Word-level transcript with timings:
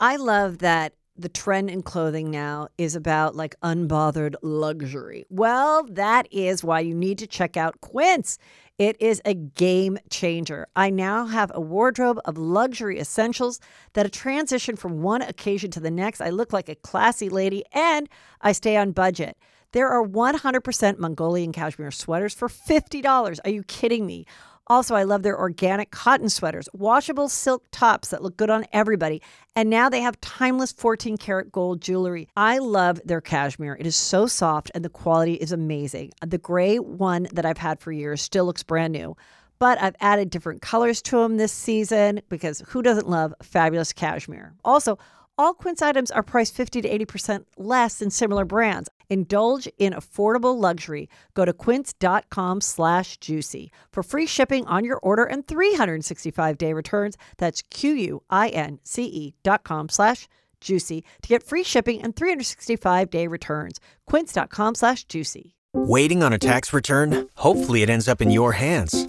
I 0.00 0.16
love 0.16 0.58
that 0.58 0.94
the 1.14 1.28
trend 1.28 1.68
in 1.68 1.82
clothing 1.82 2.30
now 2.30 2.68
is 2.78 2.96
about 2.96 3.36
like 3.36 3.54
unbothered 3.62 4.34
luxury. 4.40 5.26
Well, 5.28 5.84
that 5.90 6.26
is 6.30 6.64
why 6.64 6.80
you 6.80 6.94
need 6.94 7.18
to 7.18 7.26
check 7.26 7.58
out 7.58 7.82
Quince. 7.82 8.38
It 8.78 8.96
is 8.98 9.20
a 9.26 9.34
game 9.34 9.98
changer. 10.08 10.66
I 10.74 10.88
now 10.88 11.26
have 11.26 11.52
a 11.54 11.60
wardrobe 11.60 12.18
of 12.24 12.38
luxury 12.38 12.98
essentials 12.98 13.60
that 13.92 14.06
a 14.06 14.08
transition 14.08 14.74
from 14.74 15.02
one 15.02 15.20
occasion 15.20 15.70
to 15.72 15.80
the 15.80 15.90
next. 15.90 16.22
I 16.22 16.30
look 16.30 16.54
like 16.54 16.70
a 16.70 16.74
classy 16.76 17.28
lady 17.28 17.62
and 17.74 18.08
I 18.40 18.52
stay 18.52 18.78
on 18.78 18.92
budget. 18.92 19.36
There 19.72 19.88
are 19.88 20.02
100% 20.02 20.98
Mongolian 20.98 21.52
cashmere 21.52 21.90
sweaters 21.90 22.34
for 22.34 22.48
$50. 22.48 23.38
Are 23.44 23.50
you 23.50 23.62
kidding 23.64 24.06
me? 24.06 24.24
Also, 24.70 24.94
I 24.94 25.02
love 25.02 25.24
their 25.24 25.36
organic 25.36 25.90
cotton 25.90 26.28
sweaters, 26.28 26.68
washable 26.72 27.28
silk 27.28 27.64
tops 27.72 28.10
that 28.10 28.22
look 28.22 28.36
good 28.36 28.50
on 28.50 28.66
everybody. 28.72 29.20
And 29.56 29.68
now 29.68 29.88
they 29.88 30.00
have 30.00 30.20
timeless 30.20 30.70
14 30.70 31.16
karat 31.16 31.50
gold 31.50 31.82
jewelry. 31.82 32.28
I 32.36 32.58
love 32.58 33.00
their 33.04 33.20
cashmere. 33.20 33.76
It 33.80 33.86
is 33.86 33.96
so 33.96 34.28
soft 34.28 34.70
and 34.72 34.84
the 34.84 34.88
quality 34.88 35.34
is 35.34 35.50
amazing. 35.50 36.12
The 36.24 36.38
gray 36.38 36.78
one 36.78 37.26
that 37.32 37.44
I've 37.44 37.58
had 37.58 37.80
for 37.80 37.90
years 37.90 38.22
still 38.22 38.44
looks 38.44 38.62
brand 38.62 38.92
new. 38.92 39.16
But 39.58 39.82
I've 39.82 39.96
added 39.98 40.30
different 40.30 40.62
colors 40.62 41.02
to 41.02 41.18
them 41.18 41.36
this 41.36 41.52
season 41.52 42.20
because 42.28 42.62
who 42.68 42.80
doesn't 42.80 43.08
love 43.08 43.34
fabulous 43.42 43.92
cashmere? 43.92 44.54
Also, 44.64 45.00
all 45.40 45.54
Quince 45.54 45.80
items 45.80 46.10
are 46.10 46.22
priced 46.22 46.54
50 46.54 46.82
to 46.82 46.88
80% 46.88 47.44
less 47.56 47.98
than 47.98 48.10
similar 48.10 48.44
brands. 48.44 48.90
Indulge 49.08 49.68
in 49.78 49.92
affordable 49.92 50.60
luxury. 50.60 51.08
Go 51.34 51.44
to 51.44 51.52
quince.com 51.52 52.60
slash 52.60 53.16
juicy 53.16 53.72
for 53.92 54.02
free 54.02 54.26
shipping 54.26 54.66
on 54.66 54.84
your 54.84 54.98
order 54.98 55.24
and 55.24 55.46
365-day 55.46 56.72
returns. 56.72 57.16
That's 57.38 57.62
Q-U-I-N-C-E 57.70 59.34
dot 59.42 59.64
com 59.64 59.88
slash 59.88 60.28
juicy 60.60 61.04
to 61.22 61.28
get 61.28 61.42
free 61.42 61.64
shipping 61.64 62.02
and 62.02 62.14
365-day 62.14 63.26
returns. 63.26 63.80
quince.com 64.06 64.74
slash 64.74 65.04
juicy. 65.04 65.56
Waiting 65.72 66.22
on 66.22 66.32
a 66.32 66.38
tax 66.38 66.72
return? 66.72 67.28
Hopefully 67.36 67.82
it 67.82 67.90
ends 67.90 68.08
up 68.08 68.20
in 68.20 68.30
your 68.30 68.52
hands. 68.52 69.08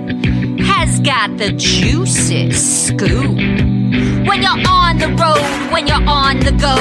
has 0.81 0.99
got 1.01 1.29
the 1.37 1.53
juiciest 1.61 2.89
scoop. 2.89 3.37
When 4.25 4.41
you're 4.41 4.61
on 4.65 4.97
the 4.97 5.13
road, 5.13 5.45
when 5.69 5.85
you're 5.85 6.01
on 6.09 6.41
the 6.41 6.49
go, 6.57 6.73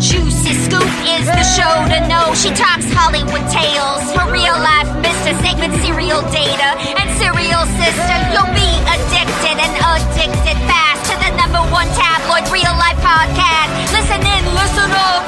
Juicy 0.00 0.56
Scoop 0.64 0.88
is 1.04 1.28
the 1.28 1.44
show 1.52 1.76
to 1.92 2.00
know. 2.08 2.32
She 2.32 2.48
talks 2.56 2.88
Hollywood 2.88 3.44
tales, 3.52 4.00
her 4.16 4.32
real 4.32 4.56
life 4.56 4.88
Mr. 5.04 5.36
Segment 5.44 5.76
serial 5.84 6.24
data, 6.32 6.72
and 6.96 7.04
serial 7.20 7.68
sister. 7.76 8.16
You'll 8.32 8.54
be 8.56 8.70
addicted 8.88 9.60
and 9.60 9.72
addicted 9.92 10.56
fast 10.64 11.04
to 11.12 11.14
the 11.20 11.36
number 11.36 11.60
one 11.68 11.88
tabloid 11.92 12.48
real 12.48 12.72
life 12.80 12.96
podcast. 13.04 13.68
Listen 13.92 14.24
in, 14.24 14.42
listen 14.56 14.88
up. 14.88 15.20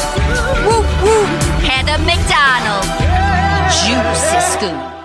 Woo 0.64 0.80
woo. 1.04 1.20
Heather 1.68 2.00
McDonald, 2.00 2.88
Juicy 3.76 4.40
Scoop. 4.56 4.95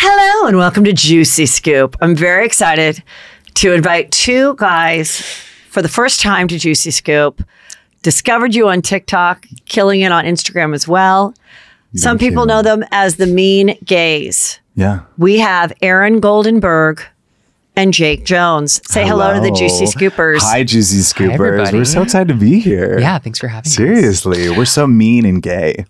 Hello 0.00 0.46
and 0.46 0.56
welcome 0.56 0.84
to 0.84 0.92
Juicy 0.92 1.44
Scoop. 1.44 1.96
I'm 2.00 2.14
very 2.14 2.46
excited 2.46 3.02
to 3.54 3.72
invite 3.72 4.12
two 4.12 4.54
guys 4.54 5.20
for 5.70 5.82
the 5.82 5.88
first 5.88 6.20
time 6.20 6.46
to 6.46 6.56
Juicy 6.56 6.92
Scoop. 6.92 7.42
Discovered 8.02 8.54
you 8.54 8.68
on 8.68 8.80
TikTok, 8.80 9.44
killing 9.64 10.02
it 10.02 10.12
on 10.12 10.24
Instagram 10.24 10.72
as 10.72 10.86
well. 10.86 11.34
Some 11.96 12.16
people 12.16 12.44
you. 12.44 12.46
know 12.46 12.62
them 12.62 12.84
as 12.92 13.16
the 13.16 13.26
Mean 13.26 13.76
Gays. 13.84 14.60
Yeah. 14.76 15.00
We 15.16 15.40
have 15.40 15.72
Aaron 15.82 16.20
Goldenberg 16.20 17.02
and 17.78 17.94
Jake 17.94 18.24
Jonez. 18.24 18.84
Say 18.88 19.06
hello, 19.06 19.34
to 19.34 19.40
the 19.40 19.52
Juicy 19.52 19.84
Scoopers. 19.84 20.40
Hi, 20.40 20.64
Juicy 20.64 20.96
Scoopers. 20.96 21.34
everybody. 21.34 21.78
We're 21.78 21.84
so 21.84 22.02
excited 22.02 22.26
to 22.28 22.34
be 22.34 22.58
here. 22.58 22.98
Yeah, 22.98 23.18
thanks 23.18 23.38
for 23.38 23.46
having 23.46 23.68
us. 23.68 23.74
Seriously, 23.74 24.50
we're 24.50 24.64
so 24.64 24.88
mean 24.88 25.24
and 25.24 25.40
gay. 25.40 25.84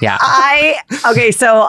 Yeah. 0.00 0.18
I 0.20 0.76
okay, 1.10 1.32
so 1.32 1.68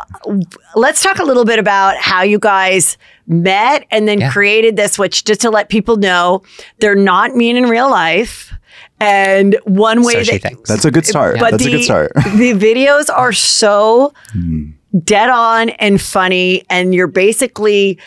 let's 0.76 1.02
talk 1.02 1.18
a 1.18 1.24
little 1.24 1.44
bit 1.44 1.58
about 1.58 1.98
how 1.98 2.22
you 2.22 2.38
guys 2.38 3.00
met 3.26 3.88
and 3.90 4.08
then 4.08 4.20
Yeah. 4.20 4.32
created 4.32 4.76
this, 4.76 5.00
which 5.00 5.24
just 5.24 5.42
to 5.42 5.50
let 5.50 5.70
people 5.70 5.98
know, 5.98 6.44
they're 6.80 6.94
not 6.94 7.36
mean 7.36 7.58
in 7.58 7.66
real 7.66 7.90
life. 7.90 8.54
And 9.00 9.58
one 9.64 10.04
way 10.04 10.14
So 10.14 10.24
she 10.24 10.38
that 10.38 10.50
thinks. 10.50 10.70
That's 10.70 10.86
a 10.86 10.92
good 10.92 11.06
start. 11.06 11.40
but 11.40 11.52
That's 11.52 11.64
the, 11.64 11.74
a 11.74 11.78
good 11.78 11.84
start. 11.84 12.14
the 12.16 12.54
videos 12.54 13.10
are 13.12 13.34
so 13.34 14.14
hmm. 14.32 14.70
dead 15.04 15.32
on 15.32 15.70
and 15.72 16.00
funny, 16.00 16.64
and 16.70 16.94
you're 16.94 17.08
basically 17.08 17.98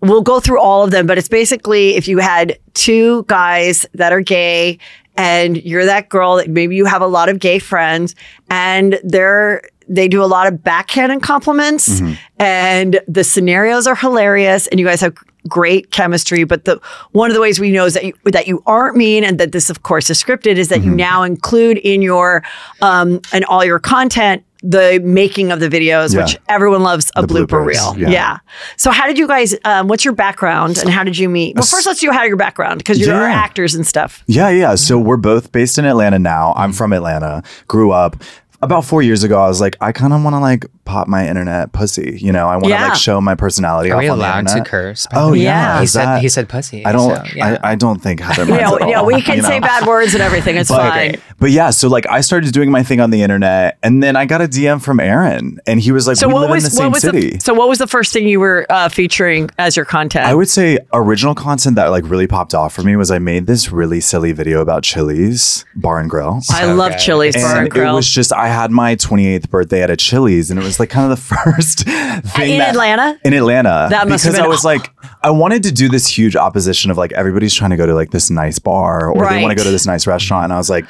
we'll 0.00 0.22
go 0.22 0.40
through 0.40 0.60
all 0.60 0.84
of 0.84 0.90
them, 0.90 1.06
but 1.06 1.18
it's 1.18 1.28
basically 1.28 1.94
if 1.96 2.06
you 2.08 2.18
had 2.18 2.58
two 2.74 3.24
guys 3.24 3.86
that 3.94 4.12
are 4.12 4.20
gay 4.20 4.78
and 5.16 5.56
you're 5.64 5.84
that 5.86 6.08
girl 6.08 6.36
that 6.36 6.48
maybe 6.48 6.76
you 6.76 6.84
have 6.84 7.02
a 7.02 7.06
lot 7.06 7.28
of 7.28 7.38
gay 7.38 7.58
friends 7.58 8.14
and 8.50 9.00
they're 9.02 9.62
they 9.88 10.08
do 10.08 10.22
a 10.22 10.26
lot 10.26 10.48
of 10.48 10.64
backhanded 10.64 11.22
compliments 11.22 12.00
and 12.40 13.00
the 13.06 13.22
scenarios 13.22 13.86
are 13.86 13.94
hilarious 13.94 14.66
and 14.66 14.80
you 14.80 14.86
guys 14.86 15.00
have 15.00 15.16
great 15.48 15.92
chemistry 15.92 16.42
but 16.42 16.64
the 16.64 16.80
one 17.12 17.30
of 17.30 17.34
the 17.34 17.40
ways 17.40 17.60
we 17.60 17.70
know 17.70 17.84
is 17.84 17.94
that 17.94 18.04
you 18.04 18.12
that 18.24 18.48
you 18.48 18.60
aren't 18.66 18.96
mean 18.96 19.22
and 19.22 19.38
that 19.38 19.52
this 19.52 19.70
of 19.70 19.84
course 19.84 20.10
is 20.10 20.20
scripted 20.20 20.56
is 20.56 20.68
that 20.68 20.82
you 20.82 20.90
now 20.90 21.22
include 21.22 21.78
in 21.78 22.02
your 22.02 22.42
um 22.82 23.20
and 23.32 23.44
all 23.44 23.64
your 23.64 23.78
content 23.78 24.44
the 24.68 25.00
making 25.04 25.52
of 25.52 25.60
the 25.60 25.68
videos 25.68 26.14
Yeah. 26.14 26.22
which 26.24 26.38
everyone 26.48 26.82
loves 26.82 27.10
a 27.14 27.22
The 27.22 27.28
blooper 27.28 27.46
bloopers, 27.46 27.66
reel 27.66 27.98
yeah. 27.98 28.08
yeah 28.08 28.38
so 28.76 28.90
how 28.90 29.06
did 29.06 29.16
you 29.18 29.28
guys 29.28 29.54
um, 29.64 29.86
what's 29.88 30.04
your 30.04 30.14
background 30.14 30.78
and 30.78 30.88
how 30.90 31.04
did 31.04 31.16
you 31.18 31.28
meet 31.28 31.54
well 31.54 31.64
first 31.64 31.86
let's 31.86 32.00
do 32.00 32.10
how 32.10 32.24
your 32.24 32.36
background 32.36 32.78
because 32.78 32.98
you're 32.98 33.08
Yeah. 33.14 33.32
actors 33.32 33.74
and 33.74 33.86
stuff 33.86 34.24
Yeah, 34.26 34.48
yeah. 34.50 34.74
So 34.74 34.98
we're 34.98 35.16
both 35.18 35.52
based 35.52 35.78
in 35.78 35.84
Atlanta 35.84 36.18
now. 36.18 36.52
I'm 36.56 36.72
from 36.72 36.92
Atlanta, 36.92 37.42
grew 37.68 37.92
up. 37.92 38.16
About 38.62 38.86
four 38.86 39.02
years 39.02 39.22
ago, 39.22 39.38
I 39.38 39.48
was 39.48 39.60
like, 39.60 39.76
I 39.82 39.92
kind 39.92 40.14
of 40.14 40.24
want 40.24 40.34
to 40.34 40.40
like 40.40 40.64
pop 40.86 41.08
my 41.08 41.28
internet 41.28 41.72
pussy. 41.72 42.18
You 42.20 42.32
know, 42.32 42.48
I 42.48 42.54
want 42.54 42.64
to 42.64 42.70
Yeah. 42.70 42.88
like 42.88 42.94
show 42.98 43.20
my 43.20 43.34
personality. 43.34 43.90
Are 43.90 43.96
off 43.96 44.00
we 44.00 44.08
on 44.08 44.18
the 44.18 44.24
allowed 44.24 44.48
to 44.48 44.64
curse? 44.64 45.06
Oh 45.12 45.34
Yeah. 45.34 45.42
yeah, 45.42 45.78
He 45.78 45.84
is 45.84 45.92
said 45.92 46.06
that- 46.06 46.22
he 46.22 46.28
said 46.30 46.48
pussy. 46.48 46.84
I 46.86 46.92
don't. 46.92 47.14
so, 47.16 47.22
yeah. 47.36 47.58
I, 47.62 47.72
I 47.72 47.74
don't 47.74 48.00
think 48.02 48.20
Heather 48.20 48.46
minds 48.50 48.62
yeah, 48.62 48.84
at 48.84 48.88
yeah 48.88 49.02
we 49.02 49.20
can 49.20 49.36
you 49.36 49.42
say 49.42 49.60
bad 49.60 49.86
words 49.86 50.14
and 50.14 50.22
everything 50.22 50.56
it's 50.56 50.70
But, 50.70 50.90
fine 50.90 51.20
but 51.38 51.50
yeah, 51.50 51.70
so 51.70 51.88
like 51.88 52.06
I 52.08 52.20
started 52.22 52.52
doing 52.52 52.70
my 52.70 52.82
thing 52.82 53.00
on 53.00 53.10
the 53.10 53.22
internet, 53.22 53.78
and 53.82 54.02
then 54.02 54.16
I 54.16 54.24
got 54.24 54.40
a 54.40 54.44
DM 54.48 54.80
from 54.80 55.00
Aaron, 55.00 55.60
and 55.66 55.78
he 55.80 55.92
was 55.92 56.06
like, 56.06 56.16
so 56.16 56.28
"We 56.28 56.34
what 56.34 56.40
live 56.42 56.50
was 56.50 56.64
in 56.64 56.70
the 56.70 56.76
same 56.76 56.84
what 56.86 56.92
was 56.94 57.02
city." 57.02 57.30
the 57.32 57.40
so 57.40 57.52
what 57.54 57.68
was 57.68 57.78
the 57.78 57.86
first 57.86 58.12
thing 58.12 58.26
you 58.26 58.40
were 58.40 58.64
uh, 58.70 58.88
featuring 58.88 59.50
as 59.58 59.76
your 59.76 59.84
content 59.84 60.26
I 60.26 60.34
would 60.34 60.48
say 60.48 60.78
original 60.92 61.34
content 61.34 61.76
that 61.76 61.88
like 61.88 62.04
really 62.08 62.26
popped 62.26 62.54
off 62.54 62.72
for 62.74 62.82
me 62.82 62.96
was 62.96 63.10
I 63.10 63.18
made 63.18 63.46
this 63.46 63.70
really 63.70 64.00
silly 64.00 64.32
video 64.32 64.60
about 64.60 64.82
Chili's 64.82 65.64
Bar 65.74 66.00
and 66.00 66.08
Grill. 66.08 66.40
I 66.50 66.62
So 66.62 66.74
love 66.74 66.92
good. 66.92 67.00
Chili's 67.00 67.36
Bar 67.36 67.64
and 67.64 67.68
And 67.76 67.88
it 67.88 67.92
was 67.92 68.08
just 68.08 68.32
I 68.32 68.48
had 68.48 68.70
my 68.70 68.96
28th 68.96 69.50
birthday 69.50 69.82
at 69.82 69.90
a 69.90 69.96
Chili's, 69.96 70.50
and 70.50 70.58
it 70.58 70.64
was 70.64 70.80
like 70.80 70.88
kind 70.90 71.10
of 71.12 71.18
the 71.18 71.22
first 71.36 71.80
thing 71.80 72.52
in 72.52 72.58
that- 72.58 72.70
Atlanta? 72.70 73.18
In 73.24 73.34
Atlanta, 73.34 73.88
That 73.90 74.08
must 74.08 74.24
have 74.24 74.32
because 74.32 74.36
been 74.38 74.44
I 74.44 74.48
was 74.48 74.64
like, 74.64 74.90
I 75.22 75.30
wanted 75.30 75.62
to 75.64 75.72
do 75.72 75.88
this 75.88 76.06
huge 76.08 76.34
opposition 76.36 76.90
of 76.90 76.96
like 76.96 77.12
everybody's 77.12 77.54
trying 77.54 77.70
to 77.70 77.76
go 77.76 77.84
to 77.86 77.94
like 77.94 78.10
this 78.10 78.30
nice 78.30 78.58
bar 78.58 79.10
or 79.10 79.28
they 79.28 79.42
want 79.42 79.50
to 79.50 79.56
go 79.56 79.64
to 79.64 79.70
this 79.70 79.86
nice 79.86 80.06
restaurant, 80.06 80.44
and 80.44 80.52
I 80.52 80.56
was 80.56 80.70
like, 80.70 80.86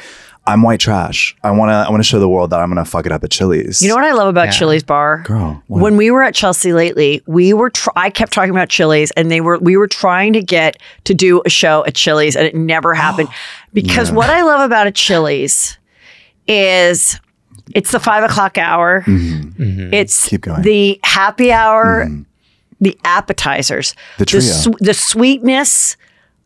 I'm 0.49 0.63
white 0.63 0.79
trash. 0.81 1.35
I 1.43 1.51
want 1.51 1.71
to 1.71 1.75
I 1.75 1.91
want 1.91 2.01
to 2.01 2.09
show 2.09 2.21
the 2.21 2.29
world 2.29 2.51
that 2.51 2.61
I'm 2.61 2.69
gonna 2.71 2.85
fuck 2.85 3.05
it 3.07 3.13
up 3.13 3.25
at 3.25 3.31
Chili's. 3.31 3.83
You 3.83 3.89
know 3.89 3.97
what 3.97 4.05
I 4.05 4.13
love 4.13 4.29
about 4.29 4.47
Yeah. 4.47 4.51
Chili's 4.53 4.83
bar? 4.85 5.23
Girl, 5.25 5.63
what? 5.67 5.83
When 5.83 5.97
we 5.97 6.11
were 6.11 6.23
at 6.23 6.35
Chelsea 6.35 6.73
Lately, 6.73 7.21
we 7.27 7.53
were 7.53 7.71
tr- 7.71 7.91
I 7.97 8.11
kept 8.11 8.33
talking 8.33 8.51
about 8.51 8.69
Chili's 8.69 9.11
and 9.13 9.31
they 9.31 9.41
were 9.41 9.59
we 9.59 9.77
were 9.77 9.89
trying 9.89 10.33
to 10.35 10.43
get 10.43 10.79
to 11.05 11.15
do 11.15 11.43
a 11.45 11.51
show 11.51 11.85
at 11.87 11.95
Chili's 11.97 12.37
and 12.37 12.47
it 12.47 12.55
never 12.55 12.95
happened. 12.95 13.29
Because 13.75 14.11
what 14.11 14.31
I 14.31 14.41
love 14.43 14.61
about 14.63 14.87
a 14.87 14.91
Chili's 14.91 15.77
is 16.49 17.21
it's 17.75 17.91
the 17.93 18.01
five 18.01 18.25
o'clock 18.25 18.57
hour. 18.59 19.05
It's 19.07 19.07
Mm-hmm. 19.57 20.29
Keep 20.29 20.41
going. 20.43 20.57
Mm-hmm. 20.57 20.63
the 20.63 21.01
happy 21.03 21.53
hour, 21.53 22.09
the 22.81 22.97
appetizers, 23.05 23.95
The 24.19 24.25
trio. 24.27 24.41
sw- 24.43 24.79
the 24.81 24.95
sweetness 24.95 25.97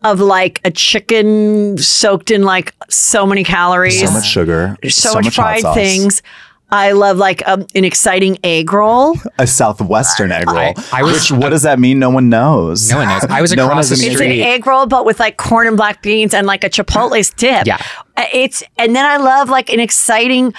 of 0.02 0.20
like 0.20 0.60
a 0.64 0.70
chicken 0.70 1.76
soaked 1.78 2.30
in 2.30 2.42
like 2.42 2.74
so 2.88 3.26
many 3.26 3.44
calories 3.44 4.00
so 4.00 4.10
much 4.12 4.26
sugar, 4.26 4.76
so, 4.84 4.88
so, 4.88 5.14
much, 5.14 5.36
hot 5.36 5.60
fried 5.60 5.74
things. 5.74 6.22
I 6.72 6.92
love 6.92 7.16
like 7.18 7.46
um, 7.48 7.66
an 7.74 7.84
exciting 7.84 8.38
egg 8.44 8.72
roll. 8.72 9.16
A 9.40 9.46
southwestern 9.48 10.30
egg 10.30 10.46
roll. 10.46 10.56
I- 10.58 10.74
I 10.92 11.02
was- 11.02 11.28
Which, 11.28 11.32
what 11.32 11.48
does 11.48 11.62
that 11.62 11.80
mean? 11.80 11.98
No 11.98 12.10
one 12.10 12.28
knows. 12.28 12.88
No 12.88 12.98
one 12.98 13.08
knows. 13.08 13.24
I 13.24 13.40
was 13.40 13.52
No 13.56 13.64
one 13.64 13.72
across 13.72 13.88
the 13.88 13.96
has 13.96 14.04
an 14.04 14.12
It's 14.12 14.20
an 14.20 14.30
egg 14.30 14.66
roll, 14.68 14.86
but 14.86 15.04
with 15.04 15.18
like 15.18 15.36
corn 15.36 15.66
and 15.66 15.76
black 15.76 16.00
beans 16.00 16.32
and 16.32 16.46
like 16.46 16.62
a 16.62 16.70
chipotle 16.70 17.34
dip. 17.34 17.66
Yeah. 17.66 17.78
Uh, 18.16 18.24
It's 18.32 18.62
and 18.78 18.94
then 18.94 19.04
I 19.04 19.16
love 19.16 19.48
like 19.50 19.68
an 19.72 19.80
exciting 19.80 20.54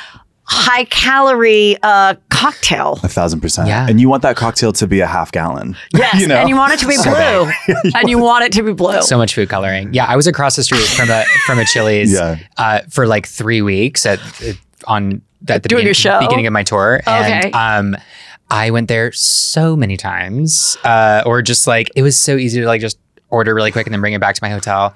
high 0.53 0.83
calorie 0.85 1.77
uh, 1.81 2.15
cocktail. 2.29 2.99
A 3.03 3.07
thousand 3.07 3.39
percent. 3.39 3.67
Yeah. 3.69 3.87
And 3.87 4.01
you 4.01 4.09
want 4.09 4.21
that 4.23 4.35
cocktail 4.35 4.73
to 4.73 4.85
be 4.85 4.99
a 4.99 5.07
half 5.07 5.31
gallon. 5.31 5.77
Yes, 5.95 6.19
you 6.19 6.27
know? 6.27 6.35
and 6.35 6.49
you 6.49 6.55
want 6.57 6.73
it 6.73 6.79
to 6.79 6.87
be 6.87 6.97
blue, 6.97 7.51
and 7.95 8.09
you 8.09 8.17
want 8.19 8.43
it 8.45 8.51
to 8.53 8.63
be 8.63 8.73
blue. 8.73 9.01
so 9.01 9.17
much 9.17 9.33
food 9.33 9.47
coloring. 9.49 9.93
Yeah, 9.93 10.05
I 10.05 10.15
was 10.15 10.27
across 10.27 10.55
the 10.57 10.63
street 10.63 10.83
from 10.87 11.09
a 11.09 11.23
from 11.45 11.59
a 11.59 11.65
Chili's 11.65 12.11
Yeah. 12.13 12.37
uh, 12.57 12.81
for 12.89 13.07
like 13.07 13.27
three 13.27 13.61
weeks 13.61 14.05
at 14.05 14.19
on 14.87 15.21
at 15.47 15.63
the 15.63 15.69
Doing 15.69 15.85
your 15.85 15.93
show? 15.93 16.19
beginning 16.19 16.47
of 16.47 16.53
my 16.53 16.63
tour, 16.63 17.01
and 17.07 17.45
Okay. 17.45 17.51
um, 17.51 17.95
I 18.49 18.71
went 18.71 18.89
there 18.89 19.11
so 19.13 19.75
many 19.77 19.95
times, 19.95 20.77
uh, 20.83 21.23
or 21.25 21.41
just 21.41 21.65
like 21.67 21.89
it 21.95 22.01
was 22.03 22.17
so 22.17 22.35
easy 22.35 22.59
to 22.59 22.67
like 22.67 22.81
just 22.81 22.97
order 23.29 23.55
really 23.55 23.71
quick 23.71 23.87
and 23.87 23.93
then 23.93 24.01
bring 24.01 24.13
it 24.13 24.19
back 24.19 24.35
to 24.35 24.43
my 24.43 24.49
hotel. 24.49 24.93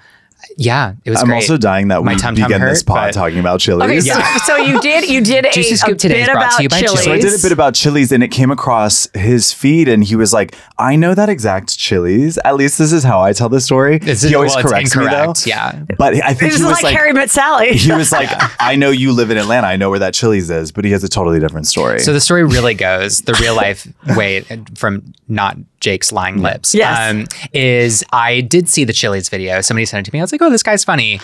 Yeah, 0.58 0.94
it 1.04 1.10
was 1.10 1.20
I'm 1.22 1.28
great. 1.28 1.36
also 1.36 1.58
dying 1.58 1.90
that 1.90 2.04
My 2.04 2.14
we 2.14 2.20
tum-tum 2.20 2.48
begin 2.48 2.62
this 2.62 2.80
hurt, 2.80 2.86
pod 2.86 3.08
but- 3.08 3.14
talking 3.14 3.40
about 3.40 3.60
Chili's. 3.60 3.84
Okay, 3.84 4.00
so, 4.02 4.18
Yeah. 4.20 4.38
so 4.38 4.56
you 4.58 4.80
did 4.82 5.10
you 5.10 5.22
did 5.22 5.46
a, 5.48 5.52
Juicy 5.52 5.74
a 5.74 5.78
Scoop 5.78 5.98
today 5.98 6.22
is 6.22 6.28
bit 6.28 6.34
brought 6.34 6.42
to 6.52 6.56
about 6.56 6.64
you 6.64 6.70
by 6.70 6.80
chilies. 6.82 7.04
Chili's. 7.04 7.06
So 7.06 7.12
I 7.28 7.32
did 7.32 7.40
a 7.40 7.42
bit 7.42 7.52
about 7.52 7.74
Chili's 7.76 8.12
and 8.12 8.24
it 8.24 8.30
came 8.30 8.52
across 8.52 9.08
his 9.14 9.52
feed 9.54 9.88
and 9.88 10.04
he 10.04 10.16
was 10.16 10.34
like, 10.34 10.56
I 10.78 10.96
know 10.96 11.14
that 11.16 11.30
exact 11.30 11.78
Chili's. 11.78 12.38
At 12.46 12.56
least 12.56 12.78
this 12.78 12.92
is 12.92 13.04
how 13.04 13.22
I 13.22 13.34
tell 13.34 13.50
the 13.50 13.62
story. 13.62 13.98
This 13.98 14.22
he 14.22 14.30
is- 14.30 14.34
always 14.36 14.52
well, 14.56 14.60
it's 14.60 14.70
corrects 14.72 14.96
me 14.96 15.06
though. 15.06 15.12
incorrect, 15.12 15.48
yeah. 15.48 15.84
But 15.98 16.16
I 16.24 16.34
think 16.34 16.52
This 16.52 16.60
he 16.60 16.62
is 16.62 16.62
was 16.64 16.74
like, 16.74 16.84
like, 16.84 16.96
Harry 16.98 17.14
Met 17.14 17.30
Sally. 17.30 17.74
he 17.74 17.92
was 17.92 18.12
like, 18.12 18.30
I 18.60 18.76
know 18.76 18.90
you 18.92 19.12
live 19.12 19.32
in 19.32 19.38
Atlanta. 19.38 19.68
I 19.68 19.76
know 19.78 19.90
where 19.90 20.00
that 20.00 20.14
Chili's 20.14 20.50
is, 20.50 20.72
but 20.72 20.86
he 20.86 20.92
has 20.92 21.04
a 21.04 21.10
totally 21.10 21.40
different 21.40 21.68
story. 21.68 22.00
So 22.00 22.14
the 22.14 22.22
story 22.22 22.44
really 22.44 22.74
goes 22.74 23.22
the 23.22 23.34
real 23.42 23.56
life 23.56 23.88
way 24.16 24.42
from 24.76 25.14
not 25.28 25.58
Jake's 25.80 26.12
lying 26.12 26.42
lips. 26.42 26.74
Yes. 26.74 27.12
Um, 27.12 27.28
is 27.54 28.04
I 28.12 28.42
did 28.42 28.70
see 28.70 28.84
the 28.86 28.94
Chili's 28.94 29.30
video. 29.30 29.62
Somebody 29.62 29.86
sent 29.86 30.06
it 30.08 30.10
to 30.10 30.16
me. 30.16 30.20
I 30.20 30.24
was 30.24 30.32
like, 30.36 30.48
oh, 30.48 30.52
this 30.52 30.64
guy's 30.64 30.84
funny. 30.84 31.20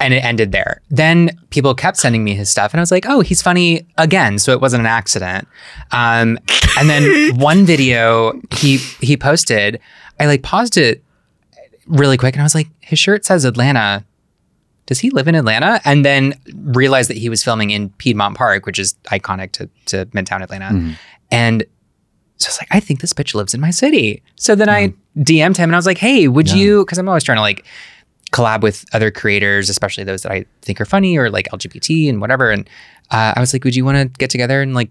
And 0.00 0.14
it 0.14 0.24
ended 0.24 0.52
there. 0.52 0.80
Then 0.90 1.30
people 1.50 1.74
kept 1.74 1.96
sending 1.96 2.22
me 2.22 2.34
his 2.34 2.48
stuff, 2.48 2.72
and 2.72 2.80
I 2.80 2.82
was 2.82 2.90
like, 2.90 3.06
oh, 3.08 3.20
he's 3.20 3.42
funny 3.42 3.86
again. 3.96 4.38
So 4.38 4.52
it 4.52 4.60
wasn't 4.60 4.80
an 4.80 4.86
accident. 4.86 5.46
Um, 5.90 6.38
and 6.78 6.88
then 6.88 7.36
one 7.38 7.64
video 7.64 8.40
he 8.54 8.76
he 9.00 9.16
posted, 9.16 9.80
I 10.20 10.26
like 10.26 10.42
paused 10.42 10.76
it 10.76 11.02
really 11.86 12.16
quick, 12.16 12.34
and 12.34 12.42
I 12.42 12.44
was 12.44 12.54
like, 12.54 12.68
his 12.80 12.98
shirt 12.98 13.24
says 13.24 13.44
Atlanta 13.44 14.04
does 14.86 14.98
he 14.98 15.10
live 15.10 15.28
in 15.28 15.34
Atlanta? 15.34 15.82
And 15.84 16.02
then 16.02 16.32
realized 16.54 17.10
that 17.10 17.18
he 17.18 17.28
was 17.28 17.44
filming 17.44 17.70
in 17.70 17.90
Piedmont 17.90 18.38
Park, 18.38 18.64
which 18.64 18.78
is 18.78 18.94
iconic 19.08 19.52
to, 19.52 19.68
to 19.84 20.06
Midtown 20.06 20.42
Atlanta. 20.42 20.96
And 21.30 21.62
so 22.38 22.46
I 22.46 22.48
was 22.48 22.58
like, 22.58 22.68
I 22.70 22.80
think 22.80 23.02
this 23.02 23.12
bitch 23.12 23.34
lives 23.34 23.52
in 23.52 23.60
my 23.60 23.68
city. 23.70 24.22
So 24.36 24.54
then 24.54 24.70
I 24.70 24.94
DM'd 25.18 25.58
him 25.58 25.68
and 25.68 25.76
I 25.76 25.78
was 25.78 25.84
like, 25.84 25.98
hey, 25.98 26.26
would 26.26 26.50
you, 26.50 26.86
because 26.86 26.96
I'm 26.96 27.06
always 27.06 27.22
trying 27.22 27.36
to 27.36 27.42
like 27.42 27.66
collab 28.32 28.62
with 28.62 28.84
other 28.92 29.10
creators, 29.10 29.68
especially 29.68 30.04
those 30.04 30.22
that 30.22 30.32
I 30.32 30.44
think 30.62 30.80
are 30.80 30.84
funny 30.84 31.16
or 31.16 31.30
like 31.30 31.48
LGBT 31.52 32.08
and 32.08 32.20
whatever. 32.20 32.50
And 32.50 32.68
uh, 33.10 33.32
I 33.36 33.40
was 33.40 33.52
like, 33.52 33.64
would 33.64 33.74
you 33.74 33.84
want 33.84 33.96
to 33.96 34.18
get 34.18 34.30
together 34.30 34.60
and 34.60 34.74
like 34.74 34.90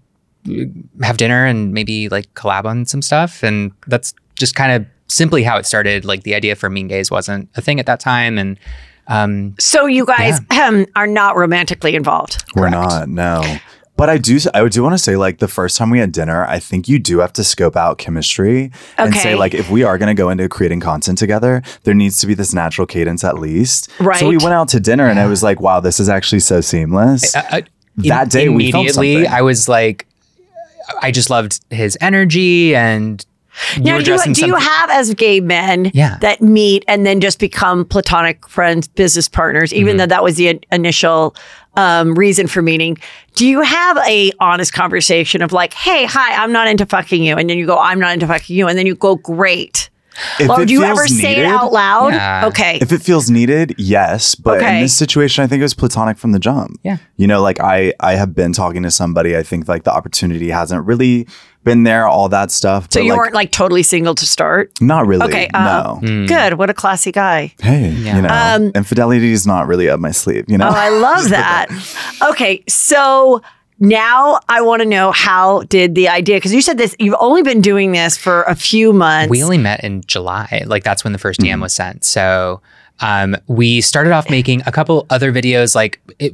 have 1.02 1.16
dinner 1.16 1.44
and 1.44 1.72
maybe 1.72 2.08
like 2.08 2.32
collab 2.34 2.64
on 2.64 2.86
some 2.86 3.02
stuff? 3.02 3.42
And 3.42 3.72
that's 3.86 4.14
just 4.36 4.54
kind 4.54 4.72
of 4.72 4.86
simply 5.08 5.42
how 5.42 5.56
it 5.56 5.66
started. 5.66 6.04
Like 6.04 6.22
the 6.22 6.34
idea 6.34 6.56
for 6.56 6.68
Mean 6.68 6.88
Gays 6.88 7.10
wasn't 7.10 7.48
a 7.56 7.60
thing 7.60 7.80
at 7.80 7.86
that 7.86 8.00
time. 8.00 8.38
And 8.38 8.58
um, 9.06 9.54
So 9.58 9.86
you 9.86 10.04
guys 10.04 10.40
um, 10.50 10.86
are 10.96 11.06
not 11.06 11.36
romantically 11.36 11.94
involved. 11.94 12.44
We're 12.54 12.70
not, 12.70 13.08
no. 13.08 13.42
But 13.98 14.08
I 14.08 14.16
do, 14.16 14.38
I 14.54 14.66
do 14.68 14.82
want 14.82 14.94
to 14.94 14.98
say, 14.98 15.16
like 15.16 15.38
the 15.38 15.48
first 15.48 15.76
time 15.76 15.90
we 15.90 15.98
had 15.98 16.12
dinner, 16.12 16.44
I 16.46 16.60
think 16.60 16.88
you 16.88 16.98
do 17.00 17.18
have 17.18 17.32
to 17.34 17.42
scope 17.44 17.76
out 17.76 17.98
chemistry 17.98 18.70
and 18.96 19.12
say, 19.14 19.34
like, 19.34 19.54
if 19.54 19.68
we 19.70 19.82
are 19.82 19.98
going 19.98 20.06
to 20.06 20.14
go 20.14 20.30
into 20.30 20.48
creating 20.48 20.78
content 20.80 21.18
together, 21.18 21.62
there 21.82 21.94
needs 21.94 22.20
to 22.20 22.28
be 22.28 22.34
this 22.34 22.54
natural 22.54 22.86
cadence 22.86 23.24
at 23.24 23.38
least. 23.40 23.90
Right. 23.98 24.20
So 24.20 24.28
we 24.28 24.36
went 24.36 24.54
out 24.54 24.68
to 24.68 24.80
dinner, 24.80 25.08
and 25.08 25.18
I 25.18 25.26
was 25.26 25.42
like, 25.42 25.60
wow, 25.60 25.80
this 25.80 25.98
is 25.98 26.08
actually 26.08 26.40
so 26.40 26.60
seamless. 26.60 27.34
uh, 27.34 27.62
that 27.96 28.30
day, 28.30 28.48
we 28.48 28.70
filmed 28.70 28.90
immediately. 28.90 29.26
I 29.26 29.40
was 29.42 29.68
like, 29.68 30.06
I 31.02 31.10
just 31.10 31.28
loved 31.28 31.60
his 31.70 31.98
energy 32.00 32.76
and 32.76 33.26
you 33.76 33.82
Now, 33.82 33.98
do 34.00 34.12
you, 34.12 34.34
do 34.34 34.46
you 34.46 34.54
have 34.54 34.90
as 34.90 35.12
gay 35.14 35.40
men 35.40 35.90
Yeah. 35.92 36.16
that 36.20 36.40
meet 36.40 36.84
and 36.86 37.04
then 37.04 37.20
just 37.20 37.40
become 37.40 37.84
platonic 37.84 38.46
friends, 38.48 38.86
business 38.86 39.28
partners, 39.28 39.74
even 39.74 39.88
Mm-hmm. 39.92 39.98
though 39.98 40.06
that 40.06 40.22
was 40.22 40.36
the 40.36 40.48
in- 40.48 40.60
initial 40.70 41.34
um, 41.78 42.14
reason 42.14 42.46
for 42.46 42.60
meeting? 42.60 42.98
Do 43.34 43.46
you 43.46 43.62
have 43.62 43.96
a 44.06 44.32
honest 44.40 44.72
conversation 44.72 45.40
of 45.42 45.52
like, 45.52 45.72
"Hey, 45.72 46.04
hi, 46.04 46.34
I'm 46.42 46.52
not 46.52 46.66
into 46.68 46.84
fucking 46.84 47.22
you," 47.22 47.36
and 47.36 47.48
then 47.48 47.56
you 47.56 47.66
go, 47.66 47.78
"I'm 47.78 48.00
not 48.00 48.12
into 48.12 48.26
fucking 48.26 48.54
you," 48.56 48.68
and 48.68 48.76
then 48.76 48.86
you 48.86 48.94
go, 48.94 49.16
"Great." 49.16 49.88
if 50.40 50.50
or 50.50 50.64
do 50.66 50.72
you 50.72 50.80
feels 50.80 50.98
ever 50.98 51.06
say 51.06 51.36
it 51.36 51.44
out 51.44 51.72
loud? 51.72 52.12
Yeah. 52.12 52.46
Okay. 52.48 52.78
If 52.82 52.90
it 52.90 53.00
feels 53.02 53.30
needed, 53.30 53.76
yes. 53.78 54.34
But 54.34 54.58
Okay. 54.58 54.76
in 54.78 54.82
this 54.82 54.92
situation, 54.96 55.44
I 55.44 55.46
think 55.46 55.60
it 55.60 55.62
was 55.62 55.74
platonic 55.74 56.18
from 56.18 56.32
the 56.32 56.40
jump. 56.40 56.80
Yeah. 56.82 56.96
You 57.16 57.28
know, 57.28 57.40
like 57.40 57.60
I 57.60 57.92
I 58.00 58.14
have 58.16 58.34
been 58.34 58.52
talking 58.52 58.82
to 58.82 58.90
somebody. 58.90 59.36
I 59.36 59.44
think 59.44 59.68
like 59.68 59.84
the 59.84 59.92
opportunity 59.92 60.50
hasn't 60.50 60.84
really 60.84 61.28
been 61.68 61.82
there, 61.84 62.06
all 62.06 62.28
that 62.30 62.50
stuff. 62.50 62.84
so 62.90 62.98
but, 63.00 63.04
you 63.04 63.10
like, 63.12 63.18
weren't 63.18 63.34
like 63.34 63.52
totally 63.52 63.82
single 63.82 64.14
to 64.14 64.26
start. 64.26 64.72
not 64.80 65.06
really. 65.06 65.24
Okay, 65.26 65.48
uh, 65.54 65.98
no. 66.02 66.26
Good. 66.26 66.54
What 66.54 66.70
a 66.70 66.74
classy 66.74 67.12
guy. 67.12 67.54
Hey, 67.60 67.90
Yeah. 67.90 68.16
you 68.16 68.22
know, 68.22 68.28
Um, 68.30 68.72
infidelity 68.74 69.32
is 69.32 69.46
not 69.46 69.66
really 69.68 69.88
up 69.88 70.00
my 70.00 70.10
sleeve. 70.12 70.44
You 70.48 70.58
know. 70.58 70.68
Oh, 70.68 70.72
I 70.74 70.88
love 70.88 71.28
that. 71.38 71.66
Okay, 72.30 72.62
so 72.68 73.40
now 73.80 74.40
I 74.48 74.60
want 74.60 74.82
to 74.82 74.88
know 74.88 75.12
how 75.12 75.62
did 75.68 75.94
the 75.94 76.08
idea? 76.08 76.36
Because 76.36 76.52
you 76.52 76.60
said 76.62 76.78
this, 76.78 76.96
you've 76.98 77.14
only 77.20 77.42
been 77.42 77.60
doing 77.60 77.92
this 77.92 78.16
for 78.16 78.42
a 78.44 78.54
few 78.56 78.92
months. 78.92 79.30
we 79.30 79.42
only 79.44 79.58
met 79.58 79.84
in 79.84 80.02
July. 80.06 80.64
Like 80.66 80.82
that's 80.84 81.04
when 81.04 81.12
the 81.12 81.18
first 81.18 81.40
Mm-hmm. 81.40 81.58
DM 81.60 81.62
was 81.62 81.72
sent. 81.74 82.04
So 82.04 82.60
um, 83.00 83.36
we 83.46 83.80
started 83.80 84.12
off 84.12 84.28
making 84.30 84.62
a 84.66 84.72
couple 84.72 85.06
other 85.10 85.32
videos. 85.32 85.74
Like 85.76 86.00
it, 86.18 86.32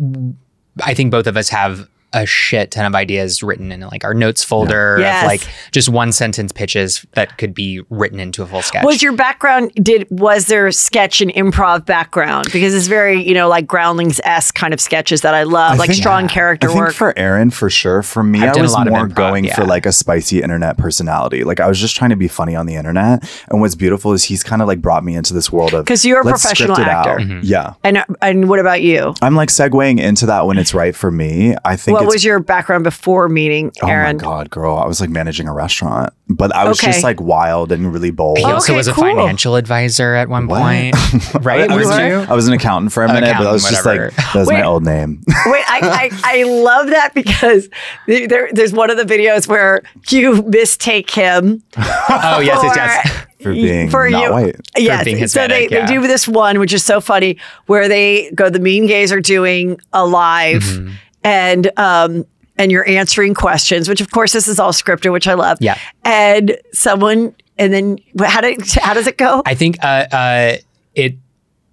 I 0.83 0.95
think 0.95 1.11
both 1.11 1.27
of 1.27 1.37
us 1.37 1.51
have 1.51 1.87
a 2.15 2.25
shit 2.27 2.71
ton 2.71 2.85
of 2.87 2.95
ideas 2.95 3.43
written 3.43 3.73
in 3.73 3.81
like 3.81 4.05
our 4.05 4.15
notes 4.15 4.43
folder 4.45 4.97
Yes. 5.01 5.23
of 5.25 5.27
like 5.29 5.49
just 5.73 5.89
one 5.89 6.13
sentence 6.13 6.53
pitches 6.53 7.05
that 7.15 7.37
could 7.39 7.53
be 7.55 7.81
written 7.91 8.21
into 8.21 8.43
a 8.43 8.47
full 8.47 8.63
sketch. 8.63 8.85
was 8.85 9.03
your 9.03 9.13
background 9.15 9.73
did 9.83 10.07
was 10.11 10.47
there 10.47 10.71
sketch 10.73 11.21
and 11.21 11.33
improv 11.35 11.85
background 11.87 12.47
because 12.53 12.75
it's 12.75 12.87
very 12.87 13.23
you 13.27 13.35
know 13.35 13.49
like 13.49 13.67
groundlings 13.67 14.21
esque 14.25 14.55
kind 14.55 14.73
of 14.73 14.81
sketches 14.81 15.23
that 15.23 15.35
I 15.35 15.43
love 15.43 15.73
I 15.73 15.77
like 15.77 15.89
think- 15.91 16.01
strong 16.01 16.25
I 16.25 16.29
character 16.29 16.69
think 16.69 16.79
work. 16.81 16.95
for 16.95 17.19
Aaron, 17.19 17.51
for 17.51 17.69
sure. 17.71 18.03
For 18.03 18.23
me, 18.23 18.41
I've 18.43 18.57
I 18.57 18.61
was 18.63 18.73
more 18.77 19.09
improv, 19.09 19.15
going 19.15 19.49
for 19.51 19.65
like 19.65 19.87
a 19.87 19.93
spicy 19.93 20.43
internet 20.43 20.79
personality. 20.79 21.45
Like 21.45 21.61
I 21.61 21.67
was 21.69 21.81
just 21.81 21.97
trying 21.97 22.11
to 22.11 22.17
be 22.17 22.29
funny 22.29 22.55
on 22.55 22.67
the 22.67 22.75
internet. 22.77 23.29
And 23.49 23.61
what's 23.61 23.75
beautiful 23.75 24.13
is 24.13 24.25
he's 24.25 24.43
kind 24.43 24.63
of 24.63 24.69
like 24.69 24.81
brought 24.81 25.05
me 25.05 25.15
into 25.17 25.35
this 25.35 25.51
world 25.51 25.75
of 25.75 25.85
because 25.85 26.05
you're 26.05 26.21
a 26.21 26.25
professional 26.25 26.77
actor. 26.79 27.17
Mm-hmm. 27.23 27.41
Yeah. 27.43 27.75
and 27.83 28.05
and 28.23 28.49
what 28.49 28.59
about 28.61 28.83
you? 28.83 29.15
I'm 29.23 29.35
like 29.35 29.49
segueing 29.49 30.01
into 30.01 30.27
that 30.27 30.47
when 30.47 30.59
it's 30.59 30.75
right 30.75 30.95
for 30.95 31.11
me. 31.11 31.55
I 31.65 31.77
think 31.77 31.99
What 32.07 32.13
was 32.15 32.25
your 32.25 32.39
background 32.41 32.85
before 32.85 33.29
meeting 33.29 33.73
Aaron? 33.83 34.17
Oh 34.17 34.19
my 34.19 34.23
god, 34.25 34.51
girl! 34.51 34.77
I 34.77 34.87
was 34.87 35.01
like 35.01 35.11
managing 35.11 35.49
a 35.49 35.53
restaurant, 35.53 36.13
but 36.29 36.55
I 36.55 36.69
was 36.69 36.79
Okay. 36.81 36.93
just 36.93 37.05
like 37.05 37.21
wild 37.21 37.73
and 37.73 37.93
really 37.93 38.11
bold. 38.11 38.39
he 38.39 38.45
also 38.45 38.73
Okay, 38.73 38.77
was 38.77 38.89
a 38.89 38.93
cool. 38.93 39.05
financial 39.05 39.57
advisor 39.57 40.15
at 40.15 40.29
one 40.29 40.47
What? 40.47 40.61
point, 40.63 40.95
right? 41.45 41.71
I 41.71 41.77
was, 41.77 41.89
you? 41.89 42.33
I 42.33 42.35
was 42.35 42.47
an 42.49 42.55
accountant 42.55 42.93
for 42.93 43.03
a 43.05 43.09
minute, 43.09 43.23
but 43.23 43.29
I 43.29 43.31
accountant, 43.31 43.53
was 43.53 43.63
just 43.71 43.87
like 43.87 43.99
whatever. 44.01 44.17
that 44.17 44.35
was 44.35 44.49
my 44.51 44.63
old 44.63 44.85
name. 44.85 45.23
Wait, 45.47 45.65
I, 45.69 46.11
I, 46.23 46.39
I 46.41 46.43
love 46.45 46.89
that 46.89 47.15
because 47.15 47.69
there, 48.07 48.49
there's 48.53 48.73
one 48.73 48.91
of 48.91 48.97
the 48.97 49.05
videos 49.05 49.49
where 49.49 49.83
you 50.11 50.43
mistake 50.43 51.11
him 51.11 51.63
Oh 51.77 52.41
yes, 52.41 52.61
yes, 52.63 52.77
yes. 52.77 53.27
For 53.43 53.53
being 53.53 53.91
for 53.91 54.09
not 54.09 54.23
you. 54.25 54.31
white. 54.33 54.57
Yes. 54.77 55.05
being 55.05 55.17
so 55.29 55.47
they, 55.47 55.65
Hispanic, 55.65 55.71
they 55.71 55.95
do 55.95 56.01
this 56.07 56.27
one, 56.27 56.59
which 56.59 56.73
is 56.73 56.83
so 56.83 56.99
funny, 57.01 57.37
where 57.67 57.89
they 57.89 58.31
go, 58.31 58.49
the 58.49 58.59
mean 58.59 58.87
gays 58.87 59.13
are 59.13 59.21
doing 59.21 59.79
a 59.93 60.07
live 60.07 60.63
Mm-hmm. 60.63 60.95
And 61.25 61.71
um 61.79 62.25
and 62.57 62.71
you're 62.71 62.89
answering 62.89 63.35
questions, 63.35 63.89
which 63.89 64.01
of 64.01 64.11
course 64.13 64.33
this 64.33 64.47
is 64.47 64.61
all 64.61 64.71
scripted, 64.73 65.11
which 65.11 65.27
I 65.27 65.35
love. 65.35 65.59
Yeah. 65.61 65.77
And 66.05 66.57
someone 66.73 67.35
and 67.59 67.73
then 67.73 67.99
how 68.21 68.41
did 68.41 68.61
how 68.75 68.95
does 68.95 69.07
it 69.09 69.19
go? 69.19 69.43
I 69.45 69.55
think 69.55 69.83
uh, 69.83 70.07
uh, 70.13 70.57
it 70.95 71.17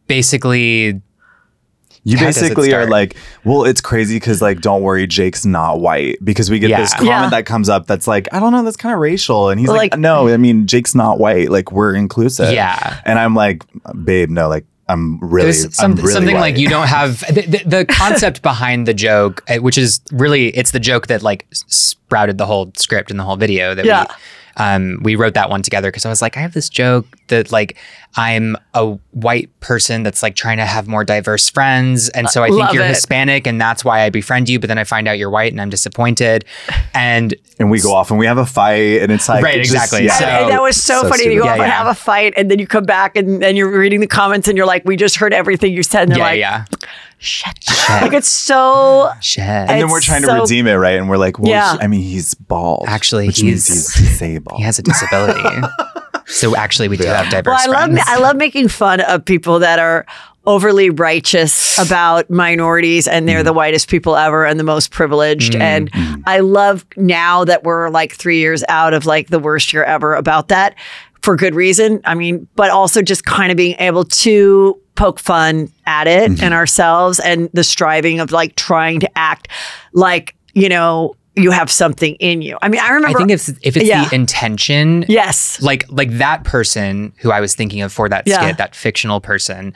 basically 0.08 1.02
You 2.04 2.18
How 2.18 2.26
basically 2.26 2.74
are 2.74 2.88
like, 2.88 3.16
well, 3.46 3.64
it's 3.64 3.80
crazy 3.82 4.16
because 4.16 4.42
like, 4.42 4.60
don't 4.62 4.82
worry, 4.82 5.06
Jake's 5.06 5.46
not 5.46 5.80
white 5.80 6.18
because 6.24 6.50
we 6.50 6.58
get 6.60 6.72
Yeah. 6.72 6.82
this 6.82 6.94
comment 6.94 7.08
Yeah. 7.10 7.30
that 7.30 7.46
comes 7.46 7.70
up 7.70 7.86
that's 7.86 8.08
like, 8.08 8.28
I 8.34 8.40
don't 8.40 8.52
know, 8.52 8.64
that's 8.64 8.76
kind 8.78 8.94
of 8.94 9.00
racial, 9.00 9.50
and 9.50 9.60
he's 9.60 9.70
like, 9.70 9.94
Like- 9.94 10.00
no, 10.00 10.28
I 10.28 10.38
mean, 10.38 10.66
Jake's 10.66 10.96
not 10.96 11.20
white, 11.20 11.52
like 11.52 11.72
we're 11.72 11.94
inclusive. 11.94 12.52
Yeah. 12.54 13.02
and 13.06 13.20
I'm 13.20 13.36
like, 13.36 13.64
babe, 14.04 14.30
no, 14.32 14.50
like 14.50 14.66
I'm 14.92 15.18
really, 15.20 15.52
There's 15.52 15.80
I'm 15.80 15.96
really 15.96 16.12
something 16.14 16.36
like 16.36 16.58
you 16.58 16.68
don't 16.70 16.88
have 16.88 17.20
the, 17.34 17.42
the, 17.42 17.64
the 17.78 17.86
concept 17.86 18.42
behind 18.42 18.88
the 18.88 18.94
joke, 18.94 19.44
uh, 19.50 19.58
which 19.58 19.78
is 19.78 20.02
really 20.12 20.48
it's 20.50 20.72
the 20.72 20.80
joke 20.80 21.08
that 21.08 21.22
like 21.24 21.46
sprouted 21.52 22.38
the 22.38 22.46
whole 22.46 22.72
script 22.78 23.10
and 23.12 23.20
the 23.20 23.24
whole 23.24 23.38
video 23.38 23.74
that 23.76 23.86
Yeah. 23.86 24.06
we 24.10 24.16
um, 24.58 25.00
we 25.02 25.16
wrote 25.16 25.34
that 25.36 25.50
one 25.50 25.62
together 25.62 25.90
because 25.90 26.06
I 26.06 26.10
was 26.10 26.22
like, 26.22 26.38
I 26.38 26.40
have 26.42 26.54
this 26.54 26.70
joke 26.70 27.06
that 27.28 27.52
like 27.52 27.78
I'm 28.18 28.58
a 28.74 28.98
white 29.12 29.50
person 29.62 30.04
that's 30.04 30.22
like 30.22 30.36
trying 30.36 30.58
to 30.58 30.66
have 30.66 30.88
more 30.88 31.04
diverse 31.06 31.50
friends, 31.50 32.10
and 32.10 32.30
so 32.30 32.44
I 32.44 32.48
think 32.48 32.60
Love 32.60 32.74
you're 32.74 32.84
it. 32.84 32.90
Hispanic, 32.90 33.48
and 33.48 33.60
that's 33.62 33.86
why 33.86 34.02
I 34.02 34.10
befriend 34.10 34.50
you. 34.50 34.60
But 34.60 34.68
then 34.68 34.78
I 34.78 34.84
find 34.84 35.08
out 35.08 35.18
you're 35.18 35.30
white, 35.30 35.52
and 35.52 35.62
I'm 35.62 35.70
disappointed. 35.70 36.46
And 36.94 37.34
And 37.60 37.72
we 37.72 37.80
go 37.82 37.94
off 37.94 38.10
and 38.12 38.20
we 38.20 38.26
have 38.26 38.38
a 38.38 38.46
fight, 38.46 39.02
and 39.02 39.12
it's 39.12 39.30
like 39.30 39.44
Right, 39.44 39.56
it 39.56 39.64
just- 39.64 39.74
exactly. 39.74 40.06
yeah. 40.06 40.14
So- 40.20 40.26
and, 40.26 40.44
and 40.44 40.52
that 40.52 40.62
was 40.62 40.76
so, 40.82 41.02
So 41.04 41.10
funny. 41.10 41.22
stupid. 41.22 41.34
You 41.36 41.40
go 41.42 41.46
Yeah, 41.46 41.54
off 41.54 41.60
and 41.62 41.72
have 41.72 41.88
a 41.88 41.96
fight, 41.96 42.34
and 42.36 42.52
then 42.52 42.60
you 42.60 42.68
come 42.68 42.84
back 42.84 43.16
and 43.16 43.42
then 43.42 43.56
you're 43.56 43.72
reading 43.80 44.02
the 44.02 44.08
comments, 44.08 44.48
and 44.48 44.58
you're 44.58 44.66
like, 44.68 44.84
"We 44.86 44.98
just 44.98 45.16
heard 45.16 45.34
everything 45.34 45.72
you 45.74 45.84
said." 45.84 46.04
And 46.04 46.12
they're 46.12 46.18
yeah, 46.20 46.24
like, 46.26 46.40
yeah, 46.40 46.88
"Shit!" 47.22 47.54
Like 47.90 48.14
it's 48.14 48.30
so. 48.30 49.12
shit. 49.22 49.44
and 49.44 49.70
then 49.70 49.90
we're 49.90 50.02
trying 50.02 50.24
so- 50.24 50.36
to 50.36 50.42
redeem 50.42 50.68
it, 50.68 50.74
right? 50.74 50.98
And 50.98 51.10
we're 51.10 51.18
like, 51.18 51.40
well, 51.40 51.50
Yeah. 51.50 51.74
he- 51.74 51.82
I 51.82 51.88
mean, 51.88 52.02
he's 52.02 52.34
bald. 52.34 52.86
Actually, 52.88 53.28
which 53.28 53.44
means 53.44 53.68
he's- 53.68 53.94
he's 53.94 54.10
disabled. 54.10 54.58
he 54.58 54.64
has 54.64 54.80
a 54.80 54.82
disability. 54.82 55.68
so 56.26 56.56
actually, 56.56 56.88
we 56.88 56.98
do 56.98 57.06
have 57.06 57.30
diverse 57.30 57.66
Well, 57.68 57.78
I 57.78 57.86
love. 57.86 57.98
I 58.06 58.18
love 58.18 58.36
making 58.36 58.68
fun 58.70 59.02
of 59.02 59.24
people 59.24 59.60
that 59.60 59.80
are 59.80 60.06
overly 60.48 60.90
righteous 60.90 61.78
about 61.78 62.28
minorities 62.30 63.08
and 63.08 63.30
they're 63.30 63.42
mm. 63.42 63.46
the 63.46 63.54
whitest 63.54 63.88
people 63.88 64.16
ever 64.16 64.44
and 64.44 64.60
the 64.60 64.64
most 64.64 64.90
privileged 64.90 65.54
mm. 65.54 65.62
and 65.62 65.92
mm. 65.92 66.24
I 66.26 66.40
love 66.40 66.84
now 66.98 67.46
that 67.46 67.64
we're 67.64 67.90
like 67.90 68.16
3 68.16 68.40
years 68.40 68.64
out 68.68 68.96
of 68.96 69.06
like 69.06 69.28
the 69.28 69.38
worst 69.38 69.72
year 69.72 69.84
ever 69.84 70.16
about 70.16 70.48
that 70.48 70.76
for 71.22 71.36
good 71.36 71.54
reason. 71.54 72.02
I 72.06 72.16
mean, 72.16 72.48
but 72.56 72.72
also 72.72 73.04
just 73.04 73.24
kind 73.26 73.52
of 73.52 73.58
being 73.58 73.76
able 73.78 74.06
to 74.06 74.80
poke 74.96 75.20
fun 75.20 75.72
at 75.86 76.08
it 76.08 76.32
mm-hmm. 76.32 76.44
and 76.44 76.54
ourselves 76.54 77.20
and 77.20 77.50
the 77.54 77.64
striving 77.64 78.20
of 78.20 78.32
like 78.32 78.56
trying 78.56 79.00
to 79.00 79.18
act 79.18 79.48
like, 79.94 80.36
you 80.54 80.70
know, 80.70 81.16
you 81.36 81.50
have 81.52 81.72
something 81.72 82.16
in 82.16 82.42
you. 82.42 82.58
I 82.62 82.68
mean, 82.68 82.82
I 82.82 82.90
remember. 82.90 83.18
I 83.18 83.20
think 83.20 83.32
if 83.32 83.48
if 83.66 83.78
it's 83.78 83.86
Yeah. 83.88 84.06
the 84.10 84.14
intention, 84.16 85.06
Yes. 85.08 85.62
like 85.62 85.86
like 85.90 86.12
that 86.18 86.44
person 86.44 87.14
who 87.18 87.32
I 87.32 87.40
was 87.40 87.56
thinking 87.56 87.82
of 87.82 87.94
for 87.94 88.10
that 88.10 88.28
Yeah. 88.28 88.42
skit, 88.42 88.58
that 88.58 88.76
fictional 88.76 89.22
person, 89.22 89.74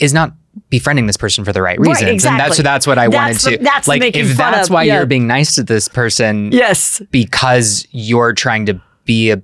is 0.00 0.12
not 0.14 0.32
befriending 0.70 1.06
this 1.08 1.16
person 1.16 1.44
for 1.44 1.52
the 1.52 1.60
right 1.60 1.78
Right, 1.80 1.88
reasons. 2.00 2.24
And 2.24 2.38
that's 2.38 2.56
so 2.56 2.62
that's 2.62 2.86
what 2.86 2.98
I 2.98 3.08
That's 3.08 3.44
wanted 3.44 3.52
the- 3.54 3.58
to 3.58 3.64
that's 3.64 3.88
like. 3.88 4.02
If 4.14 4.36
that's 4.36 4.68
of, 4.68 4.74
why 4.74 4.84
yeah. 4.84 4.98
you're 4.98 5.06
being 5.06 5.26
nice 5.26 5.56
to 5.56 5.64
this 5.64 5.88
person, 5.88 6.52
Yes. 6.52 7.02
because 7.10 7.86
you're 7.90 8.32
trying 8.32 8.66
to 8.66 8.80
be 9.04 9.30
a 9.32 9.42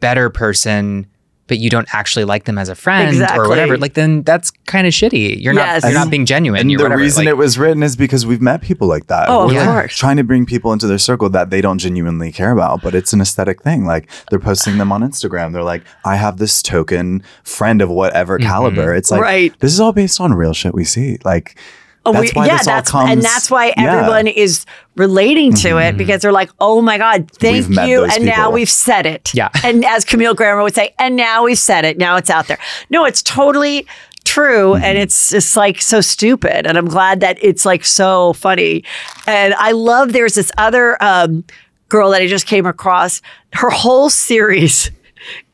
better 0.00 0.28
person. 0.28 1.06
But 1.50 1.58
you 1.58 1.68
don't 1.68 1.92
actually 1.92 2.24
like 2.24 2.44
them 2.44 2.56
as 2.58 2.68
a 2.70 2.74
friend 2.74 3.08
Exactly. 3.10 3.38
or 3.40 3.48
whatever. 3.48 3.76
Like 3.76 3.94
then 3.94 4.22
that's 4.22 4.50
kind 4.66 4.86
of 4.86 4.92
shitty. 4.94 5.42
You're 5.42 5.52
Yes. 5.52 5.82
not 5.82 5.90
you're 5.90 5.98
not 6.00 6.08
being 6.10 6.24
genuine. 6.24 6.60
And 6.60 6.70
the 6.70 6.76
whatever. 6.76 6.96
reason 7.02 7.24
Like, 7.26 7.32
it 7.32 7.36
was 7.36 7.58
written 7.58 7.82
is 7.82 7.96
because 7.96 8.24
we've 8.24 8.40
met 8.40 8.62
people 8.62 8.86
like 8.86 9.08
that. 9.08 9.28
Oh, 9.28 9.42
of 9.44 9.50
We're, 9.50 9.58
like, 9.58 9.68
course. 9.68 9.96
trying 9.96 10.16
to 10.16 10.22
bring 10.24 10.46
people 10.46 10.72
into 10.72 10.86
their 10.86 10.96
circle 10.98 11.28
that 11.30 11.50
they 11.50 11.60
don't 11.60 11.78
genuinely 11.78 12.30
care 12.30 12.52
about, 12.52 12.80
but 12.82 12.94
it's 12.94 13.12
an 13.12 13.20
aesthetic 13.20 13.62
thing. 13.62 13.84
Like 13.84 14.08
they're 14.30 14.38
posting 14.38 14.78
them 14.78 14.92
on 14.92 15.02
Instagram. 15.02 15.52
They're 15.52 15.64
like, 15.64 15.82
I 16.04 16.14
have 16.16 16.38
this 16.38 16.62
token 16.62 17.22
friend 17.42 17.82
of 17.82 17.90
whatever 17.90 18.38
Mm-hmm. 18.38 18.48
caliber. 18.48 18.94
It's 18.94 19.10
like, 19.10 19.20
Right. 19.20 19.52
this 19.58 19.72
is 19.72 19.80
all 19.80 19.92
based 19.92 20.20
on 20.20 20.32
real 20.34 20.52
shit 20.54 20.72
we 20.72 20.84
see. 20.84 21.18
Like, 21.24 21.58
Oh, 22.06 22.12
that's 22.12 22.34
we- 22.34 22.40
why 22.40 22.46
yeah, 22.46 22.58
that's 22.64 22.90
comes. 22.90 23.10
and 23.10 23.22
that's 23.22 23.50
why 23.50 23.66
Yeah. 23.66 23.74
Mm-hmm. 23.76 23.88
everyone 23.88 24.26
is 24.26 24.64
relating 24.96 25.52
to 25.54 25.78
it 25.78 25.96
because 25.96 26.22
they're 26.22 26.32
like, 26.32 26.50
"Oh 26.58 26.80
my 26.80 26.96
god, 26.98 27.30
thank 27.32 27.68
We've 27.68 27.88
you!" 27.88 28.04
And 28.04 28.24
now 28.24 28.50
we've 28.50 28.70
said 28.70 29.06
it. 29.06 29.32
Yeah. 29.34 29.48
And 29.64 29.84
as 29.84 30.04
Camille 30.04 30.34
Grammer 30.34 30.62
would 30.62 30.74
say, 30.74 30.94
"And 30.98 31.16
now 31.16 31.44
we've 31.44 31.58
said 31.58 31.84
it. 31.84 31.98
Now 31.98 32.16
it's 32.16 32.30
out 32.30 32.46
there." 32.48 32.58
No, 32.88 33.04
it's 33.04 33.22
totally 33.22 33.86
true, 34.24 34.72
Mm-hmm. 34.74 34.84
and 34.84 34.98
it's 34.98 35.30
just 35.30 35.56
like 35.56 35.80
so 35.82 36.00
stupid. 36.00 36.66
And 36.66 36.78
I'm 36.78 36.88
glad 36.88 37.20
that 37.20 37.38
it's 37.42 37.64
like 37.66 37.84
so 37.84 38.32
funny. 38.34 38.84
And 39.26 39.54
I 39.54 39.72
love. 39.72 40.12
There's 40.12 40.34
this 40.34 40.50
other 40.58 40.96
um, 41.02 41.44
girl 41.88 42.10
that 42.10 42.22
I 42.22 42.26
just 42.26 42.46
came 42.46 42.64
across. 42.66 43.20
Her 43.52 43.70
whole 43.70 44.08
series 44.10 44.90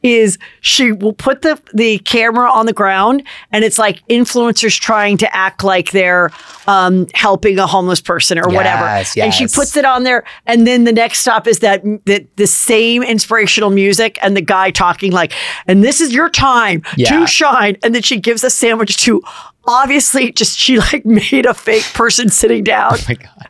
is 0.02 0.38
she 0.60 0.92
will 0.92 1.12
put 1.12 1.42
the 1.42 1.60
the 1.74 1.98
camera 2.00 2.50
on 2.50 2.66
the 2.66 2.72
ground 2.72 3.22
and 3.52 3.64
it's 3.64 3.78
like 3.78 4.06
influencers 4.08 4.78
trying 4.78 5.16
to 5.16 5.36
act 5.36 5.64
like 5.64 5.90
they're 5.90 6.30
um, 6.68 7.06
helping 7.14 7.58
a 7.58 7.66
homeless 7.66 8.00
person 8.00 8.38
or 8.38 8.48
whatever 8.48 8.84
Yes, 8.84 9.16
and 9.16 9.34
she 9.34 9.46
puts 9.46 9.76
it 9.76 9.84
on 9.84 10.04
there 10.04 10.24
and 10.46 10.66
then 10.66 10.84
the 10.84 10.92
next 10.92 11.20
stop 11.20 11.46
is 11.46 11.58
that 11.60 11.82
that 12.06 12.26
the 12.36 12.46
same 12.46 13.02
inspirational 13.02 13.70
music 13.70 14.18
and 14.22 14.36
the 14.36 14.40
guy 14.42 14.70
talking 14.70 15.10
like 15.12 15.32
and 15.66 15.82
this 15.82 16.00
is 16.00 16.12
your 16.12 16.28
time 16.30 16.82
Yeah. 16.96 17.18
to 17.20 17.26
shine 17.26 17.76
and 17.82 17.94
then 17.94 18.02
she 18.02 18.20
gives 18.20 18.44
a 18.44 18.50
sandwich 18.50 18.96
to 18.98 19.22
obviously 19.66 20.30
just 20.32 20.56
she 20.58 20.78
like 20.78 21.04
made 21.32 21.46
a 21.46 21.54
fake 21.54 21.84
person 21.94 22.28
sitting 22.28 22.62
down 22.64 22.92
oh 22.94 23.04
my 23.08 23.14
god. 23.14 23.48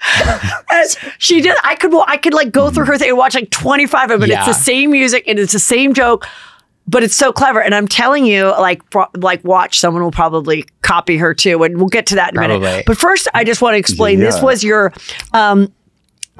and 0.70 0.88
she 1.18 1.40
did. 1.40 1.56
I 1.62 1.74
could. 1.74 1.92
I 2.06 2.16
could 2.16 2.34
like 2.34 2.52
go 2.52 2.70
through 2.70 2.86
her 2.86 2.96
thing 2.98 3.10
and 3.10 3.18
watch 3.18 3.34
like 3.34 3.50
twenty 3.50 3.86
five 3.86 4.10
of 4.10 4.20
them. 4.20 4.30
and 4.30 4.32
It's 4.48 4.58
the 4.58 4.64
same 4.64 4.90
music 4.92 5.24
and 5.26 5.38
it's 5.38 5.52
the 5.52 5.58
same 5.58 5.92
joke, 5.94 6.26
but 6.88 7.02
it's 7.02 7.14
so 7.14 7.32
clever. 7.32 7.60
And 7.62 7.74
I'm 7.74 7.86
telling 7.88 8.24
you, 8.24 8.46
like, 8.46 8.88
pro- 8.90 9.06
like 9.16 9.44
watch. 9.44 9.78
Someone 9.78 10.02
will 10.02 10.10
probably 10.10 10.64
copy 10.82 11.16
her 11.18 11.34
too, 11.34 11.62
and 11.62 11.76
we'll 11.76 11.88
get 11.88 12.06
to 12.06 12.14
that 12.16 12.30
in 12.32 12.38
a 12.38 12.40
minute. 12.48 12.62
But 12.86 12.96
first, 12.98 13.28
I 13.34 13.44
just 13.44 13.60
want 13.62 13.74
to 13.74 13.78
explain. 13.78 14.18
This 14.20 14.36
was 14.42 14.64
your. 14.64 14.92
um 15.32 15.72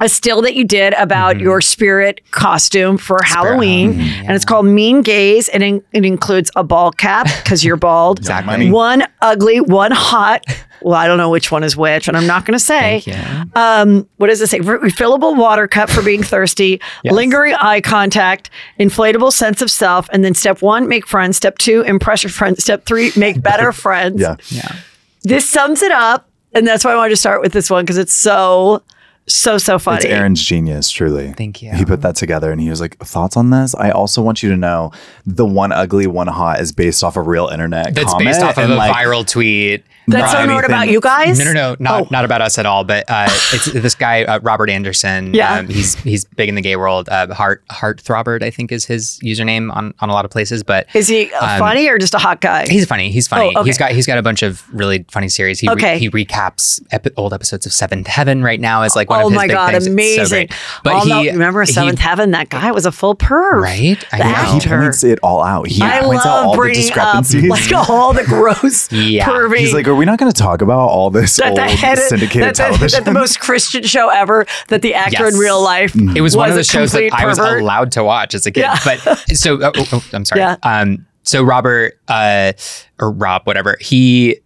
a 0.01 0.09
still 0.09 0.41
that 0.41 0.55
you 0.55 0.65
did 0.65 0.93
about 0.95 1.35
Mm-hmm. 1.35 1.43
your 1.43 1.61
spirit 1.61 2.19
costume 2.31 2.97
for 2.97 3.19
Halloween, 3.23 3.99
and 4.01 4.31
it's 4.31 4.43
called 4.43 4.65
Mean 4.65 5.01
Gays, 5.01 5.47
and 5.47 5.63
it, 5.63 5.85
it 5.93 6.03
includes 6.03 6.51
a 6.57 6.63
ball 6.63 6.91
cap 6.91 7.27
because 7.43 7.63
you're 7.63 7.77
bald, 7.77 8.19
Exactly. 8.19 8.69
one 8.69 9.03
ugly, 9.21 9.61
one 9.61 9.91
hot. 9.91 10.43
Well, 10.81 10.95
I 10.95 11.05
don't 11.07 11.17
know 11.19 11.29
which 11.29 11.51
one 11.51 11.63
is 11.63 11.77
which, 11.77 12.07
and 12.07 12.17
I'm 12.17 12.25
not 12.25 12.43
going 12.45 12.57
to 12.57 12.63
say. 12.63 13.01
Thank 13.01 13.45
you. 13.45 13.51
Um, 13.55 14.09
what 14.17 14.27
does 14.27 14.41
it 14.41 14.47
say? 14.47 14.59
Re- 14.61 14.79
Refillable 14.79 15.37
water 15.37 15.67
cup 15.67 15.91
for 15.91 16.01
being 16.01 16.23
thirsty, 16.23 16.81
lingering 17.05 17.53
eye 17.53 17.81
contact, 17.81 18.49
inflatable 18.79 19.31
sense 19.31 19.61
of 19.61 19.69
self, 19.69 20.09
and 20.11 20.25
then 20.25 20.33
step 20.33 20.63
one, 20.63 20.87
make 20.87 21.05
friends. 21.05 21.37
Step 21.37 21.59
two, 21.59 21.81
impress 21.81 22.23
your 22.23 22.31
friends. 22.31 22.63
Step 22.63 22.85
three, 22.85 23.11
make 23.15 23.41
better 23.43 23.71
friends. 23.71 24.19
yeah. 24.19 24.35
Yeah. 24.49 24.75
This 25.23 25.47
sums 25.47 25.83
it 25.83 25.91
up, 25.91 26.27
and 26.53 26.65
that's 26.65 26.83
why 26.83 26.93
I 26.93 26.95
wanted 26.95 27.11
to 27.11 27.15
start 27.17 27.41
with 27.41 27.53
this 27.53 27.69
one 27.69 27.83
because 27.85 27.99
it's 27.99 28.13
so, 28.13 28.81
so, 29.27 29.57
so 29.57 29.79
funny. 29.79 29.97
It's 29.97 30.05
Aaron's 30.05 30.43
genius, 30.43 30.89
truly. 30.89 31.33
Thank 31.33 31.61
you. 31.61 31.71
He 31.73 31.85
put 31.85 32.01
that 32.01 32.15
together 32.15 32.51
and 32.51 32.59
he 32.59 32.69
was 32.69 32.81
like, 32.81 32.97
Thoughts 32.97 33.37
on 33.37 33.49
this? 33.49 33.75
I 33.75 33.91
also 33.91 34.21
want 34.21 34.43
you 34.43 34.49
to 34.49 34.57
know 34.57 34.91
the 35.25 35.45
one 35.45 35.71
ugly, 35.71 36.07
one 36.07 36.27
hot 36.27 36.59
is 36.59 36.71
based 36.71 37.03
off 37.03 37.15
a 37.15 37.21
real 37.21 37.47
internet. 37.47 37.93
That's 37.93 38.11
comment 38.11 38.27
based 38.27 38.41
off 38.41 38.57
of 38.57 38.65
and, 38.65 38.73
a 38.73 38.75
like, 38.75 38.93
viral 38.93 39.27
tweet. 39.27 39.83
That's 40.11 40.33
not 40.33 40.41
so 40.41 40.45
not 40.45 40.65
about 40.65 40.89
you 40.89 40.99
guys. 41.01 41.37
No, 41.39 41.45
no, 41.45 41.53
no, 41.53 41.75
not 41.79 42.01
Oh. 42.03 42.07
not 42.11 42.25
about 42.25 42.41
us 42.41 42.57
at 42.57 42.65
all. 42.65 42.83
But 42.83 43.05
uh, 43.09 43.27
it's 43.53 43.65
this 43.73 43.95
guy 43.95 44.23
uh, 44.23 44.39
Robert 44.41 44.69
Anderson. 44.69 45.33
Yeah. 45.33 45.55
um, 45.59 45.67
he's 45.67 45.95
he's 45.95 46.25
big 46.25 46.49
in 46.49 46.55
the 46.55 46.61
gay 46.61 46.75
world. 46.75 47.09
Uh, 47.09 47.33
Heart 47.33 47.63
Heart 47.69 48.01
Throbbert, 48.03 48.43
I 48.43 48.49
think, 48.51 48.71
is 48.71 48.85
his 48.85 49.19
username 49.23 49.73
on, 49.75 49.93
on 49.99 50.09
a 50.09 50.13
lot 50.13 50.25
of 50.25 50.31
places. 50.31 50.63
But 50.63 50.87
Is 50.95 51.07
he 51.07 51.31
uh, 51.33 51.53
Um, 51.53 51.59
funny 51.59 51.87
or 51.87 51.97
just 51.97 52.13
a 52.13 52.17
hot 52.19 52.41
guy? 52.41 52.65
He's 52.67 52.85
funny. 52.85 53.11
He's 53.11 53.27
funny. 53.27 53.53
Oh, 53.55 53.59
okay. 53.61 53.69
He's 53.69 53.77
got 53.77 53.91
he's 53.91 54.07
got 54.07 54.17
a 54.17 54.21
bunch 54.23 54.41
of 54.43 54.63
really 54.73 55.05
funny 55.09 55.29
series. 55.29 55.59
He 55.59 55.67
re- 55.67 55.73
Okay. 55.73 55.99
he 55.99 56.09
recaps 56.09 56.81
epi- 56.91 57.11
old 57.17 57.33
episodes 57.33 57.65
of 57.65 57.73
Seventh 57.73 58.07
Heaven 58.07 58.43
right 58.43 58.59
now 58.59 58.83
as 58.83 58.95
like 58.95 59.09
one 59.09 59.21
oh 59.21 59.27
of 59.27 59.31
his 59.31 59.37
my 59.37 59.47
big 59.47 59.55
god, 59.55 59.71
things. 59.71 59.77
It's 59.77 59.85
so 59.87 59.91
amazing! 59.91 60.47
great. 60.47 60.53
But 60.83 61.05
no, 61.05 61.21
he 61.21 61.29
remember 61.31 61.61
he- 61.61 61.71
Seventh 61.71 61.99
Heaven? 61.99 62.31
That 62.31 62.49
guy 62.49 62.71
was 62.71 62.85
a 62.85 62.91
full 62.91 63.15
perv, 63.15 63.61
right? 63.61 64.03
I 64.11 64.17
know. 64.17 64.25
He 64.25 64.31
actor. 64.57 64.79
points 64.81 65.03
it 65.03 65.19
all 65.23 65.41
out. 65.41 65.67
He 65.67 65.81
I 65.81 66.01
points 66.01 66.25
out 66.25 66.45
all 66.45 66.51
the 66.51 66.57
bringing 66.57 66.79
up 66.99 67.23
discrepancies. 67.25 67.49
like 67.49 67.89
all 67.89 68.13
the 68.13 68.23
gross 68.25 68.91
Yeah. 68.91 69.25
pervy. 69.27 69.57
He's 69.57 69.73
like, 69.73 69.87
Are 69.87 69.95
we 70.01 70.05
not 70.05 70.17
going 70.17 70.31
to 70.31 70.41
talk 70.41 70.63
about 70.63 70.89
all 70.89 71.11
this 71.11 71.37
that 71.37 71.49
old 71.49 71.57
the 71.59 71.63
head 71.63 71.99
syndicated 71.99 72.41
that, 72.43 72.55
the, 72.55 72.63
television? 72.63 73.03
that 73.03 73.05
the 73.13 73.13
most 73.13 73.39
Christian 73.39 73.83
show 73.83 74.09
ever 74.09 74.47
that 74.69 74.81
the 74.81 74.95
actor 74.95 75.25
Yes. 75.25 75.33
in 75.35 75.39
real 75.39 75.61
life 75.61 75.95
It 75.95 76.21
was, 76.21 76.35
one 76.35 76.49
of 76.49 76.55
the 76.55 76.63
shows 76.63 76.91
that 76.93 77.09
complete 77.09 77.13
I 77.23 77.27
was 77.27 77.37
allowed 77.37 77.91
to 77.93 78.03
watch 78.03 78.33
as 78.33 78.45
a 78.47 78.51
kid. 78.51 78.61
Yeah. 78.61 78.77
But 78.83 78.99
so, 79.37 79.61
oh, 79.61 79.71
oh, 79.75 79.85
oh, 79.93 80.05
I'm 80.11 80.25
sorry. 80.25 80.41
Yeah. 80.41 80.55
Um, 80.63 81.05
so 81.21 81.43
Robert, 81.43 81.99
uh, 82.07 82.53
or 82.99 83.11
Rob, 83.11 83.43
whatever, 83.45 83.77
he, 83.79 84.37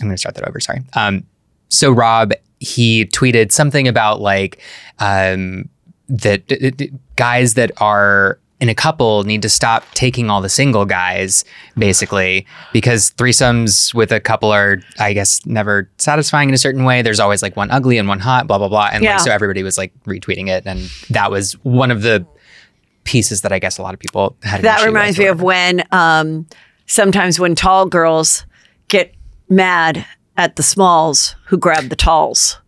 I'm 0.00 0.08
going 0.08 0.14
to 0.14 0.18
start 0.18 0.34
that 0.34 0.48
over. 0.48 0.58
Sorry. 0.58 0.80
Um, 0.94 1.24
so 1.68 1.92
Rob, 1.92 2.32
he 2.58 3.04
tweeted 3.06 3.52
something 3.52 3.86
about 3.86 4.20
like, 4.20 4.60
um, 4.98 5.68
that 6.08 6.48
d- 6.48 6.70
d- 6.72 6.92
guys 7.14 7.54
that 7.54 7.70
are 7.80 8.40
in 8.60 8.68
a 8.68 8.74
couple 8.74 9.22
need 9.24 9.42
to 9.42 9.48
stop 9.48 9.84
taking 9.94 10.30
all 10.30 10.40
the 10.40 10.48
single 10.48 10.84
guys, 10.84 11.44
basically, 11.76 12.44
because 12.72 13.12
threesomes 13.12 13.94
with 13.94 14.10
a 14.10 14.18
couple 14.18 14.50
are, 14.50 14.80
I 14.98 15.12
guess, 15.12 15.44
never 15.46 15.88
satisfying 15.98 16.48
in 16.48 16.54
a 16.54 16.58
certain 16.58 16.84
way. 16.84 17.02
There's 17.02 17.20
always 17.20 17.40
like 17.42 17.56
one 17.56 17.70
ugly 17.70 17.98
and 17.98 18.08
one 18.08 18.18
hot, 18.18 18.46
blah 18.48 18.58
blah 18.58 18.68
blah, 18.68 18.90
and 18.92 19.04
Yeah. 19.04 19.12
like 19.14 19.20
so 19.20 19.30
everybody 19.30 19.62
was 19.62 19.78
like 19.78 19.92
retweeting 20.06 20.48
it, 20.48 20.64
and 20.66 20.90
that 21.10 21.30
was 21.30 21.52
one 21.64 21.90
of 21.92 22.02
the 22.02 22.26
pieces 23.04 23.42
that 23.42 23.52
I 23.52 23.58
guess 23.58 23.78
a 23.78 23.82
lot 23.82 23.94
of 23.94 24.00
people 24.00 24.36
had. 24.42 24.62
That 24.62 24.84
reminds 24.84 25.18
with 25.18 25.24
me 25.26 25.30
of 25.30 25.40
when 25.42 25.82
um, 25.92 26.46
sometimes 26.86 27.38
when 27.38 27.54
tall 27.54 27.86
girls 27.86 28.44
get 28.88 29.14
mad 29.48 30.04
at 30.36 30.56
the 30.56 30.62
smalls 30.62 31.36
who 31.46 31.56
grab 31.58 31.88
the 31.90 31.96
talls. 31.96 32.58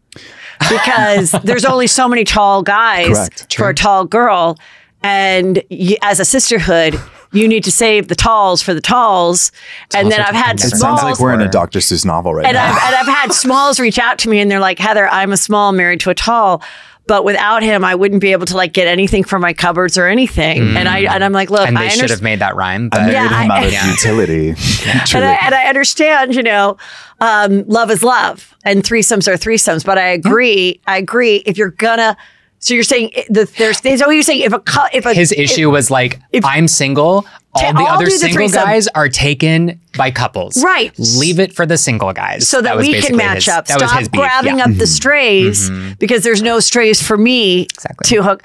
Because 0.68 1.32
there's 1.44 1.64
only 1.64 1.87
so 1.87 2.09
many 2.09 2.25
tall 2.25 2.62
guys 2.62 3.09
Correct. 3.09 3.56
for 3.56 3.68
a 3.68 3.75
tall 3.75 4.04
girl. 4.04 4.59
And 5.02 5.62
you, 5.71 5.97
as 6.02 6.21
a 6.21 6.25
sisterhood, 6.25 7.00
you 7.33 7.47
need 7.49 7.64
to 7.64 7.73
save 7.73 8.09
the 8.09 8.14
talls 8.14 8.61
for 8.61 8.75
the 8.75 8.80
talls. 8.80 9.52
and 9.95 10.11
then 10.11 10.21
I've 10.21 10.35
had 10.35 10.59
taken 10.59 10.75
it 10.75 10.78
smalls. 10.78 11.00
sounds 11.00 11.02
like 11.02 11.19
we're 11.21 11.33
in 11.35 11.40
a 11.40 11.49
Dr. 11.50 11.78
Seuss 11.78 12.04
novel 12.04 12.35
right 12.35 12.45
and 12.47 12.54
now. 12.54 12.66
I've, 12.73 12.83
and 12.83 12.95
I've 12.97 13.16
had 13.16 13.33
smalls 13.33 13.78
reach 13.80 13.99
out 13.99 14.19
to 14.21 14.28
me 14.28 14.40
and 14.40 14.50
they're 14.50 14.61
like, 14.61 14.78
Heather, 14.78 15.09
I'm 15.09 15.33
a 15.33 15.37
small 15.37 15.73
married 15.73 16.00
to 16.00 16.11
a 16.11 16.14
tall. 16.14 16.62
but 17.07 17.25
without 17.25 17.62
him, 17.62 17.85
I 17.85 17.95
wouldn't 17.95 18.21
be 18.21 18.33
able 18.33 18.47
to 18.47 18.57
like 18.57 18.73
get 18.73 18.87
anything 18.88 19.25
from 19.25 19.42
my 19.42 19.52
cupboards 19.52 19.97
or 19.97 20.07
anything. 20.07 20.76
And 20.76 20.88
I 20.88 21.00
and 21.12 21.25
I'm 21.25 21.33
like, 21.33 21.50
look, 21.50 21.66
and 21.66 21.78
I 21.78 21.85
they 21.85 21.88
should 21.90 22.02
understand. 22.02 22.11
have 22.11 22.23
made 22.23 22.38
that 22.40 22.54
rhyme. 22.57 22.88
But 22.88 23.00
I 23.00 23.07
married 23.07 23.14
Yeah, 23.30 23.42
him 23.45 23.50
I- 23.50 23.59
out 23.59 23.66
of 23.66 23.73
Yeah. 23.73 23.90
utility. 23.90 24.49
and 24.50 25.25
I, 25.25 25.38
and 25.42 25.54
I 25.54 25.64
understand, 25.69 26.35
you 26.35 26.42
know, 26.42 26.76
um, 27.21 27.64
love 27.69 27.90
is 27.90 28.02
love 28.04 28.54
and 28.64 28.83
threesomes 28.83 29.26
are 29.28 29.37
threesomes. 29.37 29.85
But 29.85 29.99
I 29.99 30.09
agree. 30.09 30.80
I 30.87 30.99
agree. 30.99 31.37
If 31.47 31.57
you're 31.59 31.71
gonna, 31.71 32.16
so 32.61 32.75
you're 32.75 32.83
saying 32.85 33.11
the, 33.29 33.50
there's, 33.59 33.81
there's 33.83 34.00
what 34.00 34.11
you're 34.11 34.23
saying. 34.23 34.43
If 34.43 34.52
a, 34.52 34.61
cou- 34.61 34.88
if 34.93 35.05
a 35.07 35.12
his 35.14 35.33
if- 35.33 35.38
issue 35.38 35.69
was 35.71 35.90
like, 35.90 36.21
if- 36.33 36.45
I'm 36.45 36.69
single. 36.69 37.26
All 37.52 37.62
Ta- 37.62 37.73
the 37.73 37.81
I'll 37.81 37.95
other 37.97 38.05
the 38.05 38.11
single 38.12 38.37
threesome. 38.37 38.62
guys 38.62 38.87
are 38.95 39.09
taken 39.09 39.81
by 39.97 40.12
couples. 40.12 40.62
Right. 40.62 40.97
Leave 41.00 41.40
it 41.40 41.52
for 41.52 41.67
the 41.67 41.76
single 41.76 42.12
guys. 42.12 42.49
so 42.49 42.62
that, 42.62 42.76
was 42.76 42.87
we 42.87 43.00
can 43.02 43.17
match 43.17 43.47
his- 43.47 43.49
up. 43.49 43.67
That 43.67 43.81
was 43.81 43.88
Stop 43.90 43.99
his 43.99 44.09
grabbing 44.09 44.59
yeah. 44.59 44.64
Mm-hmm. 44.67 44.73
up 44.75 44.79
the 44.79 44.87
strays 44.87 45.69
because 45.99 46.23
there's 46.23 46.43
no 46.43 46.61
strays 46.61 47.02
for 47.05 47.17
me 47.19 47.62
Exactly. 47.62 48.07
to 48.17 48.23
hook. 48.23 48.45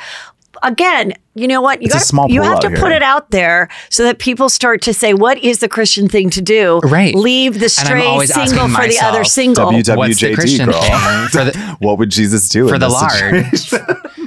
Again, 0.63 1.13
you 1.35 1.47
know 1.47 1.61
what? 1.61 1.83
You 1.83 1.89
gotta- 1.89 2.03
small 2.03 2.31
You 2.31 2.41
have 2.41 2.61
to 2.61 2.69
here. 2.69 2.77
put 2.79 2.91
it 2.93 3.03
out 3.03 3.29
there 3.29 3.69
so 3.91 4.03
that 4.05 4.17
people 4.17 4.49
start 4.49 4.81
to 4.83 4.93
say, 4.93 5.13
"What 5.13 5.37
is 5.37 5.59
the 5.59 5.67
Christian 5.69 6.07
thing 6.09 6.31
to 6.31 6.41
do?" 6.41 6.79
Right. 6.79 7.13
Leave 7.13 7.55
the 7.59 7.65
And 7.65 7.71
stray 7.71 8.01
single 8.25 8.61
asking 8.63 8.69
for 8.73 8.87
the 8.87 8.99
other 9.03 9.23
single. 9.23 9.65
What's 9.71 9.87
the 9.87 9.93
WWJD 9.95 10.33
Christian 10.33 10.71
girl. 10.71 10.81
thing 10.81 11.27
for 11.27 11.43
the 11.43 11.75
what 11.79 11.99
would 11.99 12.09
Jesus 12.09 12.49
do 12.49 12.67
for 12.69 12.75
in 12.75 12.79
the 12.81 12.87
this 12.87 12.93
Lord, 12.99 13.55
situation? 13.57 14.01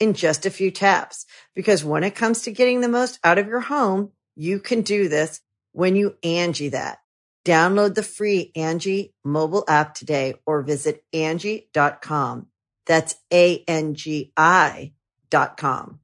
in 0.00 0.14
just 0.14 0.46
a 0.46 0.50
few 0.50 0.70
taps. 0.70 1.26
Because 1.54 1.84
when 1.84 2.02
it 2.02 2.16
comes 2.16 2.42
to 2.42 2.50
getting 2.50 2.80
the 2.80 2.88
most 2.88 3.20
out 3.22 3.38
of 3.38 3.46
your 3.46 3.60
home, 3.60 4.10
you 4.34 4.58
can 4.58 4.80
do 4.80 5.08
this 5.08 5.40
when 5.72 5.94
you 5.94 6.16
Angi 6.24 6.70
that. 6.72 6.98
Download 7.44 7.94
the 7.94 8.02
free 8.02 8.50
Angi 8.56 9.12
mobile 9.24 9.64
app 9.68 9.94
today 9.94 10.34
or 10.46 10.62
visit 10.62 11.04
Angi.com. 11.12 12.46
That's 12.86 13.14
A-N-G-I 13.32 14.92
dot 15.30 15.56
com. 15.56 16.00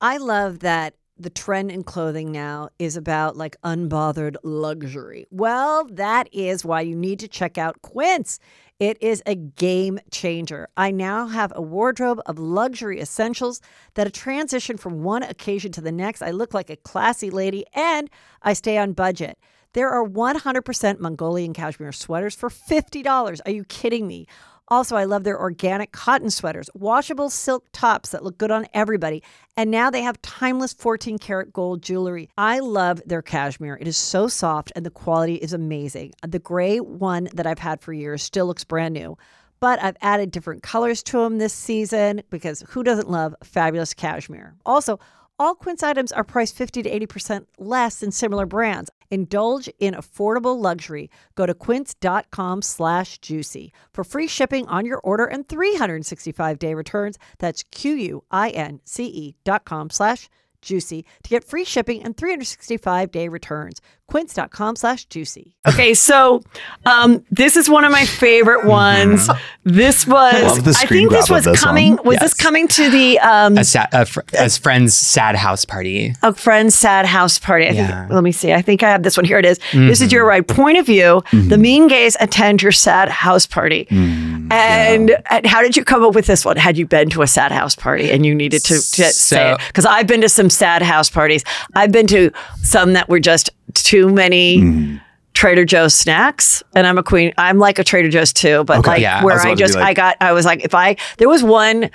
I 0.00 0.16
love 0.16 0.60
that 0.60 0.94
the 1.18 1.30
trend 1.30 1.70
in 1.70 1.84
clothing 1.84 2.32
now 2.32 2.70
is 2.78 2.96
about 2.96 3.36
like 3.36 3.60
unbothered 3.60 4.36
luxury. 4.42 5.26
Well, 5.30 5.84
that 5.92 6.28
is 6.32 6.64
why 6.64 6.80
you 6.80 6.96
need 6.96 7.18
to 7.20 7.28
check 7.28 7.58
out 7.58 7.82
Quince. 7.82 8.38
It 8.80 8.96
is 9.02 9.22
a 9.26 9.34
game 9.34 10.00
changer. 10.10 10.66
I 10.74 10.90
now 10.90 11.26
have 11.26 11.52
a 11.54 11.60
wardrobe 11.60 12.22
of 12.24 12.38
luxury 12.38 12.98
essentials 12.98 13.60
that 13.92 14.06
a 14.06 14.10
transition 14.10 14.78
from 14.78 15.02
one 15.02 15.22
occasion 15.22 15.70
to 15.72 15.82
the 15.82 15.92
next. 15.92 16.22
I 16.22 16.30
look 16.30 16.54
like 16.54 16.70
a 16.70 16.76
classy 16.76 17.28
lady 17.28 17.66
and 17.74 18.08
I 18.40 18.54
stay 18.54 18.78
on 18.78 18.94
budget. 18.94 19.38
There 19.74 19.90
are 19.90 20.08
100% 20.08 20.98
Mongolian 20.98 21.52
cashmere 21.52 21.92
sweaters 21.92 22.34
for 22.34 22.48
$50. 22.48 23.40
Are 23.44 23.50
you 23.50 23.64
kidding 23.64 24.06
me? 24.06 24.26
Also, 24.70 24.94
I 24.94 25.02
love 25.02 25.24
their 25.24 25.40
organic 25.40 25.90
cotton 25.90 26.30
sweaters, 26.30 26.70
washable 26.74 27.28
silk 27.28 27.66
tops 27.72 28.10
that 28.10 28.22
look 28.22 28.38
good 28.38 28.52
on 28.52 28.68
everybody. 28.72 29.20
And 29.56 29.68
now 29.68 29.90
they 29.90 30.02
have 30.02 30.22
timeless 30.22 30.72
14 30.72 31.18
karat 31.18 31.52
gold 31.52 31.82
jewelry. 31.82 32.28
I 32.38 32.60
love 32.60 33.02
their 33.04 33.20
cashmere. 33.20 33.78
It 33.80 33.88
is 33.88 33.96
so 33.96 34.28
soft 34.28 34.70
and 34.76 34.86
the 34.86 34.90
quality 34.90 35.34
is 35.34 35.52
amazing. 35.52 36.12
The 36.26 36.38
gray 36.38 36.78
one 36.78 37.28
that 37.34 37.48
I've 37.48 37.58
had 37.58 37.80
for 37.80 37.92
years 37.92 38.22
still 38.22 38.46
looks 38.46 38.62
brand 38.62 38.94
new. 38.94 39.18
But 39.58 39.82
I've 39.82 39.96
added 40.00 40.30
different 40.30 40.62
colors 40.62 41.02
to 41.02 41.18
them 41.18 41.38
this 41.38 41.52
season 41.52 42.22
because 42.30 42.62
who 42.68 42.84
doesn't 42.84 43.10
love 43.10 43.34
fabulous 43.42 43.92
cashmere? 43.92 44.54
Also, 44.64 45.00
all 45.40 45.54
Quince 45.54 45.82
items 45.82 46.12
are 46.12 46.22
priced 46.22 46.54
50 46.54 46.82
to 46.84 47.06
80% 47.06 47.46
less 47.58 47.98
than 47.98 48.12
similar 48.12 48.46
brands. 48.46 48.88
Indulge 49.10 49.68
in 49.78 49.94
affordable 49.94 50.60
luxury. 50.60 51.10
Go 51.34 51.46
to 51.46 51.54
quince.com 51.54 52.62
slash 52.62 53.18
juicy 53.18 53.72
for 53.92 54.04
free 54.04 54.28
shipping 54.28 54.68
on 54.68 54.86
your 54.86 55.00
order 55.00 55.26
and 55.26 55.46
365-day 55.46 56.74
returns. 56.74 57.18
That's 57.38 57.64
Q-U-I-N-C-E 57.72 59.34
dot 59.44 59.64
com 59.64 59.90
slash 59.90 60.28
juicy 60.62 61.04
to 61.22 61.30
get 61.30 61.44
free 61.44 61.64
shipping 61.64 62.02
and 62.02 62.16
365-day 62.16 63.28
returns. 63.28 63.80
Quince.com 64.10 64.74
slash 64.76 65.04
juicy. 65.04 65.54
Okay, 65.68 65.94
so 65.94 66.42
um, 66.84 67.24
this 67.30 67.56
is 67.56 67.70
one 67.70 67.84
of 67.84 67.92
my 67.92 68.04
favorite 68.04 68.66
ones. 68.66 69.28
This 69.62 70.06
was, 70.06 70.42
Love 70.42 70.64
the 70.64 70.70
I 70.78 70.86
think 70.86 71.10
this 71.10 71.28
grab 71.28 71.30
of 71.30 71.30
was 71.30 71.44
this 71.44 71.62
coming. 71.62 71.96
one. 71.96 72.06
Was 72.06 72.18
this 72.18 72.34
coming 72.34 72.66
to 72.68 72.90
the 72.90 73.18
um, 73.20 73.56
a, 73.56 73.62
sa- 73.64 73.86
a, 73.92 74.04
fr- 74.06 74.20
a 74.36 74.50
friend's 74.50 74.94
sad 74.94 75.36
house 75.36 75.64
party. 75.64 76.12
a 76.24 76.34
friend's 76.34 76.74
sad 76.74 77.06
house 77.06 77.38
party? 77.38 77.66
I 77.66 77.70
Yeah. 77.70 77.86
Mm-hmm. 77.90 78.00
think. 78.00 78.12
Let 78.12 78.24
me 78.24 78.32
see. 78.32 78.52
I 78.52 78.62
think 78.62 78.82
I 78.82 78.88
have 78.90 79.02
this 79.04 79.16
one. 79.16 79.24
Here 79.26 79.38
it 79.38 79.44
is. 79.44 79.60
This 79.72 80.00
is 80.00 80.10
your 80.10 80.26
right 80.26 80.46
point 80.46 80.78
of 80.78 80.86
view. 80.86 81.22
The 81.30 81.56
mean 81.58 81.86
gays 81.88 82.16
attend 82.20 82.62
your 82.62 82.72
sad 82.72 83.08
house 83.08 83.46
party. 83.46 83.86
Mm, 83.90 84.52
and, 84.52 85.16
and 85.30 85.46
how 85.46 85.62
did 85.62 85.76
you 85.76 85.84
come 85.84 86.02
up 86.02 86.14
with 86.16 86.26
this 86.26 86.44
one? 86.44 86.56
Had 86.56 86.76
you 86.76 86.84
been 86.86 87.10
to 87.10 87.22
a 87.22 87.26
sad 87.28 87.52
house 87.52 87.76
party 87.76 88.10
and 88.10 88.26
you 88.26 88.34
needed 88.34 88.64
to, 88.64 88.74
to 88.74 88.80
say 89.12 89.52
it? 89.52 89.60
Because 89.68 89.86
I've 89.86 90.06
been 90.08 90.22
to 90.22 90.28
some 90.28 90.50
sad 90.50 90.82
house 90.82 91.08
parties. 91.08 91.44
I've 91.74 91.92
been 91.92 92.06
to 92.08 92.32
some 92.62 92.94
that 92.94 93.08
were 93.08 93.20
just 93.20 93.50
too 93.74 94.08
many. 94.10 94.58
Mm-hmm. 94.58 94.96
Trader 95.32 95.64
Joe's 95.64 95.94
snacks, 95.94 96.62
and 96.74 96.86
I'm 96.86 96.98
a 96.98 97.02
queen. 97.02 97.32
I'm 97.38 97.58
like 97.58 97.78
a 97.78 97.84
Trader 97.84 98.10
Joe's 98.10 98.32
too, 98.32 98.62
but 98.64 98.78
Okay. 98.80 98.90
like 98.90 99.00
Yeah. 99.00 99.24
where 99.24 99.36
I 99.36 99.38
I, 99.38 99.40
about 99.42 99.50
to 99.50 99.56
be 99.56 99.58
just 99.62 99.74
like- 99.76 99.84
I 99.86 99.94
got 99.94 100.16
I 100.20 100.32
was 100.32 100.44
like 100.44 100.64
if 100.64 100.74
I 100.74 100.96
there 101.18 101.28
was 101.30 101.42
one 101.42 101.88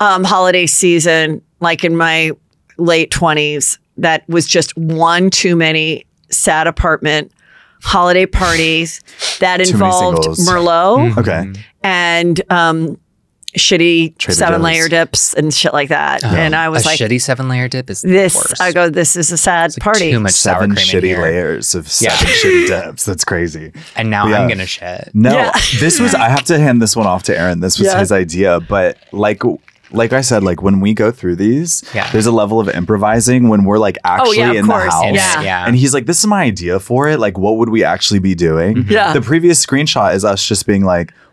um, 0.00 0.22
holiday 0.22 0.66
season 0.66 1.42
like 1.60 1.82
in 1.82 1.96
my 1.96 2.32
late 2.76 3.10
twenties 3.10 3.78
that 3.96 4.22
was 4.28 4.46
just 4.46 4.76
one 4.76 5.28
too 5.30 5.56
many 5.56 6.04
sad 6.30 6.68
apartment 6.68 7.32
holiday 7.82 8.26
parties 8.26 9.00
that 9.40 9.58
many 9.58 9.70
involved 9.70 10.22
singles. 10.22 10.48
Merlot 10.48 11.16
Okay. 11.18 11.50
and 11.82 12.40
um, 12.52 12.96
shitty 13.56 14.16
Trader 14.18 14.36
seven 14.36 14.62
layer 14.62 14.88
dips 14.88 15.32
and 15.34 15.52
shit 15.52 15.72
like 15.72 15.88
that. 15.88 16.22
Oh, 16.24 16.28
and 16.28 16.54
I 16.54 16.68
was 16.68 16.84
a 16.84 16.88
like, 16.88 16.98
shitty 17.00 17.20
seven 17.20 17.48
layer 17.48 17.68
dip 17.68 17.88
is 17.90 18.02
this. 18.02 18.34
The 18.34 18.38
worst. 18.38 18.60
I 18.60 18.72
go, 18.72 18.90
this 18.90 19.16
is 19.16 19.32
a 19.32 19.38
sad 19.38 19.70
like 19.72 19.78
party. 19.82 20.10
Too 20.12 20.20
much 20.20 20.32
sour 20.32 20.54
Seven 20.60 20.74
cream 20.76 20.82
in 20.82 20.84
shitty 21.02 21.04
here. 21.06 21.22
layers 21.22 21.74
of 21.74 21.84
Yeah. 22.00 22.10
seven 22.10 22.26
shitty 22.34 22.66
dips. 22.86 23.04
That's 23.04 23.24
crazy. 23.24 23.72
And 23.96 24.10
now 24.10 24.26
yeah. 24.26 24.40
I'm 24.40 24.48
gonna 24.48 24.66
shit. 24.66 25.10
No, 25.14 25.32
Yeah. 25.32 25.52
this 25.80 25.98
was. 26.00 26.14
I 26.14 26.28
have 26.28 26.44
to 26.44 26.58
hand 26.58 26.82
this 26.82 26.94
one 26.94 27.06
off 27.06 27.22
to 27.24 27.38
Aaron. 27.38 27.60
This 27.60 27.78
was 27.78 27.88
Yeah. 27.88 27.98
his 28.00 28.12
idea, 28.12 28.60
but 28.60 28.98
like. 29.12 29.42
Like 29.90 30.12
I 30.12 30.20
said, 30.20 30.42
like 30.42 30.60
when 30.60 30.80
we 30.80 30.92
go 30.92 31.10
through 31.10 31.36
these, 31.36 31.82
Yeah. 31.94 32.10
there's 32.12 32.26
a 32.26 32.30
level 32.30 32.60
of 32.60 32.68
improvising 32.68 33.48
when 33.48 33.64
we're 33.64 33.78
like 33.78 33.96
actually 34.04 34.42
Oh, 34.42 34.52
yeah, 34.52 34.58
in 34.60 34.66
course. 34.66 34.84
the 34.84 34.90
house. 34.90 35.14
Yeah. 35.14 35.40
Yeah. 35.40 35.66
And 35.66 35.74
he's 35.76 35.94
like, 35.94 36.04
This 36.04 36.18
is 36.18 36.26
my 36.26 36.42
idea 36.42 36.78
for 36.78 37.08
it. 37.08 37.18
Like, 37.18 37.38
what 37.38 37.56
would 37.56 37.70
we 37.70 37.84
actually 37.84 38.18
be 38.20 38.34
doing? 38.34 38.74
Mm-hmm. 38.76 38.92
Yeah. 38.92 39.14
The 39.14 39.22
previous 39.22 39.64
screenshot 39.64 40.14
is 40.14 40.26
us 40.26 40.46
just 40.46 40.66
being 40.66 40.84
like, 40.84 41.14
What 41.14 41.14
the 41.14 41.14
fuck 41.14 41.27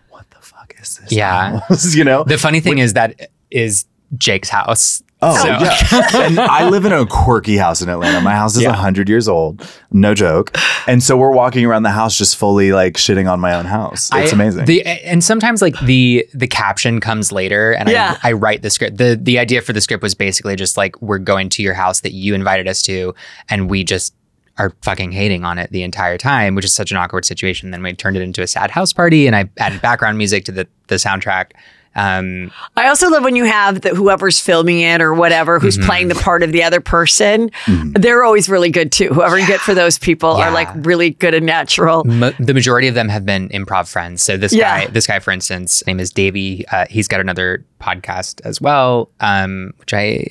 is 0.85 0.97
this? 0.97 1.11
Yeah. 1.11 1.59
house?" 1.59 1.95
you 1.99 2.03
know? 2.03 2.23
The 2.23 2.37
funny 2.37 2.59
thing 2.59 2.77
is 2.77 2.93
that 2.93 3.29
is 3.51 3.85
Jake's 4.17 4.49
house. 4.49 5.01
Oh 5.21 5.35
So- 5.41 5.47
yeah, 5.47 6.09
and 6.27 6.39
I 6.39 6.67
live 6.69 6.85
in 6.85 6.91
a 6.91 7.05
quirky 7.05 7.55
house 7.57 7.81
in 7.81 7.87
Atlanta. 7.89 8.19
My 8.21 8.35
house 8.35 8.51
is 8.55 8.59
a 8.59 8.63
Yeah. 8.63 8.73
hundred 8.73 9.07
years 9.09 9.27
old, 9.29 9.65
no 9.91 10.13
joke. 10.13 10.55
And 10.87 11.01
so 11.01 11.15
we're 11.17 11.31
walking 11.31 11.65
around 11.65 11.83
the 11.83 11.89
house 11.89 12.17
just 12.17 12.35
fully 12.35 12.73
like 12.73 12.93
shitting 12.95 13.31
on 13.31 13.39
my 13.39 13.55
own 13.55 13.65
house. 13.65 14.09
It's 14.13 14.31
I- 14.33 14.35
amazing. 14.35 14.65
The 14.65 14.85
and 14.85 15.23
sometimes 15.23 15.61
like 15.61 15.79
the 15.79 16.27
the 16.33 16.47
caption 16.47 16.99
comes 16.99 17.31
later, 17.31 17.71
and 17.71 17.89
Yeah. 17.89 18.17
I, 18.23 18.29
I 18.29 18.33
write 18.33 18.61
the 18.61 18.69
script. 18.69 18.97
the 18.97 19.17
The 19.19 19.39
idea 19.39 19.61
for 19.61 19.71
the 19.73 19.81
script 19.81 20.03
was 20.03 20.13
basically 20.15 20.55
just 20.57 20.75
like 20.77 21.01
we're 21.01 21.17
going 21.17 21.47
to 21.49 21.63
your 21.63 21.73
house 21.75 22.01
that 22.01 22.11
you 22.11 22.35
invited 22.35 22.67
us 22.67 22.81
to, 22.83 23.15
and 23.49 23.69
we 23.69 23.83
just 23.85 24.13
are 24.57 24.73
fucking 24.81 25.11
hating 25.11 25.43
on 25.43 25.57
it 25.57 25.71
the 25.71 25.83
entire 25.83 26.17
time, 26.17 26.55
which 26.55 26.65
is 26.65 26.73
such 26.73 26.91
an 26.91 26.97
awkward 26.97 27.25
situation. 27.25 27.71
Then 27.71 27.83
we 27.83 27.93
turned 27.93 28.15
it 28.17 28.21
into 28.21 28.41
a 28.41 28.47
sad 28.47 28.71
house 28.71 28.93
party, 28.93 29.27
and 29.27 29.35
I 29.35 29.49
added 29.57 29.81
background 29.81 30.17
music 30.17 30.45
to 30.45 30.51
the 30.51 30.67
the 30.87 30.95
soundtrack. 30.95 31.51
Um, 31.97 32.51
I 32.75 32.89
also 32.89 33.09
love 33.09 33.23
when 33.23 33.37
you 33.37 33.45
have 33.45 33.79
the, 33.79 33.89
whoever's 33.95 34.37
filming 34.37 34.81
it 34.81 35.01
or 35.01 35.13
whatever 35.13 35.59
who's 35.59 35.77
Mm-hmm. 35.77 35.85
playing 35.87 36.07
the 36.09 36.15
part 36.15 36.43
of 36.43 36.51
the 36.51 36.61
other 36.61 36.81
person. 36.81 37.49
They're 37.67 38.21
always 38.25 38.49
really 38.49 38.69
good 38.69 38.91
too. 38.91 39.13
Whoever 39.13 39.39
you 39.39 39.47
get 39.47 39.61
for 39.61 39.73
those 39.73 39.97
people 39.97 40.31
are 40.31 40.51
like 40.51 40.67
really 40.85 41.11
good 41.11 41.33
and 41.33 41.45
natural. 41.45 42.03
mo- 42.03 42.33
the 42.37 42.53
majority 42.53 42.89
of 42.89 42.95
them 42.95 43.07
have 43.07 43.25
been 43.25 43.47
improv 43.47 43.87
friends. 43.89 44.21
So 44.23 44.35
this 44.35 44.51
Yeah. 44.53 44.85
guy, 44.85 44.91
this 44.91 45.07
guy, 45.07 45.19
for 45.19 45.31
instance, 45.31 45.83
name 45.87 46.01
is 46.01 46.11
Davey. 46.11 46.65
Uh, 46.67 46.85
he's 46.89 47.07
got 47.07 47.21
another 47.21 47.63
podcast 47.79 48.41
as 48.43 48.59
well, 48.59 49.09
um, 49.21 49.71
which 49.77 49.93
I 49.93 50.25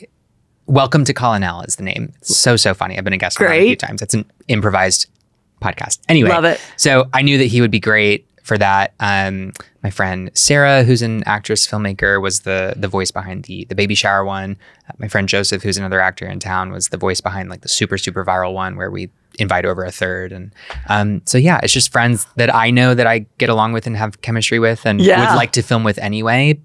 Welcome 0.66 1.05
to 1.05 1.14
Colonel 1.14 1.62
is 1.62 1.77
the 1.77 1.83
name. 1.83 2.12
It's 2.18 2.37
so 2.37 2.57
so 2.57 2.72
funny. 2.72 2.96
I've 2.96 3.05
been 3.05 3.12
a 3.12 3.18
guest 3.18 3.40
on 3.40 3.46
it 3.46 3.50
a 3.50 3.53
few 3.53 3.66
Great. 3.68 3.79
times. 3.81 4.00
It's 4.03 4.14
an 4.14 4.24
improvised 4.48 5.07
podcast. 5.61 5.98
Anyway, 6.09 6.31
Love 6.31 6.44
it. 6.44 6.61
So 6.77 7.09
I 7.12 7.22
knew 7.22 7.37
that 7.38 7.46
he 7.46 7.61
would 7.61 7.70
be 7.70 7.81
great 7.81 8.27
for 8.42 8.57
that. 8.59 8.94
Um, 8.98 9.53
my 9.83 9.90
friend 9.90 10.31
Sarah, 10.33 10.83
who's 10.83 11.03
an 11.03 11.22
actress 11.24 11.66
filmmaker, 11.66 12.20
was 12.20 12.40
the 12.40 12.72
the 12.77 12.88
voice 12.88 13.11
behind 13.11 13.44
the 13.44 13.66
the 13.66 13.74
baby 13.74 13.94
shower 13.94 14.24
one. 14.24 14.57
Uh, 14.88 14.92
my 14.98 15.09
friend 15.09 15.29
Joseph, 15.29 15.62
who's 15.62 15.77
another 15.77 16.00
actor 16.00 16.27
in 16.27 16.40
town, 16.40 16.72
was 16.72 16.88
the 16.88 16.96
voice 16.96 17.20
behind 17.20 17.50
like 17.50 17.61
the 17.61 17.68
super 17.68 17.98
super 17.98 18.24
viral 18.24 18.55
one 18.55 18.77
where 18.77 18.90
we 18.90 19.11
invite 19.38 19.66
over 19.66 19.85
a 19.85 19.90
third. 19.92 20.33
And 20.33 20.55
um, 20.88 21.20
so 21.27 21.37
yeah, 21.37 21.61
it's 21.62 21.72
just 21.74 21.92
friends 21.92 22.27
that 22.37 22.55
I 22.55 22.70
know 22.70 22.94
that 22.94 23.07
I 23.07 23.27
get 23.37 23.50
along 23.50 23.72
with 23.74 23.87
and 23.87 23.96
have 23.98 24.22
chemistry 24.22 24.59
with, 24.59 24.87
and 24.87 24.98
Yeah. 25.00 25.20
would 25.20 25.37
like 25.37 25.53
to 25.53 25.62
film 25.62 25.85
with 25.85 25.98
anyway. 25.98 26.59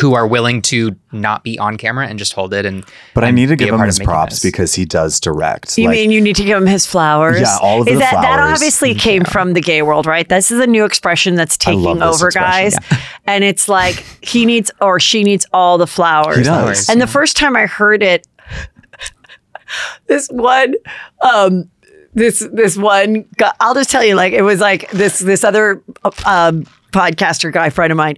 Who 0.00 0.14
are 0.14 0.26
willing 0.26 0.62
to 0.62 0.96
not 1.12 1.44
be 1.44 1.58
on 1.58 1.76
camera 1.76 2.06
and 2.06 2.18
just 2.18 2.32
hold 2.32 2.54
it 2.54 2.64
and 2.64 2.82
But 3.14 3.24
I 3.24 3.30
need 3.30 3.50
to 3.50 3.56
give 3.56 3.74
him 3.74 3.80
his 3.80 3.98
props 3.98 4.36
this. 4.36 4.42
because 4.42 4.74
he 4.74 4.86
does 4.86 5.20
direct. 5.20 5.76
You 5.76 5.88
Like, 5.88 5.96
mean 5.96 6.10
you 6.10 6.20
need 6.22 6.36
to 6.36 6.44
give 6.44 6.56
him 6.56 6.66
his 6.66 6.86
flowers? 6.86 7.40
Yeah, 7.42 7.58
all 7.60 7.82
of 7.82 7.88
is 7.88 7.94
the 7.94 7.98
that, 8.00 8.12
That 8.12 8.40
obviously 8.40 8.94
came 8.94 9.22
from 9.22 9.52
the 9.52 9.60
gay 9.60 9.82
world, 9.82 10.06
right? 10.06 10.26
This 10.26 10.50
is 10.50 10.60
a 10.60 10.66
new 10.66 10.86
expression 10.86 11.34
that's 11.34 11.58
taking 11.58 12.02
over, 12.02 12.30
guys. 12.30 12.74
expression. 12.74 13.06
And 13.26 13.44
it's 13.44 13.68
like 13.68 14.02
he 14.22 14.46
needs 14.46 14.70
or 14.80 14.98
she 14.98 15.22
needs 15.24 15.44
all 15.52 15.76
the 15.76 15.86
flowers. 15.86 16.38
He 16.38 16.42
does. 16.44 16.88
And 16.88 16.98
the 16.98 17.06
first 17.06 17.36
time 17.36 17.54
I 17.54 17.66
heard 17.66 18.02
it, 18.02 18.26
this 20.06 20.28
one, 20.28 20.74
um, 21.20 21.70
this 22.14 22.40
this 22.52 22.76
one, 22.76 23.24
guy, 23.36 23.52
I'll 23.60 23.74
just 23.74 23.90
tell 23.90 24.02
you, 24.04 24.14
like 24.14 24.32
it 24.32 24.42
was 24.42 24.60
like 24.60 24.90
this 24.90 25.18
this 25.18 25.44
other 25.44 25.82
um, 26.24 26.64
podcaster 26.92 27.52
guy 27.52 27.70
friend 27.70 27.92
of 27.92 27.96
mine. 27.96 28.16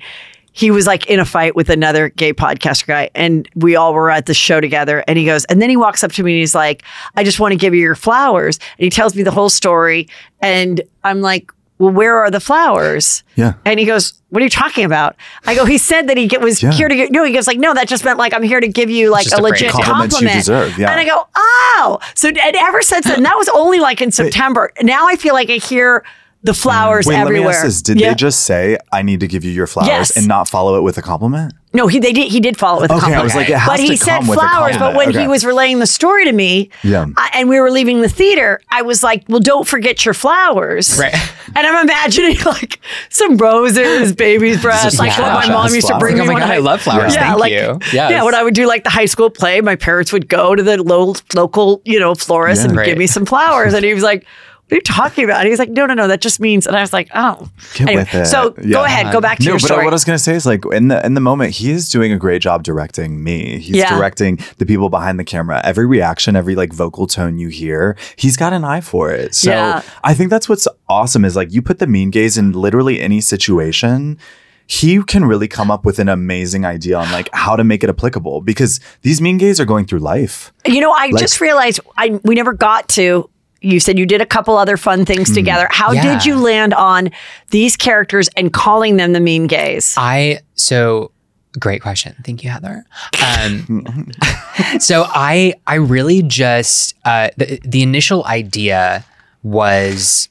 He 0.53 0.71
was 0.71 0.87
like 0.87 1.07
in 1.07 1.19
a 1.19 1.25
fight 1.25 1.57
with 1.57 1.71
another 1.71 2.11
gay 2.11 2.33
podcaster 2.35 2.87
guy, 2.87 3.11
and 3.15 3.49
we 3.55 3.75
all 3.75 3.95
were 3.95 4.11
at 4.11 4.27
the 4.27 4.35
show 4.35 4.61
together. 4.61 5.03
And 5.09 5.19
he 5.19 5.25
goes, 5.25 5.45
and 5.47 5.61
then 5.63 5.71
he 5.71 5.77
walks 5.77 6.05
up 6.05 6.13
to 6.13 6.23
me 6.23 6.33
and 6.33 6.41
he's 6.41 6.55
like, 6.55 6.83
"I 7.17 7.25
just 7.25 7.41
want 7.41 7.53
to 7.53 7.57
give 7.57 7.75
you 7.75 7.81
your 7.81 7.95
flowers." 7.95 8.59
And 8.79 8.85
he 8.85 8.91
tells 8.91 9.15
me 9.17 9.23
the 9.23 9.31
whole 9.31 9.49
story, 9.49 10.09
and 10.41 10.81
I'm 11.05 11.21
like, 11.23 11.51
"Well, 11.79 11.91
where 11.91 12.19
are 12.19 12.31
the 12.31 12.41
flowers?" 12.41 13.23
Yeah. 13.37 13.55
And 13.65 13.81
he 13.81 13.87
goes, 13.87 14.13
"What 14.29 14.43
are 14.43 14.45
you 14.45 14.51
talking 14.51 14.85
about?" 14.85 15.17
I 15.47 15.55
go, 15.55 15.65
"He 15.65 15.79
said 15.79 16.09
that 16.09 16.17
he 16.19 16.27
get, 16.27 16.43
was 16.43 16.63
Yeah. 16.63 16.71
here 16.73 16.89
to 16.89 16.95
get." 16.95 17.11
No, 17.11 17.25
he 17.25 17.33
goes 17.33 17.47
like, 17.47 17.59
"No, 17.59 17.73
that 17.73 17.89
just 17.89 18.05
meant 18.05 18.19
like 18.19 18.35
I'm 18.35 18.43
here 18.43 18.61
to 18.61 18.69
give 18.69 18.91
you 18.91 19.11
like 19.11 19.27
a 19.33 19.37
a 19.37 19.41
legit 19.41 19.71
compliment 19.71 20.13
compliment." 20.13 20.35
you 20.35 20.41
deserve, 20.41 20.79
yeah. 20.79 20.91
And 20.91 21.01
I 21.01 21.05
go, 21.05 21.27
"Oh!" 21.35 21.99
So 22.15 22.29
and 22.29 22.39
ever 22.57 22.83
since 22.83 23.07
then, 23.07 23.23
that 23.23 23.37
was 23.39 23.49
only 23.55 23.81
like 23.81 24.03
in 24.03 24.11
September. 24.11 24.71
Now 24.83 25.09
I 25.09 25.17
feel 25.17 25.33
like 25.33 25.49
I 25.49 25.55
hear 25.57 26.05
the 26.45 26.55
flowers 26.55 27.07
Wait, 27.07 27.17
everywhere. 27.17 27.47
let 27.49 27.53
me 27.53 27.57
ask 27.57 27.65
this. 27.65 27.83
Did 27.83 28.01
Yeah. 28.01 28.09
they 28.11 28.15
just 28.17 28.41
say, 28.41 28.77
I 28.93 29.03
need 29.03 29.21
to 29.21 29.29
give 29.29 29.45
you 29.45 29.53
your 29.53 29.67
flowers 29.69 29.89
Yes. 29.89 30.17
and 30.17 30.27
not 30.27 30.49
follow 30.49 30.77
it 30.77 30.83
with 30.83 30.99
a 30.99 31.03
compliment? 31.03 31.55
No, 31.75 31.87
he 31.87 31.99
they 32.01 32.13
did 32.13 32.31
he 32.31 32.39
did 32.41 32.59
follow 32.59 32.81
it 32.81 32.83
with 32.83 32.91
a 32.91 32.95
Okay, 32.95 33.05
I 33.15 33.17
compliment. 33.17 33.25
was 33.25 33.35
like, 33.35 33.49
it 33.49 33.57
has 33.57 33.67
but 33.69 33.81
he 33.81 33.89
to 33.91 33.97
said 33.97 34.19
come 34.19 34.27
with 34.27 34.39
flowers. 34.39 34.73
But 34.77 34.79
compliment. 34.93 35.15
when 35.15 35.23
he 35.23 35.29
was 35.29 35.47
relaying 35.47 35.79
the 35.79 35.87
story 35.87 36.27
to 36.27 36.33
me, 36.33 36.69
Yeah. 36.83 37.07
I- 37.17 37.31
and 37.35 37.49
we 37.49 37.59
were 37.61 37.71
leaving 37.71 38.03
the 38.03 38.11
theater, 38.11 38.61
I 38.71 38.83
was 38.83 39.03
like, 39.03 39.25
"Well, 39.29 39.41
don't 39.41 39.67
forget 39.67 40.05
your 40.05 40.15
flowers." 40.15 40.99
Right. 40.99 41.15
And 41.55 41.67
I'm 41.67 41.85
imagining 41.87 42.39
like 42.47 42.79
some 43.11 43.37
roses, 43.37 44.13
baby's 44.15 44.61
breath, 44.63 44.85
Just 44.85 44.99
like 44.99 45.19
what 45.19 45.33
my 45.33 45.49
mom 45.53 45.75
used 45.75 45.87
to 45.89 45.99
bring 45.99 46.17
Like, 46.17 46.23
me. 46.27 46.31
oh 46.31 46.33
my 46.33 46.35
when 46.41 46.43
god, 46.49 46.51
I 46.51 46.59
love 46.59 46.81
flowers. 46.81 47.15
Yeah, 47.15 47.27
Thank 47.29 47.41
like 47.41 47.53
you. 47.53 47.79
Yes. 47.93 48.11
yeah, 48.11 48.23
when 48.23 48.35
I 48.35 48.43
would 48.43 48.55
do 48.55 48.67
like 48.67 48.85
the 48.85 48.91
high 48.91 49.05
school 49.05 49.29
play, 49.29 49.61
my 49.61 49.77
parents 49.77 50.13
would 50.15 50.29
go 50.29 50.55
to 50.55 50.63
the 50.63 50.83
lo- 50.83 51.15
local, 51.35 51.83
you 51.85 52.01
know, 52.01 52.15
florist 52.15 52.63
Yeah. 52.63 52.69
and 52.69 52.77
Right. 52.77 52.87
give 52.87 52.97
me 52.99 53.07
some 53.07 53.27
flowers, 53.27 53.73
and 53.75 53.85
he 53.85 53.93
was 53.95 54.03
like. 54.03 54.25
What 54.73 54.77
are 54.77 54.79
you 54.79 54.81
talking 54.83 55.25
about? 55.25 55.41
And 55.41 55.49
he 55.51 55.57
like, 55.57 55.69
no, 55.69 55.85
no, 55.85 55.93
no, 55.93 56.09
that 56.09 56.23
just 56.23 56.41
means. 56.41 56.67
And 56.67 56.75
I 56.75 56.81
was 56.81 56.95
like, 56.95 57.11
oh. 57.15 57.51
Get 57.75 57.89
Anyway, 57.89 58.03
with 58.05 58.15
it. 58.15 58.27
So 58.27 58.51
go 58.53 58.85
ahead, 58.85 59.13
go 59.13 59.21
back 59.21 59.37
to 59.39 59.45
no, 59.45 59.51
your 59.51 59.57
but 59.61 59.67
story. 59.67 59.85
what 59.85 59.93
I 59.93 59.95
was 59.95 60.05
gonna 60.05 60.19
say 60.19 60.35
is 60.35 60.47
like 60.47 60.65
in 60.73 60.89
the 60.89 61.05
in 61.05 61.13
the 61.13 61.21
moment, 61.21 61.53
he 61.55 61.71
is 61.71 61.91
doing 61.91 62.11
a 62.11 62.17
great 62.17 62.41
job 62.41 62.63
directing 62.63 63.23
me. 63.23 63.59
He's 63.59 63.77
Yeah. 63.77 63.95
directing 63.95 64.39
the 64.57 64.65
people 64.65 64.89
behind 64.89 65.21
the 65.21 65.25
camera. 65.25 65.61
Every 65.63 65.85
reaction, 65.87 66.37
every 66.37 66.55
like 66.55 66.73
vocal 66.73 67.07
tone 67.07 67.39
you 67.39 67.49
hear, 67.49 67.99
he's 68.17 68.39
got 68.39 68.55
an 68.55 68.65
eye 68.65 68.81
for 68.81 69.11
it. 69.13 69.35
So 69.35 69.51
Yeah. 69.51 69.83
I 70.05 70.15
think 70.15 70.31
that's 70.31 70.49
what's 70.49 70.67
awesome 70.89 71.27
is 71.27 71.37
like 71.37 71.53
you 71.53 71.61
put 71.61 71.79
the 71.79 71.87
mean 71.87 72.09
gays 72.11 72.39
in 72.39 72.53
literally 72.53 72.99
any 72.99 73.21
situation. 73.21 74.19
He 74.67 75.03
can 75.03 75.27
really 75.27 75.49
come 75.49 75.71
up 75.71 75.85
with 75.85 75.99
an 75.99 76.09
amazing 76.09 76.65
idea 76.65 76.97
on 76.97 77.11
like 77.13 77.29
how 77.35 77.57
to 77.57 77.65
make 77.65 77.85
it 77.85 77.91
applicable 77.91 78.41
because 78.41 78.81
these 79.03 79.21
mean 79.21 79.37
gays 79.37 79.61
are 79.61 79.67
going 79.67 79.85
through 79.85 79.99
life. 79.99 80.51
You 80.65 80.81
know, 80.81 80.93
I 80.93 81.11
just 81.13 81.43
realized 81.43 81.81
I 81.99 82.19
we 82.25 82.35
never 82.35 82.55
got 82.55 82.89
to. 82.91 83.29
You 83.63 83.81
said 83.81 83.99
you 83.99 84.07
did 84.07 84.21
a 84.21 84.27
couple 84.27 84.57
other 84.57 84.77
fun 84.77 85.05
things 85.05 85.29
Mm-hmm. 85.29 85.35
together. 85.35 85.69
How 85.71 85.93
Yeah. 85.93 86.03
did 86.03 86.25
you 86.27 86.37
land 86.39 86.75
on 86.75 87.11
these 87.51 87.77
characters 87.77 88.29
and 88.37 88.53
calling 88.53 88.97
them 88.97 89.13
the 89.13 89.21
mean 89.21 89.47
gays? 89.47 89.95
I 89.97 90.41
so 90.55 91.11
great 91.59 91.83
question. 91.83 92.15
Thank 92.25 92.43
you, 92.43 92.51
Heather. 92.51 92.85
Um, 93.25 94.11
so 94.79 95.05
I 95.09 95.55
I 95.67 95.75
really 95.77 96.23
just 96.23 96.95
uh, 97.05 97.29
the 97.37 97.61
the 97.65 97.83
initial 97.83 98.25
idea 98.27 99.05
was 99.43 100.29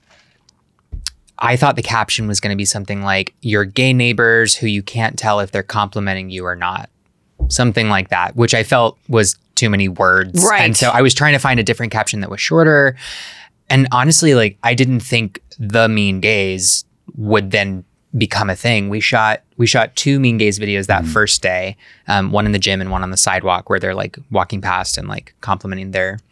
I 1.39 1.55
thought 1.57 1.75
the 1.75 1.81
caption 1.83 2.27
was 2.27 2.39
going 2.39 2.51
to 2.51 2.57
be 2.57 2.65
something 2.65 3.01
like 3.01 3.33
your 3.41 3.65
gay 3.65 3.93
neighbors 3.93 4.55
who 4.55 4.67
you 4.67 4.83
can't 4.83 5.17
tell 5.17 5.39
if 5.39 5.51
they're 5.51 5.63
complimenting 5.63 6.29
you 6.29 6.45
or 6.45 6.55
not. 6.55 6.89
Something 7.47 7.89
like 7.89 8.09
that, 8.09 8.35
which 8.35 8.53
I 8.53 8.63
felt 8.63 8.97
was 9.07 9.37
too 9.61 9.69
many 9.69 9.87
words. 9.87 10.43
Right. 10.43 10.61
And 10.61 10.75
so 10.75 10.89
I 10.89 11.03
was 11.03 11.13
trying 11.13 11.33
to 11.33 11.39
find 11.39 11.59
a 11.59 11.63
different 11.63 11.91
caption 11.91 12.21
that 12.21 12.31
was 12.31 12.41
shorter. 12.41 12.95
And 13.69 13.87
honestly, 13.91 14.33
like 14.33 14.57
I 14.63 14.73
didn't 14.73 15.01
think 15.01 15.39
the 15.59 15.87
mean 15.87 16.19
gays 16.19 16.83
would 17.15 17.51
then 17.51 17.85
become 18.17 18.49
a 18.49 18.55
thing. 18.55 18.89
We 18.89 18.99
shot 18.99 19.43
we 19.57 19.67
shot 19.67 19.95
two 19.95 20.19
mean 20.19 20.39
gays 20.39 20.57
videos 20.57 20.87
that 20.87 21.05
first 21.05 21.43
day, 21.43 21.77
um, 22.07 22.31
one 22.31 22.47
in 22.47 22.53
the 22.53 22.59
gym 22.59 22.81
and 22.81 22.89
one 22.89 23.03
on 23.03 23.11
the 23.11 23.17
sidewalk 23.17 23.69
where 23.69 23.79
they're 23.79 23.93
like 23.93 24.17
walking 24.31 24.61
past 24.61 24.97
and 24.97 25.07
like 25.07 25.35
complimenting 25.41 25.91
their 25.91 26.17
the 26.17 26.30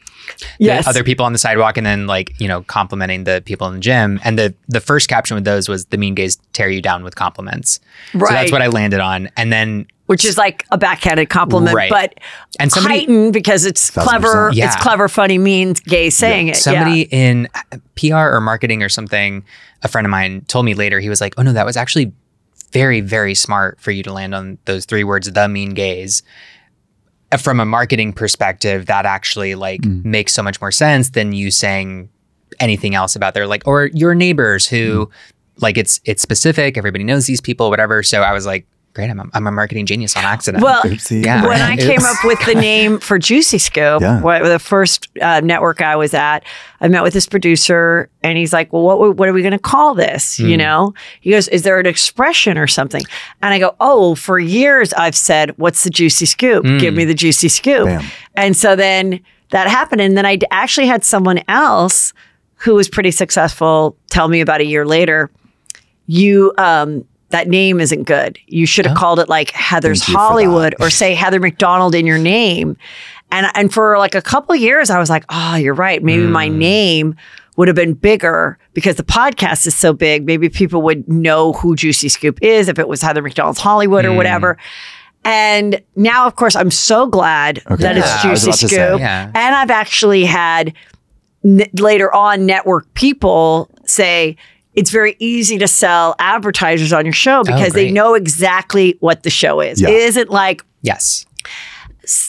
Yes. 0.60 0.88
other 0.88 1.04
people 1.04 1.26
on 1.26 1.34
the 1.34 1.40
sidewalk 1.40 1.78
and 1.78 1.86
then 1.86 2.08
like 2.08 2.34
you 2.40 2.48
know 2.48 2.62
complimenting 2.64 3.24
the 3.26 3.42
people 3.46 3.68
in 3.68 3.74
the 3.76 3.80
gym 3.80 4.20
and 4.24 4.38
the 4.38 4.54
the 4.68 4.80
first 4.80 5.10
caption 5.10 5.36
with 5.36 5.44
those 5.46 5.68
was 5.70 5.86
the 5.88 5.98
mean 5.98 6.16
gays 6.16 6.38
tear 6.54 6.70
you 6.70 6.82
down 6.82 7.04
with 7.04 7.16
compliments 7.16 7.80
so 8.12 8.20
Right. 8.20 8.32
that's 8.34 8.52
what 8.52 8.62
i 8.62 8.68
landed 8.68 9.00
on 9.00 9.30
and 9.38 9.52
then 9.52 9.88
Which 10.08 10.26
is 10.26 10.38
like 10.38 10.66
a 10.72 10.78
backhanded 10.78 11.30
compliment, 11.30 11.76
Right. 11.76 11.90
but 11.90 12.16
And 12.60 12.72
somebody- 12.72 13.00
heightened 13.00 13.34
because 13.34 13.66
it's 13.66 13.90
Thousand 13.92 14.10
clever. 14.10 14.50
Yeah. 14.54 14.66
It's 14.68 14.76
clever, 14.82 15.08
funny, 15.08 15.38
means 15.38 15.80
gay 15.82 16.10
saying 16.10 16.48
it. 16.50 16.56
somebody 16.58 17.08
yeah. 17.12 17.18
in 17.30 17.48
pr 17.96 18.16
or 18.16 18.42
marketing 18.42 18.82
or 18.84 18.90
something 18.90 19.44
a 19.84 19.88
friend 19.88 20.06
of 20.06 20.12
mine 20.12 20.42
told 20.48 20.66
me 20.66 20.74
later 20.74 21.00
he 21.00 21.10
was 21.10 21.22
like 21.22 21.34
oh 21.38 21.44
no 21.44 21.54
that 21.54 21.66
was 21.66 21.78
actually 21.78 22.12
very 22.72 23.02
very 23.02 23.34
smart 23.36 23.80
for 23.80 23.92
you 23.92 24.04
to 24.04 24.14
land 24.14 24.34
on 24.36 24.58
those 24.66 24.86
three 24.86 25.04
words 25.04 25.32
the 25.32 25.48
mean 25.48 25.74
gays 25.74 26.22
Uh, 26.22 26.26
from 27.38 27.60
a 27.60 27.66
marketing 27.66 28.14
perspective 28.14 28.88
that 28.88 29.06
actually 29.06 29.56
like 29.56 29.82
mm. 29.82 30.04
makes 30.04 30.34
so 30.34 30.42
much 30.42 30.60
more 30.62 30.72
sense 30.72 31.12
than 31.12 31.32
you 31.32 31.52
saying 31.52 32.10
anything 32.60 32.96
else 32.96 33.16
about 33.16 33.34
their 33.34 33.46
like 33.46 33.62
or 33.68 33.86
your 33.94 34.16
neighbors 34.16 34.66
who 34.66 35.06
mm. 35.06 35.12
like 35.62 35.78
it's 35.78 36.00
it's 36.06 36.22
specific 36.22 36.78
everybody 36.78 37.04
knows 37.04 37.26
these 37.26 37.42
people 37.42 37.70
whatever. 37.70 38.02
So 38.04 38.22
i 38.22 38.34
was 38.34 38.46
like 38.46 38.66
great 38.94 39.10
i'm 39.10 39.20
a, 39.20 39.26
I'm 39.34 39.46
a 39.48 39.52
marketing 39.52 39.86
genius 39.86 40.16
on 40.18 40.24
accident 40.26 40.64
Well, 40.64 40.82
Oopsie. 40.84 41.24
Yeah. 41.26 41.46
when 41.46 41.62
I 41.62 41.76
came 41.90 42.00
up 42.02 42.18
with 42.24 42.44
the 42.46 42.56
name 42.56 43.00
for 43.00 43.18
Juicy 43.20 43.58
Scoop, 43.60 44.02
Yeah. 44.02 44.22
what, 44.22 44.44
the 44.44 44.60
first 44.60 45.08
uh, 45.22 45.42
network 45.42 45.82
I 45.82 45.96
was 45.96 46.14
at, 46.14 46.44
I 46.82 46.88
met 46.88 47.04
with 47.04 47.14
this 47.14 47.28
producer, 47.28 48.10
and 48.24 48.38
he's 48.38 48.52
like, 48.54 48.72
"Well, 48.74 48.84
what 48.84 49.16
what 49.18 49.28
are 49.30 49.34
we 49.34 49.42
going 49.42 49.52
to 49.52 49.60
call 49.60 49.94
this?" 49.96 50.38
Hmm. 50.38 50.48
You 50.48 50.58
know, 50.58 50.94
he 51.22 51.32
goes, 51.32 51.48
"Is 51.50 51.62
there 51.64 51.80
an 51.80 51.86
expression 51.86 52.58
or 52.58 52.68
something?" 52.68 53.04
And 53.42 53.54
I 53.54 53.60
go, 53.60 53.76
"Oh, 53.80 54.16
for 54.16 54.40
years 54.40 54.92
I've 54.94 55.16
said, 55.16 55.58
what's 55.58 55.84
the 55.84 55.90
juicy 55.90 56.26
scoop? 56.26 56.64
Give 56.80 56.94
me 56.94 57.06
the 57.06 57.14
juicy 57.14 57.50
scoop." 57.50 57.86
Bam. 57.86 58.04
And 58.36 58.56
so 58.58 58.76
then 58.76 59.20
that 59.52 59.68
happened, 59.68 60.02
and 60.02 60.18
then 60.18 60.26
I 60.26 60.40
actually 60.52 60.88
had 60.88 61.04
someone 61.04 61.42
else 61.48 62.14
who 62.56 62.76
was 62.76 62.90
pretty 62.90 63.12
successful 63.12 63.96
tell 64.10 64.28
me 64.28 64.42
about 64.42 64.62
a 64.62 64.66
year 64.66 64.86
later, 64.86 65.30
you 66.08 66.54
um 66.58 67.06
that 67.30 67.48
name 67.48 67.80
isn't 67.80 68.04
good. 68.04 68.40
You 68.48 68.66
should 68.66 68.86
have 68.86 68.98
called 68.98 69.20
it 69.20 69.30
like 69.30 69.52
Heather's 69.52 70.00
Thank 70.00 70.10
you 70.10 70.14
for 70.16 70.20
Hollywood 70.20 70.76
or 70.80 70.90
say 70.90 71.14
Heather 71.14 71.40
McDonald 71.40 71.96
in 71.96 72.06
your 72.06 72.18
name. 72.18 72.76
And 73.32 73.48
and 73.54 73.72
for 73.72 73.98
like 73.98 74.16
a 74.16 74.22
couple 74.22 74.56
of 74.56 74.62
years 74.62 74.90
I 74.90 75.00
was 75.00 75.10
like, 75.10 75.26
"Oh, 75.30 75.56
you're 75.56 75.76
right. 75.76 76.04
Maybe 76.04 76.26
my 76.26 76.48
hmm. 76.48 76.58
name 76.58 77.16
would 77.56 77.68
have 77.68 77.76
been 77.76 77.94
bigger 77.94 78.58
because 78.74 78.96
the 78.96 79.04
podcast 79.04 79.68
is 79.68 79.76
so 79.76 79.94
big. 79.94 80.26
Maybe 80.26 80.50
people 80.50 80.82
would 80.84 81.08
know 81.08 81.54
who 81.54 81.76
Juicy 81.76 82.10
Scoop 82.10 82.40
is 82.42 82.68
if 82.68 82.80
it 82.80 82.88
was 82.88 83.02
Heather 83.02 83.22
McDonald's 83.22 83.60
Hollywood 83.60 84.06
or 84.06 84.12
hmm. 84.12 84.18
whatever." 84.18 84.58
And 85.26 85.82
now, 85.96 86.28
of 86.28 86.36
course, 86.36 86.56
I'm 86.56 86.72
so 86.72 87.06
glad 87.06 87.62
Okay. 87.70 87.84
that 87.84 87.98
it's 87.98 88.08
Yeah, 88.08 88.22
I 88.24 88.32
was 88.32 88.44
Juicy 88.44 88.52
to 88.52 88.68
say. 88.70 88.76
Scoop. 88.76 89.00
Yeah. 89.00 89.32
And 89.36 89.56
I've 89.56 89.70
actually 89.70 90.24
had 90.24 90.74
n- 91.44 91.70
later 91.74 92.14
on 92.14 92.46
network 92.46 92.92
people 92.94 93.70
say, 93.86 94.38
it's 94.76 94.92
very 94.92 95.16
easy 95.20 95.58
to 95.58 95.68
sell 95.68 96.16
advertisers 96.20 96.94
on 96.94 97.06
your 97.06 97.14
show 97.14 97.40
oh, 97.40 97.44
because 97.44 97.74
they 97.74 97.92
know 97.92 98.14
exactly 98.14 98.96
what 99.00 99.24
the 99.24 99.30
show 99.30 99.62
is. 99.62 99.82
Yeah. 99.82 99.90
It 99.90 99.96
isn't 99.96 100.30
like 100.30 100.64
Yes. 100.82 101.26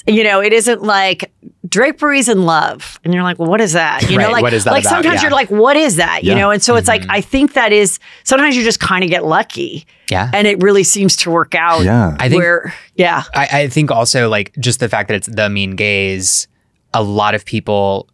you 0.06 0.24
know, 0.24 0.40
it 0.40 0.52
isn't 0.52 0.82
like 0.82 1.32
draperies 1.68 2.28
and 2.28 2.44
love. 2.44 2.98
And 3.04 3.14
you're 3.14 3.22
like, 3.22 3.38
well, 3.38 3.48
what 3.48 3.60
is 3.60 3.72
that? 3.74 4.10
You 4.10 4.18
know, 4.18 4.30
like, 4.30 4.42
what 4.42 4.52
is 4.52 4.64
that 4.64 4.72
like 4.72 4.82
about? 4.82 4.90
sometimes 4.90 5.16
Yeah. 5.16 5.22
you're 5.22 5.30
like, 5.30 5.50
what 5.50 5.76
is 5.76 5.96
that? 5.96 6.24
You 6.24 6.34
know? 6.34 6.50
And 6.50 6.62
so 6.62 6.76
it's 6.76 6.88
like, 6.88 7.02
mm-hmm. 7.02 7.10
I 7.12 7.20
think 7.20 7.52
that 7.54 7.72
is 7.72 7.98
sometimes 8.24 8.56
you 8.56 8.64
just 8.64 8.80
kind 8.80 9.04
of 9.04 9.10
get 9.10 9.24
lucky 9.24 9.86
Yeah. 10.10 10.30
and 10.34 10.46
it 10.46 10.60
really 10.62 10.82
seems 10.82 11.16
to 11.18 11.30
work 11.30 11.54
out. 11.54 11.84
Yeah. 11.84 12.16
I 12.18 12.28
think 12.28 12.40
where, 12.42 12.74
yeah. 12.94 13.22
I, 13.34 13.48
I 13.62 13.68
think 13.68 13.90
also 13.90 14.28
like 14.28 14.52
just 14.58 14.80
the 14.80 14.88
fact 14.88 15.08
that 15.08 15.14
it's 15.14 15.28
the 15.28 15.48
mean 15.48 15.76
gays, 15.76 16.48
a 16.92 17.02
lot 17.02 17.34
of 17.34 17.44
people 17.44 18.08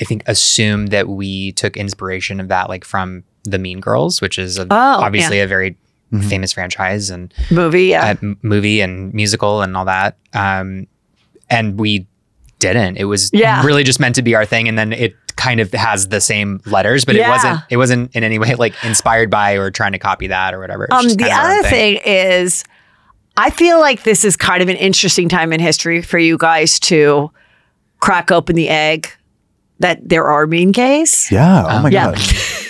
I 0.00 0.04
think 0.04 0.22
assume 0.26 0.86
that 0.86 1.08
we 1.08 1.52
took 1.52 1.76
inspiration 1.76 2.40
of 2.40 2.48
that 2.48 2.68
like 2.68 2.84
from 2.84 3.24
the 3.44 3.58
Mean 3.58 3.80
Girls, 3.80 4.20
which 4.20 4.38
is 4.38 4.58
a, 4.58 4.62
Oh, 4.70 4.76
obviously 5.00 5.40
a 5.40 5.46
very 5.46 5.76
famous 6.28 6.52
franchise 6.52 7.10
and 7.10 7.32
Movie. 7.50 7.86
Yeah. 7.86 8.14
uh, 8.22 8.34
movie 8.42 8.80
and 8.80 9.12
musical 9.14 9.62
and 9.62 9.76
all 9.76 9.84
that. 9.86 10.16
Um, 10.32 10.86
and 11.50 11.78
we 11.78 12.06
didn't. 12.60 12.96
It 12.98 13.04
was 13.04 13.30
Yeah. 13.32 13.64
really 13.64 13.82
just 13.82 13.98
meant 14.00 14.14
to 14.14 14.22
be 14.22 14.34
our 14.34 14.44
thing, 14.46 14.68
and 14.68 14.78
then 14.78 14.92
it 14.92 15.14
kind 15.36 15.58
of 15.60 15.72
has 15.72 16.08
the 16.08 16.20
same 16.20 16.60
letters, 16.66 17.04
but 17.04 17.16
Yeah. 17.16 17.26
it 17.26 17.30
wasn't. 17.30 17.60
It 17.70 17.76
wasn't 17.78 18.14
in 18.16 18.22
any 18.24 18.38
way 18.38 18.54
like 18.54 18.74
inspired 18.84 19.28
by 19.28 19.52
or 19.54 19.70
trying 19.72 19.92
to 19.92 19.98
copy 19.98 20.28
that 20.28 20.54
or 20.54 20.60
whatever. 20.60 20.86
Um, 20.92 21.08
the 21.08 21.16
kind 21.16 21.32
of 21.32 21.38
our 21.38 21.50
own 21.50 21.58
other 21.60 21.68
thing 21.68 21.98
is, 22.06 22.64
I 23.36 23.50
feel 23.50 23.80
like 23.80 24.04
this 24.04 24.24
is 24.24 24.36
kind 24.36 24.62
of 24.62 24.68
an 24.68 24.76
interesting 24.76 25.28
time 25.28 25.52
in 25.52 25.58
history 25.60 26.00
for 26.00 26.18
you 26.18 26.38
guys 26.38 26.78
to 26.80 27.30
crack 27.98 28.30
open 28.30 28.54
the 28.54 28.68
egg 28.68 29.08
that 29.80 30.08
there 30.08 30.24
are 30.26 30.46
mean 30.46 30.70
gays. 30.70 31.26
Yeah. 31.32 31.64
Oh 31.68 31.82
my 31.82 31.88
Yeah. 31.90 32.12
god. 32.12 32.20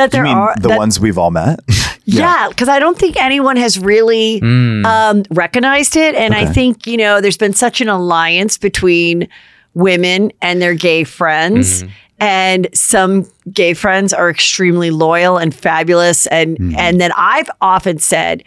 That 0.00 0.06
You 0.06 0.10
there 0.12 0.22
mean 0.24 0.36
are 0.36 0.54
the 0.58 0.68
that- 0.68 0.78
ones 0.78 0.98
we've 0.98 1.18
all 1.18 1.30
met? 1.30 1.60
Yeah, 2.06 2.48
because 2.48 2.68
I 2.68 2.80
don't 2.80 2.98
think 2.98 3.16
anyone 3.16 3.56
has 3.56 3.78
really 3.78 4.40
mm. 4.40 4.84
um, 4.84 5.22
recognized 5.30 5.96
it. 5.96 6.16
And 6.16 6.34
I 6.34 6.44
think, 6.44 6.84
you 6.84 6.96
know, 6.96 7.20
there's 7.20 7.36
been 7.36 7.52
such 7.52 7.80
an 7.80 7.88
alliance 7.88 8.58
between 8.58 9.28
women 9.74 10.32
and 10.42 10.60
their 10.60 10.74
gay 10.74 11.04
friends. 11.04 11.84
Mm-hmm. 11.84 11.92
And 12.18 12.68
some 12.74 13.30
gay 13.52 13.74
friends 13.74 14.12
are 14.12 14.28
extremely 14.28 14.90
loyal 14.90 15.38
and 15.38 15.54
fabulous. 15.54 16.26
And 16.28 16.58
mm-hmm. 16.58 16.78
and 16.78 17.00
then 17.00 17.12
I've 17.16 17.50
often 17.60 17.98
said 18.00 18.42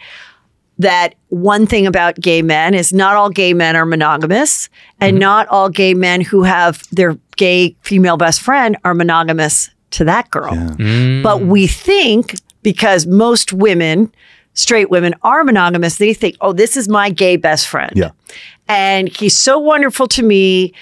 that 0.78 1.14
one 1.28 1.66
thing 1.66 1.86
about 1.86 2.16
gay 2.16 2.42
men 2.42 2.74
is 2.74 2.92
not 2.92 3.14
all 3.14 3.30
gay 3.30 3.54
men 3.54 3.76
are 3.76 3.86
monogamous, 3.86 4.68
and 5.00 5.14
mm-hmm. 5.14 5.20
not 5.20 5.48
all 5.48 5.70
gay 5.70 5.94
men 5.94 6.20
who 6.20 6.42
have 6.42 6.86
their 6.90 7.16
gay 7.36 7.76
female 7.80 8.16
best 8.16 8.42
friend 8.42 8.76
are 8.84 8.94
monogamous 8.94 9.70
to 9.94 10.04
that 10.04 10.30
girl. 10.30 10.54
But 11.22 11.42
we 11.42 11.66
mm. 11.66 11.74
think 11.74 12.34
because 12.62 13.06
most 13.06 13.52
women, 13.52 14.12
straight 14.54 14.90
women, 14.90 15.14
are 15.22 15.44
monogamous, 15.44 15.96
they 15.96 16.14
think, 16.14 16.36
oh, 16.40 16.52
this 16.52 16.76
is 16.76 16.88
my 16.88 17.10
gay 17.10 17.36
best 17.36 17.68
friend. 17.68 17.92
Yeah. 17.94 18.10
And 18.66 19.14
he's 19.14 19.36
so 19.36 19.58
wonderful 19.58 20.08
to 20.08 20.22
me. 20.22 20.72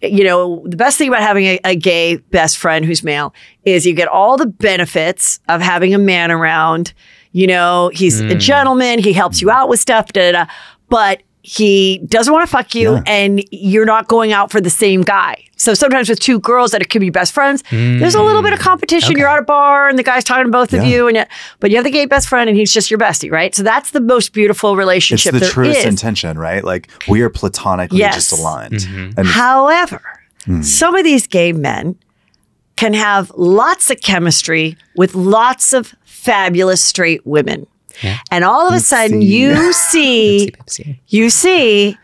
You 0.00 0.24
know, 0.24 0.62
the 0.66 0.76
best 0.76 0.96
thing 0.96 1.08
about 1.08 1.22
having 1.22 1.44
a, 1.44 1.60
a 1.64 1.74
gay 1.74 2.16
best 2.16 2.56
friend 2.56 2.84
who's 2.84 3.02
male 3.02 3.34
is 3.64 3.84
you 3.84 3.94
get 3.94 4.08
all 4.08 4.36
the 4.36 4.46
benefits 4.46 5.40
of 5.48 5.60
having 5.60 5.92
a 5.94 5.98
man 5.98 6.30
around. 6.30 6.92
You 7.32 7.46
know, 7.46 7.90
he's 7.92 8.20
a 8.20 8.24
mm. 8.24 8.38
gentleman, 8.38 8.98
he 8.98 9.12
helps 9.12 9.42
you 9.42 9.50
out 9.50 9.68
with 9.68 9.80
stuff, 9.80 10.12
da 10.12 10.30
da 10.30 10.44
da. 10.44 10.52
But 10.88 11.22
he 11.44 11.98
doesn't 12.06 12.32
want 12.32 12.46
to 12.46 12.50
fuck 12.50 12.74
you 12.74 12.92
Yeah. 12.94 13.02
and 13.06 13.42
you're 13.50 13.84
not 13.84 14.06
going 14.08 14.32
out 14.32 14.50
for 14.52 14.60
the 14.60 14.70
same 14.70 15.02
guy. 15.02 15.44
So 15.56 15.74
sometimes 15.74 16.08
with 16.08 16.20
two 16.20 16.38
girls 16.40 16.70
that 16.72 16.82
it 16.82 16.88
could 16.90 17.00
be 17.00 17.10
best 17.10 17.32
friends, 17.32 17.62
there's 17.70 18.14
a 18.14 18.22
little 18.22 18.42
bit 18.42 18.52
of 18.52 18.58
competition. 18.58 19.16
You're 19.16 19.28
at 19.28 19.38
a 19.38 19.42
bar 19.42 19.88
and 19.88 19.98
the 19.98 20.02
guy's 20.02 20.24
talking 20.24 20.44
to 20.46 20.50
both 20.50 20.72
of 20.72 20.84
you 20.84 21.06
and 21.08 21.16
yet, 21.16 21.28
but 21.60 21.70
you 21.70 21.76
have 21.76 21.84
the 21.84 21.90
gay 21.90 22.06
best 22.06 22.28
friend 22.28 22.48
and 22.48 22.56
he's 22.56 22.72
just 22.72 22.90
your 22.90 22.98
bestie, 22.98 23.30
right? 23.30 23.54
So 23.54 23.62
that's 23.62 23.90
the 23.90 24.00
most 24.00 24.32
beautiful 24.32 24.76
relationship. 24.76 25.34
It's 25.34 25.40
the 25.40 25.46
there 25.46 25.52
truest 25.52 25.80
is. 25.80 25.84
intention, 25.86 26.38
right? 26.38 26.62
Like 26.64 26.88
we 27.08 27.22
are 27.22 27.30
platonically 27.30 27.98
Yes. 27.98 28.14
just 28.14 28.32
aligned. 28.32 28.74
Mm-hmm. 28.74 29.18
And 29.18 29.26
However, 29.28 30.00
Hmm. 30.44 30.62
some 30.62 30.94
of 30.96 31.04
these 31.04 31.26
gay 31.28 31.52
men 31.52 31.94
can 32.76 32.94
have 32.94 33.30
lots 33.36 33.90
of 33.90 34.00
chemistry 34.00 34.76
with 34.96 35.14
lots 35.14 35.72
of 35.72 35.94
fabulous 36.04 36.82
straight 36.82 37.24
women. 37.24 37.66
And 38.30 38.44
all 38.44 38.68
of 38.68 38.74
a 38.74 38.80
sudden 38.80 39.20
see. 39.26 39.26
you 39.26 39.72
see 39.72 40.52
you 41.08 41.30
see 41.30 41.96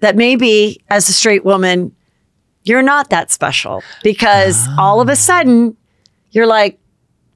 that 0.00 0.16
maybe 0.16 0.82
as 0.90 1.08
a 1.08 1.12
straight 1.12 1.44
woman, 1.44 1.94
you're 2.64 2.82
not 2.82 3.10
that 3.10 3.30
special 3.30 3.82
because 4.02 4.66
all 4.78 5.00
of 5.00 5.08
a 5.08 5.16
sudden 5.16 5.76
you're 6.32 6.46
like, 6.46 6.78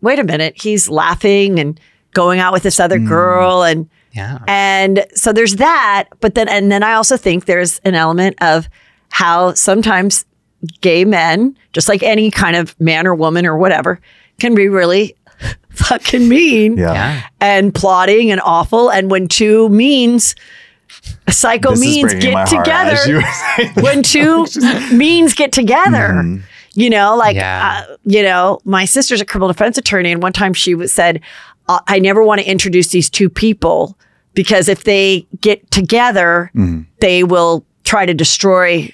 wait 0.00 0.18
a 0.18 0.24
minute, 0.24 0.60
he's 0.60 0.88
laughing 0.88 1.58
and 1.58 1.78
going 2.12 2.40
out 2.40 2.52
with 2.52 2.62
this 2.62 2.80
other 2.80 2.98
girl 2.98 3.62
and 3.62 3.88
Yeah. 4.12 4.38
and 4.48 5.04
so 5.14 5.32
there's 5.32 5.56
that, 5.56 6.04
but 6.20 6.34
then 6.34 6.48
and 6.48 6.72
then 6.72 6.82
I 6.82 6.94
also 6.94 7.16
think 7.16 7.44
there's 7.44 7.78
an 7.84 7.94
element 7.94 8.36
of 8.42 8.68
how 9.10 9.52
sometimes 9.54 10.24
gay 10.80 11.04
men, 11.04 11.56
just 11.72 11.88
like 11.88 12.02
any 12.02 12.30
kind 12.30 12.56
of 12.56 12.78
man 12.80 13.06
or 13.06 13.14
woman 13.14 13.46
or 13.46 13.56
whatever, 13.56 14.00
can 14.40 14.54
be 14.54 14.68
really 14.68 15.14
fucking 15.88 16.28
mean 16.28 16.76
yeah. 16.76 16.92
Yeah. 16.92 17.22
and 17.40 17.74
plotting 17.74 18.30
and 18.30 18.40
awful. 18.42 18.90
And 18.90 19.10
when 19.10 19.28
two 19.28 19.68
means 19.68 20.34
psycho 21.28 21.70
This 21.70 21.80
means 21.80 22.14
get 22.14 22.46
together, 22.48 22.92
as 22.92 23.06
you 23.06 23.16
were 23.16 23.22
saying 23.22 23.72
that. 23.74 23.82
when 23.84 24.02
two 24.02 24.46
means 24.96 25.34
get 25.34 25.52
together, 25.52 26.12
Mm-hmm. 26.14 26.42
you 26.74 26.90
know, 26.90 27.16
like, 27.16 27.36
Yeah. 27.36 27.84
uh, 27.88 27.96
you 28.04 28.22
know, 28.22 28.60
my 28.64 28.84
sister's 28.84 29.20
a 29.20 29.24
criminal 29.24 29.48
defense 29.48 29.78
attorney. 29.78 30.12
And 30.12 30.22
one 30.22 30.32
time 30.32 30.54
she 30.54 30.74
was, 30.74 30.92
said, 30.92 31.20
uh, 31.68 31.80
I 31.88 31.98
never 31.98 32.22
want 32.22 32.40
to 32.40 32.46
introduce 32.48 32.88
these 32.88 33.10
two 33.10 33.28
people 33.28 33.98
because 34.34 34.68
if 34.68 34.84
they 34.84 35.26
get 35.40 35.68
together, 35.70 36.50
Mm-hmm. 36.54 36.82
they 37.00 37.24
will 37.24 37.64
try 37.84 38.06
to 38.06 38.14
destroy 38.14 38.92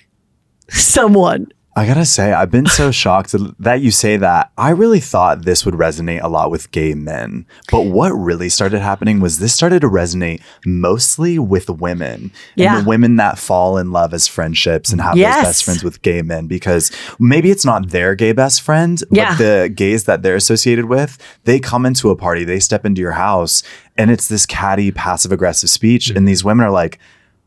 someone. 0.68 1.50
I 1.74 1.86
gotta 1.86 2.04
say, 2.04 2.32
I've 2.34 2.50
been 2.50 2.66
so 2.66 2.90
shocked 2.90 3.34
that 3.58 3.80
you 3.80 3.90
say 3.90 4.18
that. 4.18 4.50
I 4.58 4.70
really 4.70 5.00
thought 5.00 5.46
this 5.46 5.64
would 5.64 5.74
resonate 5.74 6.22
a 6.22 6.28
lot 6.28 6.50
with 6.50 6.70
gay 6.70 6.92
men. 6.92 7.46
But 7.70 7.82
what 7.86 8.10
really 8.10 8.50
started 8.50 8.80
happening 8.80 9.20
was 9.20 9.38
this 9.38 9.54
started 9.54 9.80
to 9.80 9.88
resonate 9.88 10.42
mostly 10.66 11.38
with 11.38 11.70
women. 11.70 12.30
Yeah. 12.56 12.76
And 12.76 12.84
the 12.84 12.88
women 12.90 13.16
that 13.16 13.38
fall 13.38 13.78
in 13.78 13.90
love 13.90 14.12
as 14.12 14.28
friendships 14.28 14.92
and 14.92 15.00
have 15.00 15.16
Yes. 15.16 15.36
those 15.36 15.44
best 15.44 15.64
friends 15.64 15.82
with 15.82 16.02
gay 16.02 16.20
men 16.20 16.46
because 16.46 16.92
maybe 17.18 17.50
it's 17.50 17.64
not 17.64 17.88
their 17.88 18.14
gay 18.14 18.32
best 18.32 18.60
friend, 18.60 19.02
but 19.08 19.16
Yeah. 19.16 19.34
the 19.36 19.72
gays 19.74 20.04
that 20.04 20.22
they're 20.22 20.36
associated 20.36 20.86
with, 20.86 21.16
they 21.44 21.58
come 21.58 21.86
into 21.86 22.10
a 22.10 22.16
party, 22.16 22.44
they 22.44 22.60
step 22.60 22.84
into 22.84 23.00
your 23.00 23.12
house, 23.12 23.62
and 23.96 24.10
it's 24.10 24.28
this 24.28 24.44
catty, 24.44 24.90
passive 24.90 25.32
aggressive 25.32 25.70
speech. 25.70 26.08
Mm-hmm. 26.08 26.18
And 26.18 26.28
these 26.28 26.44
women 26.44 26.66
are 26.66 26.70
like, 26.70 26.98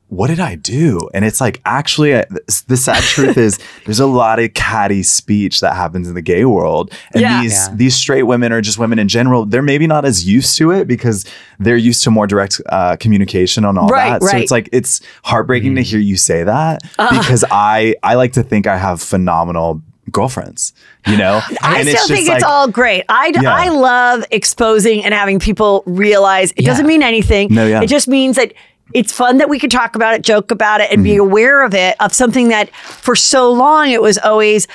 what 0.09 0.27
did 0.27 0.39
I 0.39 0.53
do? 0.55 0.99
And 1.15 1.25
it's 1.25 1.41
like, 1.41 1.61
actually, 1.65 2.15
I, 2.15 2.25
the 2.67 2.77
sad 2.77 3.01
truth 3.03 3.37
is, 3.37 3.59
there's 3.85 3.99
a 3.99 4.05
lot 4.05 4.37
of 4.39 4.53
catty 4.53 5.01
speech 5.01 5.61
that 5.61 5.73
happens 5.75 6.07
in 6.07 6.13
the 6.13 6.21
gay 6.21 6.45
world, 6.45 6.93
and 7.13 7.21
Yeah. 7.21 7.41
these 7.41 7.53
Yeah. 7.53 7.73
these 7.75 7.95
straight 7.95 8.23
women 8.23 8.51
or 8.53 8.61
just 8.61 8.77
women 8.77 8.99
in 8.99 9.07
general, 9.07 9.45
they're 9.45 9.63
maybe 9.63 9.87
not 9.87 10.05
as 10.05 10.25
used 10.27 10.57
to 10.57 10.71
it 10.71 10.87
because 10.87 11.25
they're 11.59 11.75
used 11.75 12.03
to 12.03 12.11
more 12.11 12.27
direct 12.27 12.61
uh, 12.69 12.95
communication 12.97 13.65
on 13.65 13.77
all 13.79 13.87
Right, 13.87 14.19
that. 14.19 14.29
So 14.29 14.37
it's 14.37 14.51
like 14.51 14.69
it's 14.71 15.01
heartbreaking 15.23 15.75
to 15.75 15.81
hear 15.81 15.99
you 15.99 16.17
say 16.17 16.43
that 16.43 16.81
Uh-huh. 16.99 17.19
because 17.19 17.43
I 17.49 17.95
I 18.03 18.13
like 18.13 18.33
to 18.33 18.43
think 18.43 18.67
I 18.67 18.77
have 18.77 19.01
phenomenal 19.01 19.81
girlfriends, 20.11 20.71
you 21.07 21.17
know. 21.17 21.41
I 21.63 21.79
And 21.79 21.89
still 21.89 21.93
just 21.97 22.11
think 22.11 22.27
like- 22.27 22.35
it's 22.37 22.45
all 22.45 22.67
great. 22.67 23.03
I, 23.09 23.31
Yeah. 23.41 23.51
I 23.53 23.69
love 23.69 24.23
exposing 24.29 25.03
and 25.03 25.15
having 25.15 25.39
people 25.39 25.81
realize 25.87 26.51
it 26.51 26.61
Yeah. 26.61 26.67
doesn't 26.69 26.85
mean 26.85 27.01
anything. 27.01 27.47
No, 27.51 27.65
yeah. 27.65 27.81
It 27.81 27.87
just 27.87 28.07
means 28.07 28.35
that 28.35 28.53
it's 28.93 29.11
fun 29.11 29.37
that 29.37 29.49
we 29.49 29.57
can 29.59 29.69
talk 29.69 29.95
about 29.95 30.13
it, 30.13 30.21
joke 30.21 30.51
about 30.51 30.79
it, 30.79 30.91
and 30.91 31.03
be 31.03 31.11
Mm-hmm. 31.11 31.19
aware 31.21 31.63
of 31.63 31.73
it, 31.73 31.95
of 31.99 32.13
something 32.13 32.49
that 32.49 32.69
for 32.75 33.15
so 33.15 33.51
long 33.51 33.89
it 33.89 34.01
was 34.01 34.17
always, 34.19 34.67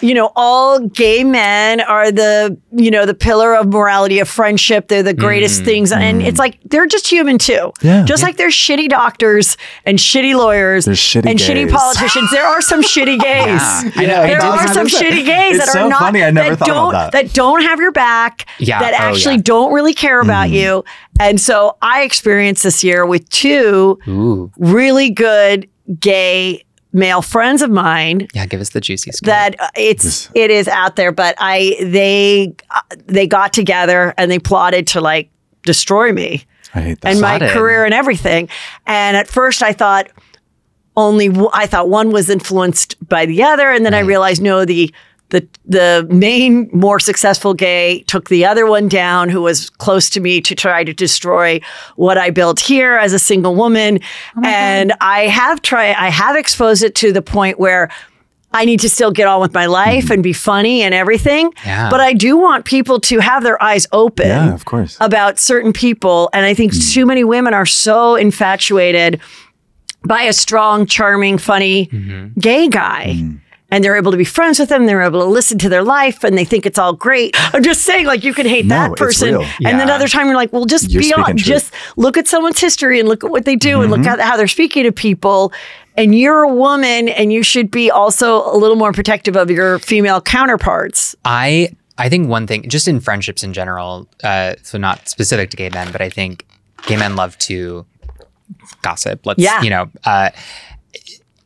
you 0.00 0.14
know, 0.14 0.30
all 0.36 0.78
gay 0.78 1.24
men 1.24 1.80
are 1.80 2.12
the, 2.12 2.56
you 2.72 2.90
know, 2.90 3.04
the 3.06 3.14
pillar 3.14 3.54
of 3.56 3.66
morality, 3.68 4.18
of 4.20 4.28
friendship. 4.28 4.88
They're 4.88 5.02
the 5.02 5.14
greatest 5.14 5.64
things. 5.64 5.90
And 5.90 6.22
it's 6.22 6.38
like, 6.38 6.58
they're 6.64 6.86
just 6.86 7.08
human 7.08 7.38
too. 7.38 7.72
Yeah. 7.82 8.04
Just 8.04 8.22
like 8.22 8.36
there's 8.36 8.54
shitty 8.54 8.88
doctors 8.88 9.56
and 9.84 9.98
shitty 9.98 10.34
lawyers 10.36 10.84
There's 10.84 10.98
shitty 10.98 11.28
and 11.28 11.38
shitty 11.38 11.70
politicians. 11.70 12.30
There 12.30 12.46
are 12.46 12.60
some 12.62 12.82
shitty 12.82 13.18
gays. 13.20 13.60
Yeah. 13.60 13.90
I 13.96 14.06
know. 14.06 14.22
There 14.26 14.42
are 14.42 14.68
some 14.72 14.86
shitty 14.86 15.24
gays 15.24 15.58
that 15.58 15.68
so 15.68 15.86
are 15.86 15.88
not 15.88 15.98
funny. 16.00 16.22
I 16.22 16.30
never 16.30 16.56
that 16.56 16.66
don't 16.66 16.92
that. 16.92 17.32
don't 17.32 17.62
have 17.62 17.80
your 17.80 17.92
back. 17.92 18.46
Yeah. 18.58 18.78
That 18.80 18.92
Oh, 18.94 18.96
actually 19.08 19.36
yeah. 19.36 19.42
don't 19.44 19.72
really 19.72 19.94
care 19.94 20.20
about 20.20 20.46
Mm-hmm. 20.46 20.54
you. 20.54 20.84
And 21.20 21.40
so 21.40 21.76
I 21.82 22.02
experienced 22.02 22.62
this 22.62 22.82
year 22.84 23.06
with 23.06 23.28
two 23.30 23.98
Ooh. 24.08 24.50
really 24.58 25.10
good 25.10 25.68
gay 26.00 26.64
male 26.92 27.20
friends 27.22 27.60
of 27.62 27.70
mine 27.70 28.26
Yeah. 28.34 28.46
Give 28.46 28.60
us 28.60 28.70
the 28.70 28.80
juicy 28.80 29.12
scoop. 29.12 29.26
that 29.26 29.60
uh, 29.60 29.68
it's 29.76 30.30
it 30.34 30.50
is 30.50 30.66
out 30.66 30.96
there 30.96 31.12
but 31.12 31.34
i 31.38 31.76
they 31.82 32.54
uh, 32.70 32.80
they 33.04 33.26
got 33.26 33.52
together 33.52 34.14
and 34.16 34.30
they 34.30 34.38
plotted 34.38 34.86
to 34.86 35.00
like 35.02 35.28
destroy 35.64 36.10
me 36.12 36.44
I 36.74 36.80
hate 36.80 37.00
that. 37.02 37.12
and 37.12 37.20
my 37.20 37.38
career 37.38 37.84
and 37.84 37.92
everything. 37.94 38.48
And 38.86 39.16
at 39.16 39.28
first, 39.28 39.62
I 39.62 39.72
thought 39.72 40.08
only 40.96 41.30
I 41.54 41.66
thought 41.66 41.88
one 41.88 42.10
was 42.10 42.28
influenced 42.28 42.96
by 43.08 43.24
the 43.24 43.42
other, 43.42 43.70
and 43.70 43.84
then 43.86 43.94
I 43.94 44.00
realized 44.00 44.42
no, 44.42 44.64
the 44.66 44.92
the 45.30 45.46
the 45.64 46.06
main 46.10 46.70
more 46.72 47.00
successful 47.00 47.52
gay 47.52 48.02
took 48.06 48.28
the 48.28 48.44
other 48.44 48.64
one 48.66 48.88
down 48.88 49.28
who 49.28 49.42
was 49.42 49.70
close 49.70 50.08
to 50.10 50.20
me 50.20 50.40
to 50.42 50.54
try 50.54 50.84
to 50.84 50.92
destroy 50.94 51.60
what 51.96 52.16
I 52.16 52.30
built 52.30 52.60
here 52.60 52.96
as 52.96 53.12
a 53.12 53.18
single 53.18 53.54
woman. 53.56 53.98
and 54.44 54.92
I 55.00 55.26
have 55.26 55.62
tried 55.62 55.94
I 55.96 56.10
have 56.10 56.36
exposed 56.36 56.82
it 56.84 56.94
to 56.96 57.12
the 57.12 57.22
point 57.22 57.58
where 57.58 57.88
I 58.52 58.64
need 58.64 58.80
to 58.80 58.88
still 58.88 59.10
get 59.10 59.26
on 59.26 59.40
with 59.40 59.52
my 59.52 59.66
life 59.66 60.10
and 60.10 60.22
be 60.22 60.32
funny 60.32 60.82
and 60.82 60.94
everything. 60.94 61.52
Yeah. 61.64 61.90
But 61.90 62.00
I 62.00 62.12
do 62.14 62.38
want 62.38 62.64
people 62.64 63.00
to 63.00 63.18
have 63.18 63.42
their 63.42 63.60
eyes 63.62 63.86
open 63.92 64.28
Yeah, 64.28 64.54
of 64.54 64.64
course. 64.64 64.96
about 65.00 65.38
certain 65.40 65.72
people. 65.72 66.30
And 66.32 66.46
I 66.46 66.54
think 66.54 66.72
too 66.72 67.04
many 67.04 67.22
women 67.24 67.52
are 67.52 67.66
so 67.66 68.14
infatuated 68.14 69.20
by 70.06 70.22
a 70.22 70.32
strong, 70.32 70.86
charming, 70.86 71.36
funny 71.36 71.88
Mm-hmm. 71.88 72.38
gay 72.40 72.68
guy. 72.68 73.18
And 73.68 73.82
they're 73.82 73.96
able 73.96 74.12
to 74.12 74.16
be 74.16 74.24
friends 74.24 74.60
with 74.60 74.68
them. 74.68 74.86
They're 74.86 75.02
able 75.02 75.18
to 75.20 75.26
listen 75.26 75.58
to 75.58 75.68
their 75.68 75.82
life, 75.82 76.22
and 76.22 76.38
they 76.38 76.44
think 76.44 76.66
it's 76.66 76.78
all 76.78 76.92
great. 76.92 77.34
I'm 77.52 77.64
just 77.64 77.82
saying, 77.82 78.06
like 78.06 78.22
you 78.22 78.32
can 78.32 78.46
hate 78.46 78.64
No, 78.64 78.76
that 78.76 78.92
it's 78.92 79.00
person, 79.00 79.34
real. 79.38 79.42
and 79.64 79.80
then 79.80 79.90
other 79.90 80.06
time 80.06 80.26
you're 80.26 80.36
like, 80.36 80.52
well, 80.52 80.66
just 80.66 80.88
You're 80.90 81.02
be 81.02 81.12
on, 81.12 81.24
truth. 81.32 81.42
just 81.44 81.74
look 81.96 82.16
at 82.16 82.28
someone's 82.28 82.60
history 82.60 83.00
and 83.00 83.08
look 83.08 83.24
at 83.24 83.30
what 83.32 83.44
they 83.44 83.56
do, 83.56 83.80
and 83.82 83.90
look 83.90 84.00
Mm-hmm. 84.00 84.08
at 84.08 84.20
how 84.20 84.36
they're 84.36 84.46
speaking 84.46 84.84
to 84.84 84.92
people. 84.92 85.52
And 85.96 86.14
you're 86.14 86.42
a 86.44 86.54
woman, 86.54 87.08
and 87.08 87.32
you 87.32 87.42
should 87.42 87.70
be 87.72 87.90
also 87.90 88.44
a 88.52 88.56
little 88.56 88.76
more 88.76 88.92
protective 88.92 89.36
of 89.36 89.50
your 89.50 89.80
female 89.80 90.20
counterparts. 90.20 91.16
I 91.24 91.70
I 91.98 92.08
think 92.08 92.28
one 92.28 92.46
thing, 92.46 92.68
just 92.68 92.86
in 92.86 93.00
friendships 93.00 93.42
in 93.42 93.52
general, 93.52 94.06
uh, 94.22 94.54
so 94.62 94.78
not 94.78 95.08
specific 95.08 95.50
to 95.50 95.56
gay 95.56 95.70
men, 95.70 95.90
but 95.90 96.00
I 96.02 96.08
think 96.10 96.46
gay 96.86 96.96
men 96.96 97.16
love 97.16 97.36
to 97.38 97.84
gossip. 98.82 99.26
Let's 99.26 99.40
Yeah. 99.42 99.60
you 99.62 99.70
know, 99.70 99.90
uh, 100.04 100.30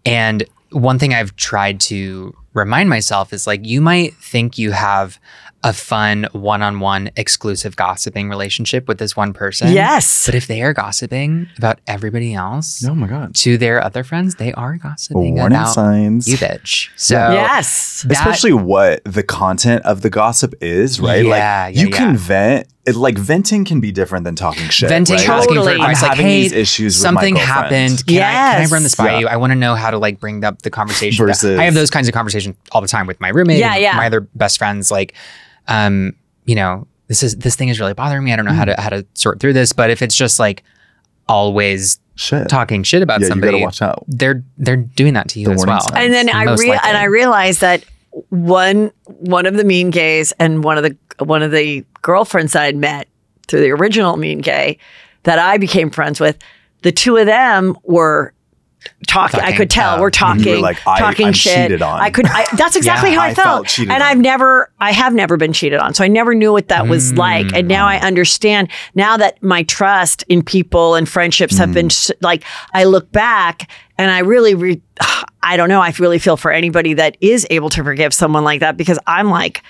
and 0.04 0.44
one 0.72 0.98
thing 0.98 1.14
I've 1.14 1.34
tried 1.36 1.80
to 1.82 2.34
remind 2.54 2.88
myself 2.88 3.32
is 3.32 3.46
like 3.46 3.66
you 3.66 3.80
might 3.80 4.14
think 4.14 4.58
you 4.58 4.72
have 4.72 5.18
a 5.62 5.74
fun 5.74 6.26
one-on-one 6.32 7.10
exclusive 7.16 7.76
gossiping 7.76 8.30
relationship 8.30 8.88
with 8.88 8.96
this 8.98 9.14
one 9.14 9.34
person. 9.34 9.70
Yes. 9.72 10.24
But 10.24 10.34
if 10.34 10.46
they 10.46 10.62
are 10.62 10.72
gossiping 10.72 11.48
about 11.58 11.80
everybody 11.86 12.32
else 12.32 12.82
Oh 12.86 12.94
my 12.94 13.06
god. 13.06 13.34
to 13.36 13.58
their 13.58 13.82
other 13.84 14.02
friends, 14.02 14.36
they 14.36 14.54
are 14.54 14.78
gossiping 14.78 15.34
Warning 15.36 15.58
about 15.58 15.74
signs. 15.74 16.26
you, 16.26 16.38
bitch. 16.38 16.88
So 16.96 17.14
yes. 17.16 18.02
that- 18.08 18.12
Especially 18.12 18.54
what 18.54 19.04
the 19.04 19.22
content 19.22 19.84
of 19.84 20.00
the 20.00 20.08
gossip 20.08 20.54
is, 20.62 20.98
right? 20.98 21.24
Yeah, 21.24 21.30
like 21.30 21.38
yeah, 21.40 21.68
you 21.68 21.88
yeah. 21.90 21.96
can 21.96 22.16
vent. 22.16 22.66
It, 22.86 22.96
like 22.96 23.18
venting 23.18 23.66
can 23.66 23.78
be 23.80 23.92
different 23.92 24.24
than 24.24 24.34
talking 24.36 24.68
shit. 24.70 24.88
venting, 24.88 25.16
right? 25.16 25.28
asking 25.28 25.62
for 25.62 25.68
advice, 25.70 26.00
like, 26.00 26.10
having 26.12 26.26
hey, 26.26 26.42
these 26.42 26.52
issues 26.52 26.96
with 26.98 27.04
my 27.04 27.20
something 27.20 27.36
happened. 27.36 28.06
Can, 28.06 28.16
I, 28.22 28.22
can 28.56 28.62
I 28.62 28.66
run 28.72 28.82
this 28.82 28.94
by 28.94 29.10
Yes. 29.12 29.20
you? 29.20 29.28
I 29.28 29.36
want 29.36 29.50
to 29.52 29.54
know 29.54 29.74
how 29.74 29.90
to 29.90 29.98
like 29.98 30.18
bring 30.18 30.44
up 30.44 30.62
the 30.62 30.70
conversation. 30.70 31.26
Versus- 31.26 31.58
I 31.58 31.64
have 31.64 31.74
those 31.74 31.90
kinds 31.90 32.08
of 32.08 32.14
conversations 32.14 32.56
all 32.72 32.80
the 32.80 32.88
time 32.88 33.06
with 33.06 33.20
my 33.20 33.28
roommate, 33.28 33.58
Yeah, 33.58 33.74
and 33.74 33.82
yeah. 33.82 33.96
my 33.96 34.06
other 34.06 34.20
best 34.22 34.56
friends. 34.58 34.90
Like, 34.90 35.14
um, 35.68 36.14
you 36.46 36.54
know, 36.54 36.86
this 37.08 37.22
is 37.22 37.36
this 37.36 37.54
thing 37.54 37.68
is 37.68 37.78
really 37.80 37.92
bothering 37.92 38.24
me. 38.24 38.32
I 38.32 38.36
don't 38.36 38.46
know 38.46 38.52
how 38.54 38.64
Mm. 38.64 38.74
to 38.76 38.80
how 38.80 38.88
to 38.88 39.06
sort 39.14 39.40
through 39.40 39.52
this. 39.52 39.72
But 39.74 39.90
if 39.90 40.00
it's 40.00 40.16
just 40.16 40.38
like 40.38 40.64
always 41.28 41.98
Shit. 42.16 42.48
talking 42.48 42.82
shit 42.82 43.02
about 43.02 43.20
yeah, 43.20 43.28
somebody, 43.28 43.52
you 43.58 43.58
gotta 43.58 43.64
watch 43.66 43.82
out. 43.82 44.04
they're 44.08 44.42
they're 44.58 44.76
doing 44.76 45.14
that 45.14 45.28
to 45.30 45.40
you 45.40 45.46
The 45.46 45.52
as 45.52 45.66
well. 45.66 45.80
signs. 45.80 45.92
and 45.96 46.12
then 46.12 46.28
I 46.34 46.44
Most 46.46 46.60
rea- 46.60 46.70
likely. 46.70 46.88
and 46.88 46.96
I 46.98 47.04
realized 47.04 47.60
that 47.60 47.84
one 48.30 48.90
one 49.06 49.46
of 49.46 49.54
the 49.54 49.64
mean 49.64 49.90
gays 49.90 50.32
and 50.38 50.64
one 50.64 50.76
of 50.78 50.84
the 50.84 50.96
one 51.24 51.42
of 51.42 51.50
the 51.50 51.84
girlfriends 52.02 52.52
that 52.54 52.62
I'd 52.62 52.76
met 52.76 53.08
through 53.48 53.60
the 53.60 53.70
original 53.70 54.16
mean 54.16 54.38
gay 54.40 54.78
that 55.24 55.38
I 55.38 55.58
became 55.58 55.90
friends 55.90 56.18
with, 56.20 56.38
the 56.82 56.92
two 56.92 57.16
of 57.18 57.26
them 57.26 57.76
were 57.84 58.32
talking. 59.06 59.40
I 59.40 59.54
could 59.54 59.68
tell 59.68 59.96
uh, 59.96 60.00
we're 60.00 60.08
talking, 60.10 60.46
were 60.54 60.58
like, 60.60 60.78
I- 60.86 60.98
talking 60.98 61.26
I'm 61.26 61.32
shit. 61.34 61.54
cheated 61.68 61.82
on. 61.82 62.00
I 62.00 62.08
could. 62.10 62.24
I, 62.26 62.46
that's 62.56 62.76
exactly 62.76 63.10
Yeah, 63.10 63.16
how 63.16 63.22
I, 63.22 63.28
I 63.28 63.34
felt. 63.34 63.68
felt 63.70 63.78
and 63.80 63.90
on. 63.92 64.02
I've 64.02 64.16
never, 64.18 64.72
I 64.80 64.92
have 64.92 65.12
never 65.12 65.36
been 65.36 65.52
cheated 65.52 65.78
on, 65.78 65.92
so 65.92 66.02
I 66.02 66.08
never 66.08 66.34
knew 66.34 66.52
what 66.52 66.68
that 66.68 66.88
was 66.88 67.12
like. 67.12 67.52
And 67.52 67.68
now 67.68 67.86
I 67.86 67.98
understand. 67.98 68.70
Now 68.94 69.18
that 69.18 69.42
my 69.42 69.64
trust 69.64 70.24
in 70.30 70.42
people 70.42 70.94
and 70.94 71.06
friendships 71.06 71.58
have 71.58 71.74
been 71.74 71.86
s- 71.86 72.10
like, 72.22 72.44
I 72.72 72.84
look 72.84 73.12
back 73.12 73.70
and 73.98 74.10
I 74.10 74.20
really, 74.20 74.54
re- 74.54 74.80
I 75.42 75.56
don't 75.56 75.68
know. 75.68 75.80
I 75.80 75.92
really 75.98 76.18
feel 76.18 76.36
for 76.36 76.50
anybody 76.50 76.94
that 76.94 77.16
is 77.20 77.46
able 77.50 77.70
to 77.70 77.84
forgive 77.84 78.12
someone 78.14 78.44
like 78.44 78.60
that 78.60 78.76
because 78.76 78.98
I'm 79.06 79.30
like. 79.30 79.62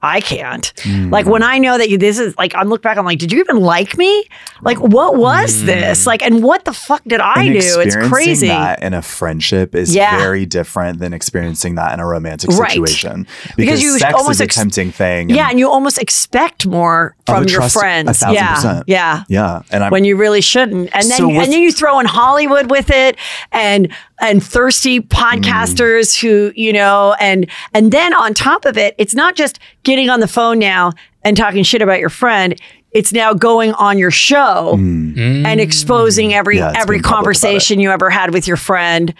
I 0.00 0.20
can't. 0.20 0.72
Like 1.10 1.26
when 1.26 1.42
I 1.42 1.58
know 1.58 1.76
that 1.76 1.90
you, 1.90 1.98
this 1.98 2.20
is 2.20 2.36
like, 2.38 2.54
I'm 2.54 2.68
look 2.68 2.82
back, 2.82 2.98
I'm 2.98 3.04
like, 3.04 3.18
did 3.18 3.32
you 3.32 3.40
even 3.40 3.56
like 3.56 3.98
me? 3.98 4.26
Like, 4.62 4.78
what 4.78 5.16
was 5.16 5.58
hmm. 5.58 5.66
this? 5.66 6.06
Like, 6.06 6.22
and 6.22 6.40
what 6.40 6.64
the 6.64 6.72
fuck 6.72 7.02
did 7.04 7.18
I 7.18 7.42
And 7.42 7.60
do? 7.60 7.80
It's 7.80 7.96
crazy. 7.96 8.46
That 8.46 8.80
in 8.80 8.94
a 8.94 9.02
friendship 9.02 9.74
is 9.74 9.92
Yeah. 9.92 10.16
very 10.18 10.46
different 10.46 11.00
than 11.00 11.12
experiencing 11.12 11.74
that 11.74 11.92
in 11.94 11.98
a 11.98 12.06
romantic 12.06 12.50
Right. 12.50 12.70
situation. 12.70 13.26
Because 13.56 13.56
Because, 13.56 13.82
you 13.82 13.98
sex 13.98 14.14
almost 14.14 14.40
is 14.40 14.42
a 14.42 14.46
tempting 14.46 14.92
thing. 14.92 15.30
Yeah, 15.30 15.50
and 15.50 15.58
you 15.58 15.68
almost 15.68 15.98
expect 15.98 16.64
more 16.64 17.16
from 17.26 17.48
your 17.48 17.62
friends. 17.62 18.22
Yeah, 18.30 18.54
percent. 18.54 18.84
yeah. 18.86 19.24
Yeah. 19.26 19.62
And 19.72 19.82
I'm 19.82 19.90
When 19.90 20.04
you 20.04 20.14
really 20.14 20.42
shouldn't, 20.42 20.90
and 20.94 21.10
then 21.10 21.18
So 21.18 21.28
and 21.28 21.52
then 21.52 21.60
you 21.60 21.72
throw 21.72 21.98
in 21.98 22.06
Hollywood 22.06 22.70
with 22.70 22.90
it, 22.90 23.16
and 23.50 23.92
and 24.20 24.42
thirsty 24.42 25.00
podcasters 25.00 26.14
Mm. 26.16 26.20
who 26.20 26.52
you 26.56 26.72
know, 26.72 27.14
and 27.20 27.46
and 27.74 27.92
then 27.92 28.14
on 28.14 28.34
top 28.34 28.64
of 28.64 28.76
it, 28.78 28.94
it's 28.98 29.14
not 29.14 29.34
just 29.36 29.58
getting 29.82 30.10
on 30.10 30.20
the 30.20 30.28
phone 30.28 30.58
now 30.58 30.92
and 31.22 31.36
talking 31.36 31.62
shit 31.62 31.82
about 31.82 32.00
your 32.00 32.10
friend. 32.10 32.54
It's 32.92 33.12
now 33.12 33.34
going 33.34 33.72
on 33.74 33.98
your 33.98 34.10
show 34.10 34.74
and 34.74 35.60
exposing 35.60 36.32
every 36.34 36.56
Mm. 36.56 36.60
Yeah, 36.60 36.80
every 36.80 36.96
being 36.96 37.02
public 37.02 37.02
about 37.02 37.02
it. 37.02 37.14
conversation 37.42 37.80
you 37.80 37.90
ever 37.90 38.08
had 38.10 38.32
with 38.32 38.46
your 38.48 38.56
friend 38.56 39.12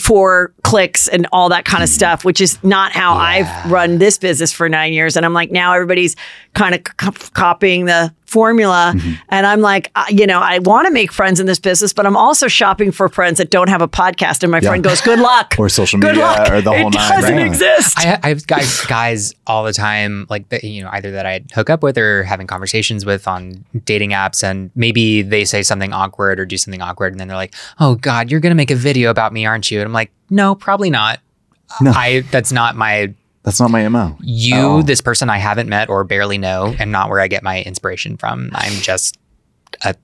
for 0.00 0.52
clicks 0.62 1.06
and 1.08 1.26
all 1.32 1.48
that 1.50 1.64
kind 1.66 1.82
of 1.82 1.88
Mm. 1.90 1.92
stuff, 1.92 2.24
which 2.24 2.40
is 2.40 2.58
not 2.62 2.92
how 2.92 3.14
I've 3.14 3.70
run 3.70 3.98
this 3.98 4.16
business 4.18 4.50
for 4.52 4.68
nine 4.68 4.92
years. 4.94 5.16
And 5.16 5.26
I'm 5.26 5.34
like, 5.34 5.50
now 5.50 5.74
everybody's 5.74 6.16
kind 6.54 6.74
of 6.74 6.80
c- 7.00 7.30
copying 7.34 7.84
the 7.84 8.12
formula. 8.32 8.92
Mm-hmm. 8.96 9.12
And 9.28 9.46
I'm 9.46 9.60
like, 9.60 9.90
uh, 9.94 10.06
you 10.08 10.26
know, 10.26 10.40
I 10.40 10.58
want 10.60 10.86
to 10.86 10.92
make 10.92 11.12
friends 11.12 11.38
in 11.38 11.46
this 11.46 11.58
business, 11.60 11.92
but 11.92 12.06
I'm 12.06 12.16
also 12.16 12.48
shopping 12.48 12.90
for 12.90 13.08
friends 13.08 13.38
that 13.38 13.50
don't 13.50 13.68
have 13.68 13.82
a 13.82 13.88
podcast. 13.88 14.42
And 14.42 14.50
my 14.50 14.60
friend 14.60 14.82
goes, 14.82 15.00
good 15.00 15.18
luck. 15.18 15.54
Or 15.62 15.68
social 15.68 16.00
Good 16.00 16.16
media 16.16 16.24
luck. 16.24 16.50
or 16.50 16.60
the 16.60 16.70
whole 16.70 16.88
it 16.88 16.94
nine, 16.94 17.20
doesn't 17.20 17.36
right? 17.36 17.46
exist. 17.46 17.98
I, 17.98 18.18
I 18.22 18.28
have 18.30 18.46
guys, 18.46 18.80
guys 18.86 19.34
all 19.46 19.62
the 19.64 19.72
time, 19.72 20.26
like 20.28 20.48
that, 20.48 20.64
you 20.64 20.82
know, 20.82 20.88
either 20.92 21.12
that 21.12 21.26
I 21.26 21.44
hook 21.54 21.70
up 21.70 21.82
with 21.82 21.96
or 21.98 22.24
having 22.24 22.46
conversations 22.46 23.04
with 23.04 23.28
on 23.28 23.64
dating 23.84 24.10
apps, 24.10 24.42
and 24.42 24.70
maybe 24.74 25.22
they 25.22 25.44
say 25.44 25.62
something 25.62 25.92
awkward 25.92 26.40
or 26.40 26.46
do 26.46 26.56
something 26.56 26.80
awkward, 26.82 27.12
and 27.12 27.20
then 27.20 27.28
they're 27.28 27.36
like, 27.36 27.54
"Oh 27.78 27.94
God, 27.96 28.30
you're 28.30 28.40
gonna 28.40 28.54
make 28.56 28.70
a 28.70 28.76
video 28.76 29.10
about 29.10 29.32
me, 29.32 29.46
aren't 29.46 29.70
you?" 29.70 29.78
And 29.78 29.86
I'm 29.86 29.92
like, 29.92 30.10
"No, 30.30 30.54
probably 30.54 30.90
not. 30.90 31.20
No. 31.80 31.92
I 31.94 32.20
that's 32.30 32.50
not 32.52 32.74
my 32.76 33.14
that's 33.42 33.60
not 33.60 33.70
my 33.70 33.86
MO. 33.88 34.16
you, 34.20 34.56
Oh. 34.56 34.82
this 34.82 35.00
person 35.00 35.28
I 35.30 35.38
haven't 35.38 35.68
met 35.68 35.88
or 35.88 36.04
barely 36.04 36.38
know, 36.38 36.74
and 36.78 36.92
not 36.92 37.08
where 37.10 37.20
I 37.20 37.28
get 37.28 37.42
my 37.42 37.62
inspiration 37.62 38.16
from. 38.16 38.50
I'm 38.52 38.72
just 38.74 39.18
a 39.84 39.94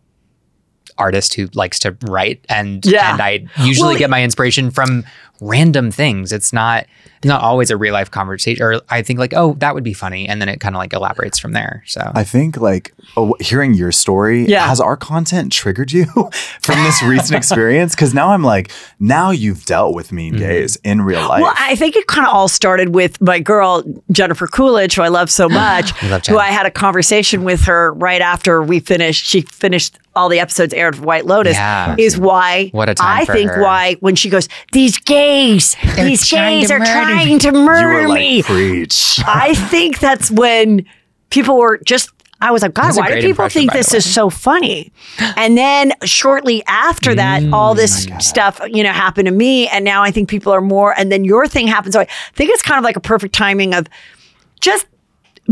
artist 0.98 1.34
who 1.34 1.48
likes 1.54 1.78
to 1.80 1.96
write, 2.02 2.44
and 2.48 2.84
Yeah. 2.84 3.12
and 3.12 3.22
I 3.22 3.46
usually 3.62 3.90
Well, 3.90 3.98
get 3.98 4.11
my 4.11 4.22
inspiration 4.22 4.70
from 4.70 5.04
random 5.40 5.90
things. 5.92 6.32
It's 6.32 6.52
not 6.52 6.87
it's 7.18 7.26
not 7.26 7.40
always 7.42 7.68
a 7.72 7.76
real 7.76 7.92
life 7.92 8.12
conversation, 8.12 8.62
or 8.62 8.80
I 8.90 9.02
think 9.02 9.18
like, 9.18 9.34
oh, 9.34 9.54
that 9.54 9.74
would 9.74 9.82
be 9.82 9.92
funny, 9.92 10.28
and 10.28 10.40
then 10.40 10.48
it 10.48 10.61
kind 10.61 10.76
of 10.76 10.78
like 10.78 10.92
elaborates 10.92 11.37
from 11.37 11.50
there. 11.52 11.82
So 11.87 12.12
I 12.14 12.22
think 12.22 12.56
like 12.58 12.94
oh, 13.16 13.34
hearing 13.40 13.74
your 13.74 13.90
story 13.90 14.44
Yeah. 14.46 14.66
has 14.68 14.80
our 14.80 14.96
content 14.96 15.52
triggered 15.52 15.90
you 15.90 16.04
from 16.61 16.82
this 16.84 17.02
recent 17.02 17.32
experience 17.37 17.94
because 17.96 18.14
now 18.14 18.28
I'm 18.30 18.42
like 18.44 18.70
now 19.00 19.30
you've 19.32 19.64
dealt 19.64 19.94
with 19.94 20.12
mean 20.12 20.28
Mm-hmm. 20.34 20.42
gays 20.42 20.76
in 20.84 21.00
real 21.02 21.26
life. 21.28 21.42
Well, 21.42 21.54
I 21.58 21.74
think 21.74 21.96
it 21.96 22.06
kind 22.06 22.26
of 22.26 22.32
all 22.34 22.48
started 22.48 22.94
with 22.94 23.20
my 23.20 23.38
girl 23.40 23.82
Jennifer 24.12 24.46
Coolidge, 24.46 24.94
who 24.96 25.02
I 25.02 25.08
love 25.08 25.30
so 25.30 25.48
much. 25.64 25.90
love 26.04 26.26
who 26.26 26.38
I 26.38 26.48
had 26.48 26.66
a 26.66 26.70
conversation 26.70 27.44
with 27.44 27.62
her 27.64 27.92
right 27.94 28.20
after 28.20 28.62
we 28.62 28.78
finished. 28.80 29.24
She 29.24 29.40
finished 29.42 29.98
all 30.18 30.28
the 30.28 30.40
episodes 30.40 30.74
aired 30.74 30.94
of 30.94 31.04
White 31.04 31.24
Lotus. 31.24 31.54
Yeah. 31.54 31.94
Is 31.98 32.18
why 32.18 32.68
What 32.72 32.88
a 32.88 32.94
time 32.94 33.22
I 33.22 33.24
think 33.24 33.50
her. 33.50 33.62
why 33.62 33.94
when 34.00 34.14
she 34.16 34.28
goes, 34.28 34.48
these 34.72 34.98
gays, 34.98 35.76
these 35.96 36.28
gays 36.31 36.70
are 36.70 36.78
murder 36.78 36.90
trying 36.90 37.38
to 37.38 37.46
you 37.48 37.52
murder 37.52 37.88
were 38.02 38.09
like 38.09 38.18
me. 38.18 38.42
preach. 38.42 39.20
I 39.26 39.54
think 39.54 39.98
that's 40.00 40.31
when 40.31 40.85
people 41.31 41.57
were 41.57 41.78
just. 41.78 42.11
I 42.40 42.52
was 42.52 42.62
like, 42.62 42.72
God, 42.72 42.96
why 42.96 43.09
do 43.20 43.20
people 43.26 43.48
think 43.48 43.72
this 43.72 43.92
is 43.92 44.09
so 44.09 44.31
funny? 44.31 44.92
And 45.37 45.59
then 45.59 45.92
shortly 46.04 46.62
after 46.68 47.12
that, 47.16 47.42
Mm, 47.42 47.52
all 47.52 47.74
this 47.74 48.07
stuff, 48.20 48.61
you 48.68 48.85
know, 48.85 48.92
happened 48.92 49.26
to 49.26 49.33
me. 49.35 49.66
And 49.66 49.85
now 49.85 50.04
I 50.04 50.12
think 50.12 50.28
people 50.28 50.52
are 50.52 50.61
more, 50.61 50.94
and 50.96 51.11
then 51.11 51.24
your 51.24 51.48
thing 51.48 51.66
happens. 51.66 51.94
So 51.94 52.00
I 52.02 52.07
think 52.35 52.50
it's 52.50 52.62
kind 52.62 52.78
of 52.78 52.85
like 52.85 52.94
a 52.94 53.00
perfect 53.00 53.35
timing 53.35 53.74
of 53.74 53.88
just 54.61 54.87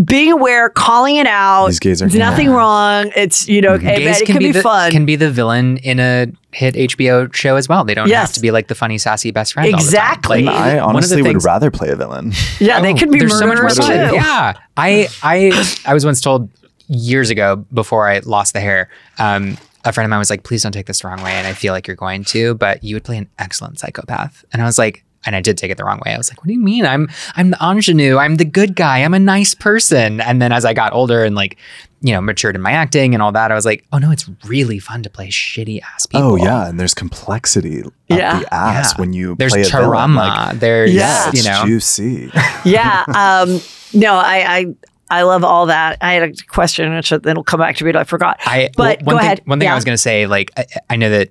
being 0.04 0.32
aware, 0.32 0.68
calling 0.68 1.16
it 1.16 1.26
out. 1.26 1.68
These 1.68 1.78
gays 1.80 2.02
are- 2.02 2.06
There's 2.08 2.18
nothing 2.18 2.50
wrong. 2.50 3.10
It's, 3.16 3.48
you 3.48 3.60
know, 3.62 3.78
gays 3.78 4.18
it, 4.18 4.22
it 4.22 4.26
can, 4.26 4.34
can 4.34 4.38
be, 4.42 4.52
the, 4.52 4.62
fun. 4.62 4.90
Can 4.90 5.06
be 5.06 5.16
the 5.16 5.30
villain 5.30 5.78
in 5.78 5.98
a 6.00 6.26
hit 6.52 6.74
HBO 6.74 7.32
show 7.34 7.56
as 7.56 7.68
well. 7.68 7.84
They 7.84 7.94
don't 7.94 8.08
Yes. 8.08 8.28
have 8.28 8.34
to 8.34 8.40
be 8.40 8.50
like 8.50 8.68
the 8.68 8.74
funny, 8.74 8.98
sassy 8.98 9.30
best 9.30 9.54
friend. 9.54 9.66
all 9.66 9.70
the 9.72 9.76
time. 9.78 9.86
Exactly. 9.86 10.42
Like, 10.42 10.54
I 10.54 10.60
one 10.86 10.96
of 10.96 11.08
the 11.08 11.16
honestly 11.16 11.22
would 11.22 11.44
rather 11.44 11.70
play 11.70 11.88
a 11.88 11.96
villain. 11.96 12.32
yeah, 12.60 12.80
they 12.80 12.92
could 12.94 13.10
be 13.10 13.20
there's 13.20 13.38
so 13.38 13.46
much 13.46 13.74
too. 13.74 13.82
Yeah, 13.92 14.54
I 14.76 15.08
I 15.22 15.64
I 15.86 15.94
was 15.94 16.04
once 16.04 16.20
told 16.20 16.50
years 16.88 17.30
ago 17.30 17.56
before 17.72 18.08
I 18.08 18.18
lost 18.20 18.52
the 18.52 18.60
hair. 18.60 18.90
Um, 19.18 19.56
a 19.84 19.92
friend 19.92 20.04
of 20.04 20.10
mine 20.10 20.18
was 20.18 20.30
like, 20.30 20.42
"Please 20.42 20.62
don't 20.62 20.72
take 20.72 20.86
this 20.86 21.00
the 21.00 21.08
wrong 21.08 21.22
way," 21.22 21.32
and 21.32 21.46
I 21.46 21.52
feel 21.52 21.72
like 21.72 21.86
you're 21.86 21.96
going 21.96 22.24
to, 22.24 22.54
but 22.54 22.82
you 22.84 22.96
would 22.96 23.04
play 23.04 23.16
an 23.18 23.28
excellent 23.38 23.78
psychopath. 23.78 24.44
And 24.52 24.60
I 24.60 24.64
was 24.66 24.78
like, 24.78 25.04
and 25.26 25.36
I 25.36 25.40
did 25.40 25.58
take 25.58 25.70
it 25.70 25.76
the 25.76 25.84
wrong 25.84 26.00
way. 26.06 26.14
I 26.14 26.16
was 26.16 26.30
like, 26.30 26.38
"What 26.38 26.46
do 26.46 26.52
you 26.54 26.60
mean? 26.60 26.86
I'm 26.86 27.08
I'm 27.34 27.50
the 27.50 27.58
ingenue. 27.60 28.16
I'm 28.16 28.36
the 28.36 28.44
good 28.44 28.74
guy. 28.76 28.98
I'm 29.02 29.12
a 29.14 29.18
nice 29.18 29.54
person." 29.54 30.20
And 30.20 30.40
then 30.40 30.52
as 30.52 30.64
I 30.64 30.72
got 30.72 30.92
older 30.92 31.24
and 31.24 31.34
like, 31.34 31.56
you 32.00 32.12
know, 32.12 32.20
matured 32.20 32.54
in 32.54 32.62
my 32.62 32.70
acting 32.72 33.14
and 33.14 33.22
all 33.22 33.32
that, 33.32 33.50
I 33.50 33.54
was 33.54 33.64
like, 33.66 33.84
"Oh 33.92 33.98
no, 33.98 34.10
it's 34.10 34.28
really 34.44 34.78
fun 34.78 35.02
to 35.02 35.10
play 35.10 35.28
shitty 35.28 35.80
ass 35.82 36.06
people." 36.06 36.32
Oh 36.32 36.36
yeah, 36.36 36.68
and 36.68 36.78
there's 36.78 36.94
complexity 36.94 37.82
up 37.82 37.92
Yeah. 38.08 38.40
the 38.40 38.54
ass 38.54 38.92
Yeah. 38.94 39.00
when 39.00 39.12
you 39.12 39.34
There's 39.38 39.52
play 39.52 39.62
a 39.62 39.68
villain. 39.68 40.14
Like, 40.14 40.58
there's 40.60 40.94
Yeah. 40.94 41.26
you 41.26 41.30
it's 41.40 41.44
know. 41.46 41.62
juicy. 41.66 42.30
yeah. 42.64 43.04
Um, 43.08 43.60
no, 43.92 44.14
I, 44.14 44.56
I 44.58 44.66
I 45.08 45.22
love 45.22 45.44
all 45.44 45.66
that. 45.66 45.98
I 46.00 46.12
had 46.14 46.22
a 46.30 46.32
question 46.48 46.94
which 46.94 47.10
then 47.10 47.36
will 47.36 47.44
come 47.44 47.60
back 47.60 47.76
to 47.76 47.84
me. 47.84 47.92
but 47.92 48.00
I 48.00 48.04
forgot. 48.04 48.38
I 48.44 48.70
but 48.76 49.02
well, 49.02 49.14
one 49.14 49.14
go 49.16 49.18
thing, 49.18 49.26
ahead. 49.26 49.42
One 49.44 49.58
thing 49.58 49.66
Yeah. 49.66 49.72
I 49.72 49.74
was 49.76 49.84
going 49.84 49.94
to 49.94 50.02
say, 50.02 50.26
like 50.26 50.50
I, 50.56 50.66
I 50.90 50.96
know 50.96 51.10
that 51.10 51.30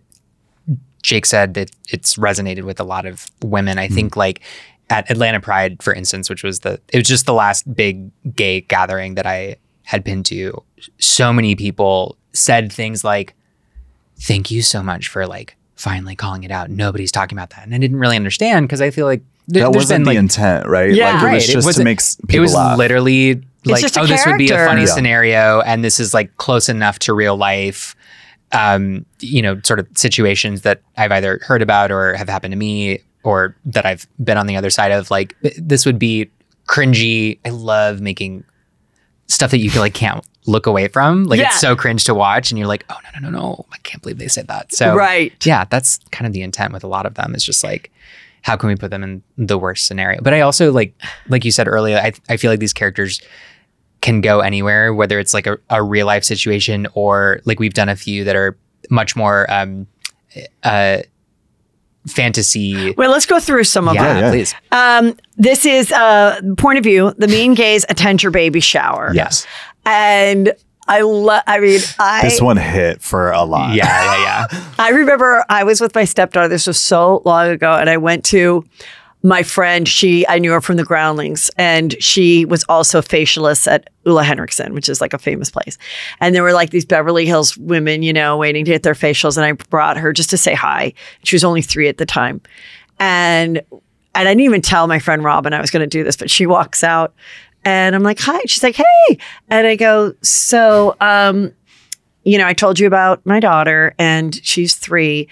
Jake 1.05 1.25
said 1.25 1.53
that 1.53 1.71
it's 1.89 2.15
resonated 2.15 2.63
with 2.63 2.79
a 2.79 2.83
lot 2.83 3.05
of 3.05 3.27
women. 3.43 3.77
I 3.77 3.85
mm-hmm. 3.85 3.95
think 3.95 4.15
like 4.17 4.41
at 4.89 5.09
Atlanta 5.09 5.39
Pride, 5.39 5.81
for 5.81 5.93
instance, 5.93 6.29
which 6.29 6.43
was 6.43 6.61
the 6.61 6.79
it 6.91 6.97
was 6.97 7.07
just 7.07 7.25
the 7.25 7.33
last 7.33 7.73
big 7.75 8.09
gay 8.35 8.61
gathering 8.61 9.15
that 9.15 9.25
I 9.25 9.57
had 9.83 10.03
been 10.03 10.23
to. 10.23 10.63
So 10.97 11.31
many 11.31 11.55
people 11.55 12.17
said 12.33 12.71
things 12.73 13.03
like, 13.03 13.35
"Thank 14.19 14.49
you 14.51 14.61
so 14.61 14.81
much 14.81 15.07
for 15.07 15.27
like 15.27 15.55
finally 15.75 16.15
calling 16.15 16.43
it 16.43 16.51
out. 16.51 16.69
Nobody's 16.69 17.11
talking 17.11 17.37
about 17.37 17.51
that," 17.51 17.63
and 17.65 17.73
I 17.75 17.77
didn't 17.77 17.99
really 17.99 18.15
understand 18.15 18.67
because 18.67 18.81
I 18.81 18.89
feel 18.89 19.05
like 19.05 19.21
there, 19.47 19.63
that 19.63 19.75
wasn't 19.75 19.99
been 19.99 20.03
the 20.03 20.09
like 20.09 20.17
intent, 20.17 20.67
right? 20.67 20.91
Yeah. 20.91 21.13
like, 21.13 21.21
it 21.21 21.25
Right, 21.25 21.33
was 21.35 21.43
it 21.49 21.53
just 21.53 21.63
to 21.65 21.67
wasn't- 21.67 21.85
make 21.85 21.99
s- 21.99 22.17
it 22.29 22.39
was 22.39 22.53
laugh. 22.55 22.77
literally 22.79 23.43
like, 23.65 23.81
just 23.81 23.97
a 23.97 24.01
oh, 24.01 24.05
this 24.07 24.25
would 24.25 24.37
be 24.37 24.49
a 24.49 24.57
funny. 24.65 24.81
Yeah. 24.81 24.87
scenario, 24.87 25.61
and 25.61 25.83
this 25.83 25.99
is 25.99 26.13
like 26.13 26.35
close 26.37 26.67
enough 26.69 26.97
to 26.99 27.13
real 27.13 27.37
life. 27.37 27.95
Um, 28.51 29.05
you 29.19 29.41
know, 29.41 29.59
sort 29.63 29.79
of 29.79 29.87
situations 29.95 30.61
that 30.61 30.81
I've 30.97 31.11
either 31.11 31.39
heard 31.43 31.61
about 31.61 31.91
or 31.91 32.13
have 32.15 32.29
happened 32.29 32.51
to 32.53 32.57
me, 32.57 32.99
or 33.23 33.55
that 33.65 33.85
I've 33.85 34.07
been 34.23 34.37
on 34.37 34.47
the 34.47 34.55
other 34.55 34.69
side 34.69 34.91
of. 34.91 35.09
Like 35.11 35.35
this 35.57 35.85
would 35.85 35.99
be 35.99 36.29
cringy. 36.67 37.39
I 37.45 37.49
love 37.49 38.01
making 38.01 38.43
stuff 39.27 39.51
that 39.51 39.57
you 39.57 39.69
feel 39.71 39.81
like 39.81 39.93
can't 39.95 40.23
look 40.45 40.67
away 40.67 40.87
from. 40.87 41.23
Like 41.25 41.39
Yeah. 41.39 41.47
it's 41.47 41.59
so 41.59 41.75
cringe 41.75 42.03
to 42.05 42.13
watch, 42.13 42.51
and 42.51 42.59
you're 42.59 42.67
like, 42.67 42.85
oh 42.89 42.97
no 43.03 43.19
no 43.19 43.29
no 43.31 43.39
no, 43.39 43.65
I 43.73 43.77
can't 43.79 44.01
believe 44.03 44.19
they 44.19 44.27
said 44.27 44.47
that. 44.47 44.73
So 44.73 44.95
right. 44.95 45.33
yeah, 45.45 45.65
that's 45.65 45.99
kind 46.11 46.27
of 46.27 46.33
the 46.33 46.43
intent 46.43 46.71
with 46.71 46.83
a 46.83 46.87
lot 46.87 47.05
of 47.05 47.15
them. 47.15 47.33
Is 47.35 47.43
just 47.43 47.63
like, 47.63 47.91
how 48.43 48.55
can 48.55 48.69
we 48.69 48.75
put 48.75 48.91
them 48.91 49.03
in 49.03 49.23
the 49.37 49.57
worst 49.57 49.87
scenario? 49.87 50.21
But 50.21 50.33
I 50.35 50.41
also 50.41 50.71
like, 50.71 50.93
like 51.27 51.43
you 51.45 51.51
said 51.51 51.67
earlier, 51.67 51.97
I 51.97 52.13
I 52.29 52.37
feel 52.37 52.51
like 52.51 52.59
these 52.59 52.73
characters 52.73 53.21
can 54.05 54.21
go 54.21 54.39
anywhere, 54.39 54.93
whether 54.93 55.17
it's 55.17 55.33
like 55.33 55.47
a, 55.47 55.57
a 55.71 55.81
real 55.81 56.05
life 56.05 56.23
situation 56.23 56.85
or 56.93 57.41
like 57.45 57.59
we've 57.59 57.73
done 57.73 57.89
a 57.89 57.95
few 57.95 58.23
that 58.23 58.35
are 58.35 58.55
much 58.91 59.15
more 59.15 59.51
um, 59.51 59.87
uh, 60.63 60.99
fantasy. 62.07 62.91
Well, 62.91 63.09
let's 63.09 63.25
go 63.25 63.39
through 63.39 63.63
some 63.63 63.87
of 63.87 63.95
them. 63.95 64.05
Yeah, 64.05 64.19
yeah. 64.19 64.29
please. 64.29 64.55
Um, 64.71 65.17
this 65.37 65.65
is 65.65 65.91
uh, 65.91 66.39
point 66.55 66.77
of 66.77 66.83
view. 66.83 67.15
The 67.17 67.27
mean 67.27 67.55
gays 67.55 67.83
attend 67.89 68.21
your 68.21 68.31
baby 68.31 68.59
shower. 68.59 69.11
Yes, 69.11 69.47
and 69.85 70.53
I 70.87 71.01
love. 71.01 71.41
I 71.47 71.59
mean, 71.59 71.81
I 71.97 72.21
this 72.21 72.39
one 72.39 72.57
hit 72.57 73.01
for 73.01 73.31
a 73.31 73.41
lot. 73.41 73.73
Yeah, 73.73 73.85
yeah, 73.85 74.45
yeah. 74.51 74.71
I 74.77 74.89
remember 74.89 75.43
I 75.49 75.63
was 75.63 75.81
with 75.81 75.95
my 75.95 76.05
stepdaughter. 76.05 76.47
This 76.47 76.67
was 76.67 76.79
so 76.79 77.23
long 77.25 77.47
ago, 77.47 77.73
and 77.73 77.89
I 77.89 77.97
went 77.97 78.23
to 78.25 78.65
my 79.25 79.43
friend. 79.43 79.87
She 79.87 80.25
I 80.27 80.39
knew 80.39 80.51
her 80.51 80.61
from 80.61 80.77
the 80.77 80.85
Groundlings, 80.85 81.49
and 81.57 82.01
she 82.01 82.45
was 82.45 82.63
also 82.69 82.99
a 82.99 83.03
facialist 83.03 83.69
at 83.69 83.89
Ole 84.05 84.19
Henriksen, 84.19 84.73
which 84.73 84.87
is 84.87 85.01
like 85.01 85.13
a 85.13 85.17
famous 85.17 85.49
place. 85.49 85.77
And 86.21 86.33
there 86.33 86.43
were 86.43 86.53
like 86.53 86.69
these 86.69 86.85
Beverly 86.85 87.25
Hills 87.25 87.57
women, 87.57 88.03
you 88.03 88.13
know, 88.13 88.37
waiting 88.37 88.63
to 88.65 88.71
get 88.71 88.83
their 88.83 88.93
facials, 88.93 89.35
and 89.35 89.45
I 89.45 89.53
brought 89.69 89.97
her 89.97 90.13
just 90.13 90.29
to 90.29 90.37
say 90.37 90.53
hi. 90.53 90.93
She 91.23 91.35
was 91.35 91.43
only 91.43 91.61
three 91.61 91.89
at 91.89 91.97
the 91.97 92.05
time, 92.05 92.39
and 92.99 93.57
and 94.13 94.27
I 94.29 94.31
didn't 94.31 94.41
even 94.41 94.61
tell 94.61 94.87
my 94.87 94.99
friend 94.99 95.23
Robin 95.23 95.53
I 95.53 95.59
was 95.59 95.71
going 95.71 95.81
to 95.81 95.87
do 95.87 96.03
this, 96.03 96.15
but 96.15 96.29
she 96.29 96.45
walks 96.45 96.83
out. 96.83 97.13
And 97.65 97.95
I'm 97.95 98.03
like, 98.03 98.19
hi. 98.19 98.39
She's 98.45 98.61
like, 98.61 98.75
hey. 98.75 99.17
And 99.49 99.65
I 99.65 99.75
go, 99.75 100.13
so, 100.21 100.95
um, 101.01 101.51
you 102.23 102.37
know, 102.37 102.45
I 102.45 102.53
told 102.53 102.79
you 102.79 102.85
about 102.85 103.25
my 103.25 103.39
daughter 103.39 103.95
and 103.97 104.35
she's 104.45 104.75
three. 104.75 105.27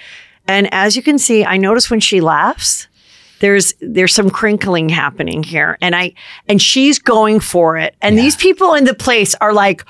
And 0.48 0.68
as 0.74 0.96
you 0.96 1.04
can 1.04 1.20
see, 1.20 1.46
I 1.46 1.58
notice 1.58 1.91
when 1.91 2.00
she 2.00 2.22
laughs, 2.22 2.88
there's 3.44 3.74
there's 3.82 4.14
some 4.16 4.30
crinkling 4.30 4.88
happening 4.89 5.44
here. 5.44 5.78
And 5.82 5.94
I 5.96 6.14
and 6.48 6.62
she's 6.62 6.98
going 6.98 7.41
for 7.41 7.78
it. 7.78 7.94
And 8.02 8.18
these 8.18 8.36
people 8.38 8.74
in 8.74 8.86
the 8.86 8.94
place 8.96 9.36
are 9.41 9.54
like, 9.54 9.84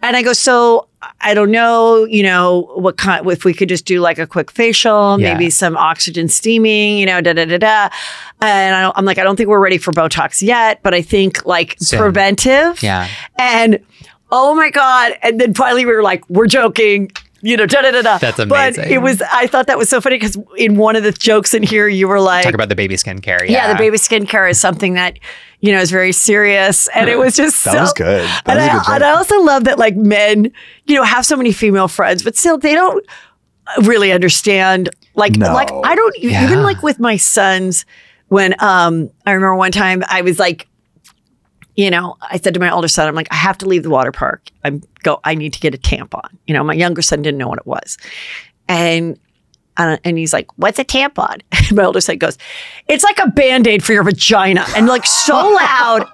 and 0.00 0.16
I 0.16 0.22
go, 0.22 0.32
so 0.32 0.86
I 1.20 1.34
don't 1.34 1.50
know, 1.50 2.04
you 2.04 2.22
know, 2.22 2.70
what 2.76 2.96
kind 2.96 3.26
if 3.28 3.44
we 3.44 3.52
could 3.52 3.68
just 3.68 3.84
do 3.86 3.98
like 4.00 4.18
a 4.20 4.26
quick 4.26 4.52
facial, 4.52 5.20
Yeah. 5.20 5.32
maybe 5.34 5.50
some 5.50 5.76
oxygen 5.76 6.28
steaming, 6.28 6.96
you 6.98 7.06
know, 7.06 7.20
da 7.20 7.32
da 7.32 7.44
da 7.44 7.58
da. 7.58 7.88
And 8.40 8.74
I 8.76 8.82
don't, 8.82 8.96
I'm 8.96 9.04
like, 9.04 9.18
I 9.18 9.24
don't 9.24 9.34
think 9.36 9.48
we're 9.48 9.58
ready 9.58 9.78
for 9.78 9.92
Botox 9.92 10.40
yet, 10.40 10.80
but 10.84 10.94
I 10.94 11.02
think 11.02 11.44
like 11.44 11.76
Soon. 11.80 11.98
preventive. 11.98 12.82
Yeah. 12.84 13.08
And 13.36 13.80
oh 14.30 14.54
my 14.54 14.70
God. 14.70 15.12
And 15.22 15.40
then 15.40 15.54
finally 15.54 15.84
we 15.84 15.92
were 15.92 16.04
like, 16.04 16.22
we're 16.30 16.46
joking. 16.46 17.10
You 17.44 17.56
know, 17.56 17.66
da 17.66 17.82
da 17.82 17.90
da 17.90 18.02
da. 18.02 18.18
That's 18.18 18.38
amazing. 18.38 18.84
But 18.84 18.90
it 18.92 18.98
was, 18.98 19.20
I 19.20 19.48
thought 19.48 19.66
that 19.66 19.76
was 19.76 19.88
so 19.88 20.00
funny 20.00 20.16
because 20.16 20.38
in 20.56 20.76
one 20.76 20.94
of 20.94 21.02
the 21.02 21.10
jokes 21.10 21.54
in 21.54 21.64
here, 21.64 21.88
you 21.88 22.06
were 22.06 22.20
like, 22.20 22.44
Talk 22.44 22.54
about 22.54 22.68
the 22.68 22.76
baby 22.76 22.94
skincare. 22.94 23.40
yeah, 23.40 23.66
Yeah, 23.66 23.72
the 23.72 23.78
baby 23.78 23.96
skincare 23.96 24.48
is 24.48 24.60
something 24.60 24.94
that, 24.94 25.18
you 25.60 25.72
know, 25.72 25.80
is 25.80 25.90
very 25.90 26.12
serious. 26.12 26.86
And 26.94 27.10
it 27.10 27.18
was 27.18 27.34
just 27.34 27.64
That 27.64 27.72
so, 27.72 27.80
was 27.80 27.92
good. 27.94 28.28
That 28.44 28.56
and, 28.56 28.58
was 28.58 28.66
a 28.66 28.70
I, 28.70 28.72
good 28.74 28.78
joke. 28.84 28.94
and 28.94 29.04
I 29.04 29.10
also 29.10 29.40
love 29.42 29.64
that 29.64 29.76
like 29.78 29.96
men, 29.96 30.52
you 30.86 30.94
know, 30.94 31.02
have 31.02 31.26
so 31.26 31.36
many 31.36 31.50
female 31.52 31.88
friends, 31.88 32.22
but 32.22 32.36
still 32.36 32.58
they 32.58 32.74
don't 32.74 33.04
really 33.82 34.12
understand. 34.12 34.88
Like, 35.16 35.36
No. 35.36 35.52
like 35.52 35.70
I 35.84 35.94
don't 35.96 36.14
Yeah. 36.20 36.44
even 36.44 36.62
like 36.62 36.82
with 36.84 37.00
my 37.00 37.16
sons. 37.16 37.84
When 38.28 38.54
um, 38.60 39.10
I 39.26 39.32
remember 39.32 39.56
one 39.56 39.72
time 39.72 40.02
I 40.08 40.22
was 40.22 40.38
like, 40.38 40.66
you 41.76 41.90
know, 41.90 42.16
I 42.20 42.38
said 42.38 42.54
to 42.54 42.60
my 42.60 42.70
older 42.70 42.88
son, 42.88 43.08
I'm 43.08 43.14
like, 43.14 43.28
I 43.30 43.36
have 43.36 43.56
to 43.58 43.66
leave 43.66 43.82
the 43.82 43.90
water 43.90 44.12
park. 44.12 44.50
I'm 44.64 44.82
go. 45.02 45.20
I 45.24 45.34
need 45.34 45.52
to 45.54 45.60
get 45.60 45.74
a 45.74 45.78
tampon. 45.78 46.28
You 46.46 46.54
know, 46.54 46.62
my 46.62 46.74
younger 46.74 47.02
son 47.02 47.22
didn't 47.22 47.38
know 47.38 47.48
what 47.48 47.58
it 47.58 47.66
was, 47.66 47.98
and 48.68 49.18
and, 49.76 50.00
and 50.04 50.18
he's 50.18 50.32
like, 50.32 50.48
"What's 50.56 50.78
a 50.78 50.84
tampon?" 50.84 51.40
And 51.52 51.72
my 51.72 51.84
older 51.84 52.00
son 52.00 52.18
goes, 52.18 52.36
"It's 52.88 53.04
like 53.04 53.18
a 53.18 53.28
band 53.28 53.66
aid 53.66 53.82
for 53.82 53.92
your 53.92 54.04
vagina," 54.04 54.66
and 54.76 54.86
like 54.86 55.06
so 55.06 55.34
loud. 55.34 56.06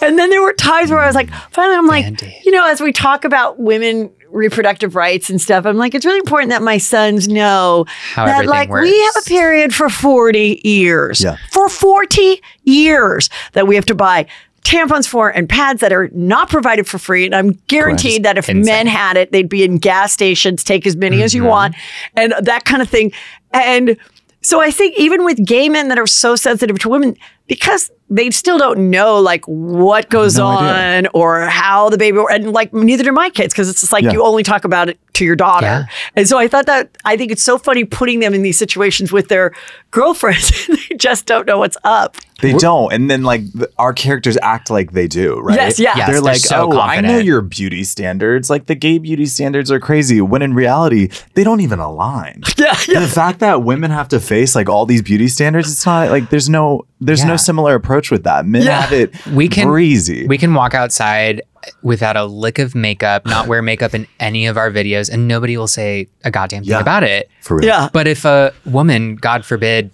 and 0.00 0.18
then 0.18 0.30
there 0.30 0.42
were 0.42 0.54
times 0.54 0.90
where 0.90 1.00
I 1.00 1.06
was 1.06 1.14
like, 1.14 1.30
finally, 1.50 1.76
I'm 1.76 1.86
like, 1.86 2.04
Band-Aid. 2.04 2.44
you 2.44 2.50
know, 2.50 2.66
as 2.66 2.80
we 2.80 2.92
talk 2.92 3.24
about 3.24 3.58
women 3.58 4.10
reproductive 4.32 4.94
rights 4.96 5.30
and 5.30 5.40
stuff, 5.40 5.66
I'm 5.66 5.76
like, 5.76 5.94
it's 5.94 6.04
really 6.04 6.18
important 6.18 6.50
that 6.50 6.62
my 6.62 6.78
sons 6.78 7.28
know 7.28 7.84
How 8.14 8.26
that 8.26 8.46
like 8.46 8.68
works. 8.68 8.82
we 8.84 9.00
have 9.00 9.14
a 9.20 9.28
period 9.28 9.74
for 9.74 9.88
40 9.88 10.60
years. 10.64 11.22
Yeah. 11.22 11.36
For 11.52 11.68
40 11.68 12.40
years 12.64 13.28
that 13.52 13.66
we 13.66 13.74
have 13.74 13.86
to 13.86 13.94
buy 13.94 14.26
tampons 14.64 15.08
for 15.08 15.28
and 15.28 15.48
pads 15.48 15.80
that 15.80 15.92
are 15.92 16.08
not 16.12 16.48
provided 16.48 16.86
for 16.86 16.96
free. 16.98 17.26
And 17.26 17.34
I'm 17.34 17.52
guaranteed 17.66 18.22
that 18.22 18.38
if 18.38 18.48
Insane. 18.48 18.64
men 18.64 18.86
had 18.86 19.16
it, 19.16 19.32
they'd 19.32 19.48
be 19.48 19.64
in 19.64 19.78
gas 19.78 20.12
stations, 20.12 20.62
take 20.62 20.86
as 20.86 20.96
many 20.96 21.16
Mm-hmm. 21.16 21.24
as 21.24 21.34
you 21.34 21.44
want, 21.44 21.74
and 22.16 22.32
that 22.40 22.64
kind 22.64 22.80
of 22.80 22.88
thing. 22.88 23.12
And 23.52 23.96
so 24.40 24.60
I 24.60 24.70
think 24.70 24.96
even 24.98 25.24
with 25.24 25.44
gay 25.44 25.68
men 25.68 25.88
that 25.88 25.98
are 25.98 26.06
so 26.06 26.36
sensitive 26.36 26.78
to 26.80 26.88
women, 26.88 27.16
because 27.48 27.90
they 28.14 28.30
still 28.30 28.58
don't 28.58 28.90
know 28.90 29.18
like 29.18 29.44
what 29.46 30.10
goes 30.10 30.36
No 30.36 30.46
on 30.46 30.64
idea. 30.64 31.10
or 31.14 31.40
how 31.46 31.88
the 31.88 31.96
baby 31.98 32.18
and 32.30 32.52
like 32.52 32.72
neither 32.74 33.04
do 33.04 33.12
my 33.12 33.30
kids 33.30 33.54
because 33.54 33.68
it's 33.70 33.80
just 33.80 33.92
like 33.92 34.04
Yeah. 34.04 34.12
you 34.12 34.22
only 34.24 34.42
talk 34.42 34.64
about 34.64 34.88
it 34.88 34.98
to 35.14 35.24
your 35.24 35.36
daughter. 35.36 35.66
Yeah. 35.66 35.84
And 36.16 36.28
so 36.28 36.38
I 36.38 36.46
thought 36.48 36.66
that 36.66 36.96
I 37.04 37.16
think 37.16 37.32
it's 37.32 37.42
so 37.42 37.58
funny 37.58 37.84
putting 37.84 38.20
them 38.20 38.34
in 38.34 38.42
these 38.42 38.58
situations 38.58 39.12
with 39.12 39.28
their 39.28 39.52
girlfriends. 39.90 40.66
they 40.66 40.96
just 40.96 41.26
don't 41.26 41.46
know 41.46 41.58
what's 41.58 41.76
up. 41.84 42.16
They 42.40 42.52
don't, 42.54 42.92
and 42.92 43.08
then 43.08 43.22
like 43.22 43.42
the, 43.52 43.70
our 43.78 43.92
characters 43.92 44.36
act 44.42 44.68
like 44.68 44.90
they 44.90 45.06
do, 45.06 45.38
right? 45.38 45.54
Yes, 45.54 45.78
yeah. 45.78 45.92
Yes, 45.96 46.06
they're 46.08 46.14
they're 46.16 46.22
like, 46.22 46.38
so 46.38 46.72
oh, 46.72 46.80
I 46.80 47.00
know 47.00 47.18
your 47.18 47.40
beauty 47.40 47.84
standards. 47.84 48.50
Like 48.50 48.66
the 48.66 48.74
gay 48.74 48.98
beauty 48.98 49.26
standards 49.26 49.70
are 49.70 49.78
crazy. 49.78 50.20
When 50.20 50.42
in 50.42 50.52
reality, 50.52 51.08
they 51.34 51.44
don't 51.44 51.60
even 51.60 51.78
align. 51.78 52.42
Yeah, 52.58 52.76
yeah. 52.88 53.00
The 53.00 53.08
fact 53.08 53.38
that 53.40 53.62
women 53.64 53.90
have 53.92 54.08
to 54.08 54.18
face 54.20 54.54
like 54.56 54.68
all 54.68 54.86
these 54.86 55.02
beauty 55.02 55.26
standards, 55.28 55.70
it's 55.70 55.84
not 55.86 56.10
like 56.10 56.30
there's 56.30 56.48
no 56.48 56.84
there's 57.00 57.20
Yeah. 57.20 57.28
no 57.28 57.36
similar 57.36 57.74
approach 57.76 58.01
with 58.10 58.24
that. 58.24 58.46
Men 58.46 58.62
Yeah. 58.62 58.80
have 58.80 58.92
it 58.92 59.12
We 59.26 59.48
can- 59.48 59.68
breezy. 59.68 60.26
We 60.26 60.38
can 60.38 60.54
walk 60.54 60.74
outside 60.74 61.42
without 61.82 62.16
a 62.16 62.24
lick 62.24 62.58
of 62.58 62.74
makeup, 62.74 63.24
not 63.26 63.46
wear 63.46 63.62
makeup 63.62 63.94
in 63.94 64.06
any 64.18 64.46
of 64.46 64.56
our 64.56 64.70
videos, 64.70 65.08
and 65.12 65.28
nobody 65.28 65.56
will 65.56 65.68
say 65.68 66.08
a 66.24 66.30
goddamn 66.30 66.62
thing 66.64 66.70
Yeah. 66.72 66.80
about 66.80 67.04
it. 67.04 67.28
for 67.40 67.56
real. 67.56 67.66
Yeah. 67.66 67.88
But 67.92 68.06
if 68.08 68.24
a 68.24 68.52
woman, 68.64 69.16
God 69.16 69.44
forbid, 69.44 69.90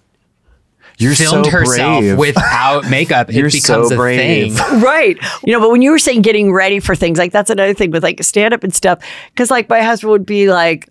You're 0.98 1.14
filmed 1.14 1.46
so 1.46 1.50
herself 1.52 2.00
brave. 2.00 2.18
without 2.18 2.88
makeup, 2.90 3.32
You're 3.32 3.46
it 3.46 3.52
becomes 3.52 3.88
so 3.88 3.94
a 3.94 3.96
brave. 3.96 4.54
thing. 4.56 4.80
right. 4.80 5.16
You 5.44 5.52
know, 5.52 5.60
but 5.60 5.70
when 5.70 5.80
you 5.82 5.90
were 5.92 5.98
saying 5.98 6.22
getting 6.22 6.52
ready 6.52 6.80
for 6.80 6.94
things, 6.96 7.18
like 7.18 7.32
that's 7.32 7.50
another 7.50 7.72
thing 7.74 7.90
with 7.90 8.02
like 8.02 8.22
stand 8.24 8.52
up 8.52 8.64
and 8.64 8.74
stuff. 8.74 8.98
Cause 9.36 9.50
like 9.50 9.68
my 9.68 9.80
husband 9.82 10.10
would 10.10 10.26
be 10.26 10.50
like, 10.50 10.88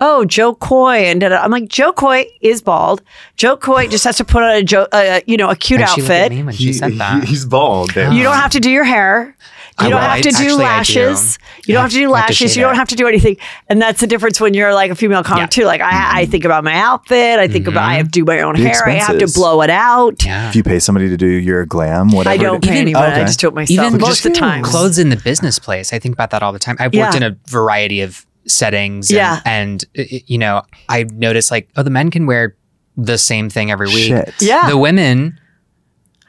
oh, 0.00 0.24
Jo 0.24 0.54
Koy. 0.54 0.98
And 1.04 1.20
da-da. 1.20 1.36
I'm 1.42 1.50
like, 1.50 1.68
Jo 1.68 1.92
Koy 1.92 2.26
is 2.40 2.62
bald. 2.62 3.02
Jo 3.36 3.56
Koy 3.56 3.88
just 3.88 4.04
has 4.04 4.16
to 4.18 4.24
put 4.24 4.42
on 4.42 4.50
a, 4.56 4.62
Joe, 4.62 4.86
uh, 4.92 5.20
you 5.26 5.36
know, 5.36 5.50
a 5.50 5.56
cute 5.56 5.80
And 5.80 5.88
she 5.90 6.00
looked 6.02 6.10
at 6.10 6.22
outfit. 6.24 6.32
me 6.38 6.42
when 6.44 6.54
she 6.54 6.72
said 6.72 6.92
that. 6.94 7.24
he's 7.24 7.44
bald. 7.44 7.90
There. 7.94 8.12
You 8.12 8.22
don't 8.22 8.36
have 8.36 8.50
to 8.52 8.60
do 8.60 8.70
your 8.70 8.84
hair. 8.84 9.36
You 9.80 9.86
Oh, 9.88 9.90
don't 9.90 9.98
well, 10.00 10.08
have 10.10 10.22
to 10.22 10.30
do 10.30 10.36
actually, 10.36 10.52
I 10.52 10.84
do. 10.84 11.00
lashes. 11.10 11.38
You 11.66 11.74
don't 11.74 11.82
have 11.82 11.90
to 11.90 11.96
do 11.96 12.02
I 12.04 12.06
to 12.06 12.10
lashes. 12.12 12.56
you 12.56 12.62
don't 12.62 12.74
it. 12.74 12.76
have 12.76 12.88
to 12.90 12.94
do 12.94 13.08
anything. 13.08 13.36
And 13.68 13.82
that's 13.82 13.98
the 14.00 14.06
difference 14.06 14.40
when 14.40 14.54
you're 14.54 14.72
like 14.72 14.92
a 14.92 14.94
female 14.94 15.24
comic 15.24 15.42
Yeah. 15.42 15.46
too. 15.46 15.64
Like 15.64 15.80
I, 15.80 16.20
I 16.20 16.26
think 16.26 16.44
about 16.44 16.62
my 16.62 16.74
outfit. 16.76 17.40
I 17.40 17.48
think 17.48 17.66
about 17.66 17.82
I 17.82 17.94
have 17.94 18.06
to 18.06 18.10
do 18.12 18.24
my 18.24 18.40
own 18.42 18.54
The 18.54 18.62
hair. 18.68 18.86
I 18.86 18.90
have 18.92 19.18
to 19.18 19.26
blow 19.34 19.62
it 19.62 19.70
out. 19.70 20.24
Yeah. 20.24 20.48
If 20.48 20.54
you 20.54 20.62
pay 20.62 20.78
somebody 20.78 21.08
to 21.08 21.16
do 21.16 21.26
your 21.26 21.66
glam, 21.66 22.10
whatever. 22.12 22.32
I 22.34 22.36
don't 22.36 22.64
is- 22.64 22.70
pay 22.70 22.78
anyone. 22.78 23.02
I 23.02 23.12
Okay. 23.14 23.20
just 23.24 23.40
do 23.40 23.48
it 23.48 23.54
myself 23.54 23.86
Even 23.88 24.00
most 24.00 24.24
of 24.24 24.32
the 24.32 24.38
time. 24.38 24.62
clothes 24.62 25.00
in 25.00 25.08
the 25.08 25.16
business 25.16 25.58
place. 25.58 25.92
I 25.92 25.98
think 25.98 26.12
about 26.14 26.30
that 26.30 26.44
all 26.44 26.52
the 26.52 26.60
time. 26.60 26.76
I've 26.78 26.94
worked 26.94 27.14
Yeah. 27.14 27.16
in 27.16 27.22
a 27.24 27.36
variety 27.48 28.00
of 28.00 28.24
settings. 28.46 29.10
And, 29.10 29.16
Yeah. 29.16 29.40
And, 29.44 29.84
uh, 29.98 30.02
you 30.26 30.38
know, 30.38 30.62
I 30.88 31.04
noticed 31.04 31.50
like, 31.50 31.68
oh, 31.76 31.82
the 31.82 31.90
men 31.90 32.10
can 32.10 32.26
wear 32.26 32.56
the 32.96 33.18
same 33.18 33.48
thing 33.50 33.70
every 33.70 33.88
week. 33.88 34.08
Shit. 34.08 34.34
Yeah. 34.40 34.68
The 34.68 34.76
women 34.78 35.40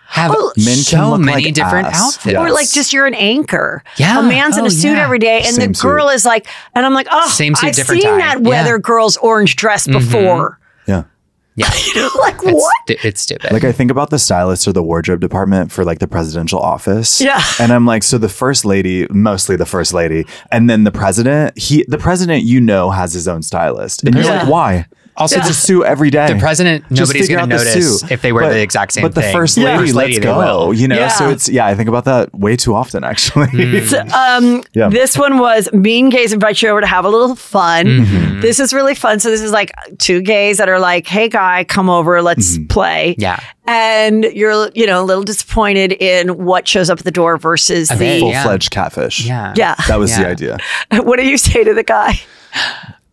have 0.07 0.32
Oh, 0.38 0.53
Men 0.55 0.76
so 0.78 1.18
many 1.18 1.45
like 1.45 1.53
different 1.53 1.88
ass. 1.88 2.01
outfits. 2.18 2.34
Yeah. 2.34 2.39
Or 2.41 2.51
like 2.51 2.70
just 2.72 2.93
you're 2.93 3.05
an 3.07 3.16
anchor. 3.16 3.84
Yeah. 3.97 4.20
A 4.20 4.24
man's 4.24 4.55
in 4.57 4.63
Oh, 4.63 4.68
a 4.68 4.72
suit 4.72 4.95
yeah. 4.97 5.03
every 5.03 5.20
day 5.20 5.38
and 5.43 5.55
Same 5.55 5.72
the 5.74 5.80
girl 5.82 6.09
is 6.09 6.26
like, 6.26 6.47
and 6.74 6.86
I'm 6.86 6.93
like, 6.93 7.07
oh, 7.11 7.28
Same 7.28 7.53
suit, 7.55 7.68
I've 7.70 7.76
different 7.76 8.01
seen 8.03 8.11
tie. 8.11 8.18
that 8.20 8.28
Yeah. 8.30 8.36
Mm-hmm. 8.36 8.47
weather 8.47 8.80
girl's 8.80 9.18
orange 9.18 9.55
dress 9.55 9.88
before. 9.88 10.59
Yeah. 11.56 11.70
Yeah. 11.95 12.10
like 12.20 12.36
It's, 12.43 12.53
what? 12.53 12.74
stu- 12.86 13.08
it's 13.08 13.22
stupid. 13.22 13.51
Like 13.53 13.64
I 13.64 13.72
think 13.72 13.89
about 13.91 14.10
the 14.10 14.20
stylist 14.20 14.68
or 14.68 14.74
the 14.74 14.84
wardrobe 14.84 15.22
department 15.22 15.72
for 15.72 15.86
like 15.86 15.99
the 15.99 16.08
presidential 16.08 16.60
office. 16.60 17.22
Yeah. 17.22 17.41
And 17.60 17.72
I'm 17.72 17.86
like, 17.86 18.03
so 18.03 18.18
the 18.18 18.28
first 18.30 18.66
lady, 18.66 19.08
mostly 19.10 19.56
the 19.56 19.66
first 19.66 19.93
lady, 19.93 20.26
and 20.51 20.70
then 20.70 20.84
the 20.84 20.91
president, 20.91 21.58
he 21.58 21.86
the 21.88 21.97
president 21.97 22.43
you 22.43 22.60
know 22.60 22.89
has 22.91 23.14
his 23.14 23.28
own 23.28 23.41
stylist. 23.43 24.03
And 24.03 24.14
you're 24.16 24.26
Yeah. 24.26 24.41
like, 24.43 24.49
why? 24.49 24.86
Also, 25.18 25.38
it's 25.38 25.45
the- 25.47 25.51
a 25.51 25.53
suit 25.53 25.84
every 25.86 26.09
day. 26.09 26.28
the 26.34 26.39
president, 26.39 26.84
Just 26.91 27.11
nobody's 27.13 27.30
going 27.30 27.38
to 27.38 27.43
out 27.43 27.49
the 27.59 27.63
notice 27.66 28.01
suit. 28.01 28.11
if 28.11 28.22
they 28.22 28.32
wear 28.34 28.43
But- 28.43 28.53
the 28.53 28.61
exact 28.61 28.93
same 28.93 29.01
But 29.03 29.16
the 29.16 29.22
thing. 29.22 29.34
first 29.34 29.55
The 29.55 29.63
lady, 29.63 29.78
first 29.84 29.93
lady, 29.95 30.13
let's 30.16 30.26
go. 30.26 30.72
You 30.72 30.88
know, 30.88 30.95
Yeah. 30.95 31.07
so 31.07 31.30
it's 31.30 31.47
yeah, 31.47 31.66
I 31.66 31.74
think 31.76 31.88
about 31.89 32.05
that 32.05 32.34
way 32.34 32.55
too 32.55 32.76
often 32.76 33.03
actually. 33.03 33.82
So, 33.88 33.99
um, 34.13 34.63
Yeah. 34.74 34.89
This 34.89 35.18
one 35.18 35.38
was 35.38 35.72
Mean 35.74 36.09
Gays 36.09 36.34
invite 36.34 36.61
you 36.61 36.70
over 36.70 36.82
to 36.82 36.88
have 36.88 37.05
a 37.05 37.09
little 37.09 37.36
fun. 37.36 37.86
Mm-hmm. 37.86 38.41
This 38.41 38.59
is 38.59 38.74
really 38.74 38.95
fun. 38.95 39.20
So 39.20 39.30
this 39.30 39.41
is 39.41 39.51
like 39.51 39.72
two 39.99 40.22
gays 40.22 40.57
that 40.57 40.68
are 40.70 40.80
like, 40.80 41.07
"Hey, 41.07 41.30
guy, 41.30 41.63
come 41.63 41.89
over, 41.89 42.22
let's 42.22 42.57
Mm-hmm. 42.57 42.68
play." 42.68 43.16
Yeah. 43.18 43.39
and 43.68 44.26
you're 44.26 44.70
you 44.76 44.86
know 44.86 45.01
a 45.01 45.05
little 45.05 45.24
disappointed 45.24 45.91
in 45.93 46.30
what 46.45 46.68
shows 46.68 46.88
up 46.89 46.99
at 46.99 47.05
the 47.05 47.09
door 47.11 47.38
versus 47.38 47.88
the 47.89 47.95
Okay. 47.95 48.20
Full 48.20 48.30
Yeah. 48.30 48.43
fledged 48.43 48.70
catfish. 48.70 49.26
yeah. 49.26 49.53
yeah. 49.55 49.74
That 49.88 49.97
was 49.97 50.16
the 50.16 50.28
idea. 50.28 50.57
what 50.91 51.18
do 51.20 51.26
you 51.26 51.38
say 51.38 51.63
to 51.63 51.74
the 51.74 51.82
guy? 51.84 52.20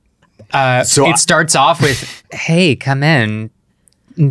Uh, 0.52 0.84
So 0.84 1.06
it 1.06 1.12
I- 1.12 1.14
starts 1.16 1.54
off 1.56 1.80
with, 1.80 2.22
"Hey, 2.32 2.76
come 2.76 3.02
in. 3.02 3.50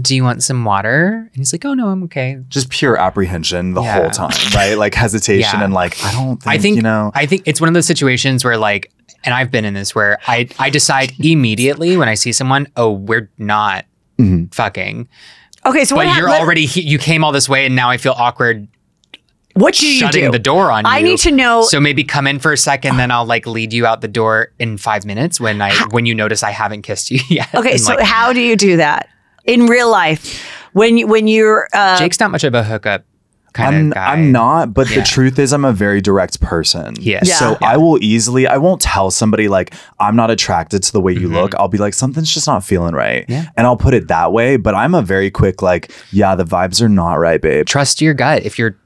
Do 0.01 0.15
you 0.15 0.23
want 0.23 0.43
some 0.43 0.63
water?" 0.63 1.27
And 1.33 1.35
he's 1.35 1.51
like, 1.53 1.65
"Oh 1.65 1.73
no, 1.73 1.87
I'm 1.89 2.03
okay." 2.03 2.37
Just 2.49 2.69
pure 2.69 2.97
apprehension 2.97 3.73
the 3.73 3.81
Yeah. 3.81 3.99
whole 4.01 4.09
time, 4.11 4.29
right? 4.53 4.77
Like 4.77 4.93
hesitation 5.05 5.59
Yeah. 5.59 5.63
and 5.65 5.73
like, 5.73 5.97
I 6.05 6.11
don't 6.11 6.37
think, 6.41 6.47
I 6.47 6.57
think 6.59 6.75
you 6.75 6.81
know. 6.83 7.11
I 7.15 7.25
think 7.25 7.43
it's 7.45 7.59
one 7.59 7.67
of 7.67 7.73
those 7.73 7.87
situations 7.87 8.43
where 8.45 8.57
like, 8.57 8.91
and 9.23 9.33
I've 9.33 9.49
been 9.49 9.65
in 9.65 9.73
this 9.73 9.95
where 9.95 10.19
I 10.27 10.47
I 10.59 10.69
decide 10.69 11.13
immediately 11.23 11.97
when 11.97 12.07
I 12.09 12.13
see 12.13 12.31
someone, 12.31 12.67
oh, 12.77 12.91
we're 12.91 13.29
not 13.39 13.85
Mm-hmm. 14.19 14.45
fucking, 14.51 15.07
Okay, 15.65 15.83
so 15.83 15.95
but 15.95 16.05
what 16.05 16.15
you're 16.17 16.27
hap- 16.27 16.33
let- 16.37 16.41
already 16.41 16.67
he- 16.67 16.81
you 16.81 16.99
came 16.99 17.23
all 17.23 17.31
this 17.31 17.49
way, 17.49 17.65
and 17.65 17.75
now 17.75 17.89
I 17.89 17.97
feel 17.97 18.13
awkward 18.15 18.67
what 19.55 19.75
do 19.75 19.87
you 19.87 19.99
shutting 19.99 20.25
do? 20.25 20.31
the 20.31 20.39
door 20.39 20.71
on 20.71 20.85
you. 20.85 20.91
I 20.91 21.01
need 21.01 21.19
to 21.19 21.31
know. 21.31 21.63
So 21.63 21.79
maybe 21.79 22.03
come 22.03 22.27
in 22.27 22.39
for 22.39 22.51
a 22.53 22.57
second, 22.57 22.97
then 22.97 23.11
I'll 23.11 23.25
like 23.25 23.45
lead 23.45 23.73
you 23.73 23.85
out 23.85 24.01
the 24.01 24.07
door 24.07 24.51
in 24.59 24.77
five 24.77 25.05
minutes 25.05 25.39
when 25.39 25.61
I 25.61 25.73
when 25.91 26.05
you 26.05 26.15
notice 26.15 26.43
I 26.43 26.51
haven't 26.51 26.83
kissed 26.83 27.11
you 27.11 27.19
yet. 27.29 27.53
okay, 27.53 27.71
And, 27.71 27.81
so 27.81 27.95
like, 27.95 28.05
how 28.05 28.33
do 28.33 28.39
you 28.41 28.55
do 28.55 28.77
that 28.77 29.09
in 29.45 29.65
real 29.67 29.89
life 29.89 30.45
when 30.73 30.97
you 30.97 31.07
when 31.07 31.27
you're 31.27 31.67
uh, 31.73 31.97
Jake's 31.99 32.19
not 32.19 32.31
much 32.31 32.43
of 32.43 32.53
a 32.53 32.63
hookup 32.63 33.03
kind 33.53 33.75
I'm, 33.75 33.87
of 33.89 33.93
guy. 33.95 34.13
I'm 34.13 34.31
not, 34.31 34.73
but 34.73 34.89
Yeah. 34.89 34.99
the 35.01 35.05
truth 35.05 35.37
is, 35.37 35.51
I'm 35.51 35.65
a 35.65 35.73
very 35.73 35.99
direct 35.99 36.39
person. 36.39 36.95
Yes. 36.97 37.27
Yeah. 37.27 37.33
So 37.35 37.57
Yeah. 37.59 37.67
I 37.67 37.75
will 37.75 38.01
easily, 38.01 38.47
I 38.47 38.55
won't 38.55 38.79
tell 38.81 39.11
somebody 39.11 39.49
like 39.49 39.73
I'm 39.99 40.15
not 40.15 40.31
attracted 40.31 40.83
to 40.83 40.93
the 40.93 41.01
way 41.01 41.11
you 41.11 41.27
look. 41.27 41.53
I'll 41.55 41.67
be 41.67 41.77
like 41.77 41.93
something's 41.93 42.33
just 42.33 42.47
not 42.47 42.63
feeling 42.63 42.95
right, 42.95 43.23
Mm-hmm. 43.23 43.31
Yeah. 43.33 43.49
and 43.57 43.67
I'll 43.67 43.75
put 43.75 43.93
it 43.93 44.07
that 44.07 44.31
way. 44.31 44.55
But 44.55 44.73
I'm 44.75 44.95
a 44.95 45.01
very 45.01 45.29
quick 45.29 45.61
like, 45.61 45.91
yeah, 46.13 46.33
the 46.35 46.45
vibes 46.45 46.81
are 46.81 46.87
not 46.87 47.15
right, 47.15 47.41
babe. 47.41 47.65
Trust 47.65 47.99
your 48.01 48.13
gut 48.13 48.43
if 48.43 48.57
you're 48.57 48.77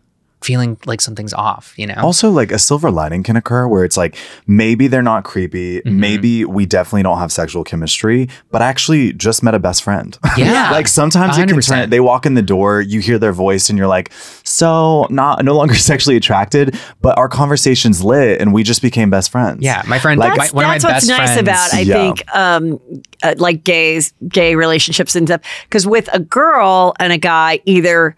feeling 0.46 0.78
like 0.86 1.02
something's 1.02 1.34
off. 1.34 1.74
You 1.78 1.88
know. 1.88 1.96
Also, 2.08 2.30
like 2.30 2.52
a 2.52 2.60
silver 2.60 2.90
lining 2.92 3.24
can 3.24 3.36
occur 3.36 3.68
where 3.68 3.84
it's 3.84 3.98
like 3.98 4.16
maybe 4.48 4.88
they're 4.88 5.02
not 5.14 5.24
creepy, 5.24 5.66
Mm-hmm. 5.82 6.00
maybe 6.00 6.46
we 6.46 6.66
definitely 6.66 7.04
don't 7.04 7.18
have 7.20 7.32
sexual 7.32 7.64
chemistry, 7.64 8.30
but 8.52 8.62
I 8.62 8.68
actually 8.68 9.14
just 9.14 9.44
met 9.44 9.54
a 9.56 9.60
best 9.60 9.84
friend. 9.84 10.18
Yeah. 10.38 10.72
like 10.78 10.88
sometimes 10.88 11.38
it 11.38 11.48
can 11.48 11.60
turn. 11.62 11.90
They 11.90 12.00
walk 12.00 12.26
in 12.26 12.34
the 12.36 12.42
door, 12.56 12.82
you 12.82 13.00
hear 13.00 13.18
their 13.18 13.32
voice, 13.34 13.70
and 13.70 13.78
you're 13.78 13.88
like, 13.98 14.12
so 14.44 15.08
not 15.10 15.44
no 15.44 15.56
longer 15.56 15.76
sexually 15.92 16.18
attracted, 16.18 16.78
but 17.02 17.18
our 17.18 17.30
conversation's 17.30 18.04
lit, 18.04 18.42
and 18.42 18.54
we 18.54 18.64
just 18.64 18.82
became 18.82 19.10
best 19.10 19.32
friends. 19.32 19.60
yeah, 19.62 19.82
my 19.88 19.98
friend, 20.00 20.20
Like- 20.20 20.32
my, 20.32 20.38
that's, 20.38 20.50
of 20.52 20.56
my 20.56 20.62
that's 20.78 20.84
what's 20.84 21.08
best 21.08 21.08
nice 21.10 21.34
friends. 21.34 21.42
about 21.48 21.74
I 21.74 21.80
Yeah. 21.82 21.94
think 21.94 22.36
um, 22.36 22.80
uh, 23.24 23.36
like 23.38 23.64
gays, 23.64 24.14
gay 24.28 24.56
relationships 24.56 25.16
and 25.16 25.28
stuff. 25.28 25.42
Because 25.64 25.88
with 25.88 26.10
a 26.14 26.20
girl 26.20 26.94
and 27.00 27.12
a 27.14 27.18
guy, 27.18 27.62
either 27.66 28.16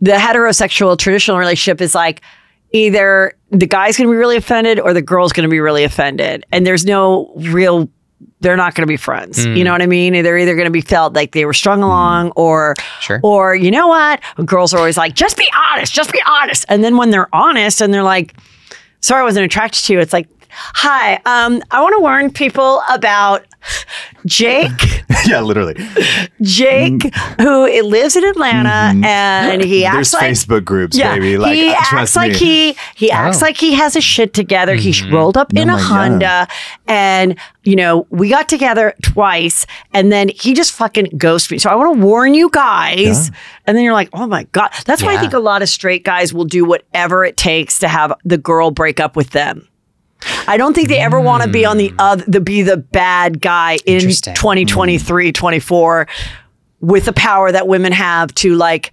the 0.00 0.12
heterosexual 0.12 0.98
traditional 0.98 1.38
relationship 1.38 1.80
is 1.80 1.94
like 1.94 2.20
either 2.72 3.34
the 3.50 3.66
guy's 3.66 3.96
going 3.96 4.06
to 4.08 4.12
be 4.12 4.16
really 4.16 4.36
offended 4.36 4.78
or 4.80 4.94
the 4.94 5.02
girl's 5.02 5.32
going 5.32 5.44
to 5.44 5.50
be 5.50 5.60
really 5.60 5.84
offended, 5.84 6.44
and 6.52 6.66
there's 6.66 6.84
no 6.84 7.32
real. 7.36 7.88
They're 8.42 8.56
not 8.56 8.74
going 8.74 8.82
to 8.86 8.90
be 8.90 8.96
friends. 8.96 9.38
Mm. 9.46 9.56
You 9.56 9.64
know 9.64 9.72
what 9.72 9.82
I 9.82 9.86
mean? 9.86 10.12
They're 10.12 10.38
either 10.38 10.54
going 10.54 10.66
to 10.66 10.70
be 10.70 10.80
felt 10.82 11.14
like 11.14 11.32
they 11.32 11.44
were 11.44 11.52
strung 11.54 11.82
along, 11.82 12.32
or, 12.36 12.74
Sure. 13.00 13.20
or 13.22 13.54
you 13.54 13.70
know 13.70 13.86
what? 13.88 14.20
Girls 14.46 14.72
are 14.72 14.78
always 14.78 14.96
like, 14.96 15.14
just 15.14 15.36
be 15.36 15.46
honest, 15.72 15.92
just 15.92 16.10
be 16.12 16.20
honest. 16.26 16.64
And 16.68 16.82
then 16.84 16.96
when 16.96 17.10
they're 17.10 17.34
honest 17.34 17.80
and 17.82 17.92
they're 17.92 18.02
like, 18.02 18.34
sorry, 19.00 19.20
I 19.20 19.24
wasn't 19.24 19.44
attracted 19.46 19.84
to 19.86 19.92
you. 19.94 20.00
It's 20.00 20.12
like, 20.14 20.28
hi, 20.50 21.14
um, 21.26 21.62
I 21.70 21.80
want 21.82 21.94
to 21.96 22.00
warn 22.00 22.30
people 22.30 22.82
about 22.90 23.44
Jake. 24.26 25.04
yeah, 25.26 25.40
literally. 25.40 25.74
Jake, 26.40 26.92
mm. 26.94 27.40
who 27.40 27.82
lives 27.88 28.16
in 28.16 28.24
Atlanta, 28.24 28.68
mm-hmm. 28.68 29.04
and 29.04 29.64
he 29.64 29.84
acts 29.84 29.90
Mm-hmm. 29.90 29.96
There's 29.96 30.14
like. 30.14 30.30
Facebook 30.32 30.64
groups, 30.64 30.96
Yeah, 30.96 31.14
baby. 31.14 31.36
Like, 31.36 31.54
he 31.54 31.70
uh, 31.70 31.74
trust 31.74 31.92
acts 31.92 32.16
like 32.16 32.32
me. 32.32 32.38
he 32.38 32.76
he 32.94 33.10
oh. 33.10 33.14
acts 33.14 33.42
Oh. 33.42 33.46
like 33.46 33.56
he 33.56 33.74
has 33.74 33.94
his 33.94 34.04
shit 34.04 34.34
together. 34.34 34.74
He's 34.74 35.00
mm-hmm. 35.00 35.14
rolled 35.14 35.36
up 35.36 35.52
in 35.54 35.70
Oh 35.70 35.74
a 35.74 35.76
my 35.76 35.82
God. 35.82 35.88
Honda, 35.88 36.48
and 36.86 37.38
you 37.64 37.76
know 37.76 38.06
we 38.10 38.28
got 38.28 38.48
together 38.48 38.94
twice, 39.02 39.66
and 39.92 40.10
then 40.10 40.28
he 40.28 40.54
just 40.54 40.72
fucking 40.72 41.16
ghosted 41.16 41.52
me. 41.52 41.58
So 41.58 41.70
I 41.70 41.74
want 41.74 41.96
to 41.96 42.04
warn 42.04 42.34
you 42.34 42.50
guys. 42.50 43.30
And 43.66 43.76
then 43.76 43.84
you're 43.84 43.94
like, 43.94 44.08
oh 44.12 44.26
my 44.26 44.44
god, 44.44 44.70
that's 44.84 45.02
why 45.02 45.14
I 45.14 45.18
think 45.18 45.32
a 45.32 45.38
lot 45.38 45.62
of 45.62 45.68
straight 45.68 46.04
guys 46.04 46.34
will 46.34 46.44
do 46.44 46.64
whatever 46.64 47.24
it 47.24 47.36
takes 47.36 47.78
to 47.80 47.88
have 47.88 48.12
the 48.24 48.38
girl 48.38 48.70
break 48.70 48.98
up 48.98 49.14
with 49.16 49.30
them. 49.30 49.68
I 50.46 50.56
don't 50.56 50.74
think 50.74 50.88
they 50.88 50.98
ever 50.98 51.20
want 51.20 51.42
to 51.42 51.48
be 51.48 51.64
on 51.64 51.76
the 51.76 51.88
hmm. 51.88 52.00
other, 52.00 52.24
the 52.26 52.40
be 52.40 52.62
the 52.62 52.76
bad 52.76 53.40
guy 53.40 53.78
in 53.86 53.94
Interesting. 53.94 54.32
Hmm. 54.32 54.40
2023, 54.40 55.32
24 55.32 56.08
with 56.80 57.04
the 57.04 57.12
power 57.12 57.52
that 57.52 57.68
women 57.68 57.92
have 57.92 58.34
to 58.36 58.54
like 58.54 58.92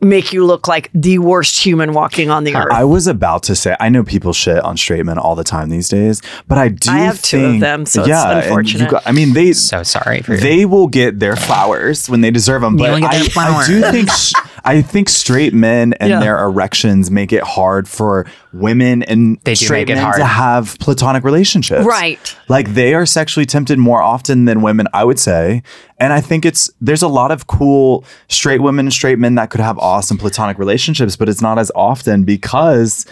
make 0.00 0.32
you 0.32 0.44
look 0.46 0.68
like 0.68 0.90
the 0.94 1.18
worst 1.18 1.58
human 1.64 1.92
walking 1.92 2.30
on 2.30 2.44
the 2.44 2.54
earth. 2.54 2.72
I 2.72 2.84
was 2.84 3.06
about 3.08 3.42
to 3.44 3.56
say, 3.56 3.76
I 3.80 3.88
know 3.88 4.04
people 4.04 4.32
shit 4.32 4.60
on 4.62 4.76
straight 4.76 5.04
men 5.04 5.18
all 5.18 5.34
the 5.34 5.42
time 5.44 5.70
these 5.70 5.88
days, 5.88 6.22
but 6.46 6.56
I 6.56 6.68
do. 6.68 6.90
I 6.90 6.98
have 6.98 7.20
two 7.20 7.44
of 7.44 7.60
them, 7.60 7.84
so 7.84 8.02
it's 8.02 8.08
yeah, 8.08 8.22
and 8.30 8.36
you 8.36 8.42
unfortunate. 8.48 8.90
got- 8.90 9.02
I 9.06 9.12
mean, 9.12 9.32
they 9.32 9.52
So 9.54 9.82
sorry 9.82 10.22
for 10.22 10.34
you. 10.34 10.40
they 10.40 10.64
will 10.66 10.86
get 10.86 11.18
their 11.18 11.34
flowers 11.34 12.08
when 12.08 12.20
they 12.20 12.30
deserve 12.30 12.62
them. 12.62 12.76
But 12.76 13.02
I, 13.02 13.08
I 13.36 13.66
do 13.66 13.80
think 13.82 14.10
sh- 14.10 14.32
I 14.64 14.82
think 14.82 15.08
straight 15.08 15.54
men 15.54 15.94
and 15.94 16.10
Yeah. 16.10 16.20
their 16.20 16.38
erections 16.44 17.10
make 17.10 17.32
it 17.32 17.42
hard 17.42 17.88
for 17.88 18.26
women 18.52 19.02
and 19.02 19.38
They 19.44 19.54
straight 19.54 19.88
men 19.88 19.96
hard. 19.98 20.16
to 20.18 20.24
have 20.24 20.78
platonic 20.78 21.24
relationships. 21.24 21.84
Right. 21.84 22.36
Like 22.48 22.74
they 22.74 22.94
are 22.94 23.06
sexually 23.06 23.46
tempted 23.46 23.78
more 23.78 24.02
often 24.02 24.44
than 24.44 24.62
women, 24.62 24.86
I 24.92 25.04
would 25.04 25.18
say. 25.18 25.62
And 25.98 26.12
I 26.12 26.20
think 26.20 26.44
it's 26.44 26.70
there's 26.80 27.02
a 27.02 27.08
lot 27.08 27.30
of 27.30 27.46
cool 27.46 28.04
straight 28.28 28.60
women 28.60 28.86
and 28.86 28.92
straight 28.92 29.18
men 29.18 29.34
that 29.36 29.50
could 29.50 29.60
have 29.60 29.78
awesome 29.88 30.18
platonic 30.18 30.58
relationships, 30.58 31.16
but 31.16 31.28
it's 31.28 31.40
not 31.40 31.58
as 31.58 31.72
often 31.74 32.24
because 32.24 33.06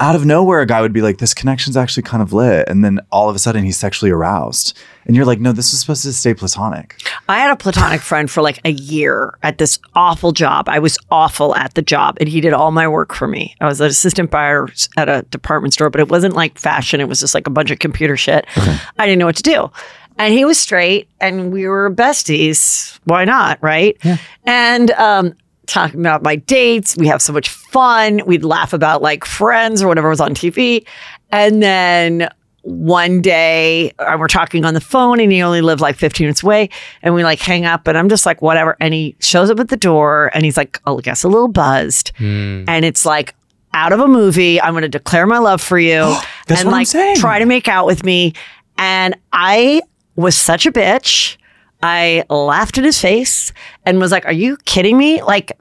out 0.00 0.16
of 0.16 0.24
nowhere 0.24 0.60
a 0.60 0.66
guy 0.66 0.80
would 0.80 0.94
be 0.94 1.02
like, 1.02 1.18
This 1.18 1.34
connection's 1.34 1.76
actually 1.76 2.04
kind 2.04 2.22
of 2.22 2.32
lit. 2.32 2.66
And 2.68 2.82
then 2.82 3.00
all 3.12 3.28
of 3.28 3.36
a 3.36 3.38
sudden 3.38 3.64
he's 3.64 3.76
sexually 3.76 4.10
aroused. 4.10 4.76
And 5.04 5.14
you're 5.14 5.26
like, 5.26 5.40
No, 5.40 5.52
this 5.52 5.74
is 5.74 5.80
supposed 5.80 6.02
to 6.04 6.12
stay 6.14 6.32
platonic. 6.32 6.96
I 7.28 7.38
had 7.38 7.50
a 7.50 7.56
platonic 7.56 8.00
friend 8.00 8.30
for 8.30 8.40
like 8.40 8.60
a 8.64 8.70
year 8.70 9.38
at 9.42 9.58
this 9.58 9.78
awful 9.94 10.32
job. 10.32 10.70
I 10.70 10.78
was 10.78 10.98
awful 11.10 11.54
at 11.54 11.74
the 11.74 11.82
job, 11.82 12.16
and 12.18 12.30
he 12.30 12.40
did 12.40 12.54
all 12.54 12.70
my 12.70 12.88
work 12.88 13.12
for 13.12 13.28
me. 13.28 13.54
I 13.60 13.66
was 13.66 13.80
an 13.82 13.88
assistant 13.88 14.30
buyer 14.30 14.68
at 14.96 15.10
a 15.10 15.22
department 15.30 15.74
store, 15.74 15.90
but 15.90 16.00
it 16.00 16.08
wasn't 16.08 16.34
like 16.34 16.58
fashion. 16.58 17.00
It 17.00 17.08
was 17.08 17.20
just 17.20 17.34
like 17.34 17.46
a 17.46 17.50
bunch 17.50 17.70
of 17.70 17.78
computer 17.78 18.16
shit. 18.16 18.46
I 18.56 19.04
didn't 19.04 19.18
know 19.18 19.26
what 19.26 19.36
to 19.36 19.42
do. 19.42 19.70
And 20.16 20.32
he 20.34 20.44
was 20.46 20.58
straight, 20.58 21.08
and 21.20 21.52
we 21.52 21.66
were 21.66 21.90
besties. 21.90 22.98
Why 23.04 23.24
not, 23.26 23.58
right? 23.62 23.98
And 24.44 24.90
um, 24.92 25.34
talking 25.70 26.00
about 26.00 26.22
my 26.22 26.36
dates, 26.36 26.96
we 26.96 27.06
have 27.06 27.22
so 27.22 27.32
much 27.32 27.48
fun. 27.48 28.20
We'd 28.26 28.44
laugh 28.44 28.72
about 28.72 29.02
like 29.02 29.24
friends 29.24 29.82
or 29.82 29.88
whatever 29.88 30.08
was 30.08 30.20
on 30.20 30.34
TV, 30.34 30.86
and 31.30 31.62
then 31.62 32.28
one 32.62 33.22
day 33.22 33.90
uh, 33.98 34.16
we're 34.20 34.28
talking 34.28 34.66
on 34.66 34.74
the 34.74 34.82
phone 34.82 35.18
and 35.18 35.32
he 35.32 35.40
only 35.42 35.62
lived 35.62 35.80
like 35.80 35.96
15 35.96 36.26
minutes 36.26 36.42
away 36.42 36.68
and 37.02 37.14
we 37.14 37.24
like 37.24 37.38
hang 37.40 37.64
up 37.64 37.86
and 37.88 37.96
I'm 37.96 38.10
just 38.10 38.26
like 38.26 38.42
whatever 38.42 38.76
and 38.80 38.92
he 38.92 39.16
shows 39.18 39.48
up 39.48 39.58
at 39.60 39.68
the 39.68 39.78
door 39.78 40.30
and 40.34 40.44
he's 40.44 40.58
like 40.58 40.78
I 40.86 40.94
guess 41.02 41.24
a 41.24 41.28
little 41.28 41.48
buzzed 41.48 42.12
Hmm. 42.18 42.64
and 42.68 42.84
it's 42.84 43.06
like 43.06 43.34
out 43.72 43.94
of 43.94 44.00
a 44.00 44.06
movie. 44.08 44.60
I'm 44.60 44.74
going 44.74 44.82
to 44.82 44.88
declare 44.90 45.26
my 45.26 45.38
love 45.38 45.62
for 45.62 45.78
you 45.78 46.02
and 46.60 46.68
like 46.72 46.86
try 47.16 47.38
to 47.38 47.46
make 47.46 47.66
out 47.66 47.86
with 47.86 48.04
me. 48.04 48.34
And 48.76 49.16
I 49.32 49.80
was 50.16 50.36
such 50.36 50.66
a 50.66 50.72
bitch. 50.72 51.38
I 51.82 52.24
laughed 52.28 52.76
in 52.76 52.84
his 52.84 53.00
face 53.00 53.54
and 53.86 54.00
was 54.00 54.12
like, 54.12 54.26
Are 54.26 54.32
you 54.32 54.58
kidding 54.66 54.98
me? 54.98 55.22
Like, 55.22 55.58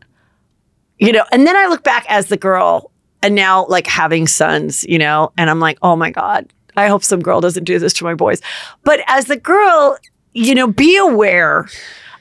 you 0.99 1.11
know, 1.11 1.23
and 1.31 1.47
then 1.47 1.55
I 1.55 1.67
look 1.67 1.83
back 1.83 2.05
as 2.09 2.27
the 2.27 2.37
girl 2.37 2.91
and 3.23 3.35
now 3.35 3.65
like 3.67 3.87
having 3.87 4.27
sons, 4.27 4.83
you 4.85 4.97
know, 4.99 5.31
and 5.37 5.49
I'm 5.49 5.59
like, 5.59 5.77
Oh 5.81 5.95
my 5.95 6.11
God, 6.11 6.51
I 6.77 6.87
hope 6.87 7.03
some 7.03 7.21
girl 7.21 7.41
doesn't 7.41 7.63
do 7.65 7.79
this 7.79 7.93
to 7.93 8.03
my 8.03 8.13
boys. 8.13 8.41
But 8.83 8.99
as 9.07 9.25
the 9.25 9.35
girl, 9.37 9.97
you 10.33 10.53
know, 10.55 10.67
be 10.67 10.95
aware 10.97 11.67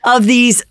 of 0.05 0.25
these 0.27 0.63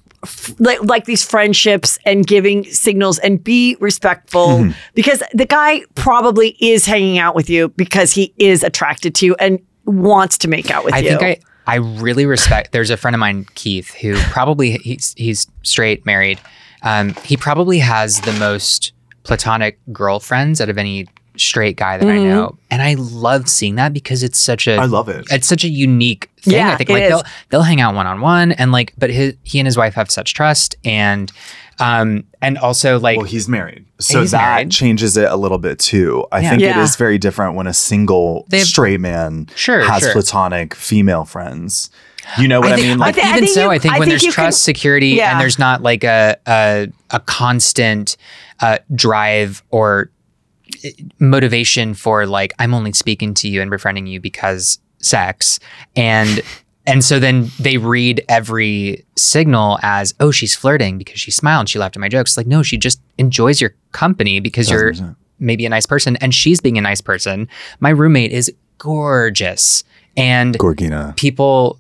like, 0.58 0.82
like 0.84 1.06
these 1.06 1.24
friendships 1.24 2.00
and 2.06 2.26
giving 2.26 2.64
signals 2.66 3.20
and 3.20 3.42
be 3.44 3.78
respectful 3.80 4.48
Mm-hmm. 4.48 4.72
because 4.96 5.22
the 5.34 5.46
guy 5.46 5.82
probably 5.96 6.58
is 6.60 6.86
hanging 6.86 7.20
out 7.20 7.36
with 7.36 7.50
you 7.50 7.70
because 7.70 8.12
he 8.14 8.34
is 8.38 8.64
attracted 8.64 9.14
to 9.16 9.26
you 9.28 9.36
and 9.40 9.60
wants 9.86 10.38
to 10.40 10.48
make 10.48 10.72
out 10.72 10.84
with 10.84 10.94
I 10.96 11.00
you. 11.00 11.10
think 11.18 11.22
I 11.68 11.74
I 11.74 11.76
really 11.76 12.26
respect. 12.26 12.72
There's 12.72 12.90
a 12.90 12.98
friend 12.98 13.14
of 13.16 13.20
mine, 13.20 13.46
Keith, 13.56 13.94
who 13.94 14.16
probably 14.32 14.78
he's 14.80 15.14
he's 15.18 15.48
straight, 15.64 16.06
married. 16.06 16.40
Um, 16.84 17.14
he 17.24 17.38
probably 17.38 17.80
has 17.80 18.22
the 18.22 18.34
most 18.34 18.94
platonic 19.24 19.80
girlfriends 19.92 20.62
out 20.62 20.70
of 20.70 20.78
any 20.78 21.08
straight 21.36 21.76
guy 21.78 21.98
that 21.98 22.06
Mm-hmm. 22.06 22.20
I 22.20 22.24
know, 22.30 22.58
and 22.72 22.82
I 22.82 22.96
love 22.96 23.48
seeing 23.48 23.76
that 23.76 23.94
because 23.94 24.24
it's 24.24 24.40
such 24.40 24.68
a 24.68 24.76
I 24.78 24.86
love 24.86 25.08
it. 25.10 25.26
It's 25.30 25.48
such 25.48 25.64
a 25.64 25.70
unique 25.70 26.30
thing. 26.42 26.56
Yeah, 26.56 26.72
I 26.72 26.76
think 26.78 26.90
it 26.90 26.94
like 26.94 27.04
is. 27.04 27.10
they'll 27.10 27.24
they'll 27.50 27.62
hang 27.64 27.82
out 27.82 27.94
one 27.96 28.08
on 28.08 28.22
one, 28.22 28.52
and 28.54 28.72
like, 28.72 28.94
but 28.98 29.10
his, 29.10 29.36
he 29.44 29.60
and 29.60 29.66
his 29.68 29.78
wife 29.78 29.94
have 29.96 30.10
such 30.10 30.34
trust, 30.34 30.76
and 30.84 31.32
um, 31.80 32.24
and 32.42 32.58
also 32.58 33.00
like 33.00 33.18
Well, 33.18 33.26
he's 33.28 33.48
married. 33.48 33.86
So 34.00 34.22
He's 34.22 34.32
that 34.32 34.56
married. 34.56 34.72
changes 34.72 35.16
it 35.18 35.30
a 35.30 35.36
little 35.36 35.60
bit 35.60 35.78
too. 35.78 36.26
I 36.32 36.40
Yeah. 36.40 36.50
think 36.50 36.62
it 36.64 36.66
Yeah. 36.66 36.82
is 36.84 36.96
very 36.96 37.20
different 37.20 37.54
when 37.56 37.68
a 37.68 37.74
single 37.74 38.48
have- 38.52 38.62
straight 38.64 39.00
man 39.00 39.48
Sure, 39.56 39.82
has 39.82 40.02
sure. 40.02 40.14
platonic 40.14 40.74
female 40.74 41.26
friends. 41.26 41.92
You 42.40 42.48
know 42.48 42.60
what 42.60 42.74
I, 42.74 42.76
think, 42.76 42.88
mean? 42.88 42.98
Like, 43.00 43.16
thi- 43.16 43.22
I 43.22 43.30
even 43.30 43.40
think 43.46 43.54
so, 43.54 43.64
you- 43.66 43.72
I 43.72 43.80
think 43.80 43.94
I 43.94 44.00
when 44.00 44.08
think 44.08 44.14
there's 44.14 44.24
you 44.24 44.32
can- 44.32 44.44
trust, 44.46 44.64
security, 44.64 45.10
Yeah. 45.10 45.32
and 45.32 45.40
there's 45.42 45.58
not 45.60 45.82
like 45.82 46.04
a 46.04 46.38
a, 46.46 46.88
a 47.12 47.20
constant 47.22 48.18
uh, 48.60 48.78
drive 48.94 49.64
or 49.72 50.10
uh, 50.84 50.90
motivation 51.20 51.94
for 51.94 52.26
like 52.26 52.54
I'm 52.60 52.74
only 52.74 52.94
speaking 52.94 53.34
to 53.36 53.48
you 53.48 53.62
and 53.62 53.70
befriending 53.72 54.08
you 54.08 54.20
because 54.20 54.80
sex, 55.00 55.60
and 55.96 56.42
and 56.86 57.04
so 57.04 57.20
then 57.20 57.50
they 57.60 57.78
read 57.78 58.24
every 58.30 59.06
signal 59.16 59.80
as 59.82 60.14
oh 60.20 60.32
she's 60.32 60.56
flirting 60.56 60.98
because 60.98 61.20
she 61.20 61.32
smiled 61.32 61.62
and 61.62 61.70
she 61.70 61.80
laughed 61.80 61.96
at 61.96 62.00
my 62.02 62.10
jokes. 62.10 62.36
Like 62.38 62.48
no, 62.48 62.62
she 62.64 62.78
just 62.78 63.00
enjoys 63.18 63.62
your 63.62 63.74
company 63.94 64.40
because 64.40 64.70
you're 64.70 64.94
maybe 65.40 65.66
a 65.66 65.70
nice 65.70 65.86
person 65.86 66.16
and 66.18 66.34
she's 66.34 66.60
being 66.60 66.78
a 66.78 66.82
nice 66.82 67.00
person. 67.02 67.48
My 67.80 67.90
roommate 67.92 68.32
is 68.32 68.52
gorgeous 68.80 69.84
and 70.16 70.58
Gorgina. 70.58 71.16
people 71.16 71.80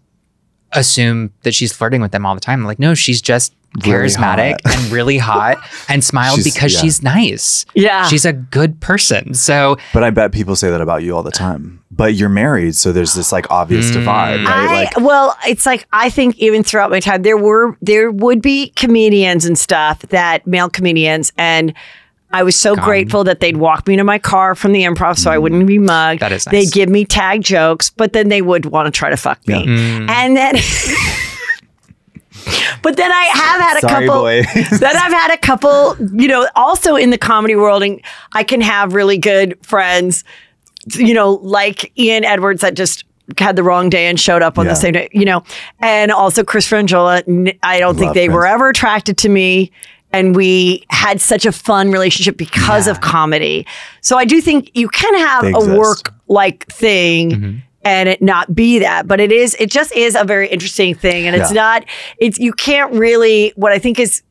assume 0.73 1.31
that 1.43 1.53
she's 1.53 1.71
flirting 1.73 2.01
with 2.01 2.11
them 2.11 2.25
all 2.25 2.35
the 2.35 2.41
time. 2.41 2.63
Like, 2.65 2.79
no, 2.79 2.93
she's 2.93 3.21
just 3.21 3.53
charismatic 3.79 4.55
hot. 4.65 4.75
and 4.77 4.91
really 4.91 5.17
hot 5.17 5.57
and 5.89 6.03
smiles 6.03 6.35
She's- 6.41 6.53
because 6.53 6.73
yeah. 6.73 6.79
she's 6.81 7.03
nice. 7.03 7.65
Yeah. 7.75 8.07
She's 8.07 8.25
a 8.25 8.33
good 8.33 8.79
person. 8.79 9.33
So 9.33 9.77
But 9.93 10.03
I 10.03 10.09
bet 10.09 10.31
people 10.31 10.55
say 10.55 10.69
that 10.69 10.81
about 10.81 11.03
you 11.03 11.15
all 11.15 11.23
the 11.23 11.31
time. 11.31 11.83
But 11.91 12.15
you're 12.15 12.29
married, 12.29 12.75
so 12.75 12.91
there's 12.91 13.13
this 13.13 13.31
like 13.31 13.49
obvious 13.51 13.89
Mm. 13.89 13.93
divide, 13.93 14.39
right? 14.45 14.47
I, 14.47 14.73
like 14.83 14.97
well, 14.99 15.35
it's 15.47 15.65
like 15.65 15.87
I 15.93 16.09
think 16.09 16.37
even 16.37 16.63
throughout 16.63 16.91
my 16.91 16.99
time, 16.99 17.23
there 17.23 17.37
were 17.37 17.75
there 17.81 18.11
would 18.11 18.41
be 18.41 18.69
comedians 18.75 19.45
and 19.45 19.57
stuff 19.57 19.99
that 20.09 20.45
male 20.45 20.69
comedians, 20.69 21.31
and 21.37 21.73
I 22.31 22.43
was 22.43 22.55
so 22.57 22.75
grateful 22.75 23.23
that 23.23 23.39
they'd 23.39 23.55
walk 23.57 23.87
me 23.87 23.95
to 23.95 24.03
my 24.03 24.19
car 24.19 24.53
from 24.53 24.73
the 24.73 24.83
improv 24.83 25.17
so 25.17 25.31
I 25.31 25.37
wouldn't 25.37 25.65
be 25.65 25.79
mugged. 25.79 26.17
Mm. 26.17 26.19
That 26.19 26.31
is 26.33 26.45
nice. 26.45 26.51
They'd 26.51 26.71
give 26.73 26.89
me 26.89 27.05
tag 27.05 27.41
jokes, 27.41 27.89
but 27.89 28.11
then 28.13 28.27
they 28.29 28.41
would 28.41 28.65
want 28.65 28.85
to 28.87 28.91
try 28.91 29.09
to 29.09 29.17
fuck 29.17 29.45
me, 29.47 29.65
Mm. 29.65 30.09
and 30.09 30.35
then. 30.35 30.55
But 32.83 32.95
then 32.95 33.11
I 33.11 33.23
have 33.33 33.61
had 33.61 33.77
a 33.77 33.81
Sorry, 33.81 34.05
couple. 34.07 34.21
boy. 34.21 34.41
then 34.77 34.95
I've 34.95 35.11
had 35.11 35.33
a 35.33 35.37
couple, 35.37 35.97
you 36.13 36.27
know, 36.29 36.47
also 36.55 36.95
in 36.95 37.09
the 37.09 37.17
comedy 37.17 37.55
world, 37.55 37.83
and 37.83 37.99
I 38.33 38.43
can 38.43 38.61
have 38.61 38.93
really 38.93 39.17
good 39.17 39.57
friends, 39.65 40.23
you 40.93 41.13
know, 41.13 41.31
like 41.43 41.91
Ian 41.99 42.23
Edwards 42.23 42.61
that 42.61 42.75
just 42.75 43.03
had 43.37 43.57
the 43.57 43.63
wrong 43.63 43.89
day 43.89 44.05
and 44.07 44.17
showed 44.17 44.41
up 44.41 44.57
on 44.57 44.65
Yeah. 44.65 44.71
the 44.73 44.75
same 44.77 44.93
day, 44.93 45.09
you 45.11 45.25
know, 45.25 45.43
and 45.81 46.11
also 46.11 46.43
Chris 46.43 46.69
Franjola. 46.69 47.57
I 47.63 47.79
don't 47.79 47.97
think 47.97 48.13
they 48.13 48.27
Chris. 48.27 48.35
were 48.35 48.45
ever 48.47 48.69
attracted 48.69 49.17
to 49.17 49.29
me. 49.29 49.71
And 50.13 50.35
we 50.35 50.85
had 50.89 51.19
such 51.21 51.45
a 51.45 51.51
fun 51.51 51.91
relationship 51.91 52.37
because 52.37 52.87
of 52.87 53.01
comedy. 53.01 53.67
So 54.01 54.17
I 54.17 54.25
do 54.25 54.41
think 54.41 54.71
you 54.73 54.87
can 54.87 55.13
have 55.15 55.43
a 55.43 55.77
work 55.77 56.13
like 56.27 56.65
thing 56.67 57.31
mm-hmm. 57.31 57.57
and 57.83 58.09
it 58.09 58.21
not 58.21 58.55
be 58.55 58.79
that. 58.79 59.07
But 59.07 59.19
it 59.19 59.31
is, 59.31 59.55
it 59.59 59.69
just 59.69 59.93
is 59.93 60.15
a 60.15 60.23
very 60.23 60.47
interesting 60.47 60.95
thing. 60.95 61.27
And 61.27 61.35
it's 61.35 61.51
Yeah. 61.51 61.61
not, 61.61 61.85
it's, 62.19 62.39
you 62.39 62.53
can't 62.53 62.93
really, 62.93 63.51
what 63.57 63.71
I 63.71 63.79
think 63.79 63.99
is, 63.99 64.21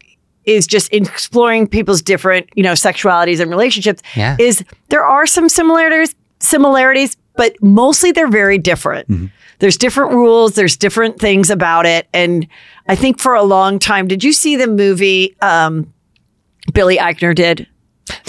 is 0.45 0.66
just 0.66 0.93
exploring 0.93 1.66
people's 1.66 2.01
different, 2.01 2.49
you 2.55 2.62
know, 2.62 2.72
sexualities 2.72 3.41
and 3.41 3.51
relationships. 3.51 4.03
Yeah. 4.14 4.37
Is 4.39 4.64
there 4.89 5.05
are 5.05 5.27
some 5.27 5.49
similarities, 5.49 6.14
similarities, 6.39 7.16
but 7.37 7.55
mostly 7.62 8.12
they're 8.12 8.28
very 8.28 8.59
different. 8.59 9.09
Mm-hmm. 9.09 9.26
There's 9.59 9.76
different 9.78 10.12
rules. 10.12 10.55
There's 10.55 10.76
different 10.76 11.18
things 11.18 11.49
about 11.51 11.87
it, 11.87 12.09
and 12.12 12.47
I 12.89 12.95
think 12.97 13.18
for 13.18 13.34
a 13.34 13.43
long 13.43 13.78
time, 13.78 14.07
did 14.07 14.22
you 14.22 14.32
see 14.32 14.57
the 14.57 14.66
movie 14.66 15.34
um, 15.41 15.93
Billy 16.72 16.99
Eichner 16.99 17.34
did? 17.34 17.66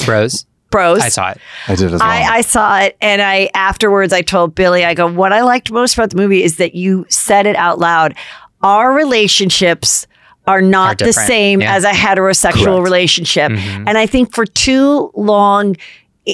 bros, 0.05 0.45
Bros. 0.71 0.99
I 1.01 1.09
saw 1.09 1.31
it. 1.31 1.37
I 1.67 1.75
did 1.75 1.93
as 1.93 1.99
well. 1.99 2.09
I, 2.09 2.21
I 2.37 2.41
saw 2.41 2.79
it, 2.79 2.97
and 3.01 3.21
I 3.21 3.49
afterwards 3.53 4.13
I 4.13 4.21
told 4.21 4.55
Billy, 4.55 4.83
I 4.85 4.93
go, 4.93 5.11
what 5.11 5.31
I 5.33 5.41
liked 5.41 5.71
most 5.71 5.93
about 5.95 6.09
the 6.11 6.17
movie 6.17 6.43
is 6.43 6.57
that 6.57 6.75
you 6.75 7.05
said 7.09 7.45
it 7.45 7.55
out 7.55 7.77
loud. 7.79 8.15
Our 8.63 8.93
relationships 8.93 10.07
are 10.47 10.61
not 10.61 11.01
Are 11.01 11.05
the 11.07 11.13
same 11.13 11.61
yeah. 11.61 11.75
as 11.75 11.83
a 11.83 11.91
heterosexual 11.91 12.63
Correct. 12.65 12.83
relationship, 12.83 13.51
Mm-hmm. 13.51 13.87
and 13.87 13.97
I 13.97 14.05
think 14.05 14.33
for 14.33 14.45
too 14.45 15.11
long 15.13 15.75
i- 15.75 15.77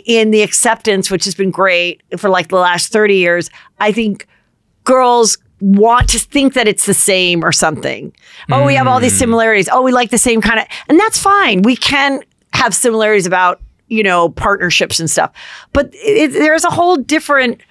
in 0.05 0.31
the 0.31 0.41
acceptance, 0.41 1.09
which 1.11 1.25
has 1.25 1.35
been 1.35 1.51
great 1.51 2.01
for 2.17 2.29
like 2.29 2.47
the 2.49 2.57
last 2.57 2.91
thirty 2.91 3.15
years, 3.17 3.49
I 3.79 3.91
think 3.91 4.27
girls 4.83 5.37
want 5.61 6.09
to 6.09 6.19
think 6.19 6.55
that 6.55 6.67
it's 6.67 6.85
the 6.85 6.93
same 6.93 7.43
or 7.43 7.51
something. 7.51 8.11
Oh, 8.51 8.65
we 8.65 8.75
have 8.75 8.87
all 8.87 8.99
Mm. 8.99 9.03
these 9.03 9.17
similarities. 9.17 9.69
Oh, 9.71 9.81
we 9.81 9.91
like 9.93 10.09
the 10.09 10.17
same 10.17 10.41
kind 10.41 10.59
of, 10.59 10.65
and 10.89 10.99
that's 10.99 11.17
fine. 11.17 11.61
We 11.61 11.75
can 11.77 12.21
have 12.53 12.73
similarities 12.73 13.25
about 13.25 13.61
you 13.87 14.03
know 14.03 14.29
partnerships 14.29 14.99
and 14.99 15.09
stuff, 15.09 15.31
but 15.71 15.89
it, 15.93 16.33
there's 16.33 16.63
a 16.65 16.69
whole 16.69 16.97
different 16.97 17.61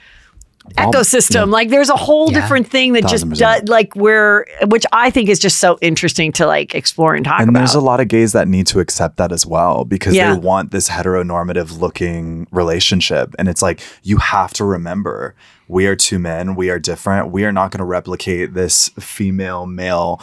Ecosystem. 0.77 1.51
Like 1.51 1.68
there's 1.68 1.89
a 1.89 1.97
whole 1.97 2.31
Yeah. 2.31 2.41
different 2.41 2.66
thing 2.68 2.93
that 2.95 3.07
just 3.07 3.29
does 3.31 3.62
like 3.68 3.95
where, 3.95 4.47
which 4.66 4.85
I 4.93 5.11
think 5.11 5.29
is 5.29 5.39
just 5.39 5.59
so 5.59 5.79
interesting 5.81 6.33
to 6.33 6.47
like 6.47 6.75
explore 6.75 7.14
and 7.14 7.25
talk 7.25 7.41
and 7.41 7.49
about. 7.49 7.59
And 7.61 7.66
there's 7.68 7.75
a 7.75 7.81
lot 7.81 8.01
of 8.01 8.09
gays 8.09 8.33
that 8.33 8.49
need 8.49 8.66
to 8.68 8.81
accept 8.81 9.16
that 9.16 9.33
as 9.33 9.47
well 9.47 9.85
because 9.85 10.14
Yeah. 10.14 10.33
they 10.35 10.39
want 10.41 10.70
this 10.70 10.89
heteronormative 10.89 11.81
looking 11.81 12.47
relationship. 12.51 13.35
And 13.39 13.49
it's 13.49 13.62
like, 13.62 13.81
you 14.03 14.18
have 14.18 14.53
to 14.55 14.64
remember 14.64 15.35
we 15.68 15.87
are 15.87 15.97
two 15.97 16.18
men, 16.18 16.55
we 16.55 16.68
are 16.70 16.79
different. 16.79 17.31
We 17.31 17.45
are 17.45 17.53
not 17.53 17.70
going 17.70 17.79
to 17.79 17.85
replicate 17.85 18.53
this 18.53 18.91
female 19.01 19.64
male, 19.66 20.20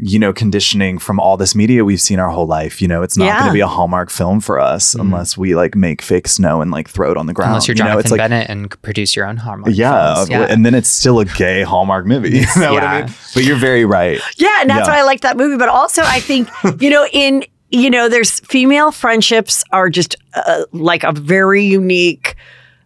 you 0.00 0.18
know, 0.18 0.32
conditioning 0.32 0.96
from 0.98 1.18
all 1.18 1.36
this 1.36 1.54
media 1.56 1.84
we've 1.84 2.00
seen 2.00 2.18
our 2.20 2.28
whole 2.30 2.46
life. 2.46 2.80
You 2.80 2.86
know, 2.86 3.02
it's 3.02 3.16
not 3.16 3.24
Yeah. 3.24 3.38
going 3.40 3.48
to 3.48 3.52
be 3.52 3.60
a 3.60 3.66
Hallmark 3.66 4.10
film 4.10 4.40
for 4.40 4.60
us 4.60 4.94
unless 4.94 5.36
we 5.36 5.56
like 5.56 5.74
make 5.74 6.02
fake 6.02 6.28
snow 6.28 6.60
and 6.62 6.70
like 6.70 6.88
throw 6.88 7.10
it 7.10 7.16
on 7.16 7.26
the 7.26 7.32
ground. 7.32 7.50
Unless 7.50 7.66
you're 7.66 7.76
you 7.76 7.82
know, 7.82 7.90
Jonathan 7.90 8.04
it's 8.06 8.10
like, 8.12 8.18
Bennett 8.20 8.48
and 8.48 8.82
produce 8.82 9.16
your 9.16 9.26
own 9.26 9.38
Hallmark 9.38 9.74
yeah, 9.74 10.24
films. 10.24 10.50
and 10.50 10.64
then 10.64 10.74
it's 10.74 10.88
still 10.88 11.18
a 11.18 11.24
gay 11.24 11.62
Hallmark 11.62 12.06
movie. 12.06 12.28
you 12.38 12.46
know 12.56 12.72
what 12.74 12.84
I 12.84 13.02
mean? 13.02 13.14
But 13.34 13.42
you're 13.44 13.56
very 13.56 13.84
right. 13.84 14.20
Yeah, 14.36 14.60
and 14.60 14.70
that's 14.70 14.86
Yeah. 14.86 14.94
why 14.94 15.00
I 15.00 15.02
like 15.02 15.22
that 15.22 15.36
movie. 15.36 15.56
But 15.56 15.68
also, 15.68 16.02
I 16.04 16.20
think 16.20 16.48
you 16.80 16.90
know, 16.90 17.06
in 17.12 17.44
you 17.70 17.90
know, 17.90 18.08
there's 18.08 18.38
female 18.40 18.92
friendships 18.92 19.62
are 19.72 19.90
just 19.90 20.14
uh, 20.34 20.62
like 20.72 21.02
a 21.04 21.12
very 21.12 21.64
unique 21.64 22.36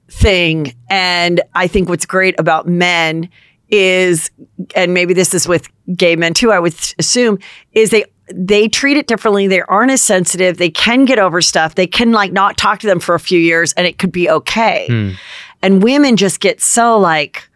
thing, 0.08 0.74
and 0.90 1.40
I 1.54 1.66
think 1.68 1.88
what's 1.88 2.06
great 2.06 2.34
about 2.38 2.66
men 2.66 3.28
is, 3.72 4.30
and 4.76 4.94
maybe 4.94 5.14
this 5.14 5.34
is 5.34 5.48
with 5.48 5.68
gay 5.96 6.14
men 6.14 6.34
too. 6.34 6.52
I 6.52 6.60
would 6.60 6.74
assume 6.98 7.38
is 7.72 7.90
they 7.90 8.04
they 8.32 8.68
treat 8.68 8.96
it 8.96 9.08
differently. 9.08 9.48
They 9.48 9.62
aren't 9.62 9.90
as 9.90 10.02
sensitive. 10.02 10.58
They 10.58 10.70
can 10.70 11.04
get 11.04 11.18
over 11.18 11.42
stuff. 11.42 11.74
They 11.74 11.86
can 11.86 12.12
like 12.12 12.32
not 12.32 12.56
talk 12.56 12.78
to 12.80 12.86
them 12.86 13.00
for 13.00 13.14
a 13.14 13.20
few 13.20 13.40
years, 13.40 13.72
and 13.72 13.86
it 13.86 13.98
could 13.98 14.12
be 14.12 14.30
okay. 14.30 14.86
Hmm. 14.88 15.10
And 15.62 15.82
women 15.82 16.16
just 16.16 16.40
get 16.40 16.60
so 16.60 16.98
like 16.98 17.48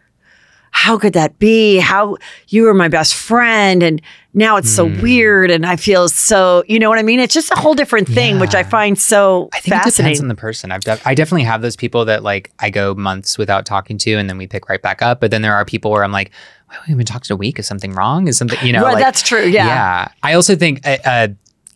how 0.79 0.97
could 0.97 1.13
that 1.13 1.39
be? 1.39 1.77
How 1.79 2.17
you 2.49 2.63
were 2.63 2.73
my 2.73 2.87
best 2.87 3.15
friend, 3.15 3.81
and 3.81 3.99
now 4.35 4.57
it's 4.57 4.69
so 4.69 4.87
Hmm. 4.87 5.01
weird, 5.01 5.49
and 5.49 5.65
I 5.65 5.75
feel 5.75 6.07
so. 6.07 6.63
You 6.67 6.77
know 6.77 6.87
what 6.89 6.99
I 6.99 7.03
mean? 7.03 7.19
It's 7.19 7.33
just 7.33 7.51
a 7.51 7.55
whole 7.55 7.73
different 7.73 8.07
thing, 8.07 8.39
which 8.39 8.53
I 8.53 8.61
find 8.61 8.97
so 8.97 9.49
I 9.53 9.59
think 9.59 9.75
it 9.85 9.95
depends 9.95 10.21
on 10.21 10.27
the 10.27 10.35
person. 10.35 10.71
I've 10.71 10.81
def- 10.81 11.05
I 11.05 11.15
definitely 11.15 11.45
have 11.45 11.61
those 11.63 11.75
people 11.75 12.05
that 12.05 12.21
like 12.21 12.51
I 12.59 12.69
go 12.69 12.93
months 12.93 13.37
without 13.39 13.65
talking 13.65 13.97
to, 13.97 14.13
and 14.13 14.29
then 14.29 14.37
we 14.37 14.45
pick 14.45 14.69
right 14.69 14.81
back 14.81 15.01
up. 15.01 15.19
But 15.19 15.31
then 15.31 15.41
there 15.41 15.55
are 15.55 15.65
people 15.65 15.89
where 15.89 16.03
I'm 16.03 16.11
like, 16.11 16.31
why 16.67 16.75
haven't 16.75 16.93
we 16.93 16.97
been 16.99 17.05
talking 17.07 17.33
a 17.33 17.37
week? 17.37 17.57
Is 17.57 17.65
something 17.67 17.93
wrong? 17.93 18.27
Is 18.27 18.37
something 18.37 18.59
you 18.65 18.71
know? 18.71 18.83
Right, 18.83 18.93
like- 18.93 19.03
that's 19.03 19.23
true. 19.23 19.45
Yeah. 19.45 19.65
Yeah. 19.65 20.07
I 20.21 20.33
also 20.33 20.55
think, 20.55 20.85
uh, 20.85 20.97
uh, 21.03 21.27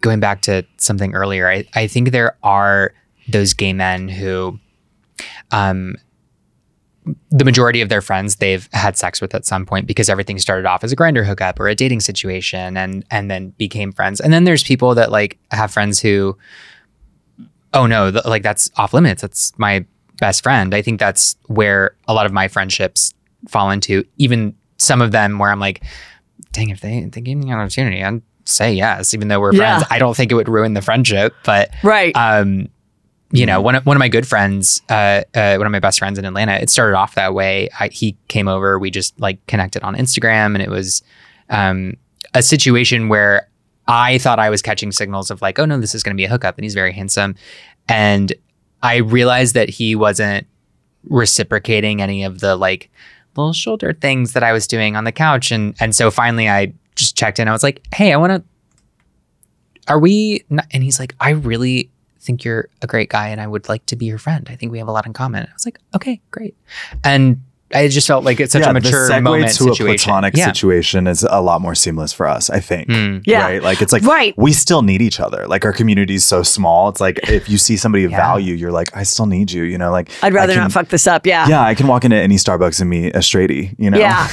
going 0.01 0.19
back 0.19 0.41
to 0.43 0.63
something 0.77 1.15
earlier, 1.15 1.49
I, 1.49 1.65
I 1.73 1.87
think 1.87 2.11
there 2.11 2.37
are 2.43 2.93
those 3.27 3.53
gay 3.53 3.73
men 3.73 4.07
who, 4.09 4.59
um, 5.51 5.95
the 7.31 7.43
majority 7.43 7.81
of 7.81 7.89
their 7.89 8.01
friends 8.01 8.35
they've 8.35 8.69
had 8.73 8.95
sex 8.97 9.21
with 9.21 9.33
at 9.33 9.45
some 9.45 9.65
point 9.65 9.87
because 9.87 10.07
everything 10.09 10.37
started 10.37 10.65
off 10.67 10.83
as 10.83 10.91
a 10.91 10.95
Grindr 10.95 11.25
hookup 11.25 11.59
or 11.59 11.67
a 11.67 11.73
dating 11.75 11.99
situation 12.01 12.77
and 12.77 13.03
and 13.09 13.29
then 13.31 13.49
became 13.57 13.91
friends. 13.91 14.21
And 14.21 14.31
then 14.31 14.43
there's 14.43 14.63
people 14.63 14.93
that 14.95 15.09
like 15.11 15.39
have 15.51 15.71
friends 15.71 15.99
who, 15.99 16.37
oh 17.73 17.87
no, 17.87 18.11
th- 18.11 18.25
like 18.25 18.43
that's 18.43 18.69
off 18.77 18.93
limits. 18.93 19.21
That's 19.21 19.57
my 19.57 19.85
best 20.19 20.43
friend. 20.43 20.73
I 20.75 20.81
think 20.81 20.99
that's 20.99 21.35
where 21.47 21.95
a 22.07 22.13
lot 22.13 22.25
of 22.25 22.31
my 22.33 22.47
friendships 22.47 23.13
fall 23.47 23.71
into. 23.71 24.03
Even 24.17 24.55
some 24.77 25.01
of 25.01 25.11
them 25.11 25.39
where 25.39 25.49
I'm 25.49 25.59
like, 25.59 25.83
dang, 26.51 26.69
if 26.69 26.81
they 26.81 27.01
they 27.01 27.21
gave 27.21 27.37
me 27.37 27.49
an 27.51 27.57
opportunity, 27.57 28.03
I'd 28.03 28.21
say 28.45 28.73
yes, 28.73 29.13
even 29.13 29.27
though 29.27 29.39
we're 29.39 29.53
Yeah. 29.53 29.77
friends. 29.77 29.83
I 29.89 29.99
don't 29.99 30.15
think 30.15 30.31
it 30.31 30.35
would 30.35 30.49
ruin 30.49 30.73
the 30.75 30.81
friendship, 30.81 31.33
but 31.45 31.71
Right. 31.83 32.15
um, 32.15 32.67
you 33.31 33.45
know, 33.45 33.61
one 33.61 33.75
of, 33.75 33.85
one 33.85 33.95
of 33.95 33.99
my 33.99 34.09
good 34.09 34.27
friends, 34.27 34.81
uh, 34.89 35.23
uh, 35.33 35.55
one 35.55 35.65
of 35.65 35.71
my 35.71 35.79
best 35.79 35.99
friends 35.99 36.19
in 36.19 36.25
Atlanta, 36.25 36.53
it 36.53 36.69
started 36.69 36.97
off 36.97 37.15
that 37.15 37.33
way. 37.33 37.69
I, 37.79 37.87
he 37.87 38.17
came 38.27 38.47
over, 38.47 38.77
we 38.77 38.91
just 38.91 39.19
like 39.19 39.45
connected 39.47 39.83
on 39.83 39.95
Instagram, 39.95 40.53
and 40.53 40.61
it 40.61 40.69
was 40.69 41.01
um, 41.49 41.95
a 42.33 42.41
situation 42.41 43.07
where 43.09 43.47
I 43.87 44.17
thought 44.17 44.39
I 44.39 44.49
was 44.49 44.61
catching 44.61 44.91
signals 44.91 45.31
of 45.31 45.41
like, 45.41 45.59
oh 45.59 45.65
no, 45.65 45.79
this 45.79 45.95
is 45.95 46.03
going 46.03 46.15
to 46.15 46.19
be 46.19 46.25
a 46.25 46.29
hookup, 46.29 46.57
and 46.57 46.65
he's 46.65 46.73
very 46.73 46.91
handsome, 46.91 47.35
and 47.87 48.33
I 48.83 48.97
realized 48.97 49.53
that 49.53 49.69
he 49.69 49.95
wasn't 49.95 50.47
reciprocating 51.05 52.01
any 52.01 52.23
of 52.23 52.39
the 52.39 52.55
like 52.55 52.89
little 53.35 53.53
shoulder 53.53 53.93
things 53.93 54.33
that 54.33 54.43
I 54.43 54.51
was 54.51 54.67
doing 54.67 54.95
on 54.95 55.03
the 55.05 55.11
couch, 55.11 55.51
and 55.51 55.75
and 55.79 55.95
so 55.95 56.11
finally 56.11 56.49
I 56.49 56.73
just 56.95 57.15
checked 57.15 57.39
in. 57.39 57.47
I 57.47 57.51
was 57.51 57.63
like, 57.63 57.81
hey, 57.93 58.11
I 58.11 58.17
want 58.17 58.33
to. 58.33 58.43
Are 59.87 59.99
we? 59.99 60.43
Not? 60.49 60.67
And 60.71 60.83
he's 60.83 60.99
like, 60.99 61.15
I 61.19 61.31
really 61.31 61.89
think 62.21 62.43
you're 62.43 62.69
a 62.81 62.87
great 62.87 63.09
guy, 63.09 63.29
and 63.29 63.41
I 63.41 63.47
would 63.47 63.67
like 63.67 63.85
to 63.87 63.95
be 63.95 64.05
your 64.05 64.17
friend. 64.17 64.47
I 64.49 64.55
think 64.55 64.71
we 64.71 64.79
have 64.79 64.87
a 64.87 64.91
lot 64.91 65.05
in 65.05 65.13
common. 65.13 65.43
I 65.43 65.53
was 65.53 65.65
like, 65.65 65.79
okay, 65.95 66.21
great, 66.31 66.55
and 67.03 67.41
I 67.73 67.87
just 67.87 68.07
felt 68.07 68.23
like 68.23 68.39
it's 68.39 68.53
such 68.53 68.65
a 68.65 68.73
mature 68.73 69.07
the 69.07 69.13
segue 69.13 69.23
moment 69.23 69.47
to 69.49 69.53
situation. 69.53 69.87
a 69.87 69.89
platonic 69.97 70.35
yeah. 70.37 70.45
situation 70.45 71.07
is 71.07 71.23
a 71.29 71.41
lot 71.41 71.61
more 71.61 71.75
seamless 71.75 72.13
for 72.13 72.27
us, 72.27 72.49
I 72.49 72.59
think. 72.59 72.87
Mm. 72.89 73.23
Yeah. 73.25 73.43
Right. 73.45 73.63
Like 73.63 73.81
it's 73.81 73.93
like 73.93 74.03
Right. 74.03 74.33
we 74.37 74.53
still 74.53 74.81
need 74.81 75.01
each 75.01 75.19
other. 75.19 75.47
Like 75.47 75.65
our 75.65 75.73
community 75.73 76.15
is 76.15 76.25
so 76.25 76.43
small. 76.43 76.89
It's 76.89 76.99
like 77.01 77.19
if 77.29 77.49
you 77.49 77.57
see 77.57 77.77
somebody 77.77 78.03
of 78.03 78.11
Yeah. 78.11 78.17
value, 78.17 78.53
you're 78.55 78.71
like, 78.71 78.95
I 78.95 79.03
still 79.03 79.25
need 79.25 79.51
you. 79.51 79.63
You 79.63 79.77
know, 79.77 79.91
like 79.91 80.09
I'd 80.23 80.33
rather 80.33 80.53
can- 80.53 80.63
not 80.63 80.71
fuck 80.71 80.89
this 80.89 81.07
up. 81.07 81.25
Yeah. 81.25 81.47
Yeah, 81.47 81.61
I 81.63 81.75
can 81.75 81.87
walk 81.87 82.03
into 82.05 82.17
any 82.17 82.35
Starbucks 82.35 82.81
and 82.81 82.89
meet 82.89 83.15
a 83.15 83.19
straighty, 83.19 83.73
you 83.77 83.89
know? 83.89 83.97
Yeah. 83.97 84.27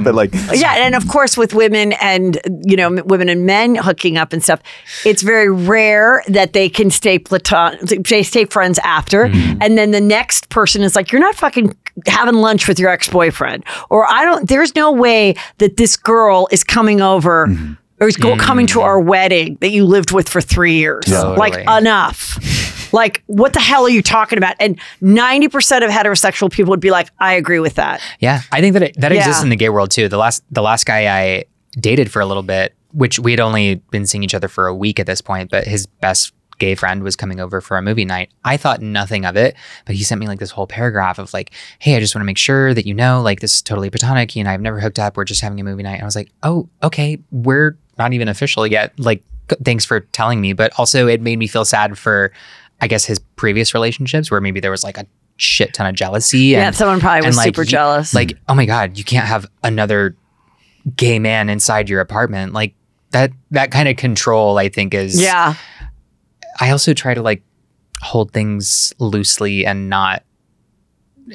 but 0.04 0.14
like 0.14 0.32
Yeah, 0.54 0.74
and 0.86 0.94
of 0.94 1.08
course, 1.08 1.36
with 1.36 1.54
women 1.54 1.92
and 1.94 2.38
you 2.64 2.76
know, 2.76 2.90
women 3.04 3.28
and 3.28 3.46
men 3.46 3.74
hooking 3.76 4.16
up 4.16 4.32
and 4.32 4.42
stuff, 4.42 4.60
it's 5.04 5.22
very 5.22 5.50
rare 5.50 6.22
that 6.28 6.52
they 6.52 6.68
can 6.68 6.90
stay 6.90 7.18
platonic, 7.18 8.04
they 8.08 8.22
stay 8.22 8.44
friends 8.44 8.78
after, 8.84 9.26
Mm-hmm. 9.26 9.62
and 9.62 9.78
then 9.78 9.90
the 9.92 10.00
next 10.00 10.48
person 10.50 10.82
is 10.82 10.94
like, 10.94 11.10
"You're 11.12 11.20
not 11.20 11.34
fucking 11.34 11.74
having 12.06 12.34
lunch 12.34 12.65
with 12.68 12.78
your 12.78 12.90
ex 12.90 13.08
boyfriend," 13.08 13.64
or 13.90 14.10
"I 14.10 14.24
don't." 14.24 14.48
There's 14.48 14.74
no 14.74 14.92
way 14.92 15.34
that 15.58 15.76
this 15.76 15.96
girl 15.96 16.48
is 16.50 16.64
coming 16.64 17.00
over. 17.00 17.46
Mm-hmm. 17.46 17.74
Or 17.98 18.08
is 18.08 18.18
go, 18.18 18.36
coming 18.36 18.66
to 18.66 18.82
our 18.82 19.00
wedding 19.00 19.56
that 19.62 19.70
you 19.70 19.86
lived 19.86 20.12
with 20.12 20.28
for 20.28 20.42
three 20.42 20.74
years. 20.74 21.06
Totally. 21.06 21.38
Like 21.38 21.54
enough. 21.80 22.92
like, 22.92 23.22
what 23.24 23.54
the 23.54 23.58
hell 23.58 23.84
are 23.84 23.88
you 23.88 24.02
talking 24.02 24.36
about? 24.36 24.54
And 24.60 24.78
90% 25.00 25.82
of 25.82 25.90
heterosexual 25.90 26.52
people 26.52 26.72
would 26.72 26.80
be 26.80 26.90
like, 26.90 27.08
I 27.20 27.32
agree 27.36 27.58
with 27.58 27.76
that. 27.76 28.02
Yeah, 28.20 28.42
I 28.52 28.60
think 28.60 28.74
that 28.74 28.82
it, 28.82 29.00
that 29.00 29.12
exists 29.12 29.42
in 29.42 29.48
the 29.48 29.56
gay 29.56 29.70
world 29.70 29.90
too. 29.90 30.10
The 30.10 30.18
last 30.18 30.44
the 30.50 30.60
last 30.60 30.84
guy 30.84 31.06
I 31.06 31.44
dated 31.80 32.10
for 32.10 32.20
a 32.20 32.26
little 32.26 32.42
bit, 32.42 32.74
which 32.92 33.18
we 33.18 33.30
had 33.30 33.40
only 33.40 33.76
been 33.90 34.06
seeing 34.06 34.22
each 34.22 34.34
other 34.34 34.48
for 34.48 34.66
a 34.66 34.74
week 34.74 35.00
at 35.00 35.06
this 35.06 35.20
point, 35.20 35.50
but 35.50 35.66
his 35.66 35.86
best 35.86 36.32
gay 36.58 36.74
friend 36.74 37.02
was 37.02 37.16
coming 37.16 37.40
over 37.40 37.60
for 37.60 37.76
a 37.76 37.82
movie 37.82 38.04
night. 38.04 38.30
I 38.44 38.56
thought 38.56 38.80
nothing 38.80 39.24
of 39.24 39.36
it, 39.36 39.54
but 39.84 39.94
he 39.94 40.02
sent 40.02 40.20
me 40.20 40.26
like 40.26 40.38
this 40.38 40.50
whole 40.50 40.66
paragraph 40.66 41.18
of 41.18 41.32
like, 41.32 41.50
"Hey, 41.78 41.96
I 41.96 42.00
just 42.00 42.14
want 42.14 42.22
to 42.22 42.26
make 42.26 42.38
sure 42.38 42.72
that 42.74 42.86
you 42.86 42.94
know, 42.94 43.20
like 43.22 43.40
this 43.40 43.56
is 43.56 43.62
totally 43.62 43.90
platonic. 43.90 44.34
You 44.34 44.40
and 44.40 44.48
I 44.48 44.52
have 44.52 44.60
never 44.60 44.80
hooked 44.80 44.98
up. 44.98 45.16
We're 45.16 45.24
just 45.24 45.40
having 45.40 45.60
a 45.60 45.64
movie 45.64 45.82
night." 45.82 45.94
And 45.94 46.02
I 46.02 46.06
was 46.06 46.16
like, 46.16 46.30
"Oh, 46.42 46.68
okay. 46.82 47.18
We're 47.30 47.76
not 47.98 48.12
even 48.12 48.28
official 48.28 48.66
yet. 48.66 48.98
Like, 48.98 49.22
thanks 49.64 49.84
for 49.84 50.00
telling 50.00 50.40
me." 50.40 50.52
But 50.52 50.72
also, 50.78 51.06
it 51.06 51.20
made 51.20 51.38
me 51.38 51.46
feel 51.46 51.64
sad 51.64 51.98
for, 51.98 52.32
I 52.80 52.88
guess, 52.88 53.04
his 53.04 53.18
previous 53.18 53.74
relationships 53.74 54.30
where 54.30 54.40
maybe 54.40 54.60
there 54.60 54.70
was 54.70 54.84
like 54.84 54.98
a 54.98 55.06
shit 55.36 55.74
ton 55.74 55.86
of 55.86 55.94
jealousy. 55.94 56.38
Yeah, 56.38 56.68
and, 56.68 56.76
someone 56.76 57.00
probably 57.00 57.26
was 57.26 57.36
like, 57.36 57.46
super 57.46 57.62
you- 57.62 57.68
jealous. 57.68 58.14
Like, 58.14 58.38
oh 58.48 58.54
my 58.54 58.66
god, 58.66 58.96
you 58.98 59.04
can't 59.04 59.26
have 59.26 59.46
another 59.62 60.16
gay 60.96 61.18
man 61.18 61.48
inside 61.48 61.88
your 61.88 62.00
apartment. 62.00 62.52
Like 62.52 62.74
that. 63.10 63.32
That 63.52 63.70
kind 63.70 63.88
of 63.88 63.96
control, 63.96 64.58
I 64.58 64.68
think, 64.68 64.92
is. 64.94 65.20
yeah. 65.20 65.54
I 66.60 66.70
also 66.70 66.92
try 66.94 67.14
to 67.14 67.22
like 67.22 67.42
hold 68.02 68.32
things 68.32 68.92
loosely 68.98 69.64
and 69.66 69.88
not 69.88 70.22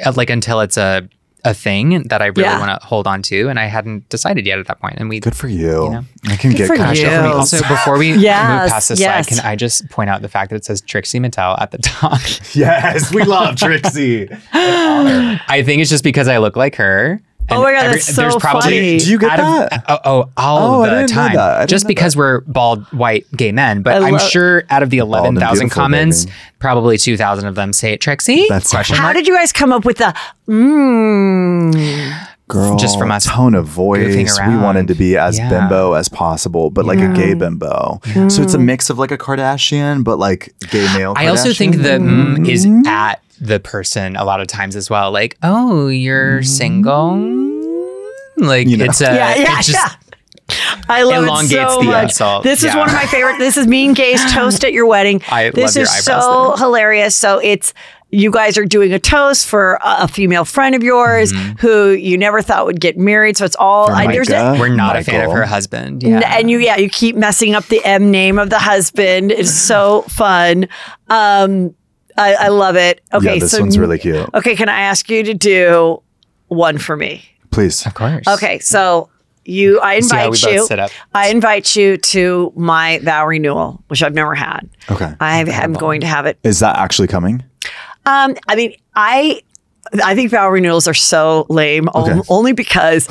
uh, 0.05 0.13
like 0.15 0.29
until 0.29 0.61
it's 0.61 0.77
a 0.77 1.07
a 1.43 1.55
thing 1.55 2.03
that 2.09 2.21
I 2.21 2.27
really 2.27 2.43
Yeah. 2.43 2.59
want 2.59 2.79
to 2.79 2.85
hold 2.87 3.07
on 3.07 3.23
to, 3.23 3.49
and 3.49 3.59
I 3.59 3.65
hadn't 3.65 4.07
decided 4.09 4.45
yet 4.45 4.59
at 4.59 4.67
that 4.67 4.79
point. 4.79 4.97
And 4.99 5.09
we. 5.09 5.19
good 5.19 5.35
for 5.35 5.47
you. 5.47 5.85
You 5.85 5.89
know. 5.89 6.05
I 6.27 6.35
can 6.35 6.51
Good 6.51 6.57
get 6.57 6.67
for 6.67 6.75
kind 6.77 6.91
of 6.91 6.97
you. 6.97 7.03
stuff. 7.09 7.35
Also, 7.35 7.57
before 7.67 7.97
we 7.97 8.13
Yes, 8.13 8.47
move 8.63 8.71
past 8.71 8.89
this 8.89 8.99
yes. 8.99 9.27
slide, 9.27 9.35
can 9.37 9.43
I 9.43 9.55
just 9.55 9.89
point 9.89 10.11
out 10.11 10.21
the 10.21 10.29
fact 10.29 10.51
that 10.51 10.57
it 10.57 10.65
says 10.65 10.81
Trixie 10.81 11.19
Mattel 11.19 11.59
at 11.59 11.71
the 11.71 11.77
top? 11.83 12.19
Yes, 12.53 13.11
we 13.11 13.23
love 13.23 13.55
Trixie. 13.55 14.29
I 14.53 15.63
think 15.65 15.81
it's 15.81 15.89
just 15.89 16.03
because 16.03 16.27
I 16.27 16.37
look 16.37 16.55
like 16.55 16.75
her. 16.75 17.19
Oh 17.51 17.61
my 17.61 17.71
God, 17.73 17.83
that's 17.93 18.05
so 18.05 18.39
funny. 18.39 18.97
Do 18.99 19.09
you 19.11 19.19
get 19.19 19.39
out 19.39 19.39
of- 19.63 19.69
that? 19.69 19.83
oh, 19.89 19.99
oh, 20.05 20.29
all 20.37 20.59
Oh, 20.59 20.83
I 20.83 20.89
the 20.89 20.95
didn't 20.95 21.09
know 21.11 21.15
time. 21.15 21.35
that. 21.35 21.49
I 21.55 21.59
didn't 21.59 21.69
Just 21.69 21.85
know 21.85 21.89
because 21.89 22.15
we're 22.15 22.41
bald, 22.41 22.83
white, 22.91 23.25
gay 23.35 23.51
men. 23.51 23.81
But 23.81 24.01
I 24.01 24.07
I'm 24.07 24.19
sure 24.19 24.63
out 24.69 24.83
of 24.83 24.89
the 24.89 24.99
11,000 24.99 25.69
comments, 25.69 26.25
baby. 26.25 26.35
probably 26.59 26.97
2,000 26.97 27.47
of 27.47 27.55
them 27.55 27.73
say 27.73 27.93
it, 27.93 28.01
Trixie? 28.01 28.45
That's 28.49 28.69
Question 28.71 28.95
How 28.97 29.03
mark? 29.03 29.15
did 29.15 29.27
you 29.27 29.35
guys 29.35 29.51
come 29.51 29.71
up 29.71 29.85
with 29.85 29.97
the 29.97 30.13
mmm? 30.47 32.27
Girl, 32.47 32.75
Just 32.75 32.99
from 32.99 33.11
us 33.11 33.25
tone 33.25 33.55
of 33.55 33.65
voice. 33.65 34.37
We 34.45 34.57
wanted 34.57 34.89
to 34.89 34.93
be 34.95 35.15
as 35.15 35.37
Yeah. 35.37 35.47
bimbo 35.49 35.93
as 35.93 36.09
possible, 36.09 36.69
but 36.69 36.85
like 36.85 36.99
a 36.99 37.07
gay 37.13 37.33
bimbo. 37.33 38.01
So 38.27 38.41
it's 38.41 38.53
a 38.53 38.57
mix 38.59 38.89
of 38.89 38.99
like 38.99 39.11
a 39.11 39.17
Kardashian, 39.17 40.03
but 40.03 40.19
like 40.19 40.53
gay 40.69 40.85
male. 40.97 41.13
I 41.15 41.27
also 41.27 41.53
think 41.53 41.77
the 41.77 41.97
mm 41.99 42.45
is 42.49 42.65
mm-hmm. 42.65 42.85
at 42.87 43.21
the 43.39 43.59
person 43.61 44.17
a 44.17 44.25
lot 44.25 44.41
of 44.41 44.47
times 44.47 44.75
as 44.75 44.89
well. 44.89 45.11
Like, 45.11 45.37
oh, 45.43 45.87
you're 45.87 46.39
mm-hmm. 46.39 46.43
single? 46.43 47.11
Like, 48.41 48.67
You 48.67 48.77
know. 48.77 48.85
it's 48.85 49.01
a, 49.01 49.05
Yeah, 49.05 49.35
yeah, 49.35 49.57
it's 49.59 49.67
just, 49.67 49.97
yeah. 50.49 50.81
I 50.89 51.03
love 51.03 51.23
elongates 51.23 51.53
it 51.53 51.69
so 51.69 51.77
the 51.79 51.83
much. 51.85 52.03
insult. 52.03 52.43
This 52.43 52.59
is 52.59 52.65
Yeah. 52.73 52.77
one 52.79 52.89
of 52.89 52.93
my 52.95 53.05
favorite. 53.05 53.37
This 53.39 53.55
is 53.57 53.67
Mean 53.67 53.93
Gay's 53.93 54.21
toast 54.33 54.63
at 54.65 54.73
your 54.73 54.85
wedding. 54.85 55.21
I 55.29 55.45
love 55.45 55.53
this 55.53 55.75
your 55.75 55.83
is 55.83 56.03
so 56.03 56.49
there. 56.49 56.65
hilarious. 56.65 57.15
So 57.15 57.39
it's 57.39 57.73
you 58.13 58.29
guys 58.29 58.57
are 58.57 58.65
doing 58.65 58.91
a 58.91 58.99
toast 58.99 59.47
for 59.47 59.75
a, 59.75 60.03
a 60.03 60.07
female 60.09 60.43
friend 60.43 60.75
of 60.75 60.83
yours 60.83 61.31
Mm-hmm. 61.31 61.59
who 61.59 61.91
you 61.91 62.17
never 62.17 62.41
thought 62.41 62.65
would 62.65 62.81
get 62.81 62.97
married. 62.97 63.37
So 63.37 63.45
it's 63.45 63.55
all 63.55 63.87
For 63.87 63.93
I, 63.93 64.07
there's 64.11 64.29
Micah. 64.29 64.57
We're 64.59 64.67
not 64.67 64.97
a 64.97 65.03
fan 65.05 65.25
of 65.25 65.31
her 65.31 65.45
husband. 65.45 66.03
N- 66.03 66.09
Yeah. 66.19 66.37
And 66.37 66.51
you, 66.51 66.57
yeah, 66.59 66.75
you 66.75 66.89
keep 66.89 67.15
messing 67.15 67.55
up 67.55 67.65
the 67.67 67.81
M 67.85 68.11
name 68.11 68.37
of 68.37 68.49
the 68.49 68.59
husband. 68.59 69.31
It's 69.31 69.53
so 69.53 70.01
fun. 70.09 70.67
Um, 71.07 71.73
I, 72.17 72.33
I 72.33 72.47
love 72.49 72.75
it. 72.75 72.99
Okay, 73.13 73.35
yeah, 73.35 73.39
this 73.39 73.51
so 73.51 73.61
one's 73.61 73.79
really 73.79 73.97
cute. 73.99 74.27
okay. 74.33 74.57
Can 74.57 74.67
I 74.67 74.81
ask 74.81 75.09
you 75.09 75.23
to 75.23 75.33
do 75.33 76.03
one 76.49 76.77
for 76.77 76.97
me? 76.97 77.23
Please. 77.51 77.85
of 77.85 77.93
course. 77.93 78.27
Okay, 78.27 78.59
so 78.59 79.09
you, 79.45 79.79
I 79.81 79.99
See 79.99 80.15
how 80.15 80.25
invite 80.25 80.31
we 80.31 80.41
both 80.41 80.53
you. 80.53 80.65
sit 80.67 80.79
up. 80.79 80.91
I 81.13 81.29
invite 81.29 81.75
you 81.75 81.97
to 81.97 82.53
my 82.55 82.99
vow 82.99 83.25
renewal, 83.25 83.83
which 83.87 84.01
I've 84.03 84.13
never 84.13 84.35
had. 84.35 84.69
Okay. 84.89 85.13
I 85.19 85.39
am 85.39 85.73
going 85.73 86.01
to 86.01 86.07
have 86.07 86.25
it. 86.25 86.37
Is 86.43 86.59
that 86.59 86.77
actually 86.77 87.07
coming? 87.07 87.43
Um, 88.05 88.35
I 88.47 88.55
mean, 88.55 88.75
I, 88.95 89.41
I 90.03 90.15
think 90.15 90.31
vow 90.31 90.49
renewals 90.49 90.87
are 90.87 90.93
so 90.93 91.45
lame, 91.49 91.89
o- 91.93 92.03
Okay. 92.03 92.19
only 92.29 92.53
because 92.53 93.07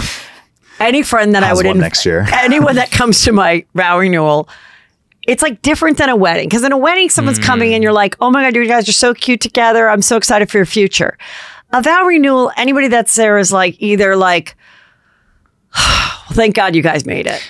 any 0.78 1.02
friend 1.02 1.34
that 1.34 1.42
I 1.42 1.48
Has 1.48 1.56
would 1.58 1.66
one 1.66 1.76
inv- 1.76 1.80
next 1.80 2.06
year. 2.06 2.26
anyone 2.32 2.76
that 2.76 2.90
comes 2.90 3.22
to 3.24 3.32
my 3.32 3.64
vow 3.74 3.98
renewal, 3.98 4.48
it's 5.26 5.42
like 5.42 5.62
different 5.62 5.98
than 5.98 6.08
a 6.08 6.16
wedding. 6.16 6.48
Because 6.48 6.64
in 6.64 6.72
a 6.72 6.78
wedding, 6.78 7.08
someone's 7.10 7.38
coming 7.38 7.74
and 7.74 7.82
you're 7.82 7.92
like, 7.92 8.16
oh 8.20 8.30
my 8.30 8.42
God, 8.42 8.56
you 8.56 8.66
guys 8.66 8.88
are 8.88 8.92
so 8.92 9.12
cute 9.14 9.40
together. 9.40 9.88
I'm 9.88 10.00
so 10.02 10.16
excited 10.16 10.50
for 10.50 10.56
your 10.58 10.64
future. 10.66 11.18
A 11.72 11.82
vow 11.82 12.04
renewal, 12.04 12.50
anybody 12.56 12.88
that's 12.88 13.14
there 13.14 13.38
is 13.38 13.52
like 13.52 13.76
either 13.80 14.16
like, 14.16 14.56
thank 16.32 16.54
God 16.54 16.74
you 16.74 16.82
guys 16.82 17.06
made 17.06 17.26
it. 17.26 17.40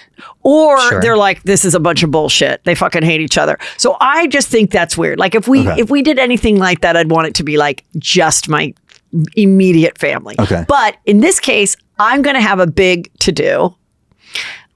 Or 0.42 0.80
Sure. 0.88 1.00
they're 1.00 1.16
like, 1.16 1.42
this 1.44 1.64
is 1.64 1.74
a 1.74 1.80
bunch 1.80 2.02
of 2.02 2.10
bullshit. 2.10 2.62
They 2.64 2.74
fucking 2.74 3.02
hate 3.02 3.20
each 3.20 3.38
other. 3.38 3.58
So 3.76 3.96
I 4.00 4.26
just 4.26 4.48
think 4.48 4.70
that's 4.70 4.96
weird. 4.96 5.18
Like 5.18 5.34
if 5.34 5.48
we 5.48 5.66
Okay. 5.68 5.80
if 5.80 5.90
we 5.90 6.02
did 6.02 6.18
anything 6.18 6.56
like 6.58 6.80
that, 6.82 6.96
I'd 6.96 7.10
want 7.10 7.28
it 7.28 7.34
to 7.36 7.42
be 7.42 7.56
like 7.56 7.84
just 7.98 8.48
my 8.48 8.72
immediate 9.36 9.98
family. 9.98 10.36
Okay. 10.38 10.64
But 10.68 10.96
in 11.06 11.20
this 11.20 11.40
case, 11.40 11.76
I'm 11.98 12.22
gonna 12.22 12.40
have 12.40 12.58
a 12.60 12.66
big 12.66 13.10
to 13.20 13.32
do. 13.32 13.74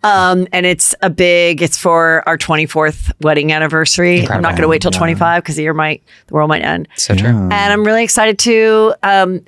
Um, 0.04 0.46
and 0.52 0.66
it's 0.66 0.94
a 1.00 1.08
big, 1.08 1.62
it's 1.62 1.78
for 1.78 2.22
our 2.28 2.36
24th 2.36 3.10
wedding 3.22 3.52
anniversary. 3.52 4.28
I'm 4.28 4.42
not 4.42 4.50
going 4.50 4.62
to 4.62 4.68
wait 4.68 4.82
till 4.82 4.90
25 4.90 5.42
because 5.42 5.56
the 5.56 5.62
year 5.62 5.72
might, 5.72 6.02
the 6.26 6.34
world 6.34 6.50
might 6.50 6.62
end. 6.62 6.88
So 6.96 7.14
true. 7.14 7.30
And 7.30 7.52
I'm 7.52 7.84
really 7.84 8.04
excited 8.04 8.38
to 8.40 8.94
um, 9.02 9.42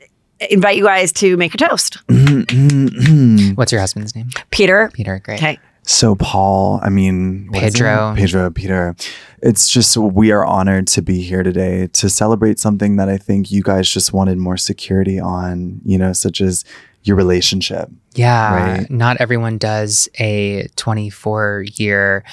invite 0.50 0.78
you 0.78 0.84
guys 0.84 1.12
to 1.12 1.36
make 1.36 1.54
a 1.54 1.58
toast. 1.58 1.98
What's 2.08 3.70
your 3.70 3.82
husband's 3.82 4.16
name? 4.16 4.30
Peter. 4.50 4.90
Peter. 4.94 5.18
Great. 5.18 5.38
Okay. 5.38 5.58
So 5.82 6.16
Paul, 6.16 6.80
I 6.82 6.88
mean 6.88 7.48
what 7.50 7.62
is? 7.62 7.74
Pedro. 7.74 8.14
Pedro, 8.16 8.50
Peter. 8.50 8.96
It's 9.42 9.68
just 9.68 9.96
we 9.96 10.32
are 10.32 10.44
honored 10.44 10.88
to 10.88 11.02
be 11.02 11.20
here 11.20 11.42
today 11.42 11.86
to 11.88 12.08
celebrate 12.08 12.58
something 12.58 12.96
that 12.96 13.08
I 13.08 13.18
think 13.18 13.52
you 13.52 13.62
guys 13.62 13.88
just 13.88 14.12
wanted 14.12 14.38
more 14.38 14.56
security 14.56 15.20
on, 15.20 15.80
you 15.84 15.96
know, 15.96 16.12
such 16.12 16.40
as 16.40 16.64
your 17.04 17.16
relationship. 17.16 17.88
Yeah. 18.16 18.76
Right. 18.78 18.90
Not 18.90 19.18
everyone 19.20 19.58
does 19.58 20.08
a 20.18 20.68
24 20.76 21.64
year 21.74 22.24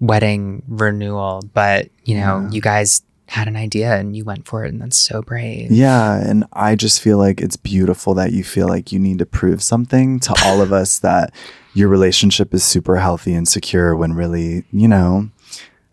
wedding 0.00 0.62
renewal, 0.68 1.42
but 1.54 1.88
you 2.04 2.16
know, 2.16 2.40
Yeah. 2.40 2.50
you 2.50 2.60
guys 2.60 3.02
had 3.26 3.48
an 3.48 3.56
idea 3.56 3.96
and 3.96 4.14
you 4.14 4.22
went 4.24 4.46
for 4.46 4.64
it, 4.64 4.72
and 4.72 4.80
that's 4.82 4.98
so 4.98 5.22
brave. 5.22 5.70
Yeah, 5.70 6.16
and 6.16 6.44
I 6.52 6.74
just 6.76 7.00
feel 7.00 7.16
like 7.16 7.40
it's 7.40 7.56
beautiful 7.56 8.12
that 8.14 8.32
you 8.32 8.44
feel 8.44 8.68
like 8.68 8.92
you 8.92 8.98
need 8.98 9.18
to 9.20 9.26
prove 9.26 9.62
something 9.62 10.20
to 10.20 10.34
all 10.44 10.60
of 10.60 10.72
us 10.72 10.98
that 11.00 11.32
your 11.72 11.88
relationship 11.88 12.52
is 12.52 12.62
super 12.62 12.96
healthy 12.96 13.32
and 13.34 13.48
secure 13.48 13.96
when 13.96 14.12
really, 14.12 14.64
you 14.72 14.86
know, 14.88 15.30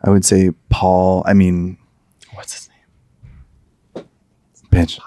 I 0.04 0.10
would 0.10 0.26
say 0.26 0.52
Paul, 0.70 1.24
I 1.26 1.34
mean, 1.34 1.78
what's 2.34 2.54
his 2.54 2.70
name? 3.96 4.06
Bitch. 4.72 5.00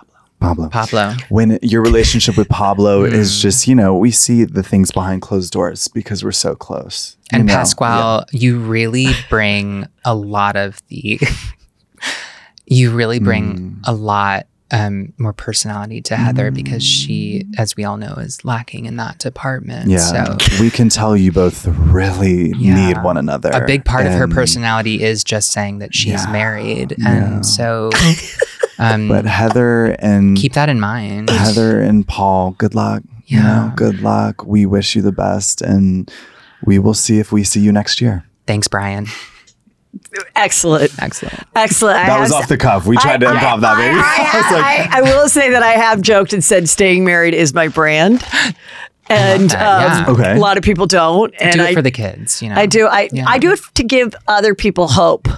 Pablo. 0.45 0.68
Pablo. 0.68 1.14
When 1.28 1.59
your 1.62 1.82
relationship 1.82 2.36
with 2.36 2.49
Pablo 2.49 3.03
Mm. 3.09 3.12
is 3.12 3.40
just, 3.40 3.66
you 3.66 3.74
know, 3.74 3.97
we 3.97 4.11
see 4.11 4.45
the 4.45 4.62
things 4.62 4.90
behind 4.92 5.22
closed 5.22 5.53
doors 5.53 5.88
because 5.88 6.22
we're 6.24 6.32
so 6.32 6.55
close. 6.55 7.16
you 7.32 7.38
And 7.38 7.47
know? 7.49 7.55
Pasquale, 7.55 8.24
you 8.32 8.59
really 8.61 9.09
bring 9.30 9.86
a 10.05 10.14
lot 10.14 10.57
of 10.57 10.78
the, 10.88 11.18
you 12.66 12.90
really 12.92 13.18
bring 13.18 13.59
Mm. 13.59 13.76
a 13.84 13.92
lot 13.92 14.47
um, 14.75 15.12
more 15.18 15.33
personality 15.33 16.01
to 16.03 16.16
Heather 16.16 16.51
because 16.51 16.83
she, 16.83 17.45
as 17.59 17.77
we 17.77 17.85
all 17.85 17.97
know, 17.97 18.14
is 18.14 18.45
lacking 18.45 18.87
in 18.87 18.97
that 18.97 19.18
department. 19.18 19.91
Yeah, 19.91 19.99
So 19.99 20.37
we 20.61 20.70
can 20.70 20.89
tell 20.89 21.16
you 21.16 21.33
both 21.33 21.66
really 21.66 22.53
Yeah. 22.57 22.89
need 22.89 23.03
one 23.03 23.16
another. 23.16 23.51
a 23.53 23.66
big 23.66 23.85
part 23.85 24.07
of 24.07 24.12
her 24.12 24.29
personality 24.29 25.03
is 25.03 25.22
just 25.25 25.51
saying 25.53 25.79
that 25.79 25.95
she's 25.95 26.25
Yeah. 26.25 26.33
married. 26.33 26.95
Yeah. 26.99 27.09
And 27.35 27.47
so 27.47 27.91
um, 28.79 29.09
But 29.09 29.25
Heather 29.27 29.97
and 29.99 30.37
keep 30.37 30.55
that 30.55 30.68
in 30.68 30.81
mind. 30.81 31.31
Heather 31.31 31.81
and 31.81 32.07
Paul, 32.07 32.53
good 32.59 32.75
luck. 32.75 33.03
You 33.27 33.39
Yeah. 33.39 33.43
know, 33.43 33.72
good 33.77 34.01
luck. 34.03 34.45
We 34.47 34.66
wish 34.66 34.95
you 34.97 35.03
the 35.03 35.12
best 35.12 35.62
and 35.62 36.11
we 36.64 36.79
will 36.79 36.95
see 36.95 37.18
if 37.18 37.33
we 37.33 37.45
see 37.45 37.61
you 37.61 37.72
next 37.72 38.01
year. 38.01 38.25
Thanks, 38.47 38.68
Brian. 38.68 39.07
Excellent. 40.36 40.90
Excellent. 41.03 41.34
Excellent. 41.55 41.97
I 41.99 42.07
That 42.07 42.20
was 42.20 42.32
have- 42.32 42.42
off 42.42 42.49
the 42.49 42.57
cuff. 42.57 42.86
We 42.86 42.97
tried 42.97 43.20
to 43.20 43.28
I- 43.28 43.32
improv 43.36 43.61
that, 43.62 43.76
baby. 43.76 43.97
I, 43.99 44.30
I 44.32 44.36
was 44.42 44.53
like, 44.53 44.64
I- 44.64 44.99
I 44.99 45.03
will 45.03 45.28
say 45.28 45.51
that 45.51 45.62
I 45.62 45.72
have 45.72 46.01
joked 46.03 46.32
and 46.32 46.42
said 46.45 46.68
staying 46.68 47.05
married 47.05 47.34
is 47.34 47.55
my 47.55 47.68
brand. 47.68 48.22
And 49.09 49.51
that, 49.51 50.07
um, 50.07 50.07
yeah. 50.07 50.12
Okay. 50.12 50.36
a 50.36 50.40
lot 50.40 50.57
of 50.57 50.64
people 50.64 50.86
don't. 50.86 51.34
And 51.38 51.53
Do 51.57 51.61
it 51.61 51.68
I, 51.70 51.74
for 51.74 51.82
the 51.82 51.90
kids, 51.90 52.40
you 52.40 52.49
know. 52.49 52.55
I 52.55 52.66
do. 52.66 52.86
I, 52.86 53.09
Yeah. 53.12 53.24
I 53.28 53.38
do 53.38 53.53
it 53.53 53.61
to 53.74 53.82
give 53.84 54.14
other 54.28 54.55
people 54.55 54.88
hope 54.88 55.28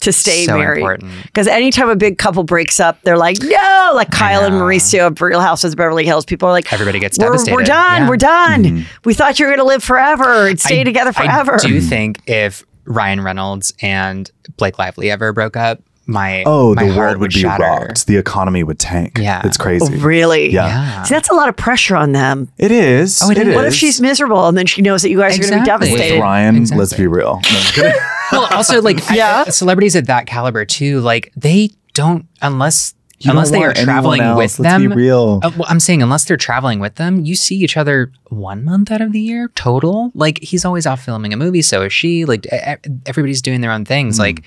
to 0.00 0.12
stay 0.12 0.44
So 0.46 0.58
married. 0.58 1.00
Because 1.24 1.46
anytime 1.46 1.88
a 1.88 1.96
big 1.96 2.18
couple 2.18 2.42
breaks 2.44 2.80
up, 2.80 3.00
they're 3.02 3.16
like, 3.16 3.38
no, 3.40 3.92
like 3.94 4.10
Kyle 4.10 4.42
and. 4.44 4.56
Mauricio 4.56 5.06
of 5.06 5.22
Real 5.22 5.40
Houses 5.40 5.72
of 5.72 5.76
Beverly 5.78 6.04
Hills. 6.04 6.24
People 6.26 6.48
are 6.48 6.52
like, 6.52 6.70
Everybody 6.72 6.98
gets 6.98 7.18
we're, 7.18 7.30
We're 7.30 7.62
done. 7.64 8.02
Yeah. 8.02 8.08
We're 8.10 8.16
done. 8.16 8.84
We 9.04 9.14
thought 9.14 9.38
you 9.38 9.46
were 9.46 9.50
going 9.52 9.60
to 9.60 9.64
live 9.64 9.82
forever 9.82 10.48
and 10.48 10.60
stay 10.60 10.80
I- 10.80 10.84
together 10.84 11.12
forever. 11.12 11.54
I 11.54 11.58
do 11.66 11.80
think 11.80 12.20
if 12.26 12.64
Ryan 12.84 13.20
Reynolds 13.20 13.72
and 13.80 14.30
Blake 14.56 14.78
Lively 14.78 15.10
ever 15.10 15.32
broke 15.32 15.56
up, 15.56 15.80
my 16.06 16.42
oh, 16.46 16.74
my 16.74 16.84
the 16.86 16.92
heart 16.92 17.10
world 17.10 17.20
would 17.20 17.32
be 17.32 17.40
shatter. 17.40 17.62
rocked. 17.62 18.06
The 18.06 18.16
economy 18.16 18.64
would 18.64 18.78
tank. 18.78 19.18
Yeah. 19.18 19.42
It's 19.44 19.56
crazy. 19.56 19.86
Oh, 19.88 19.98
really? 20.00 20.50
Yeah. 20.50 20.66
Yeah. 20.66 21.02
See, 21.04 21.14
that's 21.14 21.30
a 21.30 21.34
lot 21.34 21.48
of 21.48 21.56
pressure 21.56 21.94
on 21.94 22.10
them. 22.12 22.48
It 22.58 22.72
is. 22.72 23.20
Oh, 23.22 23.30
it 23.30 23.38
is. 23.38 23.54
What 23.54 23.66
if 23.66 23.74
she's 23.74 24.00
miserable 24.00 24.48
and 24.48 24.58
then 24.58 24.66
she 24.66 24.82
knows 24.82 25.02
that 25.02 25.10
you 25.10 25.18
guys 25.18 25.38
are 25.38 25.42
going 25.42 25.52
to 25.52 25.56
be 25.58 25.60
Exactly. 25.60 25.90
with 25.90 25.98
devastated? 25.98 26.20
Ryan? 26.20 26.64
Let's 26.76 26.92
be 26.94 27.06
real. 27.06 27.34
No, 27.34 27.36
I'm 27.36 27.42
just 27.42 27.74
kidding. 27.74 27.92
well, 28.32 28.48
also 28.52 28.82
like 28.82 28.98
Yeah. 29.12 29.44
I- 29.46 29.50
celebrities 29.50 29.94
at 29.94 30.06
that 30.08 30.26
caliber 30.26 30.64
too, 30.64 31.00
like 31.00 31.32
they 31.36 31.70
don't 31.94 32.26
unless 32.40 32.94
You 33.24 33.30
unless 33.30 33.50
they 33.50 33.62
are 33.62 33.72
traveling 33.72 34.20
else. 34.20 34.36
with 34.36 34.58
Let's 34.58 34.74
them. 34.74 34.88
be 34.90 34.94
real. 34.94 35.40
Uh, 35.42 35.50
well, 35.56 35.66
I'm 35.68 35.80
saying 35.80 36.02
unless 36.02 36.24
they're 36.24 36.36
traveling 36.36 36.80
with 36.80 36.96
them, 36.96 37.24
you 37.24 37.34
see 37.36 37.56
each 37.56 37.76
other 37.76 38.10
one 38.28 38.64
month 38.64 38.90
out 38.90 39.00
of 39.00 39.12
the 39.12 39.20
year 39.20 39.50
total. 39.54 40.10
Like 40.14 40.40
he's 40.42 40.64
always 40.64 40.86
off 40.86 41.04
filming 41.04 41.32
a 41.32 41.36
movie, 41.36 41.62
so 41.62 41.82
is 41.82 41.92
she. 41.92 42.24
Like 42.24 42.46
everybody's 43.06 43.42
doing 43.42 43.60
their 43.60 43.70
own 43.72 43.84
things. 43.84 44.18
Like 44.18 44.42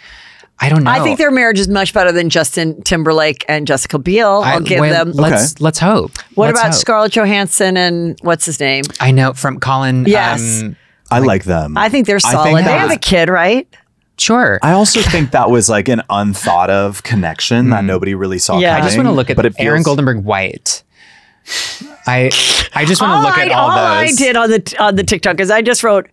I 0.59 0.69
don't 0.69 0.83
know. 0.83 0.91
I 0.91 1.01
think 1.01 1.17
their 1.17 1.31
marriage 1.31 1.59
is 1.59 1.67
much 1.67 1.93
better 1.93 2.11
than 2.11 2.29
Justin 2.29 2.81
Timberlake 2.83 3.43
and 3.49 3.67
Jessica 3.67 3.99
Biel. 3.99 4.41
I'll 4.45 4.59
I- 4.59 4.61
give 4.61 4.79
well, 4.79 5.05
them. 5.05 5.13
Let's 5.13 5.59
let's 5.59 5.79
hope. 5.79 6.17
What 6.35 6.47
Let's 6.47 6.59
about 6.59 6.71
hope. 6.71 6.79
Scarlett 6.79 7.11
Johansson 7.13 7.77
and 7.77 8.17
what's 8.21 8.45
his 8.45 8.59
name? 8.59 8.83
I 8.99 9.11
know 9.11 9.33
from 9.33 9.59
Colin. 9.59 10.05
Yes. 10.05 10.61
Um, 10.61 10.75
I 11.11 11.19
like 11.19 11.43
them. 11.43 11.77
I 11.77 11.89
think 11.89 12.07
they're 12.07 12.19
solid. 12.19 12.43
think 12.45 12.57
they 12.65 12.71
have 12.73 12.91
a 12.91 12.97
kid, 12.97 13.29
right? 13.29 13.67
Sure. 14.17 14.59
I 14.61 14.73
also 14.73 15.01
think 15.11 15.31
that 15.31 15.49
was 15.49 15.69
like 15.69 15.87
an 15.87 16.01
unthought 16.09 16.69
of 16.69 17.03
connection 17.03 17.69
that 17.69 17.81
hmm. 17.81 17.87
nobody 17.87 18.15
really 18.15 18.39
saw. 18.39 18.59
Yeah. 18.59 18.77
I 18.77 18.81
just 18.81 18.97
want 18.97 19.07
to 19.07 19.13
look 19.13 19.29
at 19.29 19.35
but 19.35 19.45
it 19.45 19.55
Aaron 19.57 19.83
feels- 19.83 19.97
Goldenberg 19.97 20.23
White. 20.23 20.83
I 22.07 22.31
I 22.73 22.85
just 22.85 23.01
want 23.01 23.21
to 23.21 23.27
look 23.27 23.37
I, 23.37 23.45
at 23.45 23.51
all, 23.51 23.69
all 23.69 23.77
those. 23.77 24.13
I 24.13 24.15
did 24.15 24.35
on 24.35 24.49
the 24.49 24.75
on 24.79 24.95
the 24.95 25.03
TikTok 25.03 25.39
is 25.39 25.51
I 25.51 25.61
just 25.61 25.83
wrote 25.83 26.09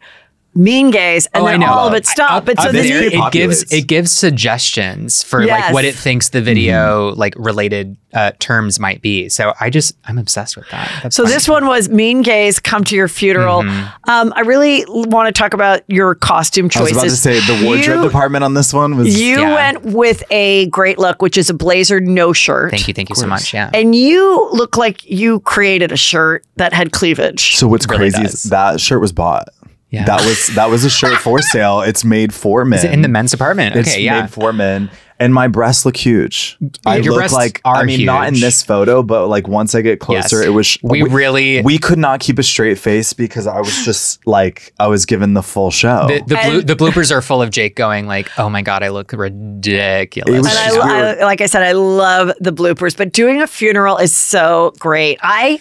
mean 0.54 0.90
gays 0.90 1.26
and 1.32 1.42
Oh, 1.44 1.46
then 1.46 1.62
all 1.62 1.88
of 1.88 1.94
it 1.94 2.06
stopped. 2.06 2.46
But 2.46 2.60
so 2.60 2.70
this 2.72 2.88
then 2.88 3.04
it, 3.04 3.14
it 3.14 3.32
gives 3.32 3.72
it 3.72 3.86
gives 3.86 4.12
suggestions 4.12 5.22
for 5.22 5.44
like 5.46 5.72
what 5.72 5.84
it 5.84 5.94
thinks 5.94 6.28
the 6.30 6.42
video 6.42 7.14
like 7.14 7.34
related 7.36 7.96
uh, 8.12 8.32
terms 8.38 8.78
might 8.78 9.00
be. 9.00 9.28
So 9.30 9.54
I 9.60 9.70
just 9.70 9.94
I'm 10.04 10.18
obsessed 10.18 10.56
with 10.56 10.68
that. 10.70 10.90
That's 11.02 11.16
So 11.16 11.22
funny. 11.22 11.34
this 11.34 11.48
one 11.48 11.66
was 11.66 11.88
mean 11.88 12.20
gays 12.20 12.58
come 12.58 12.84
to 12.84 12.94
your 12.96 13.08
funeral. 13.08 13.62
Mm-hmm. 13.62 14.10
Um, 14.10 14.32
I 14.36 14.40
really 14.40 14.84
want 14.88 15.34
to 15.34 15.38
talk 15.38 15.54
about 15.54 15.80
your 15.88 16.14
costume 16.14 16.66
I 16.74 16.80
was 16.80 16.90
choices. 16.92 16.96
about 16.96 17.04
to 17.04 17.16
say 17.16 17.40
the 17.40 17.64
wardrobe 17.66 18.00
You- 18.02 18.04
department 18.08 18.44
on 18.44 18.52
this 18.54 18.74
one 18.74 18.96
was. 18.96 19.18
You 19.18 19.40
Yeah. 19.40 19.54
went 19.54 19.84
with 19.86 20.22
a 20.30 20.66
great 20.66 20.98
look, 20.98 21.22
which 21.22 21.38
is 21.38 21.48
a 21.48 21.54
blazer, 21.54 22.00
no 22.00 22.34
shirt. 22.34 22.70
Thank 22.72 22.88
you, 22.88 22.92
thank 22.94 23.08
you 23.08 23.14
so 23.14 23.26
much. 23.26 23.54
Yeah. 23.54 23.70
And 23.72 23.94
you 23.94 24.50
look 24.52 24.76
like 24.76 25.08
you 25.08 25.40
created 25.40 25.92
a 25.92 25.96
shirt 25.96 26.44
that 26.56 26.72
had 26.74 26.92
cleavage. 26.92 27.56
so 27.56 27.66
what's 27.66 27.86
really 27.86 28.10
crazy 28.10 28.22
does. 28.22 28.34
is 28.34 28.42
that 28.50 28.80
shirt 28.80 29.00
was 29.00 29.12
bought. 29.12 29.48
Yeah. 29.92 30.04
That 30.06 30.24
was 30.24 30.48
that 30.56 30.68
was 30.70 30.84
a 30.84 30.90
shirt 30.90 31.18
for 31.18 31.40
sale. 31.54 31.82
It's 31.82 32.04
made 32.04 32.32
for 32.34 32.64
men. 32.64 32.78
Is 32.78 32.84
it 32.84 32.92
in 32.92 33.02
the 33.02 33.08
men's 33.08 33.30
department? 33.30 33.76
It's 33.76 33.90
Okay, 33.92 34.00
yeah. 34.02 34.22
made 34.22 34.30
for 34.30 34.52
men. 34.52 34.90
And 35.20 35.32
my 35.32 35.46
breasts 35.46 35.84
look 35.86 35.96
huge. 35.96 36.58
I 36.84 36.96
Your 36.96 37.12
look 37.12 37.20
breasts 37.20 37.36
like 37.36 37.60
are 37.64 37.76
I 37.76 37.84
mean 37.84 38.04
not 38.06 38.26
in 38.26 38.34
huge. 38.34 38.42
this 38.42 38.60
photo, 38.62 39.04
but 39.04 39.28
like 39.28 39.46
once 39.46 39.72
I 39.72 39.80
get 39.82 40.00
closer, 40.00 40.38
Yes. 40.38 40.46
it 40.46 40.50
was 40.50 40.78
We 40.82 41.02
really- 41.02 41.62
we 41.62 41.78
could 41.78 41.98
not 41.98 42.18
keep 42.18 42.40
a 42.40 42.42
straight 42.42 42.76
face 42.76 43.12
because 43.12 43.46
I 43.46 43.60
was 43.60 43.84
just 43.84 44.26
like 44.26 44.72
I 44.80 44.88
was 44.88 45.06
given 45.06 45.34
the 45.34 45.42
full 45.42 45.70
show. 45.70 46.08
The, 46.08 46.18
the, 46.20 46.24
blue, 46.24 46.58
And- 46.58 46.66
the 46.66 46.74
bloopers 46.74 47.12
are 47.12 47.22
full 47.22 47.40
of 47.40 47.50
Jake 47.50 47.76
going 47.76 48.08
like, 48.08 48.30
"Oh 48.36 48.48
my 48.48 48.62
god, 48.62 48.82
I 48.82 48.88
look 48.88 49.12
ridiculous." 49.12 50.34
It 50.34 50.38
was 50.38 50.48
And 50.48 50.58
I, 50.58 50.66
just- 50.66 51.20
I, 51.20 51.24
like 51.24 51.40
I 51.40 51.46
said, 51.46 51.62
I 51.62 51.72
love 51.72 52.32
the 52.40 52.52
bloopers, 52.52 52.96
but 52.96 53.12
doing 53.12 53.40
a 53.42 53.46
funeral 53.46 53.98
is 53.98 54.14
so 54.16 54.72
great. 54.80 55.18
I 55.22 55.60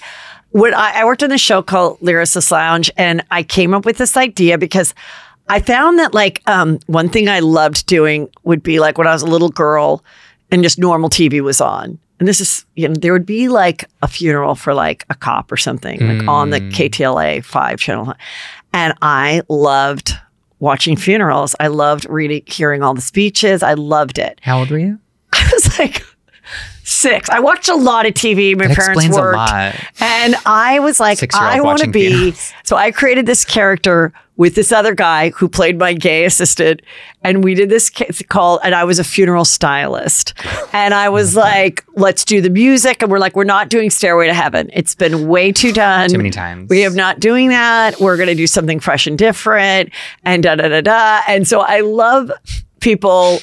when 0.51 0.73
I, 0.73 1.01
I 1.01 1.05
worked 1.05 1.23
on 1.23 1.31
a 1.31 1.37
show 1.37 1.61
called 1.61 1.99
Lyricist 1.99 2.51
Lounge, 2.51 2.91
and 2.97 3.23
I 3.31 3.43
came 3.43 3.73
up 3.73 3.85
with 3.85 3.97
this 3.97 4.17
idea 4.17 4.57
because 4.57 4.93
I 5.49 5.59
found 5.59 5.99
that 5.99 6.13
like 6.13 6.41
um, 6.47 6.79
one 6.87 7.09
thing 7.09 7.27
I 7.27 7.39
loved 7.39 7.85
doing 7.85 8.29
would 8.43 8.63
be 8.63 8.79
like 8.79 8.97
when 8.97 9.07
I 9.07 9.13
was 9.13 9.21
a 9.21 9.27
little 9.27 9.49
girl 9.49 10.03
and 10.51 10.63
just 10.63 10.79
normal 10.79 11.09
TV 11.09 11.41
was 11.41 11.61
on. 11.61 11.99
And 12.19 12.27
this 12.27 12.39
is, 12.39 12.65
you 12.75 12.87
know, 12.87 12.93
there 12.93 13.13
would 13.13 13.25
be 13.25 13.47
like 13.47 13.85
a 14.03 14.07
funeral 14.07 14.53
for 14.53 14.75
like 14.75 15.05
a 15.09 15.15
cop 15.15 15.51
or 15.51 15.57
something, 15.57 15.99
like 15.99 16.27
on 16.27 16.51
the 16.51 16.59
KTLA 16.59 17.43
5 17.43 17.79
channel. 17.79 18.13
And 18.73 18.93
I 19.01 19.41
loved 19.49 20.13
watching 20.59 20.95
funerals. 20.95 21.55
I 21.59 21.67
loved 21.67 22.05
reading, 22.07 22.43
hearing 22.45 22.83
all 22.83 22.93
the 22.93 23.01
speeches. 23.01 23.63
I 23.63 23.73
loved 23.73 24.19
it. 24.19 24.39
How 24.43 24.59
old 24.59 24.69
were 24.69 24.77
you? 24.77 24.99
I 25.33 25.49
was 25.51 25.79
like 25.79 26.03
six. 26.83 27.29
I 27.29 27.39
watched 27.39 27.69
a 27.69 27.75
lot 27.75 28.05
of 28.05 28.13
TV. 28.13 28.57
My 28.57 28.67
That 28.67 28.75
parents 28.77 28.87
explains 29.05 29.17
a 29.17 29.21
worked. 29.21 29.37
lot. 29.37 29.75
And 29.99 30.35
I 30.45 30.79
was 30.79 30.99
like, 30.99 31.19
I 31.33 31.61
want 31.61 31.79
to 31.81 31.89
be. 31.89 32.31
So 32.63 32.75
I 32.75 32.91
created 32.91 33.25
this 33.25 33.45
character 33.45 34.13
with 34.37 34.55
this 34.55 34.71
other 34.71 34.95
guy 34.95 35.29
who 35.31 35.47
played 35.47 35.77
my 35.77 35.93
gay 35.93 36.25
assistant. 36.25 36.81
And 37.23 37.43
we 37.43 37.53
did 37.53 37.69
this 37.69 37.91
call. 38.27 38.59
and 38.63 38.73
I 38.73 38.83
was 38.85 38.97
a 38.97 39.03
funeral 39.03 39.45
stylist. 39.45 40.33
And 40.73 40.95
I 40.95 41.09
was 41.09 41.35
like, 41.35 41.85
let's 41.95 42.25
do 42.25 42.41
the 42.41 42.49
music. 42.49 43.03
And 43.03 43.11
we're 43.11 43.19
like, 43.19 43.35
we're 43.35 43.43
not 43.43 43.69
doing 43.69 43.91
Stairway 43.91 44.25
to 44.27 44.33
Heaven. 44.33 44.71
It's 44.73 44.95
been 44.95 45.27
way 45.27 45.51
too 45.51 45.71
done. 45.71 46.09
Too 46.09 46.17
many 46.17 46.31
times. 46.31 46.69
We 46.69 46.81
have 46.81 46.95
not 46.95 47.19
doing 47.19 47.49
that. 47.49 47.99
We're 47.99 48.17
going 48.17 48.29
to 48.29 48.35
do 48.35 48.47
something 48.47 48.79
fresh 48.79 49.05
and 49.05 49.17
different. 49.17 49.91
And 50.23 50.41
da 50.41 50.55
da 50.55 50.69
da 50.69 50.81
da. 50.81 51.21
And 51.27 51.47
so 51.47 51.59
I 51.59 51.81
love 51.81 52.31
people 52.79 53.39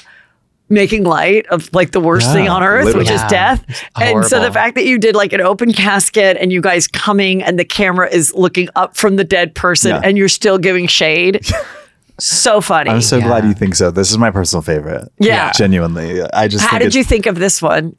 making 0.70 1.04
light 1.04 1.46
of 1.46 1.72
like 1.72 1.92
the 1.92 2.00
worst 2.00 2.26
Yeah, 2.28 2.32
thing 2.34 2.48
on 2.48 2.62
earth, 2.62 2.84
which 2.86 2.94
literally. 3.08 3.14
is 3.14 3.20
Yeah. 3.22 3.28
death. 3.28 3.84
And 4.00 4.24
so 4.26 4.40
the 4.40 4.52
fact 4.52 4.74
that 4.74 4.84
you 4.84 4.98
did 4.98 5.14
like 5.14 5.32
an 5.32 5.40
open 5.40 5.72
casket 5.72 6.36
and 6.38 6.52
you 6.52 6.60
guys 6.60 6.86
coming 6.86 7.42
and 7.42 7.58
the 7.58 7.64
camera 7.64 8.08
is 8.10 8.34
looking 8.34 8.68
up 8.76 8.96
from 8.96 9.16
the 9.16 9.24
dead 9.24 9.54
person 9.54 9.90
Yeah. 9.92 10.00
and 10.04 10.18
you're 10.18 10.28
still 10.28 10.58
giving 10.58 10.86
shade. 10.86 11.40
so 12.20 12.60
funny. 12.60 12.90
I'm 12.90 13.00
so 13.00 13.16
Yeah. 13.18 13.26
glad 13.28 13.44
you 13.44 13.54
think 13.54 13.76
so. 13.76 13.90
This 13.90 14.10
is 14.10 14.18
my 14.18 14.30
personal 14.30 14.60
favorite. 14.62 15.10
Yeah. 15.18 15.52
Genuinely. 15.52 16.20
I 16.34 16.48
just 16.48 16.64
How 16.64 16.70
think 16.72 16.80
did 16.80 16.86
it's- 16.88 16.94
you 16.96 17.04
think 17.04 17.26
of 17.26 17.36
this 17.38 17.62
one? 17.62 17.96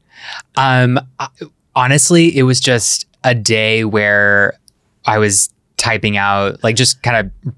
Um, 0.57 0.99
I- 1.19 1.27
honestly, 1.75 2.37
it 2.37 2.43
was 2.43 2.59
just 2.59 3.07
a 3.23 3.33
day 3.33 3.83
where 3.85 4.53
I 5.05 5.17
was 5.17 5.49
typing 5.77 6.17
out, 6.17 6.63
like, 6.63 6.75
just 6.75 7.01
kind 7.01 7.17
of 7.45 7.53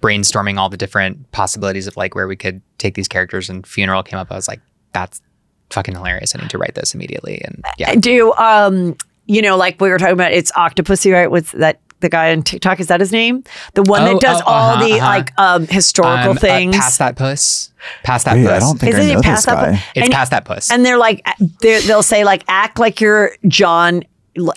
brainstorming 0.00 0.56
all 0.58 0.68
the 0.68 0.76
different 0.76 1.30
possibilities 1.32 1.86
of 1.88 1.96
like 1.96 2.14
where 2.14 2.28
we 2.28 2.36
could 2.36 2.60
take 2.78 2.94
these 2.94 3.08
characters 3.08 3.48
and 3.50 3.66
funeral 3.66 4.02
came 4.02 4.18
up, 4.18 4.30
I 4.30 4.34
was 4.36 4.48
like, 4.48 4.60
that's 4.92 5.20
fucking 5.70 5.94
hilarious. 5.94 6.34
I 6.36 6.40
need 6.40 6.50
to 6.50 6.58
write 6.58 6.74
this 6.74 6.94
immediately. 6.94 7.40
And 7.44 7.64
yeah. 7.78 7.94
Do 7.94 8.32
um, 8.34 8.96
you 9.26 9.42
know, 9.42 9.56
like 9.56 9.80
we 9.80 9.88
were 9.90 9.98
talking 9.98 10.12
about, 10.14 10.32
it's 10.32 10.52
Octopussy, 10.52 11.12
right? 11.12 11.30
With 11.30 11.50
that 11.52 11.80
the 12.00 12.08
guy 12.10 12.30
on 12.30 12.42
TikTok, 12.42 12.78
is 12.78 12.88
that 12.88 13.00
his 13.00 13.10
name? 13.10 13.42
The 13.72 13.82
one 13.82 14.02
Oh, 14.02 14.12
that 14.12 14.20
does 14.20 14.42
oh, 14.42 14.44
all 14.50 14.72
uh-huh, 14.74 14.86
the 14.86 14.92
uh-huh. 15.00 15.06
like 15.06 15.38
um 15.40 15.66
historical 15.66 16.30
Um, 16.32 16.36
uh, 16.36 16.40
things. 16.40 16.76
past 16.76 16.98
that 16.98 17.16
puss. 17.16 17.72
Past 18.02 18.26
that 18.26 18.36
Wait, 18.36 18.44
puss. 18.44 18.52
I 18.52 18.58
don't 18.58 18.78
think 18.78 18.94
Isn't 18.94 19.10
I 19.10 19.14
know 19.14 19.22
past 19.22 19.46
this 19.46 19.54
that? 19.54 19.70
guy. 19.72 19.84
it's 19.94 20.04
and- 20.04 20.12
past 20.12 20.30
that 20.30 20.44
puss. 20.44 20.70
and 20.70 20.84
they're 20.84 20.98
like 20.98 21.26
they're, 21.60 21.80
they'll 21.80 22.02
say 22.02 22.24
like 22.24 22.44
act 22.48 22.78
like 22.78 23.00
you're 23.00 23.32
john 23.48 24.02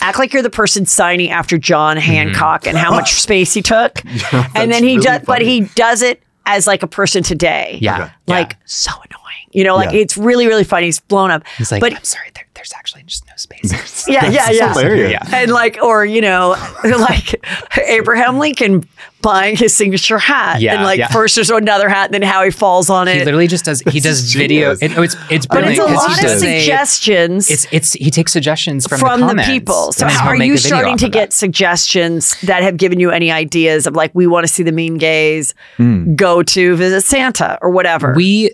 act 0.02 0.20
like 0.20 0.34
you're 0.34 0.44
the 0.44 0.50
person 0.50 0.86
signing 0.86 1.30
after 1.32 1.58
john 1.58 1.96
Mm-hmm. 1.96 2.06
hancock 2.06 2.68
and 2.68 2.78
how 2.78 2.92
much 2.92 3.14
space 3.22 3.54
he 3.54 3.62
took 3.62 4.04
and 4.54 4.70
then 4.72 4.84
he 4.84 4.98
really 4.98 5.06
does 5.06 5.22
but 5.26 5.42
he 5.42 5.62
does 5.62 6.02
it 6.02 6.22
as 6.50 6.66
like 6.66 6.82
a 6.84 6.88
person 6.88 7.22
today 7.22 7.78
yeah. 7.82 8.04
Okay. 8.04 8.14
like 8.28 8.58
so 8.66 8.92
annoying 8.92 9.19
you 9.52 9.64
know 9.64 9.76
like 9.76 9.92
Yeah. 9.92 10.00
it's 10.02 10.18
really 10.18 10.48
really 10.48 10.64
funny 10.64 10.86
he's 10.88 11.00
blown 11.00 11.32
up 11.32 11.44
He's 11.58 11.72
like, 11.72 11.82
but 11.82 11.94
I'm 11.96 12.04
sorry, 12.04 12.30
there, 12.36 12.46
there's 12.54 12.74
actually 12.74 13.04
just 13.04 13.26
no 13.28 13.34
space. 13.38 14.08
yeah 14.08 14.26
yeah 14.26 14.46
That's 14.48 14.58
yeah 14.58 14.74
hilarious. 14.74 15.12
Yeah. 15.12 15.24
and 15.42 15.52
like 15.52 15.78
or 15.82 16.06
you 16.06 16.22
know 16.22 16.56
like 16.84 17.46
abraham 17.88 18.38
lincoln 18.38 18.88
buying 19.22 19.58
his 19.58 19.76
signature 19.76 20.18
hat 20.18 20.62
Yeah, 20.62 20.76
and 20.76 20.84
like 20.84 21.00
yeah. 21.00 21.08
first 21.10 21.36
there's 21.36 21.50
another 21.50 21.90
hat 21.90 22.06
and 22.06 22.14
then 22.14 22.22
how 22.22 22.44
he 22.44 22.52
falls 22.52 22.90
on 22.90 23.08
it. 23.10 23.16
he 23.16 23.26
literally 23.26 23.48
just 23.48 23.66
does. 23.66 23.82
He 23.82 24.00
does 24.00 24.24
is 24.24 24.34
video. 24.34 24.72
It, 24.82 24.98
oh, 24.98 25.02
it's 25.02 25.16
it's 25.30 25.46
but 25.46 25.66
it's 25.66 25.78
a 25.78 25.84
'cause 25.84 25.94
lot 25.96 26.12
of 26.18 26.22
does 26.22 26.40
suggestions 26.40 27.50
It's 27.50 27.68
it's 27.72 27.94
he 27.94 28.10
takes 28.12 28.32
suggestions 28.32 28.88
from, 28.88 29.00
from 29.00 29.20
the, 29.22 29.34
the, 29.34 29.44
people. 29.44 29.92
So 29.92 30.06
and 30.08 30.16
are 30.16 30.36
you 30.38 30.58
starting 30.58 30.96
to 30.98 31.10
get 31.10 31.32
that. 31.32 31.34
suggestions 31.36 32.40
that 32.42 32.64
have 32.64 32.78
given 32.78 33.00
you 33.00 33.12
any 33.12 33.30
ideas 33.32 33.88
of 33.88 33.96
like 33.96 34.12
we 34.14 34.26
want 34.28 34.48
to 34.48 34.54
see 34.54 34.64
the 34.64 34.72
mean 34.72 34.98
gays 34.98 35.54
hmm. 35.78 36.16
go 36.16 36.42
to 36.44 36.76
visit 36.78 37.02
Santa 37.02 37.58
or 37.62 37.72
whatever? 37.72 38.14
We 38.16 38.52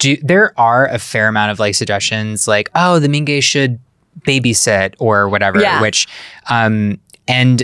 do. 0.00 0.16
There 0.22 0.52
are 0.58 0.88
a 0.88 0.98
fair 0.98 1.28
amount 1.28 1.52
of 1.52 1.60
like 1.60 1.76
suggestions, 1.76 2.48
like 2.48 2.68
oh, 2.74 2.98
the 2.98 3.08
mean 3.08 3.24
gay 3.24 3.40
should 3.40 3.78
babysit 4.22 4.94
or 4.98 5.28
whatever. 5.28 5.60
Yeah. 5.60 5.80
Which, 5.80 6.08
um, 6.50 6.98
and 7.28 7.62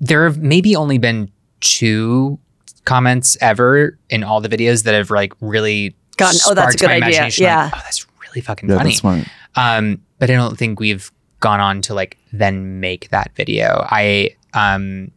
there 0.00 0.24
have 0.24 0.36
maybe 0.38 0.76
only 0.76 0.98
been 0.98 1.30
two 1.60 2.38
comments 2.84 3.36
ever 3.40 3.98
in 4.10 4.22
all 4.24 4.40
the 4.40 4.48
videos 4.48 4.84
that 4.84 4.94
have 4.94 5.10
like 5.10 5.32
really 5.40 5.94
Gotten- 6.16 6.40
oh, 6.46 6.54
that's 6.54 6.74
a 6.74 6.78
sparked 6.78 6.82
my 6.82 6.86
good 6.86 6.90
idea. 6.90 7.06
imagination, 7.18 7.44
like, 7.44 7.50
Yeah. 7.50 7.70
oh, 7.74 7.80
that's 7.84 8.06
really 8.22 8.40
fucking 8.42 8.68
Yeah, 8.68 8.76
funny. 8.76 8.90
that's 8.90 9.00
smart. 9.00 9.26
Um, 9.56 10.00
but 10.18 10.30
I 10.30 10.34
don't 10.34 10.58
think 10.58 10.80
we've 10.80 11.10
gone 11.40 11.60
on 11.60 11.80
to 11.82 11.94
like 11.94 12.18
then 12.32 12.80
make 12.80 13.08
that 13.10 13.30
video. 13.34 13.86
I 13.90 14.30
um 14.54 15.10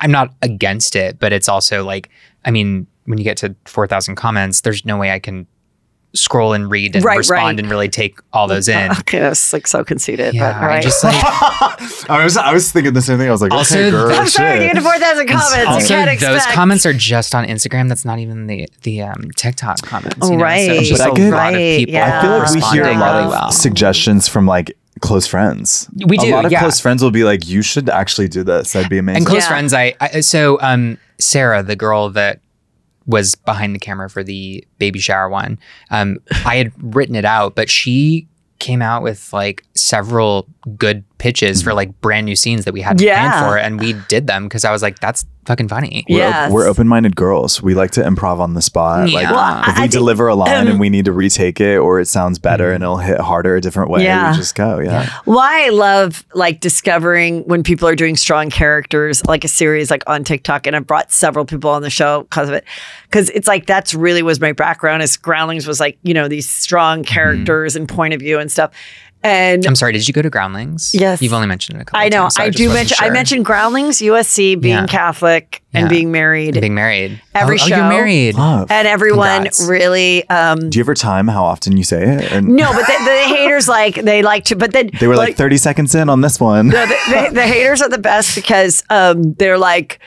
I'm 0.00 0.10
not 0.10 0.34
against 0.42 0.96
it, 0.96 1.18
but 1.20 1.32
it's 1.32 1.48
also 1.48 1.84
like 1.84 2.10
I 2.44 2.50
mean, 2.50 2.86
when 3.04 3.18
you 3.18 3.24
get 3.24 3.36
to 3.38 3.54
four 3.64 3.86
thousand 3.86 4.16
comments, 4.16 4.60
there's 4.62 4.84
no 4.84 4.96
way 4.96 5.10
I 5.10 5.18
can 5.18 5.46
scroll 6.14 6.52
and 6.52 6.70
read 6.70 6.94
and 6.94 7.02
Right, 7.02 7.16
respond 7.16 7.42
right. 7.56 7.58
and 7.60 7.70
really 7.70 7.88
take 7.88 8.18
all 8.34 8.46
those 8.46 8.68
in. 8.68 8.90
okay, 9.00 9.18
that's 9.18 9.50
like 9.52 9.66
so 9.66 9.82
conceited. 9.82 10.34
yeah, 10.34 10.52
but, 10.52 10.56
all 10.58 10.62
I 10.64 10.66
right. 10.66 10.82
just 10.82 11.02
like 11.02 11.14
I 12.10 12.22
was 12.22 12.36
I 12.36 12.52
was 12.52 12.70
thinking 12.70 12.92
the 12.92 13.00
same 13.00 13.16
thing. 13.18 13.28
I 13.28 13.32
was 13.32 13.40
like, 13.40 13.50
Also, 13.52 13.78
okay, 13.78 13.90
girl, 13.90 14.12
I'm 14.12 14.26
sorry 14.28 14.58
to 14.58 14.64
shit. 14.66 14.74
get 14.74 14.78
to 14.78 14.80
4,000 14.82 15.26
comments. 15.26 15.56
you 15.56 15.66
also 15.66 15.88
can't 15.88 16.20
those 16.20 16.36
expect. 16.36 16.54
comments 16.54 16.84
are 16.86 16.92
just 16.92 17.34
on 17.34 17.46
Instagram. 17.46 17.88
That's 17.88 18.04
not 18.04 18.18
even 18.18 18.46
the 18.46 18.68
the 18.82 19.02
um, 19.02 19.30
TikTok 19.36 19.78
comments. 19.82 20.18
Oh, 20.20 20.32
you 20.32 20.36
know? 20.36 20.42
right. 20.44 20.66
So 20.66 20.82
just 20.82 20.98
But 21.02 21.08
I 21.08 21.12
a 21.12 21.14
get- 21.14 21.30
lot 21.32 21.48
of 21.54 21.54
Right, 21.54 21.78
people. 21.78 21.94
yeah. 21.94 22.18
I 22.18 22.22
feel 22.22 22.30
like 22.38 22.54
we 22.54 22.60
hear 22.76 22.84
a 22.84 22.98
lot 22.98 23.12
really 23.14 23.24
of 23.24 23.30
well. 23.30 23.50
suggestions 23.52 24.28
from 24.28 24.46
like 24.46 24.76
close 25.00 25.26
friends. 25.26 25.88
We 26.06 26.18
do, 26.18 26.26
A 26.28 26.34
lot 26.34 26.44
of 26.44 26.52
yeah. 26.52 26.60
close 26.60 26.78
friends 26.78 27.02
will 27.02 27.10
be 27.10 27.24
like, 27.24 27.48
"You 27.48 27.62
should 27.62 27.88
actually 27.88 28.28
do 28.28 28.44
this. 28.44 28.72
That'd 28.74 28.90
be 28.90 28.98
amazing." 28.98 29.16
And 29.22 29.26
close 29.26 29.44
Yeah. 29.44 29.48
friends, 29.48 29.72
I, 29.72 29.94
I 29.98 30.20
so 30.20 30.60
um 30.60 30.98
Sarah, 31.18 31.62
the 31.62 31.74
girl 31.74 32.10
that 32.10 32.40
was 33.06 33.34
behind 33.34 33.74
the 33.74 33.78
camera 33.78 34.08
for 34.08 34.22
the 34.22 34.64
baby 34.78 34.98
shower 34.98 35.28
one, 35.28 35.58
um, 35.90 36.18
I 36.44 36.56
had 36.56 36.72
written 36.78 37.14
it 37.14 37.24
out, 37.24 37.54
but 37.54 37.68
she 37.70 38.28
came 38.58 38.80
out 38.80 39.02
with 39.02 39.32
like 39.32 39.64
several 39.74 40.46
good 40.76 41.02
pitches 41.18 41.62
for 41.62 41.74
like 41.74 42.00
brand 42.00 42.26
new 42.26 42.36
scenes 42.36 42.64
that 42.64 42.72
we 42.72 42.80
hadn't 42.80 43.04
Yeah. 43.04 43.28
planned 43.30 43.44
for, 43.52 43.58
and 43.58 43.80
we 43.80 43.94
did 44.08 44.26
them 44.28 44.44
because 44.44 44.64
I 44.64 44.70
was 44.70 44.82
like, 44.82 45.00
that's 45.00 45.24
fucking 45.44 45.68
funny. 45.68 46.04
we're, 46.08 46.22
op- 46.28 46.50
we're 46.52 46.66
open-minded 46.68 47.16
girls. 47.16 47.62
We 47.62 47.74
like 47.74 47.90
to 47.92 48.00
improv 48.02 48.38
on 48.38 48.54
the 48.54 48.62
spot. 48.62 49.10
Like 49.10 49.28
Well, 49.30 49.60
if 49.62 49.68
I 49.68 49.72
we 49.72 49.80
think, 49.80 49.92
deliver 49.92 50.28
a 50.28 50.34
line 50.34 50.62
um, 50.62 50.68
and 50.68 50.80
we 50.80 50.88
need 50.88 51.04
to 51.06 51.12
retake 51.12 51.60
it, 51.60 51.78
or 51.78 52.00
it 52.00 52.06
sounds 52.06 52.38
better 52.38 52.72
and 52.72 52.82
it'll 52.82 52.98
hit 52.98 53.20
harder 53.20 53.56
a 53.56 53.60
different 53.60 53.90
way, 53.90 54.04
Yeah. 54.04 54.30
we 54.32 54.36
just 54.36 54.54
go. 54.54 54.78
Yeah. 54.78 55.08
Why 55.24 55.66
I 55.66 55.70
love 55.70 56.24
like 56.34 56.60
discovering 56.60 57.42
when 57.44 57.62
people 57.62 57.88
are 57.88 57.96
doing 57.96 58.16
strong 58.16 58.50
characters, 58.50 59.24
like 59.26 59.44
a 59.44 59.48
series 59.48 59.90
like 59.90 60.02
on 60.06 60.24
TikTok, 60.24 60.66
and 60.66 60.76
I've 60.76 60.86
brought 60.86 61.10
several 61.12 61.44
people 61.44 61.70
on 61.70 61.82
the 61.82 61.90
show 61.90 62.22
because 62.22 62.48
of 62.48 62.54
it. 62.54 62.64
Because 63.04 63.28
it's 63.30 63.48
like 63.48 63.66
that's 63.66 63.94
really 63.94 64.22
was 64.22 64.40
my 64.40 64.52
background. 64.52 65.02
Is 65.02 65.16
Groundlings 65.16 65.66
was 65.66 65.80
like 65.80 65.98
you 66.02 66.14
know 66.14 66.28
these 66.28 66.48
strong 66.48 67.02
characters 67.04 67.76
and 67.76 67.88
point 67.88 68.14
of 68.14 68.20
view 68.20 68.38
and 68.38 68.50
stuff. 68.50 68.70
And 69.24 69.64
I'm 69.66 69.76
sorry, 69.76 69.92
did 69.92 70.06
you 70.08 70.12
go 70.14 70.20
to 70.22 70.30
Groundlings? 70.30 70.94
Yes. 70.94 71.22
You've 71.22 71.32
only 71.32 71.46
mentioned 71.46 71.78
it 71.78 71.82
a 71.82 71.84
couple 71.84 72.00
times. 72.00 72.12
I 72.12 72.16
know 72.16 72.22
times, 72.22 72.34
so 72.34 72.42
I 72.42 72.46
just 72.46 72.58
do 72.58 72.68
wasn't 72.68 72.78
mention 72.90 72.96
I 73.00 73.10
mentioned 73.10 73.44
Groundlings, 73.44 73.98
USC, 74.00 74.60
being 74.60 74.74
Yeah. 74.74 74.86
Catholic 74.86 75.62
and 75.72 75.84
Yeah. 75.84 75.88
being 75.88 76.10
married, 76.10 76.60
being 76.60 76.74
married. 76.74 77.20
Every 77.34 77.58
oh, 77.58 77.62
oh, 77.62 77.66
show. 77.68 77.76
you're 77.76 77.88
married. 77.88 78.34
Love. 78.34 78.70
and 78.70 78.88
everyone 78.88 79.28
Congrats. 79.44 79.64
really. 79.68 80.28
um 80.28 80.70
Do 80.70 80.78
you 80.78 80.82
ever 80.82 80.94
time 80.94 81.28
how 81.28 81.44
often 81.44 81.76
you 81.76 81.84
say 81.84 82.02
it? 82.02 82.32
And 82.32 82.48
No, 82.48 82.72
but 82.72 82.86
the, 82.86 82.98
the 83.04 83.34
haters 83.36 83.68
like 83.68 83.94
they 83.94 84.22
like 84.22 84.44
to, 84.46 84.56
but 84.56 84.72
then 84.72 84.90
they 84.98 85.06
were 85.06 85.16
like, 85.16 85.36
30 85.36 85.56
seconds 85.56 85.94
in 85.94 86.08
on 86.08 86.20
this 86.20 86.40
one. 86.40 86.68
No, 86.68 86.84
the, 86.84 86.96
the, 87.28 87.34
the 87.34 87.42
haters 87.46 87.80
are 87.80 87.88
the 87.88 87.98
best 87.98 88.34
because 88.34 88.82
um, 88.90 89.34
they're 89.34 89.58
like 89.58 90.00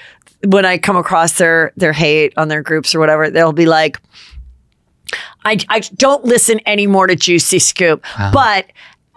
when 0.45 0.65
I 0.65 0.77
come 0.77 0.97
across 0.97 1.37
their 1.37 1.71
their 1.77 1.93
hate 1.93 2.33
on 2.37 2.49
their 2.49 2.61
groups 2.61 2.93
or 2.93 2.99
whatever, 2.99 3.29
they'll 3.29 3.53
be 3.53 3.65
like, 3.65 3.97
I, 5.43 5.57
I 5.69 5.79
don't 5.79 6.25
listen 6.25 6.59
anymore 6.65 7.07
to 7.07 7.15
Juicy 7.15 7.59
Scoop, 7.59 8.03
but. 8.33 8.65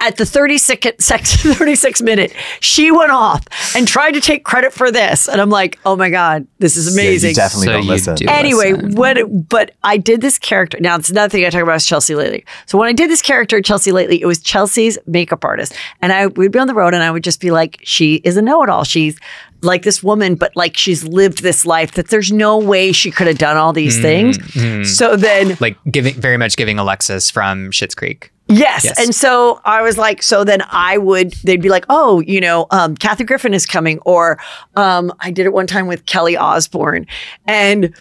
At 0.00 0.16
the 0.16 0.24
36, 0.24 0.86
36 1.08 2.02
minute, 2.02 2.32
she 2.60 2.90
went 2.92 3.10
off 3.10 3.44
and 3.74 3.86
tried 3.88 4.12
to 4.12 4.20
take 4.20 4.44
credit 4.44 4.72
for 4.72 4.90
this. 4.92 5.28
And 5.28 5.40
I'm 5.40 5.50
like, 5.50 5.78
oh 5.84 5.96
my 5.96 6.08
God, 6.10 6.46
this 6.58 6.76
is 6.76 6.94
Yeah, 6.96 7.02
you 7.02 7.08
amazing. 7.08 7.34
definitely 7.34 7.66
So 7.66 7.72
don't 7.72 7.82
you 7.82 7.88
listen. 7.88 8.14
do. 8.14 8.26
Anyway, 8.28 8.72
listen. 8.74 8.94
what? 8.94 9.48
But 9.48 9.72
I 9.82 9.96
did 9.96 10.20
this 10.20 10.38
character. 10.38 10.78
Now 10.80 10.96
it's 10.96 11.10
another 11.10 11.30
thing 11.30 11.44
I 11.44 11.50
talk 11.50 11.62
about 11.62 11.76
is 11.76 11.86
Chelsea 11.86 12.14
Lately. 12.14 12.44
So 12.66 12.78
when 12.78 12.88
I 12.88 12.92
did 12.92 13.10
this 13.10 13.22
character, 13.22 13.60
Chelsea 13.60 13.90
Lately, 13.92 14.20
it 14.22 14.26
was 14.26 14.38
Chelsea's 14.40 14.98
makeup 15.06 15.44
artist, 15.44 15.74
and 16.00 16.12
I 16.12 16.26
would 16.26 16.52
be 16.52 16.58
on 16.58 16.68
the 16.68 16.74
road, 16.74 16.94
and 16.94 17.02
I 17.02 17.10
would 17.10 17.24
just 17.24 17.40
be 17.40 17.50
like, 17.50 17.78
she 17.82 18.16
is 18.16 18.36
a 18.36 18.42
know-it-all. 18.42 18.84
She's 18.84 19.18
like 19.62 19.82
this 19.82 20.02
woman, 20.02 20.36
but 20.36 20.54
like 20.54 20.76
she's 20.76 21.02
lived 21.02 21.42
this 21.42 21.66
life 21.66 21.92
that 21.92 22.08
there's 22.08 22.30
no 22.30 22.56
way 22.58 22.92
she 22.92 23.10
could 23.10 23.26
have 23.26 23.38
done 23.38 23.56
all 23.56 23.72
these 23.72 23.94
mm-hmm, 23.94 24.02
things. 24.02 24.38
Mm-hmm. 24.38 24.84
So 24.84 25.16
then 25.16 25.56
Like 25.60 25.76
giving 25.90 26.14
very 26.14 26.36
much 26.36 26.56
giving 26.56 26.78
Alexis 26.78 27.28
from 27.30 27.72
Schitt's 27.72 27.96
Creek. 27.96 28.30
Yes. 28.48 28.84
Yes. 28.84 28.98
And 28.98 29.14
so 29.14 29.60
I 29.64 29.82
was 29.82 29.98
like, 29.98 30.22
so 30.22 30.42
then 30.42 30.62
I 30.70 30.96
would, 30.98 31.32
they'd 31.44 31.60
be 31.60 31.68
like, 31.68 31.84
oh, 31.88 32.20
you 32.20 32.40
know, 32.40 32.66
um, 32.70 32.96
Kathy 32.96 33.24
Griffin 33.24 33.52
is 33.52 33.66
coming. 33.66 33.98
Or 34.06 34.38
um, 34.74 35.12
I 35.20 35.30
did 35.30 35.46
it 35.46 35.52
one 35.52 35.66
time 35.66 35.86
with 35.86 36.06
Kelly 36.06 36.36
Osbourne. 36.36 37.06
And 37.46 37.94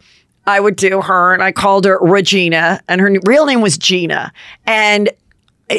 I 0.45 0.59
would 0.59 0.77
do 0.77 1.01
her 1.01 1.33
and 1.33 1.43
I 1.43 1.51
called 1.51 1.83
her 1.85 1.99
Regina 1.99 2.81
and 2.87 3.01
her 3.01 3.13
real 3.25 3.45
name 3.45 3.61
was 3.61 3.77
Gina. 3.77 4.31
And, 4.65 5.09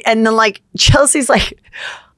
and 0.04 0.26
then 0.26 0.36
like 0.36 0.60
Chelsea's 0.76 1.30
like, 1.30 1.58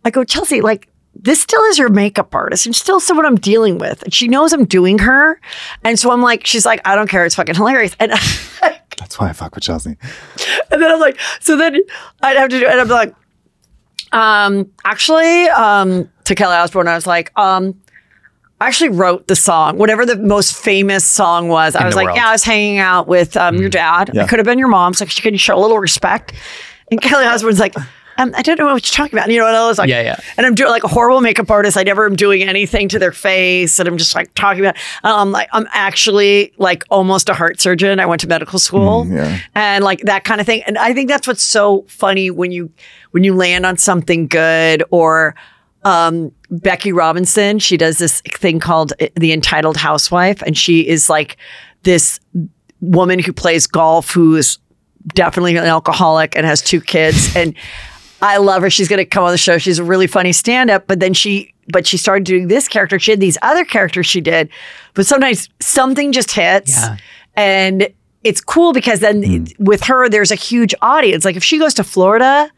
I 0.04 0.10
go, 0.10 0.24
Chelsea, 0.24 0.60
like, 0.60 0.88
this 1.22 1.40
still 1.40 1.62
is 1.64 1.78
your 1.78 1.88
makeup 1.88 2.34
artist 2.34 2.66
and 2.66 2.74
still 2.74 3.00
someone 3.00 3.26
I'm 3.26 3.36
dealing 3.36 3.78
with. 3.78 4.02
And 4.02 4.12
she 4.12 4.28
knows 4.28 4.52
I'm 4.52 4.64
doing 4.64 4.98
her. 4.98 5.40
And 5.84 5.98
so 5.98 6.10
I'm 6.10 6.22
like, 6.22 6.46
she's 6.46 6.64
like, 6.64 6.80
I 6.84 6.94
don't 6.94 7.08
care. 7.08 7.24
It's 7.26 7.34
fucking 7.34 7.54
hilarious. 7.54 7.94
And 8.00 8.12
That's 8.98 9.18
why 9.18 9.28
I 9.28 9.32
fuck 9.32 9.54
with 9.54 9.64
Chelsea. 9.64 9.96
and 10.70 10.82
then 10.82 10.90
I'm 10.90 11.00
like, 11.00 11.18
so 11.40 11.56
then 11.56 11.76
I'd 12.22 12.36
have 12.36 12.50
to 12.50 12.60
do, 12.60 12.66
and 12.66 12.80
I'm 12.80 12.88
like, 12.88 13.14
um, 14.12 14.70
actually, 14.84 15.48
um, 15.48 16.08
to 16.24 16.34
Kelly 16.34 16.56
Osbourne, 16.56 16.88
I 16.88 16.94
was 16.94 17.06
like, 17.06 17.32
um, 17.38 17.80
I 18.60 18.66
actually 18.66 18.90
wrote 18.90 19.26
the 19.26 19.36
song, 19.36 19.78
whatever 19.78 20.04
the 20.04 20.16
most 20.16 20.54
famous 20.54 21.04
song 21.04 21.48
was. 21.48 21.74
I 21.74 21.86
was 21.86 21.94
like, 21.96 22.06
world. 22.06 22.18
yeah, 22.18 22.28
I 22.28 22.32
was 22.32 22.44
hanging 22.44 22.78
out 22.78 23.08
with 23.08 23.36
um, 23.38 23.56
your 23.56 23.70
dad. 23.70 24.10
Yeah. 24.12 24.24
I 24.24 24.26
could 24.26 24.38
have 24.38 24.44
been 24.44 24.58
your 24.58 24.68
mom, 24.68 24.92
so 24.92 25.06
she 25.06 25.22
can 25.22 25.36
show 25.38 25.58
a 25.58 25.60
little 25.60 25.78
respect. 25.78 26.34
And 26.90 27.00
Kelly 27.00 27.24
Osbourne's 27.24 27.58
like, 27.60 27.74
um, 28.20 28.32
I 28.36 28.42
don't 28.42 28.58
know 28.58 28.66
what 28.66 28.72
you're 28.72 28.96
talking 28.96 29.16
about. 29.18 29.24
And, 29.26 29.32
you 29.32 29.40
know, 29.40 29.46
and 29.46 29.56
I 29.56 29.66
was 29.66 29.78
like, 29.78 29.88
Yeah, 29.88 30.02
yeah. 30.02 30.20
And 30.36 30.46
I'm 30.46 30.54
doing 30.54 30.70
like 30.70 30.84
a 30.84 30.88
horrible 30.88 31.20
makeup 31.20 31.50
artist. 31.50 31.76
I 31.76 31.82
never 31.82 32.06
am 32.06 32.16
doing 32.16 32.42
anything 32.42 32.88
to 32.90 32.98
their 32.98 33.12
face, 33.12 33.78
and 33.78 33.88
I'm 33.88 33.96
just 33.98 34.14
like 34.14 34.32
talking 34.34 34.60
about. 34.60 34.76
Um, 35.04 35.32
like 35.32 35.48
I'm 35.52 35.66
actually 35.72 36.52
like 36.58 36.84
almost 36.90 37.28
a 37.28 37.34
heart 37.34 37.60
surgeon. 37.60 37.98
I 38.00 38.06
went 38.06 38.20
to 38.22 38.28
medical 38.28 38.58
school, 38.58 39.04
Mm, 39.04 39.16
yeah. 39.16 39.38
and 39.54 39.84
like 39.84 40.00
that 40.02 40.24
kind 40.24 40.40
of 40.40 40.46
thing. 40.46 40.62
And 40.66 40.76
I 40.78 40.92
think 40.94 41.08
that's 41.08 41.26
what's 41.26 41.42
so 41.42 41.84
funny 41.88 42.30
when 42.30 42.52
you 42.52 42.70
when 43.12 43.24
you 43.24 43.34
land 43.34 43.66
on 43.66 43.76
something 43.76 44.26
good 44.28 44.82
or. 44.90 45.34
Um, 45.82 46.32
Becky 46.50 46.92
Robinson, 46.92 47.58
she 47.58 47.78
does 47.78 47.96
this 47.96 48.20
thing 48.20 48.60
called 48.60 48.92
uh, 49.00 49.06
The 49.16 49.32
Entitled 49.32 49.78
Housewife, 49.78 50.42
and 50.42 50.54
she 50.54 50.86
is 50.86 51.08
like 51.08 51.38
this 51.84 52.20
woman 52.82 53.18
who 53.18 53.32
plays 53.32 53.66
golf 53.66 54.10
who 54.10 54.36
is 54.36 54.58
definitely 55.14 55.56
an 55.56 55.64
alcoholic 55.64 56.36
and 56.36 56.44
has 56.44 56.60
two 56.60 56.82
kids. 56.82 57.34
And 57.34 57.54
I 58.22 58.36
love 58.38 58.62
her. 58.62 58.70
She's 58.70 58.88
going 58.88 58.98
to 58.98 59.04
come 59.04 59.24
on 59.24 59.30
the 59.32 59.38
show. 59.38 59.58
She's 59.58 59.78
a 59.78 59.84
really 59.84 60.06
funny 60.06 60.32
stand 60.32 60.70
up. 60.70 60.86
But 60.86 61.00
then 61.00 61.14
she, 61.14 61.54
but 61.68 61.86
she 61.86 61.96
started 61.96 62.24
doing 62.24 62.48
this 62.48 62.68
character. 62.68 62.98
She 62.98 63.10
had 63.12 63.20
these 63.20 63.38
other 63.42 63.64
characters 63.64 64.06
she 64.06 64.20
did, 64.20 64.48
but 64.94 65.06
sometimes 65.06 65.48
something 65.60 66.12
just 66.12 66.32
hits. 66.32 66.76
Yeah. 66.76 66.96
And 67.36 67.88
it's 68.24 68.40
cool 68.40 68.72
because 68.72 69.00
then 69.00 69.46
with 69.58 69.84
her, 69.84 70.08
there's 70.08 70.30
a 70.30 70.34
huge 70.36 70.74
audience. 70.82 71.24
Like 71.24 71.36
if 71.36 71.44
she 71.44 71.58
goes 71.58 71.72
to 71.74 71.84
Florida, 71.84 72.50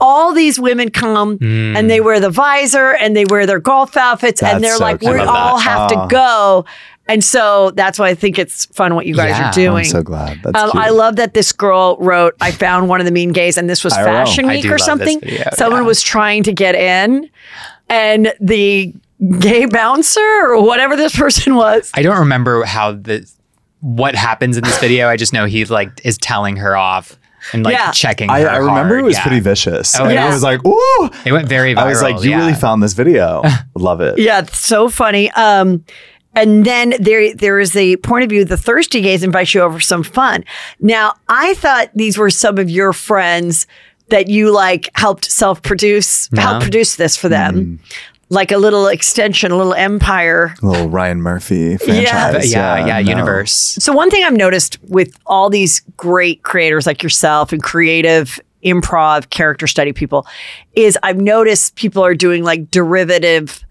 all 0.00 0.34
these 0.34 0.58
women 0.58 0.90
come 0.90 1.38
and 1.40 1.88
they 1.88 2.00
wear 2.00 2.18
the 2.20 2.28
visor 2.28 2.94
and 2.96 3.16
they 3.16 3.24
wear 3.24 3.46
their 3.46 3.60
golf 3.60 3.96
outfits 3.96 4.42
and 4.42 4.62
they're 4.62 4.76
so 4.76 4.82
like, 4.84 5.00
we 5.00 5.08
all 5.20 5.56
that. 5.58 5.62
have 5.62 5.90
Oh. 5.92 6.02
to 6.02 6.08
go. 6.10 6.64
And 7.08 7.22
so 7.22 7.70
that's 7.72 7.98
why 7.98 8.08
I 8.08 8.14
think 8.14 8.38
it's 8.38 8.64
fun 8.66 8.94
what 8.96 9.06
you 9.06 9.14
guys 9.14 9.30
Yeah. 9.38 9.50
are 9.50 9.52
doing. 9.52 9.84
I'm 9.84 9.90
so 9.92 10.02
glad. 10.02 10.40
That's 10.42 10.60
Um. 10.60 10.70
I 10.74 10.90
love 10.90 11.16
that 11.16 11.34
this 11.34 11.52
girl 11.52 11.96
wrote, 12.00 12.34
I 12.40 12.50
found 12.50 12.88
one 12.88 13.00
of 13.00 13.06
the 13.06 13.12
mean 13.12 13.30
gays, 13.32 13.56
and 13.56 13.70
this 13.70 13.84
was 13.84 13.92
IRL. 13.94 14.04
Fashion 14.04 14.44
I 14.46 14.54
Week 14.56 14.66
or 14.66 14.78
something. 14.78 15.20
video, 15.20 15.44
Someone 15.54 15.82
yeah. 15.82 15.86
was 15.86 16.02
trying 16.02 16.42
to 16.44 16.52
get 16.52 16.74
in, 16.74 17.30
and 17.88 18.32
the 18.40 18.92
gay 19.38 19.66
bouncer 19.66 20.20
or 20.20 20.62
whatever 20.62 20.96
this 20.96 21.14
person 21.18 21.54
was. 21.54 21.90
I 21.94 22.02
don't 22.02 22.18
remember 22.18 22.64
how 22.64 22.92
the 22.92 23.26
what 23.80 24.14
happens 24.16 24.56
in 24.56 24.64
this 24.64 24.78
video. 24.80 25.08
I 25.08 25.16
just 25.16 25.32
know 25.32 25.44
he 25.46 25.64
like 25.64 26.00
is 26.04 26.18
telling 26.18 26.56
her 26.56 26.76
off 26.76 27.16
and 27.52 27.64
like 27.64 27.74
Yeah. 27.74 27.92
checking. 27.92 28.30
I, 28.30 28.40
I 28.42 28.56
remember 28.56 28.94
hard. 28.94 29.00
it 29.00 29.02
was 29.04 29.14
Yeah. 29.16 29.22
pretty 29.22 29.40
vicious. 29.40 29.98
Oh, 30.00 30.08
yeah. 30.08 30.26
I 30.26 30.30
was 30.30 30.42
like, 30.42 30.64
ooh. 30.66 31.10
It 31.24 31.30
went 31.30 31.46
very 31.48 31.74
viral. 31.74 31.78
I 31.78 31.86
was 31.86 32.02
like, 32.02 32.24
you 32.24 32.30
yeah. 32.30 32.38
really 32.38 32.54
found 32.54 32.82
this 32.82 32.94
video. 32.94 33.42
Love 33.76 34.00
it. 34.00 34.18
Yeah, 34.18 34.40
it's 34.40 34.58
so 34.58 34.88
funny. 34.88 35.30
Um, 35.32 35.84
and 36.36 36.64
then 36.64 36.94
there 37.00 37.34
there 37.34 37.58
is 37.58 37.72
the 37.72 37.96
point 37.96 38.22
of 38.22 38.30
view 38.30 38.44
the 38.44 38.56
thirsty 38.56 39.00
gays 39.00 39.24
invite 39.24 39.54
you 39.54 39.62
over 39.62 39.78
for 39.78 39.80
some 39.80 40.02
fun. 40.02 40.44
Now, 40.78 41.14
I 41.28 41.54
thought 41.54 41.90
these 41.94 42.18
were 42.18 42.30
some 42.30 42.58
of 42.58 42.70
your 42.70 42.92
friends 42.92 43.66
that 44.08 44.28
you 44.28 44.52
like 44.52 44.90
helped 44.94 45.24
self 45.24 45.62
produce, 45.62 46.28
help 46.36 46.62
produce 46.62 46.96
this 46.96 47.16
for 47.16 47.28
them. 47.28 47.54
Mm. 47.54 47.96
Like 48.28 48.50
a 48.50 48.58
little 48.58 48.88
extension, 48.88 49.52
a 49.52 49.56
little 49.56 49.74
empire. 49.74 50.56
A 50.60 50.66
Little 50.66 50.88
Ryan 50.88 51.22
Murphy 51.22 51.76
franchise. 51.76 52.32
But 52.32 52.46
yeah, 52.48 52.84
yeah, 52.84 53.00
no. 53.00 53.08
universe. 53.10 53.52
So 53.52 53.92
one 53.92 54.10
thing 54.10 54.24
I've 54.24 54.36
noticed 54.36 54.82
with 54.88 55.16
all 55.26 55.48
these 55.48 55.80
great 55.96 56.42
creators 56.42 56.86
like 56.86 57.04
yourself 57.04 57.52
and 57.52 57.62
creative 57.62 58.40
improv 58.64 59.30
character 59.30 59.68
study 59.68 59.92
people 59.92 60.26
is 60.74 60.98
I've 61.04 61.20
noticed 61.20 61.76
people 61.76 62.04
are 62.04 62.16
doing 62.16 62.42
like 62.42 62.68
derivative 62.70 63.64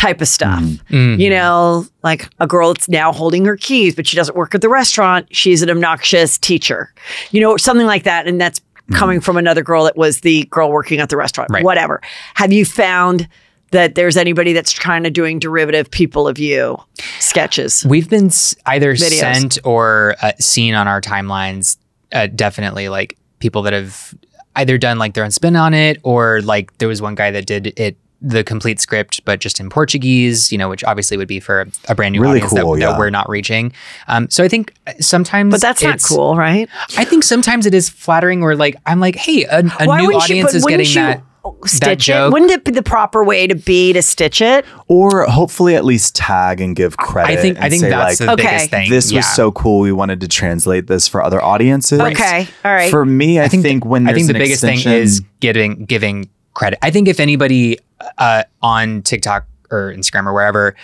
type 0.00 0.22
of 0.22 0.28
stuff. 0.28 0.62
Mm-hmm. 0.62 1.20
You 1.20 1.28
know, 1.28 1.84
like 2.02 2.30
a 2.40 2.46
girl 2.46 2.72
that's 2.72 2.88
now 2.88 3.12
holding 3.12 3.44
her 3.44 3.56
keys, 3.56 3.94
but 3.94 4.06
she 4.06 4.16
doesn't 4.16 4.34
work 4.34 4.54
at 4.54 4.62
the 4.62 4.68
restaurant. 4.70 5.26
She's 5.30 5.60
an 5.60 5.68
obnoxious 5.68 6.38
teacher. 6.38 6.92
You 7.32 7.42
know, 7.42 7.58
something 7.58 7.86
like 7.86 8.04
that. 8.04 8.26
And 8.26 8.40
that's 8.40 8.62
coming 8.92 9.20
from 9.20 9.36
another 9.36 9.62
girl 9.62 9.84
that 9.84 9.98
was 9.98 10.22
the 10.22 10.44
girl 10.44 10.70
working 10.70 11.00
at 11.00 11.10
the 11.10 11.18
restaurant. 11.18 11.50
Right. 11.52 11.62
Whatever. 11.62 12.00
Have 12.34 12.50
you 12.50 12.64
found 12.64 13.28
that 13.72 13.94
there's 13.94 14.16
anybody 14.16 14.54
that's 14.54 14.76
kind 14.78 15.06
of 15.06 15.12
doing 15.12 15.38
derivative 15.38 15.90
people 15.90 16.26
of 16.26 16.38
you 16.38 16.78
sketches? 17.18 17.84
We've 17.86 18.08
been 18.08 18.26
s- 18.26 18.56
either 18.64 18.94
Videos. 18.94 19.20
sent 19.20 19.58
or 19.64 20.16
uh, 20.22 20.32
seen 20.40 20.74
on 20.74 20.88
our 20.88 21.02
timelines. 21.02 21.76
Uh, 22.10 22.26
definitely, 22.26 22.88
like 22.88 23.18
people 23.38 23.62
that 23.62 23.74
have 23.74 24.14
either 24.56 24.78
done 24.78 24.98
like 24.98 25.12
their 25.12 25.24
own 25.24 25.30
spin 25.30 25.56
on 25.56 25.74
it, 25.74 25.98
or 26.02 26.40
like 26.40 26.76
there 26.78 26.88
was 26.88 27.00
one 27.02 27.14
guy 27.14 27.30
that 27.30 27.46
did 27.46 27.78
it 27.78 27.96
the 28.22 28.44
complete 28.44 28.80
script, 28.80 29.24
but 29.24 29.40
just 29.40 29.60
in 29.60 29.70
Portuguese. 29.70 30.52
You 30.52 30.58
know, 30.58 30.68
which 30.68 30.84
obviously 30.84 31.16
would 31.16 31.28
be 31.28 31.40
for 31.40 31.66
a 31.88 31.94
brand 31.94 32.12
new 32.12 32.20
Really 32.20 32.40
audience 32.40 32.52
cool, 32.52 32.72
that, 32.74 32.80
yeah. 32.80 32.90
that 32.90 32.98
we're 32.98 33.10
not 33.10 33.28
reaching. 33.28 33.72
Um, 34.08 34.28
so 34.30 34.44
I 34.44 34.48
think 34.48 34.74
sometimes, 35.00 35.52
But 35.52 35.60
that's 35.60 35.82
not 35.82 36.02
cool, 36.02 36.36
right? 36.36 36.68
I 36.96 37.04
think 37.04 37.24
sometimes 37.24 37.66
it 37.66 37.74
is 37.74 37.88
flattering. 37.88 38.40
Where 38.40 38.56
like 38.56 38.76
I'm 38.86 39.00
like, 39.00 39.16
hey, 39.16 39.44
a, 39.44 39.58
a 39.58 39.62
new 39.62 39.70
wouldn't 39.86 40.02
you- 40.10 40.16
audience 40.16 40.52
but 40.52 40.54
is 40.56 40.64
wouldn't 40.64 40.82
getting 40.84 41.02
you 41.02 41.08
that. 41.14 41.24
Stitch 41.64 41.80
that 41.80 41.92
it. 41.92 41.98
joke. 42.00 42.32
Wouldn't 42.34 42.50
it 42.50 42.64
be 42.66 42.70
the 42.70 42.82
proper 42.82 43.24
way 43.24 43.46
to 43.46 43.54
be 43.54 43.94
to 43.94 44.02
stitch 44.02 44.42
it? 44.42 44.66
Or 44.88 45.24
hopefully 45.24 45.74
at 45.74 45.86
least 45.86 46.14
tag 46.14 46.60
and 46.60 46.76
give 46.76 46.98
credit. 46.98 47.32
I 47.38 47.40
think 47.40 47.58
I 47.58 47.70
think 47.70 47.80
that's 47.80 48.20
like, 48.20 48.26
the 48.26 48.32
Okay. 48.34 48.42
biggest 48.42 48.70
thing. 48.70 48.90
this 48.90 49.10
yeah. 49.10 49.20
was 49.20 49.26
so 49.34 49.50
cool. 49.50 49.80
We 49.80 49.90
wanted 49.90 50.20
to 50.20 50.28
translate 50.28 50.86
this 50.86 51.08
for 51.08 51.24
other 51.24 51.42
audiences. 51.42 51.98
Okay, 51.98 52.46
all 52.62 52.72
right. 52.72 52.90
For 52.90 53.06
me, 53.06 53.40
I, 53.40 53.48
think, 53.48 53.86
when 53.86 54.06
I 54.06 54.12
there's 54.12 54.26
think 54.26 54.28
the 54.28 54.34
an 54.34 54.38
biggest 54.42 54.62
extension, 54.64 54.92
thing 54.92 55.00
is 55.02 55.22
giving 55.40 55.84
giving 55.86 56.28
credit. 56.52 56.78
I 56.82 56.90
think 56.90 57.08
if 57.08 57.18
anybody 57.18 57.78
uh, 58.18 58.44
on 58.62 59.02
TikTok 59.02 59.46
or 59.70 59.92
Instagram 59.92 60.26
or 60.26 60.32
wherever 60.32 60.76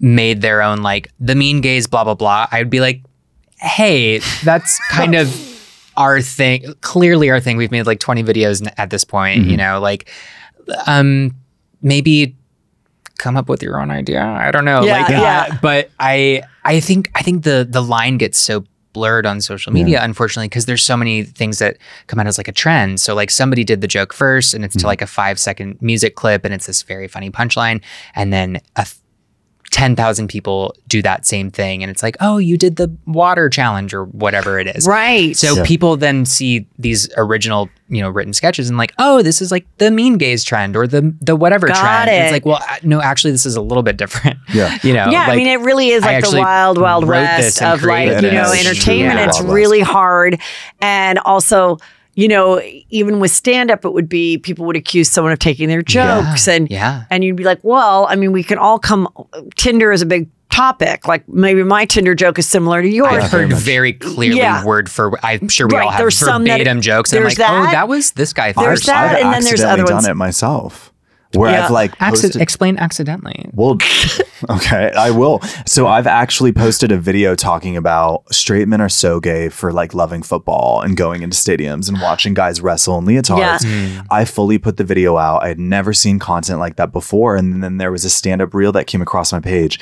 made 0.00 0.40
their 0.40 0.60
own 0.60 0.82
like 0.82 1.10
the 1.20 1.34
mean 1.34 1.60
gays 1.60 1.86
blah 1.86 2.04
blah 2.04 2.14
blah, 2.14 2.46
I'd 2.50 2.70
be 2.70 2.80
like, 2.80 3.02
hey, 3.58 4.18
that's 4.42 4.78
kind 4.90 5.14
of 5.14 5.32
our 5.96 6.20
thing. 6.20 6.74
Clearly, 6.80 7.30
our 7.30 7.40
thing. 7.40 7.56
We've 7.56 7.70
made 7.70 7.86
like 7.86 8.00
twenty 8.00 8.22
videos 8.22 8.66
at 8.76 8.90
this 8.90 9.04
point. 9.04 9.42
Mm-hmm. 9.42 9.50
You 9.50 9.56
know, 9.56 9.80
like 9.80 10.10
um 10.86 11.34
maybe 11.82 12.36
come 13.18 13.36
up 13.36 13.48
with 13.48 13.62
your 13.62 13.80
own 13.80 13.90
idea. 13.90 14.22
I 14.22 14.50
don't 14.50 14.64
know. 14.64 14.82
Yeah, 14.82 15.02
like, 15.02 15.08
yeah. 15.10 15.48
uh, 15.50 15.58
but 15.62 15.90
I 15.98 16.42
I 16.64 16.80
think 16.80 17.10
I 17.14 17.22
think 17.22 17.44
the 17.44 17.66
the 17.68 17.82
line 17.82 18.18
gets 18.18 18.38
so 18.38 18.64
blurred 18.94 19.26
on 19.26 19.42
social 19.42 19.72
media 19.72 20.02
unfortunately 20.02 20.48
because 20.48 20.64
there's 20.64 20.82
so 20.82 20.96
many 20.96 21.24
things 21.24 21.58
that 21.58 21.76
come 22.06 22.18
out 22.18 22.26
as 22.26 22.38
like 22.38 22.48
a 22.48 22.52
trend. 22.52 23.00
So 23.00 23.14
like 23.14 23.30
somebody 23.30 23.64
did 23.64 23.82
the 23.82 23.86
joke 23.86 24.14
first 24.14 24.54
and 24.54 24.64
it's 24.64 24.72
to 24.72 24.78
mm-hmm. 24.78 24.86
like 24.86 25.02
a 25.02 25.06
five 25.06 25.38
second 25.38 25.76
music 25.82 26.14
clip 26.14 26.46
and 26.46 26.54
it's 26.54 26.66
this 26.66 26.82
very 26.82 27.08
funny 27.08 27.30
punchline 27.30 27.82
and 28.14 28.32
then 28.32 28.56
a 28.76 28.80
f- 28.80 29.00
10,000 29.70 30.28
people 30.28 30.74
do 30.86 31.02
that 31.02 31.26
same 31.26 31.50
thing 31.50 31.82
and 31.82 31.90
it's 31.90 32.02
like 32.02 32.16
oh 32.20 32.38
you 32.38 32.56
did 32.56 32.76
the 32.76 32.94
water 33.06 33.48
challenge 33.48 33.92
or 33.92 34.04
whatever 34.06 34.58
it 34.58 34.68
is 34.76 34.86
Right. 34.86 35.36
so 35.36 35.56
Yeah. 35.56 35.64
people 35.64 35.96
then 35.96 36.24
see 36.26 36.66
these 36.78 37.08
original, 37.16 37.68
you 37.88 38.00
know, 38.00 38.08
written 38.08 38.32
sketches 38.32 38.68
and 38.68 38.78
like, 38.78 38.92
oh, 38.98 39.22
this 39.22 39.40
is 39.42 39.50
like 39.50 39.66
the 39.78 39.90
mean 39.90 40.16
gays 40.18 40.44
trend 40.44 40.76
or 40.76 40.86
the 40.86 41.14
the 41.20 41.34
whatever 41.36 41.66
Got 41.66 41.80
trend. 41.80 42.10
it. 42.10 42.22
It's 42.24 42.32
like, 42.32 42.46
well, 42.46 42.60
uh, 42.68 42.76
no, 42.82 43.00
actually, 43.00 43.32
this 43.32 43.46
is 43.46 43.56
a 43.56 43.60
little 43.60 43.82
bit 43.82 43.96
different. 43.96 44.38
Yeah. 44.52 44.78
you 44.82 44.92
know. 44.92 45.08
yeah, 45.10 45.22
I 45.28 45.36
mean, 45.36 45.46
it 45.48 45.60
really 45.60 45.88
is 45.88 46.02
like 46.04 46.24
the 46.24 46.38
wild, 46.38 46.78
wild 46.78 47.06
west 47.06 47.62
of 47.62 47.82
like, 47.82 48.22
you 48.22 48.30
know, 48.30 48.52
entertainment. 48.52 49.18
Yeah. 49.18 49.26
It's 49.28 49.40
really 49.40 49.80
hard. 49.80 50.40
And 50.80 51.18
also, 51.20 51.78
you 52.14 52.28
know, 52.28 52.60
even 52.90 53.20
with 53.20 53.30
stand 53.30 53.70
up, 53.70 53.84
it 53.84 53.90
would 53.92 54.08
be 54.08 54.38
people 54.38 54.64
would 54.66 54.76
accuse 54.76 55.08
someone 55.10 55.32
of 55.32 55.38
taking 55.38 55.68
their 55.68 55.82
jokes. 55.82 56.46
And, 56.48 56.70
yeah. 56.70 57.04
and 57.10 57.24
you'd 57.24 57.36
be 57.36 57.44
like, 57.44 57.58
well, 57.62 58.06
I 58.08 58.16
mean, 58.16 58.32
we 58.32 58.42
can 58.42 58.58
all 58.58 58.78
come, 58.78 59.08
Tinder 59.56 59.90
is 59.92 60.02
a 60.02 60.06
big 60.06 60.28
topic. 60.50 61.08
Like 61.08 61.28
maybe 61.28 61.64
my 61.64 61.84
Tinder 61.84 62.14
joke 62.14 62.38
is 62.38 62.48
similar 62.48 62.80
to 62.80 62.88
yours. 62.88 63.24
I've 63.24 63.30
heard 63.32 63.52
very 63.52 63.92
clearly 63.92 64.38
Yeah. 64.38 64.64
word 64.64 64.88
for. 64.88 65.18
I'm 65.24 65.48
sure 65.48 65.66
we 65.66 65.74
Right, 65.74 65.84
all 65.86 65.90
have 65.90 65.98
there's 65.98 66.16
some 66.16 66.44
that- 66.44 66.58
verbatim 66.58 66.80
jokes. 66.80 67.12
And 67.12 67.18
I'm 67.18 67.24
there's 67.24 67.38
like, 67.38 67.50
oh, 67.50 67.62
that. 67.64 67.72
that 67.72 67.88
was 67.88 68.12
this 68.12 68.32
guy. 68.32 68.52
There's 68.52 68.64
first. 68.80 68.86
that, 68.86 69.16
I've 69.16 69.24
and 69.24 69.34
then 69.34 69.42
there's 69.42 69.62
other 69.62 69.82
ones. 69.84 70.04
done 70.04 70.10
it 70.12 70.14
myself. 70.14 70.92
Where 71.34 71.50
Yeah. 71.50 71.64
I've 71.64 71.70
like 71.70 71.96
Acci- 71.98 72.40
explain 72.40 72.78
accidentally. 72.78 73.50
Well, 73.52 73.78
okay, 74.50 74.90
I 74.96 75.10
will. 75.10 75.40
So 75.66 75.86
I've 75.86 76.06
actually 76.06 76.52
posted 76.52 76.92
a 76.92 76.98
video 76.98 77.34
talking 77.34 77.76
about 77.76 78.32
straight 78.32 78.68
men 78.68 78.80
are 78.80 78.88
so 78.88 79.20
gay 79.20 79.48
for 79.48 79.72
like 79.72 79.94
loving 79.94 80.22
football 80.22 80.80
and 80.82 80.96
going 80.96 81.22
into 81.22 81.36
stadiums 81.36 81.88
and 81.88 82.00
watching 82.00 82.34
guys 82.34 82.60
wrestle 82.60 82.98
in 82.98 83.04
leotards. 83.04 83.64
Yeah. 83.64 84.02
I 84.10 84.24
fully 84.24 84.58
put 84.58 84.76
the 84.76 84.84
video 84.84 85.16
out. 85.16 85.42
I 85.42 85.48
had 85.48 85.58
never 85.58 85.92
seen 85.92 86.18
content 86.18 86.58
like 86.60 86.76
that 86.76 86.92
before. 86.92 87.36
And 87.36 87.62
then 87.62 87.78
there 87.78 87.92
was 87.92 88.04
a 88.04 88.10
stand 88.10 88.40
up 88.42 88.54
reel 88.54 88.72
that 88.72 88.86
came 88.86 89.02
across 89.02 89.32
my 89.32 89.40
page. 89.40 89.80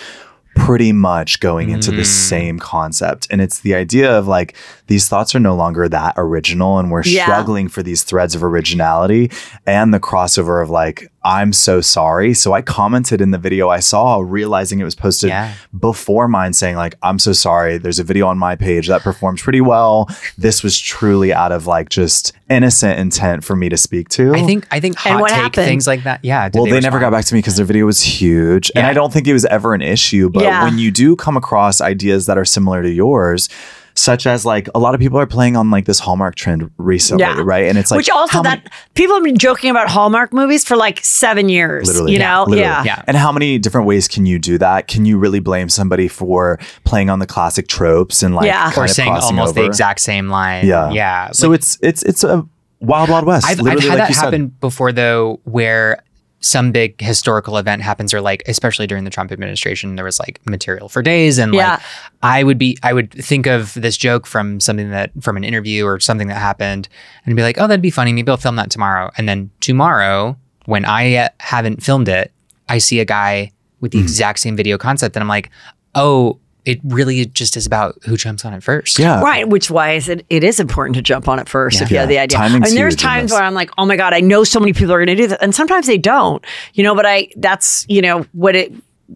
Pretty 0.55 0.93
much 0.93 1.41
going 1.41 1.71
into 1.71 1.91
the 1.91 2.03
mm. 2.03 2.07
same 2.07 2.59
concept. 2.59 3.27
And 3.31 3.41
it's 3.41 3.61
the 3.61 3.75
idea 3.75 4.11
of 4.19 4.27
like 4.27 4.55
these 4.87 5.09
thoughts 5.09 5.35
are 5.35 5.41
no 5.41 5.55
longer 5.55 5.89
that 5.89 6.15
original 6.19 6.79
and 6.79 6.91
we're 6.91 7.05
Yeah. 7.05 7.25
struggling 7.25 7.69
for 7.69 7.83
these 7.83 8.03
threads 8.03 8.35
of 8.35 8.45
originality 8.45 9.31
and 9.67 9.95
the 9.95 10.01
crossover 10.01 10.63
of 10.63 10.69
like, 10.69 11.11
I'm 11.25 11.53
so 11.53 11.81
sorry. 11.81 12.35
So 12.35 12.53
I 12.53 12.63
commented 12.63 13.21
in 13.21 13.31
the 13.31 13.39
video 13.39 13.69
I 13.69 13.79
saw, 13.81 14.19
realizing 14.19 14.81
it 14.81 14.85
was 14.85 14.95
posted 14.95 15.29
Yeah. 15.31 15.53
before 15.79 16.27
mine, 16.29 16.53
saying, 16.53 16.77
like, 16.77 16.97
I'm 17.03 17.19
so 17.19 17.33
sorry. 17.33 17.79
There's 17.79 17.99
a 17.99 18.05
video 18.05 18.27
on 18.27 18.39
my 18.39 18.57
page 18.57 18.89
that 18.89 19.03
performs 19.03 19.41
pretty 19.43 19.61
well. 19.61 20.09
This 20.37 20.63
was 20.63 20.79
truly 20.79 21.33
out 21.33 21.53
of 21.53 21.67
like 21.67 21.89
just 21.91 22.33
innocent 22.51 22.99
intent 22.99 23.45
for 23.45 23.55
me 23.57 23.69
to 23.69 23.77
speak 23.77 24.09
to. 24.11 24.35
I 24.35 24.43
think 24.45 24.67
I 24.71 24.81
think 24.81 24.95
And 25.07 25.15
hot 25.15 25.21
what 25.21 25.29
take 25.31 25.37
happened? 25.39 25.67
things 25.67 25.87
like 25.87 26.03
that. 26.05 26.21
Yeah. 26.25 26.49
well, 26.53 26.65
they, 26.65 26.81
never 26.81 26.99
got 26.99 27.11
back 27.13 27.25
to 27.27 27.35
me 27.35 27.39
because 27.39 27.57
their 27.57 27.67
video 27.67 27.87
was 27.87 28.03
huge. 28.03 28.71
And 28.75 28.87
I 28.87 28.93
don't 28.93 29.13
think 29.13 29.27
it 29.29 29.33
was 29.33 29.45
ever 29.47 29.75
an 29.75 29.83
issue. 29.83 30.29
But 30.29 30.43
Yeah. 30.43 30.65
when 30.65 30.79
you 30.79 30.91
do 30.91 31.15
come 31.17 31.37
across 31.37 31.81
ideas 31.81 32.27
that 32.27 32.37
are 32.37 32.45
similar 32.45 32.83
to 32.83 32.91
yours, 32.91 33.49
such 33.95 34.27
as 34.27 34.45
like 34.45 34.69
a 34.75 34.79
lot 34.79 34.95
of 34.95 35.01
people 35.01 35.19
are 35.19 35.27
playing 35.27 35.57
on 35.57 35.71
like 35.71 35.85
this 35.85 35.99
Hallmark 35.99 36.35
trend 36.35 36.71
recently, 36.79 37.23
Yeah. 37.23 37.41
right? 37.45 37.67
And 37.67 37.77
it's 37.79 37.91
like, 37.91 37.99
Which 37.99 38.11
also 38.11 38.43
that 38.43 38.59
many- 38.59 38.71
people 38.95 39.15
have 39.17 39.25
been 39.25 39.39
joking 39.39 39.71
about 39.71 39.89
Hallmark 39.89 40.33
movies 40.33 40.65
for 40.65 40.77
like 40.77 41.05
seven 41.05 41.49
years. 41.49 41.87
Literally. 41.89 42.13
You 42.13 42.19
Yeah, 42.19 42.35
know? 42.35 42.41
literally. 42.45 42.61
Yeah. 42.63 42.85
Yeah. 42.85 43.03
And 43.07 43.17
how 43.17 43.33
many 43.33 43.59
different 43.59 43.87
ways 43.87 44.09
can 44.09 44.27
you 44.27 44.39
do 44.39 44.59
that? 44.59 44.89
Can 44.89 45.05
you 45.05 45.19
really 45.19 45.41
blame 45.41 45.69
somebody 45.69 46.09
for 46.09 46.59
playing 46.85 47.11
on 47.11 47.19
the 47.19 47.27
classic 47.27 47.69
tropes 47.69 48.23
and 48.23 48.35
like 48.35 48.47
Yeah. 48.47 48.65
kind 48.71 48.79
Or 48.79 48.85
of 48.85 48.91
saying 48.91 49.11
crossing 49.11 49.39
almost 49.39 49.55
the 49.55 49.65
exact 49.65 50.01
same 50.01 50.29
line. 50.29 50.67
Yeah. 50.67 50.91
Yeah. 50.91 51.31
So 51.33 51.53
it's 51.53 51.79
it's 51.83 52.03
it's 52.03 52.25
a 52.25 52.47
wild 52.81 53.09
wild 53.11 53.25
west. 53.27 53.47
I've, 53.47 53.61
I've 53.61 53.67
had 53.81 53.89
like 53.89 53.99
that 53.99 54.09
you 54.09 54.15
said. 54.15 54.25
happen 54.25 54.47
before 54.61 54.93
though, 54.93 55.41
where 55.45 56.03
some 56.45 56.73
big 56.73 57.01
historical 57.01 57.57
event 57.57 57.81
happens 57.83 58.13
or 58.13 58.21
like 58.21 58.43
especially 58.47 58.87
during 58.87 59.05
the 59.05 59.11
Trump 59.11 59.31
administration 59.33 59.95
there 59.97 60.05
was 60.05 60.19
like 60.19 60.41
material 60.45 60.89
for 60.89 61.01
days 61.01 61.39
and 61.39 61.55
Yeah. 61.55 61.71
like 61.75 61.81
I 62.23 62.43
would 62.43 62.59
be 62.59 62.77
I 62.83 62.93
would 62.93 63.13
think 63.13 63.47
of 63.47 63.73
this 63.75 63.97
joke 63.97 64.27
from 64.27 64.59
something 64.61 64.91
that 64.91 65.13
from 65.21 65.37
an 65.37 65.45
interview 65.45 65.87
or 65.87 66.01
something 66.01 66.27
that 66.29 66.39
happened 66.39 66.89
and 67.25 67.37
be 67.37 67.43
like 67.43 67.59
oh 67.59 67.67
that'd 67.69 67.81
be 67.81 67.91
funny 67.91 68.13
maybe 68.13 68.31
I'll 68.31 68.37
film 68.37 68.57
that 68.57 68.71
tomorrow 68.71 69.11
and 69.17 69.29
then 69.29 69.51
tomorrow 69.61 70.37
when 70.67 70.85
I 70.85 71.15
uh, 71.17 71.29
haven't 71.39 71.83
filmed 71.83 72.09
it 72.09 72.33
I 72.69 72.79
see 72.79 72.99
a 73.01 73.05
guy 73.05 73.53
with 73.81 73.93
the 73.93 73.99
Mm. 73.99 74.03
exact 74.03 74.39
same 74.41 74.57
video 74.57 74.77
concept 74.79 75.15
and 75.17 75.23
I'm 75.23 75.29
like 75.29 75.49
oh 75.95 76.39
it 76.65 76.79
really 76.85 77.27
just 77.27 77.57
is 77.57 77.67
about 77.67 77.97
who 78.05 78.17
jumps 78.17 78.45
on 78.45 78.55
it 78.55 78.63
first. 78.63 78.99
Yeah. 78.99 79.21
Right, 79.21 79.49
which 79.49 79.71
why 79.71 79.93
is 79.93 80.09
it 80.09 80.25
it 80.31 80.45
is 80.45 80.61
important 80.61 80.95
to 80.97 81.03
jump 81.03 81.27
on 81.29 81.39
it 81.39 81.49
first 81.49 81.81
if 81.81 81.91
you 81.91 81.95
Yeah. 81.97 82.01
have 82.03 82.09
the 82.09 82.19
idea. 82.19 82.39
Timing's 82.39 82.69
and 82.71 82.79
there's 82.79 82.95
times 82.97 83.33
where 83.33 83.43
I'm 83.43 83.55
like, 83.55 83.71
oh 83.79 83.85
my 83.87 83.97
god, 83.97 84.13
I 84.15 84.21
know 84.21 84.45
so 84.45 84.61
many 84.61 84.73
people 84.73 84.93
are 84.93 85.05
going 85.05 85.17
to 85.17 85.23
do 85.23 85.29
that, 85.29 85.43
and 85.43 85.55
sometimes 85.55 85.87
they 85.87 85.99
don't. 85.99 86.45
You 86.75 86.85
know, 86.85 86.95
but 86.95 87.05
I 87.07 87.29
that's 87.37 87.85
you 87.89 88.01
know 88.03 88.27
what 88.33 88.55
it 88.55 88.73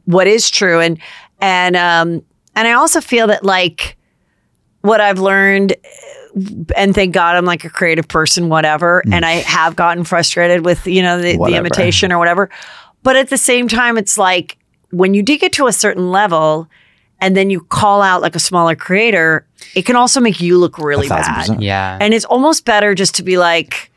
what 0.07 0.27
is 0.27 0.51
true, 0.51 0.81
and 0.81 0.99
and 1.41 1.77
um 1.77 2.23
and 2.55 2.67
I 2.69 2.73
also 2.73 3.01
feel 3.01 3.27
that 3.29 3.45
like 3.45 3.97
what 4.83 5.01
I've 5.01 5.19
learned. 5.19 5.75
And 6.77 6.95
thank 6.95 7.15
God 7.15 7.35
I'm 7.35 7.47
like 7.47 7.65
a 7.65 7.71
creative 7.71 8.09
person, 8.09 8.51
whatever. 8.51 9.03
And 9.11 9.25
I 9.25 9.33
have 9.37 9.75
gotten 9.75 10.05
frustrated 10.05 10.67
with, 10.67 10.87
you 10.87 11.01
know, 11.01 11.17
the, 11.19 11.39
the 11.39 11.57
imitation 11.57 12.13
or 12.13 12.19
whatever. 12.19 12.51
But 13.03 13.17
at 13.17 13.31
the 13.31 13.39
same 13.39 13.69
time, 13.69 13.97
it's 13.97 14.19
like 14.19 14.59
when 14.91 15.15
you 15.15 15.23
do 15.23 15.39
get 15.39 15.55
to 15.55 15.67
a 15.67 15.73
certain 15.73 16.11
level 16.11 16.69
and 17.21 17.37
then 17.37 17.51
you 17.51 17.61
call 17.61 18.03
out 18.03 18.23
like 18.23 18.35
a 18.37 18.39
smaller 18.41 18.77
creator, 18.77 19.47
it 19.75 19.83
can 19.83 19.97
also 19.97 20.21
make 20.21 20.41
you 20.41 20.59
look 20.59 20.79
really 20.79 21.09
bad. 21.09 21.25
percent. 21.41 21.63
Yeah. 21.63 21.99
And 22.01 22.13
it's 22.15 22.25
almost 22.27 22.65
better 22.65 22.95
just 22.95 23.15
to 23.17 23.23
be 23.23 23.39
like, 23.39 23.91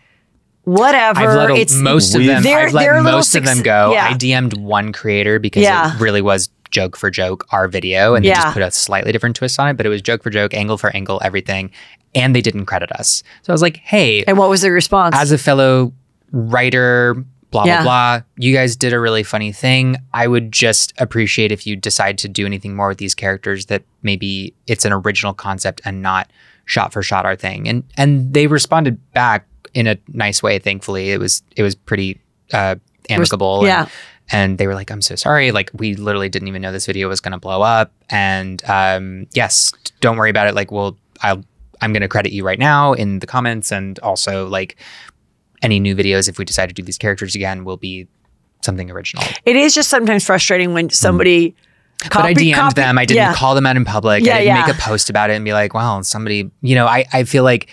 whatever. 0.63 1.19
I've 1.21 1.35
let 1.35 1.49
a- 1.51 1.55
it's 1.55 1.75
most 1.75 2.15
of 2.15 2.23
them. 2.23 2.37
I've 2.45 2.73
let 2.73 2.81
they're 2.83 2.95
a 2.95 3.01
little 3.01 3.17
most 3.17 3.35
of 3.35 3.43
them 3.45 3.61
go. 3.61 3.91
yeah. 3.93 4.07
I 4.09 4.13
DM'd 4.13 4.53
one 4.57 4.91
creator 4.93 5.39
because 5.39 5.63
Yeah. 5.63 5.95
it 5.95 5.99
really 6.01 6.21
was 6.21 6.49
joke 6.71 6.95
for 6.95 7.09
joke 7.09 7.47
our 7.51 7.67
video, 7.67 8.13
and 8.13 8.23
they 8.23 8.29
Yeah. 8.29 8.35
just 8.43 8.53
put 8.53 8.61
a 8.61 8.69
slightly 8.71 9.11
different 9.11 9.35
twist 9.35 9.59
on 9.59 9.67
it. 9.69 9.77
But 9.77 9.85
it 9.85 9.89
was 9.89 10.01
joke 10.01 10.21
for 10.21 10.29
joke, 10.29 10.53
angle 10.53 10.77
for 10.77 10.95
angle, 10.95 11.19
everything, 11.23 11.71
and 12.13 12.35
they 12.35 12.41
didn't 12.41 12.67
credit 12.67 12.91
us. 12.91 13.23
So 13.41 13.51
I 13.51 13.53
was 13.53 13.61
like, 13.63 13.77
hey, 13.77 14.23
And 14.25 14.37
what 14.37 14.49
was 14.49 14.61
the 14.61 14.71
response? 14.71 15.15
as 15.17 15.31
a 15.31 15.37
fellow 15.39 15.91
writer, 16.31 17.23
blah 17.51 17.65
Yeah. 17.65 17.83
blah 17.83 18.17
blah, 18.19 18.25
you 18.37 18.53
guys 18.53 18.75
did 18.75 18.93
a 18.93 18.99
really 18.99 19.23
funny 19.23 19.51
thing. 19.51 19.97
I 20.13 20.27
would 20.27 20.51
just 20.51 20.93
appreciate 20.99 21.51
if 21.51 21.65
you 21.65 21.75
decide 21.75 22.17
to 22.19 22.27
do 22.27 22.45
anything 22.45 22.75
more 22.75 22.89
with 22.89 22.97
these 22.99 23.15
characters 23.15 23.65
that 23.67 23.83
maybe 24.03 24.53
it's 24.67 24.85
an 24.85 24.93
original 24.93 25.33
concept 25.33 25.81
and 25.85 26.01
not 26.01 26.29
shot 26.65 26.93
for 26.93 27.01
shot 27.01 27.25
our 27.25 27.35
thing. 27.35 27.67
And 27.67 27.83
and 27.97 28.33
they 28.33 28.47
responded 28.47 28.99
back 29.13 29.47
in 29.73 29.87
a 29.87 29.97
nice 30.07 30.41
way. 30.43 30.59
Thankfully, 30.59 31.11
it 31.11 31.19
was 31.19 31.41
it 31.55 31.63
was 31.63 31.75
pretty 31.75 32.19
uh, 32.53 32.75
amicable. 33.09 33.61
yeah. 33.65 33.81
And, 33.81 33.89
and 34.31 34.57
they 34.59 34.67
were 34.67 34.75
like, 34.75 34.91
"I'm 34.91 35.01
so 35.01 35.15
sorry. 35.15 35.51
Like, 35.51 35.71
we 35.73 35.95
literally 35.95 36.29
didn't 36.29 36.47
even 36.49 36.61
know 36.61 36.71
this 36.71 36.85
video 36.85 37.07
was 37.09 37.19
going 37.19 37.31
to 37.31 37.39
blow 37.39 37.63
up. 37.63 37.91
And 38.11 38.63
um, 38.69 39.25
yes, 39.33 39.73
don't 40.01 40.17
worry 40.17 40.29
about 40.29 40.45
it. 40.47 40.53
Like, 40.53 40.71
we'll 40.71 40.97
I'll 41.21 41.43
I'm 41.81 41.93
going 41.93 42.01
to 42.01 42.07
credit 42.07 42.31
you 42.31 42.43
right 42.45 42.59
now 42.59 42.93
in 42.93 43.19
the 43.19 43.25
comments, 43.27 43.71
and 43.71 43.97
also 43.99 44.47
like 44.47 44.75
any 45.61 45.79
new 45.79 45.95
videos 45.95 46.27
if 46.29 46.37
we 46.37 46.45
decide 46.45 46.67
to 46.67 46.73
do 46.73 46.81
these 46.83 46.97
characters 46.97 47.35
again 47.35 47.63
will 47.65 47.77
be 47.77 48.07
something 48.61 48.89
original. 48.91 49.23
it 49.45 49.55
is 49.55 49.73
just 49.73 49.89
sometimes 49.89 50.25
frustrating 50.25 50.73
when 50.73 50.89
somebody. 50.89 51.51
Mm. 52.03 52.09
but 52.13 52.17
I 52.25 52.33
DM'd 52.33 52.55
copy- 52.55 52.73
them. 52.81 52.97
I 52.97 53.05
didn't 53.05 53.17
yeah. 53.17 53.33
call 53.33 53.55
them 53.55 53.65
out 53.65 53.75
in 53.77 53.85
public. 53.85 54.23
Yeah, 54.23 54.35
I 54.35 54.37
didn't 54.39 54.47
yeah. 54.55 54.65
make 54.67 54.75
a 54.75 54.79
post 54.79 55.09
about 55.09 55.29
it 55.29 55.33
and 55.33 55.43
be 55.45 55.53
like, 55.53 55.73
"Well, 55.73 56.01
somebody." 56.03 56.49
You 56.61 56.75
know, 56.75 56.85
I 56.87 57.05
I 57.13 57.23
feel 57.23 57.43
like 57.43 57.69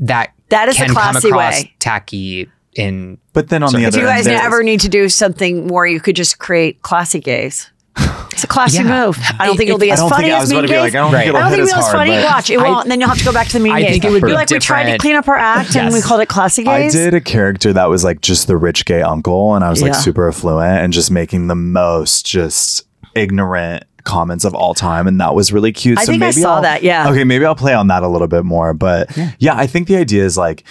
that 0.00 0.32
That 0.50 0.68
is 0.68 0.76
the 0.76 0.86
can 0.86 0.94
come 0.94 1.12
classy 1.12 1.28
across 1.28 1.62
way. 1.62 1.74
tacky 1.78 2.48
in 2.74 3.18
But 3.32 3.48
then 3.48 3.62
on 3.62 3.70
So 3.70 3.78
the 3.78 3.84
if 3.84 3.94
If 3.94 4.00
you 4.00 4.06
guys 4.06 4.18
end, 4.26 4.36
there's- 4.36 4.44
ever 4.44 4.62
need 4.62 4.80
to 4.80 4.88
do 4.88 5.08
something 5.08 5.66
more, 5.66 5.86
you 5.86 5.98
could 6.00 6.14
just 6.16 6.38
create 6.38 6.82
classy 6.82 7.20
gays. 7.20 7.70
It's 8.36 8.44
a 8.44 8.46
classy 8.46 8.82
Yeah. 8.84 9.06
move. 9.06 9.18
I 9.38 9.46
don't 9.46 9.56
think 9.56 9.68
it'll 9.70 9.78
be 9.78 9.90
as 9.90 9.98
funny 9.98 10.30
as 10.30 10.50
Mean 10.52 10.60
be 10.60 10.68
Gays. 10.68 10.78
like, 10.78 10.94
I 10.94 10.98
don't 10.98 11.10
Right. 11.10 11.20
think 11.20 11.28
it'll 11.30 11.38
I 11.38 11.42
don't 11.44 11.50
think 11.52 11.62
as 11.62 11.72
it 11.72 11.76
was 11.76 11.84
hard. 11.86 11.96
funny. 11.96 12.22
Watch, 12.22 12.50
it 12.50 12.58
won't. 12.58 12.82
And 12.84 12.90
then 12.90 13.00
you'll 13.00 13.08
have 13.08 13.18
to 13.18 13.24
go 13.24 13.32
back 13.32 13.46
to 13.46 13.52
the 13.54 13.60
mean 13.60 13.72
I 13.72 13.80
gays. 13.80 13.90
think 13.92 14.04
it 14.04 14.10
would 14.10 14.20
Be 14.20 14.28
be 14.28 14.34
like 14.34 14.50
we 14.50 14.58
tried 14.58 14.92
to 14.92 14.98
clean 14.98 15.16
up 15.16 15.26
our 15.26 15.38
act 15.38 15.74
and 15.74 15.90
we 15.90 16.02
called 16.02 16.20
it 16.20 16.26
classy 16.28 16.66
I 16.66 16.90
did 16.90 17.14
a 17.14 17.20
character 17.22 17.72
that 17.72 17.88
was 17.88 18.04
like 18.04 18.20
just 18.20 18.46
the 18.46 18.58
rich 18.58 18.84
gay 18.84 19.00
uncle, 19.00 19.54
and 19.54 19.64
I 19.64 19.70
was 19.70 19.80
like 19.80 19.92
Yeah. 19.94 19.98
super 20.00 20.28
affluent 20.28 20.82
and 20.84 20.92
just 20.92 21.10
making 21.10 21.46
the 21.46 21.54
most 21.54 22.26
just 22.26 22.82
ignorant 23.14 23.84
comments 24.04 24.44
of 24.44 24.54
all 24.54 24.74
time, 24.74 25.06
and 25.06 25.18
that 25.20 25.34
was 25.34 25.50
really 25.52 25.72
cute. 25.72 25.98
I 25.98 26.04
so 26.04 26.12
think 26.12 26.22
I 26.22 26.30
saw 26.30 26.56
I'll- 26.56 26.62
that, 26.62 26.82
yeah. 26.82 27.08
Okay, 27.08 27.24
maybe 27.24 27.44
I'll 27.46 27.54
play 27.56 27.72
on 27.74 27.88
that 27.88 28.02
a 28.02 28.08
little 28.08 28.28
bit 28.28 28.44
more, 28.44 28.74
but 28.74 29.08
yeah, 29.38 29.56
I 29.56 29.66
think 29.66 29.88
the 29.88 29.96
idea 29.96 30.24
is 30.24 30.36
like. 30.36 30.62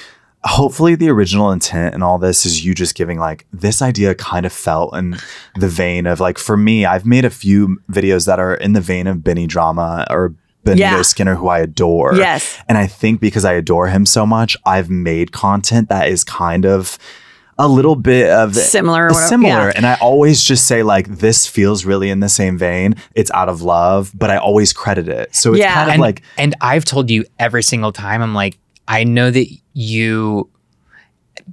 Hopefully, 0.46 0.96
the 0.96 1.10
original 1.10 1.52
intent 1.52 1.94
and 1.96 2.04
all 2.04 2.18
this 2.20 2.46
is 2.46 2.64
you 2.64 2.74
just 2.76 2.94
giving 2.96 3.18
like 3.20 3.46
this 3.52 3.82
idea 3.82 4.14
kind 4.16 4.46
of 4.46 4.54
felt 4.54 4.96
in 4.96 5.18
the 5.56 5.68
vein 5.68 6.06
of 6.06 6.20
like 6.20 6.38
for 6.38 6.56
me, 6.56 6.86
I've 6.86 7.06
made 7.06 7.26
a 7.26 7.30
few 7.30 7.82
videos 7.92 8.26
that 8.28 8.40
are 8.40 8.54
in 8.56 8.74
the 8.74 8.82
vein 8.82 9.08
of 9.08 9.24
Benny 9.24 9.48
Drama 9.48 10.06
or 10.10 10.36
Benito 10.64 10.82
Yeah. 10.84 11.02
Skinner, 11.02 11.36
who 11.36 11.48
I 11.48 11.60
adore. 11.60 12.16
Yes. 12.16 12.60
And 12.68 12.78
I 12.78 12.88
think 12.88 13.22
because 13.22 13.44
I 13.46 13.54
adore 13.54 13.88
him 13.88 14.06
so 14.06 14.26
much, 14.26 14.56
I've 14.66 14.90
made 14.90 15.32
content 15.32 15.90
that 15.90 16.10
is 16.10 16.24
kind 16.24 16.66
of 16.66 16.98
a 17.58 17.68
little 17.68 17.96
bit 17.96 18.30
of 18.30 18.54
Similar 18.56 19.08
whatever, 19.08 19.28
Similar. 19.28 19.50
yeah. 19.68 19.74
And 19.76 19.86
I 19.86 19.96
always 20.02 20.44
just 20.44 20.66
say, 20.68 20.84
like, 20.84 21.08
this 21.20 21.48
feels 21.48 21.86
really 21.86 22.10
in 22.10 22.20
the 22.20 22.28
same 22.28 22.58
vein. 22.58 22.96
It's 23.14 23.32
out 23.32 23.48
of 23.48 23.62
love, 23.62 24.12
but 24.14 24.30
I 24.30 24.36
always 24.38 24.74
credit 24.74 25.08
it. 25.08 25.34
So 25.34 25.54
it's 25.54 25.62
Yeah. 25.62 25.74
kind 25.74 25.88
of 25.88 25.94
and, 25.94 26.02
like, 26.02 26.22
and 26.38 26.54
I've 26.60 26.84
told 26.84 27.10
you 27.10 27.24
every 27.40 27.64
single 27.64 27.94
time, 27.94 28.22
I'm 28.22 28.34
like, 28.34 28.58
I 28.88 29.04
know 29.04 29.32
that 29.32 29.48
you, 29.74 30.50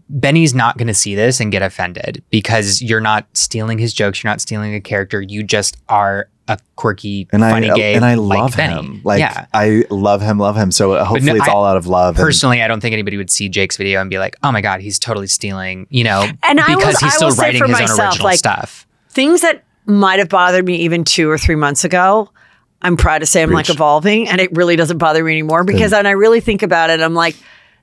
Benny's 0.08 0.54
not 0.54 0.78
going 0.78 0.86
to 0.88 0.94
see 0.94 1.14
this 1.14 1.40
and 1.40 1.50
get 1.52 1.62
offended 1.62 2.22
because 2.30 2.80
you're 2.82 3.00
not 3.00 3.26
stealing 3.36 3.78
his 3.78 3.92
jokes. 3.92 4.22
You're 4.22 4.30
not 4.30 4.40
stealing 4.40 4.74
a 4.74 4.80
character. 4.80 5.20
You 5.20 5.42
just 5.42 5.76
are 5.88 6.28
a 6.48 6.58
quirky, 6.76 7.28
and 7.32 7.40
funny 7.40 7.70
I 7.70 7.74
gay. 7.76 7.94
and 7.94 8.04
I 8.04 8.14
like 8.14 8.38
love 8.40 8.56
Benny. 8.56 8.74
him. 8.74 9.00
Like 9.04 9.20
yeah. 9.20 9.46
I 9.54 9.84
love 9.90 10.20
him, 10.20 10.38
love 10.38 10.56
him. 10.56 10.72
So 10.72 10.92
uh, 10.92 11.04
hopefully 11.04 11.38
it's 11.38 11.48
I- 11.48 11.52
all 11.52 11.64
out 11.64 11.76
of 11.76 11.86
love. 11.86 12.16
and- 12.16 12.24
Personally, 12.24 12.62
I 12.62 12.68
don't 12.68 12.80
think 12.80 12.92
anybody 12.92 13.16
would 13.16 13.30
see 13.30 13.48
Jake's 13.48 13.76
video 13.76 14.00
and 14.00 14.10
be 14.10 14.18
like, 14.18 14.34
"Oh 14.42 14.50
my 14.50 14.60
god, 14.60 14.80
he's 14.80 14.98
totally 14.98 15.28
stealing," 15.28 15.86
you 15.88 16.02
know, 16.04 16.26
And 16.42 16.58
I 16.60 16.74
because 16.74 16.94
will- 16.94 16.98
I 17.02 17.06
he's 17.06 17.14
still 17.14 17.28
will 17.28 17.36
writing 17.36 17.60
for 17.60 17.68
his 17.68 17.76
own 17.76 17.80
myself, 17.82 18.00
original 18.14 18.24
like, 18.24 18.38
stuff. 18.38 18.86
Things 19.10 19.40
that 19.42 19.62
might 19.86 20.18
have 20.18 20.28
bothered 20.28 20.64
me 20.66 20.76
even 20.76 21.04
two 21.04 21.30
or 21.30 21.38
three 21.38 21.54
months 21.54 21.84
ago. 21.84 22.28
I'm 22.82 22.96
proud 22.96 23.18
to 23.20 23.26
say 23.26 23.42
I'm 23.42 23.50
like 23.50 23.70
evolving 23.70 24.28
and 24.28 24.40
it 24.40 24.50
really 24.56 24.76
doesn't 24.76 24.98
bother 24.98 25.22
me 25.24 25.32
anymore 25.32 25.64
because 25.64 25.92
when 25.92 26.06
I 26.06 26.10
really 26.12 26.40
think 26.40 26.62
about 26.62 26.90
it, 26.90 27.00
I'm 27.00 27.14
like, 27.14 27.36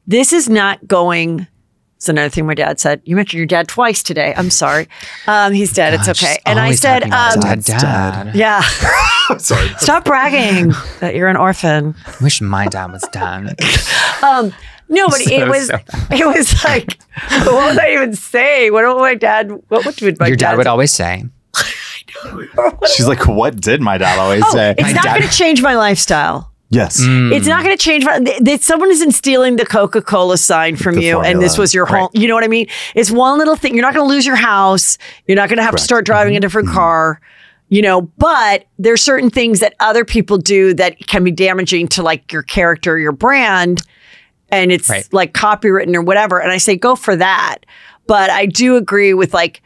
this 0.08 0.34
is 0.34 0.50
not 0.50 0.86
going. 0.88 1.48
It's 1.96 2.08
another 2.08 2.30
thing 2.30 2.46
my 2.46 2.54
dad 2.54 2.80
said. 2.80 3.02
You 3.04 3.16
mentioned 3.18 3.40
your 3.40 3.46
dad 3.46 3.68
twice 3.68 4.02
today. 4.04 4.34
I'm 4.38 4.50
sorry. 4.50 4.88
Um, 5.28 5.52
he's 5.52 5.74
dead. 5.74 5.94
it's 5.94 6.08
okay. 6.08 6.38
And 6.46 6.58
I 6.58 6.64
always 6.64 6.80
said, 6.80 7.00
talking 7.00 7.10
about 7.10 7.34
um, 7.36 7.42
dad, 7.42 7.64
dad. 7.66 8.36
yeah, 8.36 8.62
Sorry. 9.38 9.68
stop 9.80 10.06
bragging 10.06 10.72
that 11.02 11.14
you're 11.16 11.28
an 11.28 11.36
orphan. 11.36 11.96
I 12.06 12.16
wish 12.24 12.40
my 12.42 12.68
dad 12.68 12.92
was 12.92 13.02
done. 13.12 13.54
No, 14.92 15.08
but 15.08 15.22
it 15.22 15.48
was 15.48 15.68
so 15.68 15.78
it 16.10 16.26
was 16.26 16.64
like 16.64 17.00
what 17.28 17.70
would 17.76 17.80
I 17.80 17.94
even 17.94 18.16
say? 18.16 18.72
What 18.72 18.88
would 18.88 19.00
my 19.00 19.14
dad? 19.14 19.52
What 19.68 19.86
would 19.86 20.02
my 20.02 20.10
dad 20.12 20.28
Your 20.28 20.36
dad 20.36 20.58
would 20.58 20.64
say? 20.64 20.70
always 20.70 20.92
say, 20.92 21.26
She's 22.94 23.08
like, 23.08 23.28
what 23.28 23.60
did 23.60 23.82
my 23.82 23.98
dad 23.98 24.20
always 24.20 24.44
Oh, 24.46 24.52
say? 24.54 24.72
it's 24.72 24.82
My 24.82 24.92
not 24.92 25.04
dad- 25.04 25.18
going 25.20 25.30
to 25.30 25.38
change 25.38 25.62
my 25.62 25.76
lifestyle. 25.76 26.52
yes. 26.70 27.02
Mm. 27.02 27.34
It's 27.34 27.48
not 27.48 27.64
going 27.64 27.76
to 27.76 27.82
change. 27.84 28.06
My, 28.06 28.20
th- 28.20 28.44
th- 28.44 28.62
someone 28.62 28.92
isn't 28.92 29.12
stealing 29.14 29.56
the 29.56 29.66
Coca 29.66 30.02
Cola 30.02 30.38
sign 30.38 30.76
from 30.76 30.96
The 30.96 31.04
you, 31.04 31.20
and 31.22 31.42
this 31.42 31.58
was 31.58 31.74
your 31.74 31.86
home. 31.86 32.10
You 32.14 32.28
know 32.28 32.36
what 32.36 32.44
I 32.44 32.48
mean? 32.48 32.68
It's 32.96 33.10
one 33.12 33.38
little 33.40 33.56
thing. 33.56 33.74
You're 33.76 33.84
not 33.86 33.94
going 33.94 34.08
to 34.08 34.14
lose 34.14 34.26
your 34.26 34.36
house. 34.36 34.98
You're 35.28 35.36
not 35.38 35.50
going 35.50 35.58
to 35.58 35.64
have 35.64 35.76
to 35.76 35.82
start 35.84 36.06
driving 36.06 36.34
mm-hmm. 36.34 36.38
a 36.38 36.42
different 36.42 36.68
mm-hmm. 36.70 36.78
car. 36.78 37.22
You 37.72 37.84
know, 37.84 38.02
but 38.02 38.66
there's 38.80 39.02
certain 39.02 39.30
things 39.30 39.60
that 39.60 39.76
other 39.80 40.04
people 40.04 40.38
do 40.40 40.74
that 40.74 40.98
can 41.06 41.24
be 41.24 41.30
damaging 41.32 41.88
to 41.90 42.02
like 42.04 42.32
your 42.32 42.42
character, 42.42 42.98
your 42.98 43.12
brand, 43.12 43.84
and 44.50 44.72
it's 44.72 44.90
Right. 44.90 45.08
like 45.14 45.34
copywritten 45.34 45.94
or 45.96 46.02
whatever. 46.02 46.42
And 46.42 46.52
I 46.52 46.58
say 46.58 46.76
go 46.76 46.96
for 46.96 47.16
that. 47.16 47.60
But 48.08 48.32
I 48.32 48.48
do 48.48 48.76
agree 48.76 49.14
with 49.14 49.36
like 49.36 49.62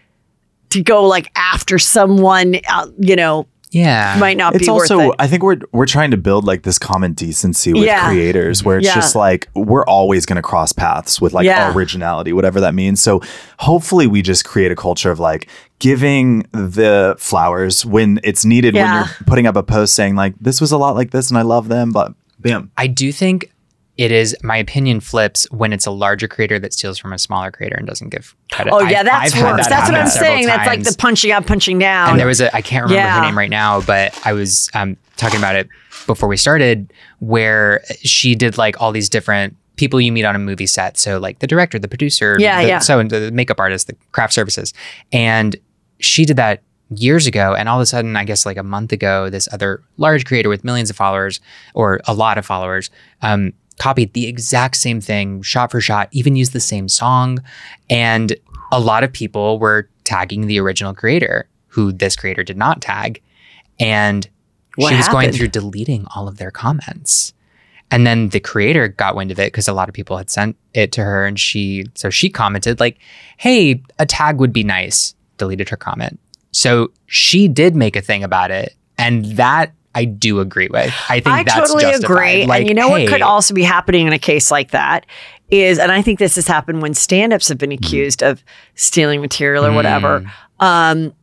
to 0.73 0.83
go 0.83 1.05
like 1.05 1.31
after 1.35 1.79
someone, 1.79 2.57
uh, 2.69 2.87
you 2.99 3.15
know, 3.15 3.47
"Yeah, 3.71 4.17
might 4.19 4.37
not 4.37 4.53
it's 4.55 4.65
be 4.65 4.71
worth 4.71 4.91
also 4.91 5.11
it. 5.11 5.15
i 5.17 5.25
think 5.27 5.41
we're 5.41 5.57
we're 5.71 5.87
trying 5.87 6.11
to 6.11 6.17
build 6.17 6.45
like 6.45 6.61
this 6.61 6.77
common 6.77 7.13
decency 7.13 7.73
with 7.73 7.85
Yeah. 7.85 8.05
creators 8.07 8.63
where 8.63 8.77
it's 8.77 8.85
Yeah. 8.87 8.93
just 8.95 9.15
like 9.15 9.47
we're 9.55 9.85
always 9.85 10.27
going 10.27 10.35
to 10.35 10.43
cross 10.43 10.71
paths 10.73 11.19
with 11.19 11.33
like 11.33 11.45
Yeah. 11.45 11.73
originality 11.73 12.33
whatever 12.33 12.59
that 12.61 12.75
means 12.75 13.01
so 13.01 13.21
hopefully 13.57 14.05
we 14.05 14.21
just 14.21 14.45
create 14.45 14.71
a 14.71 14.75
culture 14.75 15.09
of 15.09 15.19
like 15.19 15.47
giving 15.79 16.45
the 16.51 17.15
flowers 17.17 17.83
when 17.85 18.19
it's 18.23 18.45
needed 18.45 18.75
when 18.75 18.85
you're 18.93 19.09
putting 19.25 19.47
up 19.47 19.55
a 19.55 19.63
post 19.63 19.95
saying 19.95 20.15
like 20.15 20.33
this 20.39 20.61
was 20.61 20.71
a 20.71 20.77
lot 20.77 20.93
like 20.95 21.09
this 21.09 21.29
and 21.31 21.37
i 21.39 21.41
love 21.41 21.67
them 21.67 21.91
but 21.91 22.13
bam 22.39 22.69
I 22.77 22.87
do 22.87 23.11
think 23.11 23.51
it 23.97 24.11
is. 24.11 24.35
My 24.43 24.57
opinion 24.57 24.99
flips 24.99 25.49
when 25.51 25.71
it's 25.73 25.85
a 25.85 25.91
larger 25.91 26.27
creator 26.27 26.57
that 26.59 26.73
steals 26.73 26.97
from 26.97 27.13
a 27.13 27.19
smaller 27.19 27.51
creator 27.51 27.75
and 27.75 27.85
doesn't 27.87 28.09
give 28.09 28.35
credit. 28.51 28.71
Oh 28.73 28.79
I've- 28.79 28.91
yeah, 28.91 29.03
that's 29.03 29.35
I've 29.35 29.43
worse. 29.43 29.61
that 29.67 29.69
that's 29.69 29.89
what 29.91 29.99
I'm 29.99 30.07
saying. 30.07 30.45
That's 30.47 30.67
like 30.67 30.83
the 30.83 30.95
punching 30.97 31.31
up, 31.31 31.45
punching 31.45 31.77
down. 31.79 32.11
And 32.11 32.19
there 32.19 32.27
was 32.27 32.41
a 32.41 32.55
I 32.55 32.61
can't 32.61 32.83
remember 32.83 32.95
Yeah. 33.01 33.15
her 33.19 33.21
name 33.25 33.37
right 33.37 33.49
now, 33.49 33.81
but 33.81 34.19
I 34.25 34.33
was 34.33 34.69
um, 34.73 34.97
talking 35.17 35.37
about 35.37 35.55
it 35.55 35.69
before 36.07 36.27
we 36.27 36.37
started, 36.37 36.91
where 37.19 37.81
she 38.01 38.35
did 38.35 38.57
like 38.57 38.81
all 38.81 38.91
these 38.91 39.09
different 39.09 39.55
people 39.75 39.99
you 40.01 40.11
meet 40.11 40.25
on 40.25 40.35
a 40.35 40.39
movie 40.39 40.67
set. 40.67 40.97
So 40.97 41.17
like 41.19 41.39
the 41.39 41.47
director, 41.47 41.79
the 41.79 41.87
producer, 41.87 42.35
Yeah, 42.39 42.61
the, 42.61 42.67
yeah. 42.67 42.79
so 42.79 42.99
and 42.99 43.09
the 43.09 43.31
makeup 43.31 43.59
artist, 43.59 43.87
the 43.87 43.95
craft 44.11 44.33
services, 44.33 44.73
and 45.11 45.55
she 45.99 46.25
did 46.25 46.35
that 46.37 46.61
years 46.95 47.25
ago. 47.25 47.55
And 47.55 47.67
all 47.69 47.79
of 47.79 47.81
a 47.81 47.85
sudden, 47.87 48.15
I 48.15 48.23
guess 48.23 48.45
like 48.45 48.57
a 48.57 48.63
month 48.63 48.91
ago, 48.91 49.29
this 49.29 49.47
other 49.51 49.81
large 49.97 50.25
creator 50.25 50.49
with 50.49 50.63
millions 50.63 50.89
of 50.91 50.95
followers 50.95 51.39
or 51.73 52.01
a 52.05 52.13
lot 52.13 52.37
of 52.37 52.45
followers. 52.45 52.89
Um, 53.23 53.53
copied 53.79 54.13
the 54.13 54.27
exact 54.27 54.75
same 54.75 55.01
thing 55.01 55.41
shot 55.41 55.71
for 55.71 55.81
shot 55.81 56.07
even 56.11 56.35
used 56.35 56.53
the 56.53 56.59
same 56.59 56.87
song 56.87 57.39
and 57.89 58.35
a 58.71 58.79
lot 58.79 59.03
of 59.03 59.11
people 59.11 59.59
were 59.59 59.89
tagging 60.03 60.47
the 60.47 60.59
original 60.59 60.93
creator 60.93 61.47
who 61.67 61.91
this 61.91 62.15
creator 62.15 62.43
did 62.43 62.57
not 62.57 62.81
tag 62.81 63.21
and 63.79 64.29
What 64.75 64.89
she 64.89 64.95
was 64.95 65.07
going 65.07 65.31
through 65.31 65.49
deleting 65.49 66.05
all 66.15 66.27
of 66.27 66.37
their 66.37 66.51
comments. 66.51 67.33
And 67.91 68.07
then 68.07 68.29
the 68.29 68.39
creator 68.39 68.87
got 68.87 69.15
wind 69.15 69.31
of 69.31 69.39
it 69.39 69.51
because 69.51 69.67
a 69.67 69.73
lot 69.73 69.87
of 69.87 69.93
people 69.93 70.17
had 70.17 70.29
sent 70.29 70.57
it 70.73 70.91
to 70.93 71.03
her. 71.03 71.25
And 71.25 71.39
she, 71.39 71.85
so 71.93 72.09
she 72.09 72.29
commented, 72.29 72.79
like, 72.79 72.97
hey, 73.37 73.83
a 73.99 74.05
tag 74.05 74.39
would 74.39 74.53
be 74.53 74.63
nice, 74.63 75.13
deleted 75.37 75.69
her 75.69 75.77
comment. 75.77 76.19
So 76.51 76.91
she 77.05 77.47
did 77.47 77.75
make 77.75 77.95
a 77.95 78.01
thing 78.01 78.23
about 78.23 78.49
it. 78.49 78.75
And 78.97 79.25
that 79.37 79.73
I 79.95 80.05
do 80.05 80.39
agree 80.39 80.69
with. 80.71 80.93
I 81.09 81.19
think 81.19 81.27
I 81.27 81.43
that's 81.43 81.55
totally 81.55 81.83
justified. 81.83 82.13
agree. 82.15 82.45
Like, 82.45 82.59
and 82.61 82.69
you 82.69 82.73
know 82.75 82.93
hey, 82.95 83.03
what 83.03 83.11
could 83.11 83.21
also 83.21 83.53
be 83.53 83.63
happening 83.63 84.07
in 84.07 84.13
a 84.13 84.19
case 84.19 84.49
like 84.51 84.71
that 84.71 85.05
is, 85.49 85.77
and 85.77 85.91
I 85.91 86.01
think 86.01 86.17
this 86.19 86.35
has 86.35 86.47
happened 86.47 86.81
when 86.81 86.93
stand-ups 86.93 87.47
have 87.49 87.57
been 87.59 87.69
Mm-hmm. 87.69 87.85
accused 87.85 88.23
of 88.23 88.43
stealing 88.75 89.21
material 89.21 89.65
or 89.65 89.69
Mm. 89.69 89.75
whatever. 89.75 90.31
Um, 90.59 91.13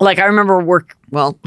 like 0.00 0.18
I 0.18 0.24
remember 0.24 0.58
work. 0.60 0.96
Well, 1.10 1.38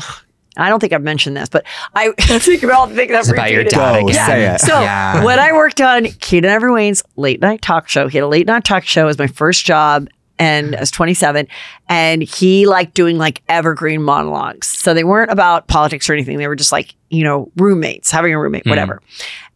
I 0.55 0.69
don't 0.69 0.79
think 0.79 0.93
I've 0.93 1.01
mentioned 1.01 1.35
this, 1.35 1.49
but 1.49 1.65
I 1.95 2.11
think 2.19 2.61
about 2.61 2.75
all 2.77 2.87
the 2.87 2.93
things 2.95 3.11
I've 3.11 3.19
It's 3.21 3.29
about 3.31 3.51
your 3.51 3.63
dad 3.63 4.01
Go, 4.01 4.07
again. 4.07 4.27
say 4.27 4.45
it. 4.53 4.61
So 4.61 4.79
Yeah. 4.81 5.23
when 5.23 5.39
I 5.39 5.51
worked 5.53 5.81
on 5.81 6.05
Keenen 6.05 6.51
Ivory 6.51 6.71
Wayans' 6.71 7.01
late 7.15 7.41
night 7.41 7.61
talk 7.63 7.89
show, 7.89 8.07
he 8.07 8.19
had 8.19 8.23
a 8.23 8.27
late 8.27 8.45
night 8.45 8.63
talk 8.63 8.83
show 8.83 9.07
as 9.07 9.17
my 9.17 9.25
first 9.27 9.65
job. 9.65 10.09
And 10.39 10.75
I 10.75 10.79
was 10.79 10.91
27 10.91 11.47
and 11.89 12.23
he 12.23 12.65
liked 12.65 12.95
doing 12.95 13.17
like 13.17 13.41
evergreen 13.49 14.01
monologues. 14.01 14.67
So 14.67 14.93
they 14.93 15.03
weren't 15.03 15.31
about 15.31 15.67
politics 15.67 16.09
or 16.09 16.13
anything. 16.13 16.37
They 16.37 16.47
were 16.47 16.55
just 16.55 16.71
like, 16.71 16.95
you 17.09 17.23
know, 17.23 17.51
roommates, 17.57 18.09
having 18.11 18.33
a 18.33 18.39
roommate, 18.39 18.65
whatever. 18.65 19.01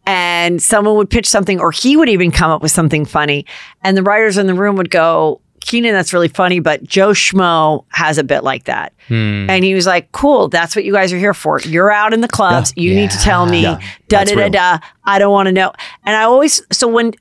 And 0.06 0.62
someone 0.62 0.94
would 0.96 1.10
pitch 1.10 1.26
something 1.28 1.60
or 1.60 1.70
he 1.70 1.96
would 1.96 2.08
even 2.08 2.30
come 2.30 2.50
up 2.50 2.62
with 2.62 2.70
something 2.70 3.04
funny. 3.04 3.44
And 3.82 3.96
the 3.96 4.02
writers 4.02 4.38
in 4.38 4.46
the 4.46 4.54
room 4.54 4.76
would 4.76 4.90
go, 4.90 5.40
Keenen, 5.60 5.92
that's 5.92 6.12
really 6.14 6.28
funny, 6.28 6.60
but 6.60 6.82
Joe 6.84 7.10
Schmo 7.10 7.84
has 7.90 8.16
a 8.16 8.24
bit 8.24 8.42
like 8.42 8.64
that. 8.64 8.94
Hmm. 9.08 9.50
And 9.50 9.64
he 9.64 9.74
was 9.74 9.86
like, 9.86 10.10
cool, 10.12 10.48
that's 10.48 10.74
what 10.74 10.84
you 10.86 10.92
guys 10.92 11.12
are 11.12 11.18
here 11.18 11.34
for. 11.34 11.60
You're 11.60 11.90
out 11.90 12.14
in 12.14 12.22
the 12.22 12.28
clubs. 12.28 12.72
You 12.76 12.94
need 12.94 13.10
to 13.10 13.18
tell 13.18 13.44
me, 13.44 13.62
Yeah. 13.62 13.80
da 14.08 14.24
da 14.24 14.34
da 14.34 14.48
da. 14.48 14.78
I 15.04 15.18
don't 15.18 15.32
want 15.32 15.46
to 15.48 15.52
know. 15.52 15.72
And 16.06 16.16
I 16.16 16.22
always, 16.22 16.62
so 16.72 16.88
when 16.88 17.12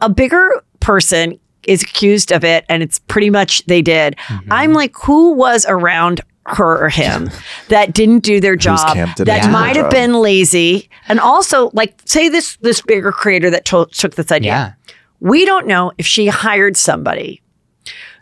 a 0.00 0.08
bigger 0.08 0.62
person 0.78 1.40
is 1.64 1.82
accused 1.82 2.32
of 2.32 2.44
it, 2.44 2.64
and 2.68 2.82
it's 2.82 2.98
pretty 3.00 3.30
much 3.30 3.64
they 3.66 3.82
did, 3.82 4.16
Mm-hmm. 4.28 4.52
I'm 4.52 4.72
like, 4.72 4.94
who 5.02 5.32
was 5.32 5.66
around 5.68 6.20
her 6.46 6.84
or 6.84 6.88
him 6.88 7.30
that 7.68 7.92
didn't 7.92 8.20
do 8.20 8.40
their 8.40 8.56
job, 8.56 8.96
did 9.16 9.26
that 9.26 9.50
might 9.50 9.76
have 9.76 9.86
job? 9.86 9.92
been 9.92 10.14
lazy, 10.14 10.88
and 11.08 11.20
also 11.20 11.70
like, 11.74 12.00
say 12.06 12.28
this 12.28 12.56
this 12.62 12.80
bigger 12.82 13.12
creator 13.12 13.50
that 13.50 13.64
to- 13.66 13.88
took 13.92 14.14
this 14.14 14.32
idea. 14.32 14.50
Yeah. 14.52 14.72
We 15.20 15.44
don't 15.44 15.66
know 15.66 15.92
if 15.98 16.06
she 16.06 16.28
hired 16.28 16.76
somebody 16.76 17.42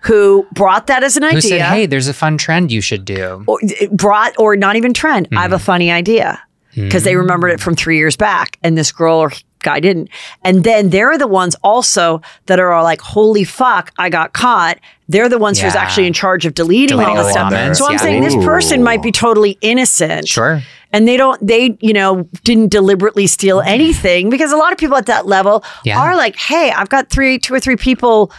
who 0.02 0.46
brought 0.52 0.86
that 0.86 1.02
as 1.02 1.16
an 1.16 1.22
Who 1.24 1.28
idea 1.30 1.40
said, 1.42 1.60
hey, 1.62 1.86
there's 1.86 2.08
a 2.08 2.14
fun 2.14 2.38
trend 2.38 2.70
you 2.72 2.80
should 2.80 3.04
do? 3.04 3.44
or 3.46 3.58
brought 3.90 4.34
or 4.38 4.56
not 4.56 4.76
even 4.76 4.94
trend. 4.94 5.28
I 5.32 5.42
have 5.42 5.46
Mm-hmm. 5.50 5.54
a 5.54 5.58
funny 5.58 5.90
idea 5.90 6.40
because 6.74 7.04
they 7.04 7.16
remembered 7.16 7.48
it 7.48 7.60
from 7.60 7.74
three 7.74 7.96
years 7.98 8.16
back, 8.16 8.58
and 8.62 8.76
this 8.78 8.92
girl 8.92 9.18
or 9.18 9.32
guy 9.66 9.78
didn't. 9.80 10.08
And 10.42 10.64
then 10.64 10.90
they're 10.90 11.18
the 11.18 11.26
ones 11.28 11.54
also 11.62 12.22
that 12.46 12.58
are 12.58 12.72
all 12.72 12.84
like, 12.84 13.00
"Holy 13.02 13.44
fuck, 13.44 13.92
I 13.98 14.08
got 14.08 14.32
caught." 14.32 14.78
They're 15.08 15.28
the 15.28 15.38
ones 15.38 15.60
who's 15.60 15.74
Yeah. 15.74 15.82
actually 15.82 16.06
in 16.08 16.12
charge 16.12 16.46
of 16.46 16.54
deleting, 16.54 16.96
Deleting 16.96 17.10
all 17.10 17.16
the 17.16 17.22
the 17.22 17.30
stuff. 17.30 17.50
comments, 17.52 17.78
So 17.78 17.86
I'm 17.86 17.92
yeah. 17.92 17.98
saying 17.98 18.22
this 18.22 18.34
person 18.52 18.82
might 18.82 19.02
be 19.02 19.12
totally 19.12 19.56
innocent. 19.60 20.26
Sure. 20.26 20.62
And 20.92 21.06
they 21.06 21.16
don't, 21.16 21.38
they, 21.46 21.76
you 21.80 21.92
know, 21.92 22.26
didn't 22.42 22.70
deliberately 22.70 23.26
steal 23.28 23.58
mm-hmm. 23.58 23.68
anything 23.68 24.30
because 24.30 24.50
a 24.50 24.56
lot 24.56 24.72
of 24.72 24.78
people 24.78 24.96
at 24.96 25.06
that 25.06 25.26
level 25.26 25.62
Yeah. 25.84 26.00
are 26.00 26.16
like, 26.16 26.34
hey, 26.36 26.72
I've 26.72 26.88
got 26.88 27.08
three, 27.10 27.38
two 27.38 27.54
or 27.54 27.60
three 27.60 27.76
people 27.76 28.32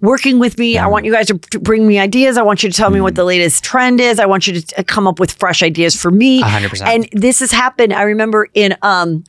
working 0.00 0.38
with 0.38 0.58
me. 0.58 0.78
I 0.78 0.86
want 0.86 1.04
you 1.04 1.12
guys 1.12 1.26
to 1.26 1.34
bring 1.60 1.86
me 1.86 1.98
ideas. 1.98 2.36
I 2.38 2.42
want 2.42 2.62
you 2.62 2.70
to 2.70 2.76
tell 2.76 2.88
me 2.90 3.00
what 3.00 3.10
mm-hmm. 3.12 3.16
the 3.16 3.24
latest 3.24 3.62
trend 3.64 4.00
is. 4.00 4.18
I 4.18 4.26
want 4.26 4.46
you 4.46 4.60
to 4.60 4.80
uh, 4.80 4.82
come 4.86 5.06
up 5.06 5.18
with 5.20 5.32
fresh 5.32 5.62
ideas 5.62 5.94
for 6.00 6.10
me. 6.10 6.40
Hundred 6.40 6.70
percent. 6.70 6.90
And 6.90 7.22
this 7.22 7.40
has 7.40 7.50
happened. 7.52 7.92
I 7.92 8.02
remember 8.02 8.48
in, 8.54 8.76
um, 8.82 9.24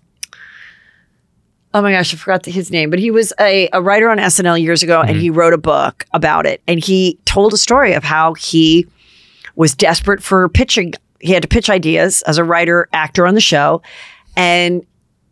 oh 1.75 1.81
my 1.81 1.91
gosh, 1.91 2.13
I 2.13 2.17
forgot 2.17 2.45
his 2.45 2.71
name, 2.71 2.89
but 2.89 2.99
he 2.99 3.11
was 3.11 3.33
a, 3.37 3.67
a 3.73 3.81
writer 3.81 4.09
on 4.09 4.17
SNL 4.17 4.61
years 4.61 4.81
ago 4.81 5.01
and 5.01 5.11
mm-hmm. 5.11 5.19
he 5.19 5.29
wrote 5.29 5.53
a 5.53 5.57
book 5.57 6.05
about 6.13 6.45
it. 6.45 6.61
And 6.67 6.81
he 6.81 7.19
told 7.25 7.53
a 7.53 7.57
story 7.57 7.91
of 7.93 8.03
how 8.03 8.33
he 8.35 8.87
was 9.57 9.75
desperate 9.75 10.23
for 10.23 10.47
pitching. 10.47 10.93
He 11.19 11.33
had 11.33 11.41
to 11.41 11.49
pitch 11.49 11.69
ideas 11.69 12.21
as 12.23 12.37
a 12.37 12.45
writer, 12.45 12.87
actor 12.93 13.27
on 13.27 13.35
the 13.35 13.41
show. 13.41 13.81
And 14.37 14.85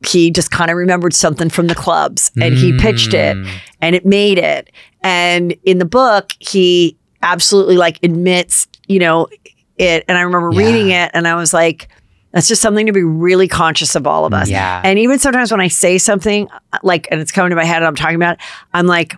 he 0.06 0.32
just 0.32 0.52
kind 0.52 0.70
of 0.70 0.76
remembered 0.76 1.14
something 1.14 1.50
from 1.50 1.68
the 1.68 1.76
clubs 1.76 2.30
and 2.42 2.56
he 2.56 2.78
pitched 2.78 3.14
it 3.14 3.38
mm. 3.38 3.50
and 3.80 3.96
it 3.96 4.06
made 4.06 4.38
it. 4.38 4.70
And 5.02 5.54
in 5.64 5.78
the 5.78 5.86
book, 5.86 6.34
he 6.40 6.98
absolutely 7.22 7.78
like 7.78 8.04
admits, 8.04 8.68
you 8.88 9.00
know, 9.00 9.28
it. 9.78 10.04
And 10.10 10.18
I 10.18 10.22
remember 10.22 10.52
Yeah. 10.52 10.66
reading 10.66 10.90
it 10.90 11.10
and 11.14 11.26
I 11.26 11.36
was 11.36 11.54
like, 11.54 11.88
that's 12.34 12.48
just 12.48 12.62
something 12.62 12.88
to 12.88 12.92
be 12.92 13.04
really 13.04 13.48
conscious 13.48 13.96
of 13.96 14.06
all 14.06 14.26
of 14.26 14.34
us. 14.34 14.50
Yeah. 14.50 14.82
And 14.84 15.00
even 15.00 15.20
sometimes 15.20 15.52
when 15.52 15.62
I 15.62 15.68
say 15.70 15.98
something 15.98 16.50
like, 16.82 17.08
and 17.12 17.22
it's 17.22 17.32
coming 17.32 17.52
to 17.52 17.56
my 17.56 17.64
head 17.64 17.78
and 17.78 17.86
I'm 17.86 17.96
talking 17.96 18.16
about 18.16 18.34
it, 18.36 18.42
I'm 18.74 18.88
like, 18.88 19.16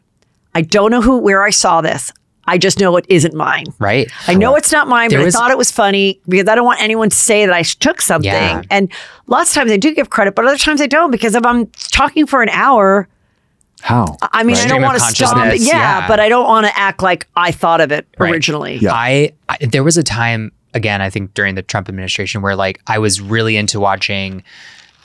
I 0.53 0.61
don't 0.61 0.91
know 0.91 1.01
who, 1.01 1.17
where 1.17 1.41
I 1.43 1.49
saw 1.49 1.81
this. 1.81 2.11
I 2.47 2.59
just 2.59 2.79
know 2.79 2.95
it 2.97 3.05
isn't 3.09 3.33
mine. 3.33 3.65
Right. 3.79 4.11
I 4.27 4.35
know 4.35 4.55
it's 4.55 4.71
not 4.71 4.87
mine, 4.87 5.09
but 5.09 5.19
was- 5.23 5.33
I 5.35 5.39
thought 5.39 5.49
it 5.49 5.57
was 5.57 5.71
funny 5.71 6.19
because 6.27 6.47
I 6.47 6.53
don't 6.55 6.65
want 6.65 6.79
anyone 6.81 7.09
to 7.09 7.15
say 7.15 7.45
that 7.47 7.55
I 7.55 7.63
took 7.63 8.01
something. 8.01 8.29
Yeah. 8.31 8.61
And 8.69 8.91
lots 9.27 9.49
of 9.49 9.55
times 9.55 9.71
I 9.71 9.77
do 9.77 9.95
give 9.95 10.11
credit, 10.11 10.35
but 10.35 10.45
other 10.45 10.57
times 10.57 10.79
I 10.79 10.85
don't 10.87 11.09
because 11.09 11.33
if 11.33 11.43
I'm 11.45 11.65
talking 11.91 12.27
for 12.27 12.43
an 12.43 12.49
hour, 12.49 13.07
How? 13.81 14.17
I 14.21 14.43
mean, 14.43 14.57
I 14.57 14.67
don't 14.67 14.81
want 14.83 14.99
to 14.99 15.03
stop 15.05 15.37
Yeah, 15.37 15.53
yeah. 15.55 16.07
but 16.07 16.19
I 16.19 16.29
don't 16.29 16.45
want 16.45 16.67
to 16.67 16.77
act 16.77 17.01
like 17.01 17.27
I 17.35 17.51
thought 17.51 17.81
of 17.81 17.91
it 17.91 18.05
Right. 18.19 18.31
originally. 18.31 18.75
Yeah. 18.75 18.93
I, 18.93 19.31
I 19.49 19.57
there 19.65 19.83
was 19.83 19.97
a 19.97 20.03
time 20.03 20.51
again, 20.75 21.01
I 21.01 21.09
think 21.09 21.33
during 21.33 21.55
the 21.55 21.63
Trump 21.63 21.89
administration 21.89 22.41
where 22.41 22.55
like 22.55 22.81
I 22.85 22.99
was 22.99 23.21
really 23.21 23.57
into 23.57 23.79
watching 23.79 24.43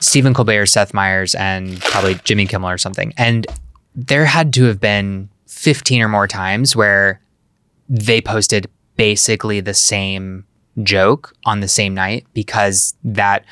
Stephen 0.00 0.34
Colbert, 0.34 0.66
Seth 0.66 0.92
Meyers, 0.92 1.34
and 1.34 1.80
probably 1.80 2.14
Jimmy 2.24 2.46
Kimmel 2.46 2.68
or 2.68 2.78
something. 2.78 3.14
And 3.16 3.46
there 3.94 4.24
had 4.26 4.52
to 4.54 4.64
have 4.64 4.80
been 4.80 5.30
15 5.46 6.02
or 6.02 6.08
more 6.08 6.26
times 6.26 6.74
where 6.74 7.20
they 7.88 8.20
posted 8.20 8.68
basically 8.96 9.60
the 9.60 9.74
same 9.74 10.44
joke 10.82 11.34
on 11.44 11.60
the 11.60 11.68
same 11.68 11.94
night 11.94 12.26
because 12.34 12.94
that 13.04 13.44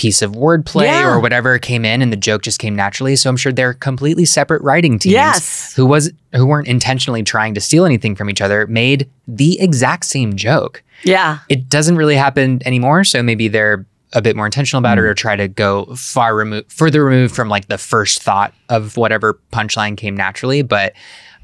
piece 0.00 0.22
of 0.22 0.32
wordplay 0.32 0.84
Yeah. 0.86 1.10
or 1.10 1.20
whatever 1.20 1.58
came 1.58 1.84
in 1.84 2.00
and 2.00 2.10
the 2.10 2.16
joke 2.16 2.40
just 2.40 2.58
came 2.58 2.74
naturally. 2.74 3.16
So 3.16 3.28
I'm 3.28 3.36
sure 3.36 3.52
they're 3.52 3.74
completely 3.74 4.24
separate 4.24 4.62
writing 4.62 4.98
teams 4.98 5.12
Yes. 5.12 5.74
who 5.74 5.84
was 5.84 6.10
who 6.34 6.46
weren't 6.46 6.68
intentionally 6.68 7.22
trying 7.22 7.52
to 7.52 7.60
steal 7.60 7.84
anything 7.84 8.14
from 8.16 8.30
each 8.30 8.40
other 8.40 8.66
made 8.66 9.10
the 9.28 9.60
exact 9.60 10.06
same 10.06 10.36
joke. 10.36 10.82
Yeah. 11.04 11.40
It 11.50 11.68
doesn't 11.68 11.96
really 11.96 12.16
happen 12.16 12.62
anymore, 12.64 13.04
so 13.04 13.22
maybe 13.22 13.48
they're 13.48 13.84
a 14.14 14.22
bit 14.22 14.36
more 14.36 14.46
intentional 14.46 14.78
about 14.78 14.96
it 14.96 15.02
mm. 15.02 15.04
or 15.04 15.12
try 15.14 15.36
to 15.36 15.48
go 15.48 15.94
far 15.96 16.34
removed 16.34 16.72
further 16.72 17.04
removed 17.04 17.34
from 17.36 17.50
like 17.50 17.68
the 17.68 17.76
first 17.76 18.22
thought 18.22 18.54
of 18.70 18.96
whatever 18.96 19.38
punchline 19.52 19.98
came 19.98 20.16
naturally, 20.16 20.62
but 20.62 20.94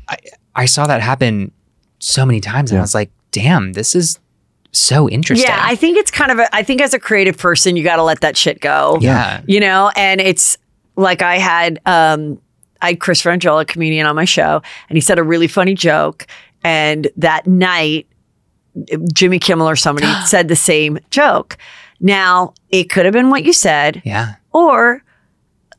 I 0.09 0.17
I 0.55 0.65
saw 0.65 0.87
that 0.87 1.03
happen 1.03 1.53
so 1.99 2.25
many 2.25 2.41
times 2.41 2.71
and 2.71 2.79
I 2.79 2.81
was 2.81 2.95
like, 2.95 3.11
"Damn, 3.33 3.75
this 3.75 3.95
is 3.95 4.19
so 4.79 5.09
interesting." 5.09 5.49
Yeah. 5.49 5.61
I 5.63 5.75
think 5.77 5.97
it's 5.99 6.11
kind 6.11 6.31
of 6.31 6.39
a, 6.39 6.55
I 6.55 6.63
think 6.63 6.81
as 6.81 6.95
a 6.95 6.99
creative 6.99 7.37
person, 7.39 7.77
you 7.77 7.83
got 7.85 7.97
to 7.97 8.03
let 8.03 8.21
that 8.21 8.37
shit 8.37 8.61
go. 8.61 8.99
yeah. 9.01 9.41
you 9.47 9.61
know 9.61 9.91
and 9.97 10.21
it's 10.21 10.57
like 10.97 11.21
i 11.23 11.37
had 11.37 11.79
um 11.87 12.41
i 12.81 12.89
had 12.89 13.01
Chris 13.01 13.21
Franjola 13.23 13.63
a 13.63 13.65
comedian 13.67 14.07
on 14.07 14.17
my 14.17 14.25
show 14.25 14.63
and 14.89 14.97
he 14.97 15.01
said 15.01 15.19
a 15.19 15.23
really 15.23 15.47
funny 15.49 15.75
joke 15.75 16.27
and 16.65 17.09
that 17.17 17.47
night 17.47 18.07
jimmy 19.13 19.39
kimmel 19.39 19.69
or 19.69 19.77
somebody 19.77 20.07
said 20.27 20.49
the 20.49 20.57
same 20.57 20.99
joke 21.11 21.57
now 22.01 22.53
it 22.71 22.85
could 22.85 23.05
have 23.05 23.13
been 23.13 23.31
what 23.31 23.45
you 23.45 23.53
said 23.53 24.03
Yeah. 24.05 24.35
or 24.53 25.03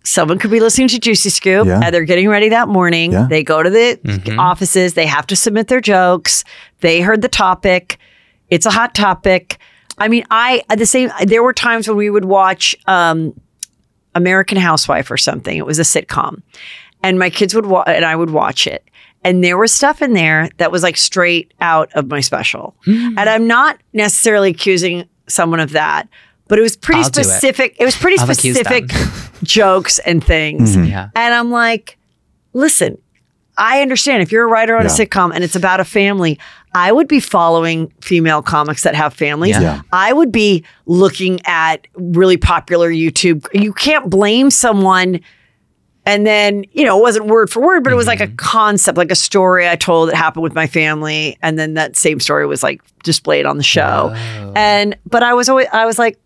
someone 0.03 0.39
could 0.39 0.51
be 0.51 0.59
listening 0.59 0.87
to 0.89 0.99
juicy 0.99 1.29
scoop 1.29 1.67
Yeah. 1.67 1.81
and 1.83 1.93
they're 1.93 2.05
getting 2.05 2.29
ready 2.29 2.49
that 2.49 2.67
morning 2.67 3.11
Yeah. 3.11 3.27
they 3.29 3.43
go 3.43 3.61
to 3.63 3.69
the 3.69 3.99
Mhm. 4.05 4.37
offices 4.39 4.93
they 4.93 5.05
have 5.05 5.27
to 5.27 5.35
submit 5.35 5.67
their 5.67 5.81
jokes 5.81 6.43
they 6.81 7.01
heard 7.01 7.21
the 7.21 7.27
topic 7.27 7.97
it's 8.49 8.65
a 8.65 8.71
hot 8.71 8.93
topic 8.95 9.57
i 9.97 10.07
mean 10.07 10.23
i 10.31 10.61
at 10.69 10.77
the 10.79 10.85
same 10.85 11.09
there 11.25 11.43
were 11.43 11.53
times 11.53 11.87
when 11.87 11.97
we 11.97 12.09
would 12.09 12.25
watch 12.25 12.75
um 12.87 13.33
american 14.15 14.57
housewife 14.57 15.11
or 15.11 15.17
something 15.17 15.57
it 15.57 15.65
was 15.65 15.79
a 15.79 15.83
sitcom 15.83 16.41
and 17.03 17.19
my 17.19 17.29
kids 17.29 17.53
would 17.55 17.65
wa- 17.65 17.83
and 17.87 18.05
i 18.05 18.15
would 18.15 18.29
watch 18.31 18.67
it 18.67 18.83
and 19.23 19.43
there 19.43 19.57
was 19.57 19.73
stuff 19.73 20.01
in 20.01 20.13
there 20.13 20.49
that 20.57 20.71
was 20.71 20.83
like 20.83 20.97
straight 20.97 21.53
out 21.61 21.91
of 21.93 22.07
my 22.07 22.19
special 22.21 22.75
Hmm. 22.85 23.17
and 23.17 23.29
i'm 23.29 23.47
not 23.47 23.79
necessarily 23.93 24.49
accusing 24.51 25.07
someone 25.27 25.59
of 25.59 25.71
that 25.71 26.07
but 26.47 26.57
it 26.57 26.61
was 26.61 26.77
pretty 26.77 27.01
I'll 27.01 27.09
do 27.09 27.19
it. 27.21 27.23
specific 27.25 27.75
it. 27.79 27.83
was 27.85 27.95
pretty 27.95 28.17
I'll 28.17 28.25
specific 28.33 28.85
jokes 29.43 29.99
and 29.99 30.23
things 30.23 30.75
Yeah. 30.77 31.09
and 31.15 31.33
I'm 31.33 31.51
like, 31.51 31.97
listen, 32.53 32.97
I 33.57 33.81
understand 33.81 34.23
if 34.23 34.31
you're 34.31 34.45
a 34.45 34.47
writer 34.47 34.77
on 34.77 34.85
a 34.85 34.89
sitcom 34.89 35.31
and 35.35 35.43
it's 35.43 35.55
about 35.57 35.79
a 35.81 35.85
family, 35.85 36.39
I 36.77 36.91
would 36.91 37.07
be 37.07 37.19
following 37.19 37.91
female 38.01 38.43
comics 38.43 38.83
that 38.83 38.93
have 38.93 39.13
families. 39.15 39.55
Yeah. 39.55 39.61
Yeah. 39.61 39.81
I 39.91 40.13
would 40.13 40.31
be 40.31 40.63
looking 40.85 41.39
at 41.45 41.87
really 41.95 42.37
popular 42.37 42.91
YouTube. 42.91 43.47
You 43.51 43.73
can't 43.73 44.11
blame 44.11 44.51
someone. 44.51 45.19
And 46.05 46.25
then, 46.25 46.65
you 46.71 46.85
know, 46.85 46.99
it 46.99 47.01
wasn't 47.01 47.25
word 47.25 47.49
for 47.49 47.61
word, 47.61 47.83
but 47.83 47.91
it 47.91 47.95
was 47.95 48.05
like 48.05 48.21
a 48.21 48.27
concept, 48.27 48.95
like 48.95 49.09
a 49.09 49.15
story 49.15 49.67
I 49.67 49.75
told 49.75 50.09
that 50.09 50.15
happened 50.15 50.43
with 50.43 50.53
my 50.53 50.67
family. 50.67 51.37
And 51.41 51.57
then 51.57 51.73
that 51.73 51.95
same 51.97 52.19
story 52.19 52.45
was 52.45 52.61
like 52.61 52.81
displayed 53.03 53.47
on 53.47 53.57
the 53.57 53.63
show. 53.63 54.11
And, 54.55 54.95
but 55.05 55.23
I 55.23 55.33
was 55.33 55.49
always, 55.49 55.67
I 55.73 55.85
was 55.85 55.97
like, 55.97 56.19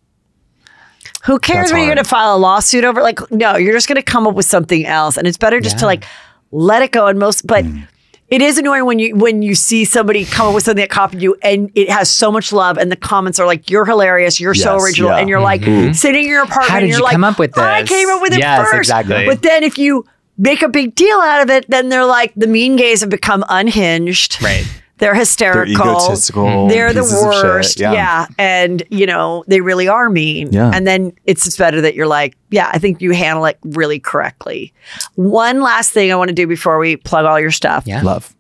Who 1.24 1.40
cares 1.40 1.68
That's 1.68 1.72
when 1.72 1.80
you're 1.82 1.96
going 1.96 2.04
to 2.04 2.10
file 2.10 2.36
a 2.36 2.38
lawsuit 2.38 2.84
over? 2.84 3.02
Like, 3.02 3.20
no, 3.32 3.56
you're 3.56 3.74
just 3.74 3.88
going 3.88 3.96
to 3.96 4.04
come 4.04 4.28
up 4.28 4.36
with 4.36 4.46
something 4.46 4.86
else, 4.86 5.16
and 5.18 5.28
it's 5.28 5.38
better 5.38 5.62
just 5.62 5.80
to 5.80 5.86
like 5.86 6.04
let 6.52 6.82
it 6.82 6.92
go. 6.92 7.08
And 7.08 7.18
most, 7.18 7.48
but 7.48 7.64
Mm. 7.66 7.88
It 8.32 8.42
is 8.42 8.58
annoying 8.58 8.86
when 8.86 8.98
you 8.98 9.16
when 9.16 9.42
you 9.42 9.54
see 9.54 9.86
somebody 9.86 10.26
come 10.26 10.48
up 10.48 10.56
with 10.56 10.64
something 10.64 10.82
that 10.82 10.90
copied 10.90 11.22
you, 11.22 11.36
and 11.44 11.70
it 11.76 11.90
has 11.90 12.10
so 12.10 12.32
much 12.32 12.52
love, 12.54 12.78
and 12.78 12.92
the 12.92 12.96
comments 12.96 13.40
are 13.40 13.46
like, 13.46 13.70
"You're 13.70 13.86
hilarious, 13.86 14.40
you're 14.40 14.56
so 14.56 14.76
Yes, 14.76 14.84
original," 14.84 15.10
yeah. 15.12 15.18
and 15.18 15.30
you're 15.30 15.42
like 15.42 15.62
mm-hmm. 15.62 15.92
sitting 15.92 16.24
in 16.24 16.30
your 16.30 16.44
apartment, 16.44 16.70
How 16.70 16.78
and 16.78 16.88
you're 16.88 16.98
you 17.00 17.04
like, 17.04 17.12
come 17.12 17.26
up 17.26 17.38
with 17.38 17.58
I 17.58 17.82
this?" 17.82 17.90
came 17.90 18.10
up 18.10 18.22
with 18.22 18.34
it 18.34 18.40
Yes, 18.40 18.66
first. 18.66 18.78
exactly. 18.90 19.26
But 19.26 19.42
then 19.42 19.64
if 19.64 19.78
you 19.78 20.06
make 20.38 20.62
a 20.62 20.70
big 20.70 20.96
deal 20.96 21.20
out 21.20 21.44
of 21.44 21.50
it, 21.50 21.66
then 21.70 21.90
they're 21.90 22.06
like 22.06 22.34
the 22.36 22.48
mean 22.48 22.78
gays 22.78 23.02
have 23.02 23.10
become 23.10 23.44
unhinged. 23.50 24.42
Right. 24.42 24.66
They're 25.02 25.14
hysterical. 25.16 25.66
They're 25.66 25.66
hysterical. 25.66 26.04
egotistical. 26.06 26.68
They're 26.70 26.94
the 26.94 27.02
pieces 27.02 27.24
of 27.24 27.34
shit. 27.34 27.44
worst. 27.44 27.80
Yeah. 27.80 28.28
And, 28.38 28.84
you 28.90 29.06
know, 29.06 29.44
they 29.48 29.60
really 29.60 29.88
are 29.88 30.10
mean. 30.10 30.54
Yeah. 30.54 30.72
And 30.74 30.86
then 30.88 31.12
it's 31.26 31.44
just 31.44 31.58
better 31.58 31.82
that 31.82 31.96
you're 31.96 32.08
like, 32.08 32.38
yeah, 32.52 32.70
I 32.72 32.78
think 32.78 33.02
you 33.02 33.12
handle 33.12 33.46
it 33.46 33.58
really 33.64 34.00
correctly. 34.00 34.74
One 35.16 35.60
last 35.62 35.92
thing 35.92 36.12
I 36.12 36.16
want 36.16 36.30
to 36.30 36.36
do 36.36 36.46
before 36.48 36.78
we 36.78 36.96
plug 36.98 37.26
all 37.26 37.40
your 37.40 37.52
stuff. 37.52 37.84
Yeah. 37.88 38.02
Love. 38.04 38.34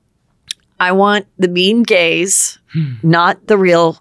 I 0.80 0.92
want 0.94 1.26
the 1.40 1.48
mean 1.48 1.84
gays, 1.84 2.58
not 3.04 3.48
the 3.48 3.58
real 3.58 3.98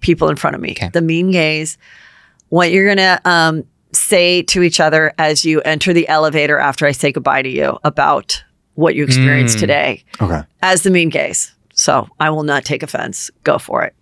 people 0.00 0.28
in 0.28 0.36
front 0.36 0.54
of 0.56 0.62
me, 0.62 0.70
Okay. 0.70 0.88
the 0.92 1.00
mean 1.02 1.30
gays, 1.32 1.76
what 2.50 2.70
you're 2.70 2.84
going 2.86 2.96
to 2.98 3.20
um, 3.28 3.64
say 3.92 4.42
to 4.42 4.62
each 4.62 4.78
other 4.78 5.12
as 5.18 5.44
you 5.44 5.60
enter 5.62 5.92
the 5.92 6.08
elevator 6.08 6.58
after 6.58 6.86
I 6.86 6.92
say 6.92 7.10
goodbye 7.10 7.42
to 7.42 7.48
you 7.48 7.78
about 7.82 8.44
what 8.74 8.94
you 8.94 9.02
experienced 9.04 9.56
Mm. 9.56 9.60
today 9.60 10.04
Okay. 10.20 10.42
as 10.62 10.82
the 10.82 10.90
mean 10.90 11.08
gays. 11.08 11.52
So 11.86 12.08
I 12.18 12.30
will 12.30 12.42
not 12.42 12.64
take 12.64 12.82
offense. 12.82 13.30
Go 13.44 13.58
for 13.58 13.84
it. 13.84 13.94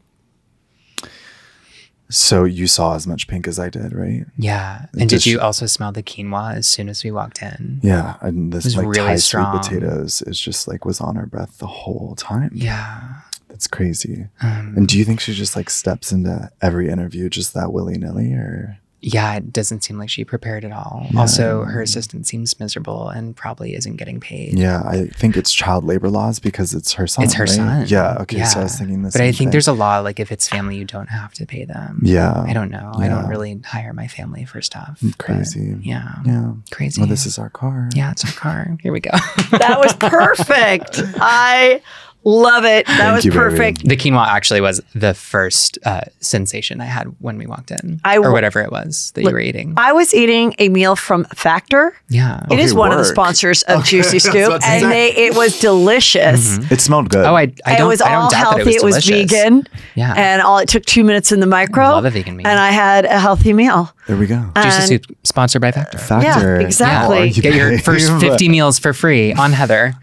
So 2.09 2.45
you 2.45 2.67
saw 2.67 2.95
as 2.95 3.07
much 3.07 3.29
pink 3.29 3.47
as 3.47 3.59
I 3.59 3.69
did, 3.69 3.93
right? 3.93 4.25
Yeah. 4.39 4.87
And 4.95 5.11
Does 5.11 5.25
did 5.25 5.27
you 5.31 5.39
also 5.39 5.67
smell 5.67 5.93
the 5.93 6.03
quinoa 6.03 6.55
as 6.55 6.67
soon 6.67 6.89
as 6.89 7.05
we 7.05 7.11
walked 7.11 7.43
in? 7.43 7.81
Yeah. 7.83 8.17
And 8.23 8.55
this 8.55 8.65
was 8.65 8.79
like 8.79 8.87
really 8.87 9.09
Thai 9.09 9.17
strong. 9.17 9.63
sweet 9.63 9.79
potatoes 9.81 10.23
is 10.23 10.41
just 10.41 10.67
like 10.67 10.87
was 10.87 10.99
on 11.03 11.17
her 11.17 11.27
breath 11.27 11.59
the 11.59 11.67
whole 11.67 12.15
time. 12.17 12.53
Yeah. 12.55 13.21
That's 13.49 13.67
crazy. 13.67 14.29
Um, 14.41 14.73
And 14.79 14.89
do 14.89 14.99
you 14.99 15.05
think 15.05 15.21
she 15.21 15.35
just 15.35 15.55
like 15.55 15.69
steps 15.69 16.11
into 16.11 16.51
every 16.63 16.89
interview 16.89 17.29
just 17.29 17.53
that 17.53 17.71
willy 17.71 17.99
nilly 17.99 18.33
or? 18.33 18.79
Yeah, 19.05 19.37
it 19.37 19.53
doesn't 19.53 19.85
seem 19.85 19.99
like 19.99 20.09
she 20.09 20.25
prepared 20.25 20.65
at 20.65 20.73
all. 20.73 21.07
Yeah. 21.11 21.21
Also, 21.21 21.65
her 21.65 21.83
assistant 21.83 22.27
seems 22.27 22.59
miserable 22.59 23.11
and 23.11 23.37
probably 23.37 23.75
isn't 23.75 23.97
getting 23.97 24.19
paid. 24.19 24.59
Yeah, 24.59 24.83
I 24.83 25.07
think 25.09 25.37
it's 25.37 25.53
child 25.53 25.85
labor 25.85 26.09
laws 26.09 26.39
because 26.39 26.73
it's 26.73 26.95
her 26.95 27.07
son. 27.07 27.25
It's 27.25 27.35
her 27.35 27.45
right? 27.45 27.51
son. 27.51 27.87
Yeah. 27.89 28.17
Okay. 28.21 28.43
So 28.45 28.61
I 28.61 28.63
was 28.63 28.79
thinking 28.79 29.03
this. 29.03 29.13
But 29.13 29.21
I 29.21 29.33
think 29.33 29.53
there's 29.53 29.69
a 29.69 29.75
law 29.75 29.99
like 29.99 30.21
if 30.21 30.33
it's 30.33 30.49
family, 30.49 30.77
you 30.77 30.87
don't 30.87 31.09
have 31.09 31.35
to 31.35 31.47
pay 31.47 31.65
them. 31.65 32.01
Yeah. 32.03 32.45
I 32.47 32.55
don't 32.55 32.71
know. 32.71 32.93
I 32.97 33.09
don't 33.09 33.29
really 33.29 33.61
hire 33.65 33.93
my 33.93 34.09
family 34.09 34.47
for 34.47 34.63
stuff. 34.63 35.03
Crazy. 35.19 35.77
Yeah. 35.83 36.15
Yeah. 36.25 36.53
Crazy. 36.71 37.01
Well, 37.01 37.09
this 37.09 37.27
is 37.27 37.39
our 37.39 37.51
car. 37.51 37.91
Yeah, 37.95 38.11
it's 38.11 38.25
our 38.25 38.33
car. 38.33 38.77
Here 38.83 38.93
we 38.93 39.01
go. 39.01 39.11
That 39.51 39.79
was 39.79 39.93
perfect. 39.95 41.03
I 41.21 41.83
love 42.25 42.65
it. 42.65 42.87
That 42.87 42.97
Thank 42.99 43.15
was 43.17 43.25
you, 43.25 43.31
baby. 43.31 43.39
perfect. 43.39 43.89
the 43.89 43.97
quinoa 43.97 44.27
actually 44.27 44.61
was 44.61 44.81
the 44.95 45.15
first 45.15 45.79
uh, 45.85 46.01
sensation 46.21 46.81
I 46.81 46.87
had 46.87 47.07
when 47.21 47.37
we 47.39 47.47
walked 47.47 47.71
in, 47.71 48.01
I 48.05 48.17
or 48.19 48.33
whatever 48.33 48.61
it 48.63 48.71
was 48.73 49.13
that 49.15 49.23
you 49.23 49.31
were 49.31 49.41
eating. 49.41 49.75
I 49.77 49.93
was 49.93 50.15
eating 50.15 50.55
a 50.59 50.69
meal 50.69 50.97
from 50.97 51.25
Factor. 51.35 51.97
yeah. 52.09 52.45
It 52.51 52.59
is 52.59 52.73
Okay, 52.73 52.79
one 52.79 52.93
of 52.93 52.99
the 52.99 53.05
sponsors 53.05 53.63
of 53.65 53.85
Juicy 53.85 54.17
I 54.17 54.19
Scoop, 54.19 54.63
and 54.65 54.91
they 54.91 55.13
it 55.15 55.35
was 55.37 55.59
delicious. 55.61 56.59
It 56.71 56.81
smelled 56.81 57.11
good. 57.11 57.25
Oh, 57.27 57.35
I, 57.37 57.53
I 57.67 57.75
it 57.75 57.79
don't. 57.79 57.89
was 57.89 58.01
I 58.01 58.11
don't 58.13 58.23
all 58.25 58.31
doubt 58.31 58.39
healthy. 58.57 58.65
that 58.65 58.75
it 58.75 58.83
was, 58.83 59.07
vegan. 59.07 59.67
Yeah. 59.95 60.15
and 60.17 60.43
all 60.43 60.59
it 60.59 60.69
took 60.69 60.85
two 60.85 61.05
minutes 61.05 61.31
in 61.33 61.41
the 61.41 61.47
micro. 61.47 61.85
Love 61.85 62.05
a 62.05 62.11
vegan 62.11 62.37
meal. 62.37 62.47
and 62.47 62.59
I 62.59 62.71
had 62.71 63.05
a 63.05 63.19
healthy 63.21 63.53
meal. 63.53 63.94
There 64.07 64.17
we 64.17 64.27
go. 64.27 64.51
Juicy 64.57 64.69
and- 64.79 64.85
Soup 64.89 65.17
sponsored 65.23 65.63
by 65.63 65.73
Factor. 65.73 65.99
Factor. 65.99 66.61
exactly. 66.61 67.17
Oh, 67.17 67.23
Yeah, 67.23 67.25
you 67.31 67.43
Get 67.43 67.55
your 67.55 67.79
first 67.91 68.11
50 68.21 68.49
meals 68.49 68.79
for 68.79 68.93
free 68.93 69.33
on 69.33 69.53
Heather, 69.53 69.95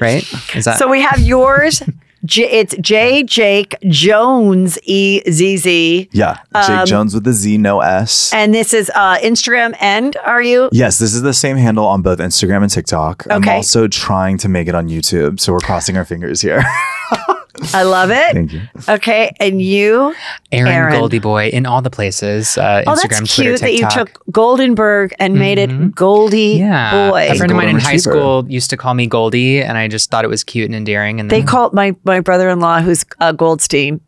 right? 0.00 0.22
Is 0.54 0.64
that 0.64 0.78
So 0.78 0.88
we 0.88 1.02
have 1.02 1.20
yours. 1.20 1.82
J- 2.24 2.50
it's 2.50 2.74
J 2.82 3.22
Jake 3.22 3.74
Jonez 3.82 4.76
E 4.84 5.22
Z 5.30 5.56
Z, 5.56 6.08
Yeah. 6.12 6.34
Jake 6.54 6.86
Jonez 6.86 7.14
with 7.14 7.24
the 7.24 7.32
Z, 7.32 7.56
no 7.56 7.80
S. 7.80 8.30
and 8.34 8.52
this 8.52 8.74
is 8.74 8.90
uh, 8.94 9.16
Instagram. 9.20 9.74
And 9.80 10.16
are 10.26 10.42
you? 10.42 10.68
Yes, 10.70 10.98
this 10.98 11.14
is 11.14 11.22
the 11.22 11.32
same 11.32 11.56
handle 11.56 11.86
on 11.86 12.02
both 12.02 12.18
Instagram 12.18 12.60
and 12.62 12.70
TikTok. 12.70 13.24
I'm 13.30 13.40
Okay. 13.40 13.56
also 13.56 13.88
trying 13.88 14.36
to 14.38 14.50
make 14.50 14.68
it 14.68 14.74
on 14.74 14.86
YouTube, 14.88 15.40
so 15.40 15.52
we're 15.54 15.60
crossing 15.60 15.96
our 15.96 16.04
fingers 16.04 16.42
here. 16.42 16.62
I 17.74 17.82
love 17.82 18.10
it. 18.10 18.32
Thank 18.32 18.52
you. 18.52 18.60
Okay, 18.88 19.32
and 19.40 19.60
you? 19.62 20.14
Aaron, 20.52 20.72
Aaron. 20.72 20.98
Goldie 20.98 21.18
Boy 21.18 21.48
in 21.48 21.66
all 21.66 21.82
the 21.82 21.90
places? 21.90 22.56
Uh, 22.58 22.82
Oh, 22.86 22.92
Instagram, 22.92 23.08
that's 23.20 23.34
Twitter, 23.34 23.50
cute 23.50 23.60
that 23.60 23.74
you 23.74 23.88
took 23.90 24.24
Goldenberg 24.32 25.12
and 25.18 25.34
made 25.34 25.58
it 25.58 25.94
Goldie 25.94 26.58
yeah, 26.58 27.10
Boy. 27.10 27.28
a 27.30 27.34
friend 27.34 27.50
of 27.50 27.56
mine 27.56 27.68
in 27.68 27.74
Golden 27.76 27.90
high 27.90 27.96
school 27.96 28.46
used 28.48 28.70
to 28.70 28.76
call 28.76 28.94
me 28.94 29.06
Goldie, 29.06 29.62
and 29.62 29.76
I 29.78 29.88
just 29.88 30.10
thought 30.10 30.24
it 30.24 30.28
was 30.28 30.44
cute 30.44 30.66
and 30.66 30.74
endearing. 30.74 31.20
And 31.20 31.30
They 31.30 31.40
then 31.40 31.46
call 31.46 31.70
my 31.72 31.94
my 32.04 32.20
brother 32.20 32.48
in 32.48 32.60
law, 32.60 32.80
who's 32.80 33.04
uh, 33.20 33.32
Goldstein, 33.32 34.00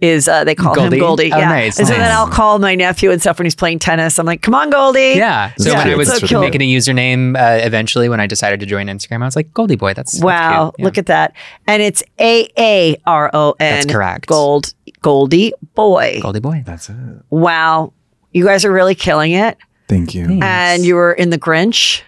is 0.00 0.28
uh, 0.28 0.44
they 0.44 0.54
call 0.54 0.74
Goldie? 0.74 0.96
him 0.96 1.00
Goldie. 1.00 1.32
Oh, 1.32 1.38
yeah, 1.38 1.48
nice, 1.48 1.78
and 1.78 1.86
so 1.88 1.94
then. 1.94 2.10
I'll 2.10 2.28
call 2.28 2.58
my 2.58 2.74
nephew 2.74 3.10
and 3.10 3.20
stuff 3.20 3.38
when 3.38 3.46
he's 3.46 3.54
playing 3.54 3.78
tennis. 3.80 4.18
I'm 4.18 4.26
like, 4.26 4.42
"Come 4.42 4.54
on, 4.54 4.70
Goldie." 4.70 5.14
Yeah. 5.16 5.52
So 5.58 5.64
That's 5.70 5.84
when 5.84 5.92
I 5.94 5.96
was 5.96 6.08
That's 6.08 6.28
so 6.28 6.40
making 6.40 6.60
a 6.62 6.72
username 6.72 7.36
uh, 7.36 7.64
eventually, 7.64 8.08
when 8.08 8.20
I 8.20 8.26
decided 8.26 8.60
to 8.60 8.66
join 8.66 8.86
Instagram, 8.86 9.22
I 9.22 9.26
was 9.26 9.36
like, 9.36 9.52
Goldie 9.52 9.76
Boy. 9.76 9.94
That's, 9.94 10.12
that's 10.12 10.24
Wow, 10.24 10.72
cute. 10.76 10.84
look 10.84 10.98
at 10.98 11.06
that. 11.06 11.34
And 11.66 11.82
it's 11.82 12.02
A 12.18 12.48
A 12.58 12.96
R 13.06 13.30
O 13.34 13.50
N. 13.60 13.74
That's 13.74 13.86
correct. 13.92 14.26
Gold 14.26 14.72
Goldie 15.02 15.52
Boy. 15.74 16.20
Goldie 16.22 16.40
Boy. 16.40 16.62
That's 16.64 16.88
it. 16.88 16.96
Wow. 17.30 17.92
You 18.32 18.44
guys 18.44 18.64
are 18.64 18.72
really 18.72 18.94
killing 18.94 19.32
it. 19.32 19.56
Thank 19.88 20.14
you. 20.14 20.26
Thanks. 20.28 20.44
And 20.46 20.84
you 20.84 20.94
were 20.94 21.12
in 21.12 21.30
The 21.30 21.38
Grinch 21.38 22.02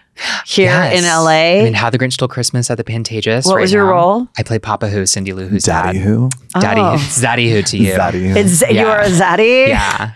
here 0.46 0.70
in 0.92 1.04
LA. 1.04 1.60
I 1.60 1.62
mean, 1.64 1.74
How 1.74 1.90
the 1.90 1.98
Grinch 1.98 2.12
Stole 2.14 2.28
Christmas 2.28 2.70
at 2.70 2.76
the 2.76 2.84
Pantages. 2.84 3.46
What 3.46 3.56
right 3.56 3.62
was 3.62 3.72
your 3.72 3.86
now. 3.86 3.92
role? 3.92 4.28
I 4.38 4.42
play 4.42 4.58
Papa 4.58 4.88
Who, 4.88 5.06
Cindy 5.06 5.32
Lou 5.32 5.48
Who's 5.48 5.64
Daddy 5.64 5.98
dad. 5.98 6.04
who? 6.06 6.28
Daddy, 6.60 6.80
Oh. 6.80 6.94
Zaddy 6.98 7.50
Who 7.50 7.62
to 7.62 7.76
you. 7.78 7.92
Daddy 7.94 8.28
who? 8.28 8.36
it's, 8.36 8.60
You 8.70 8.86
are 8.86 9.00
a 9.00 9.08
Zaddy. 9.08 9.68
Yeah. 9.68 10.14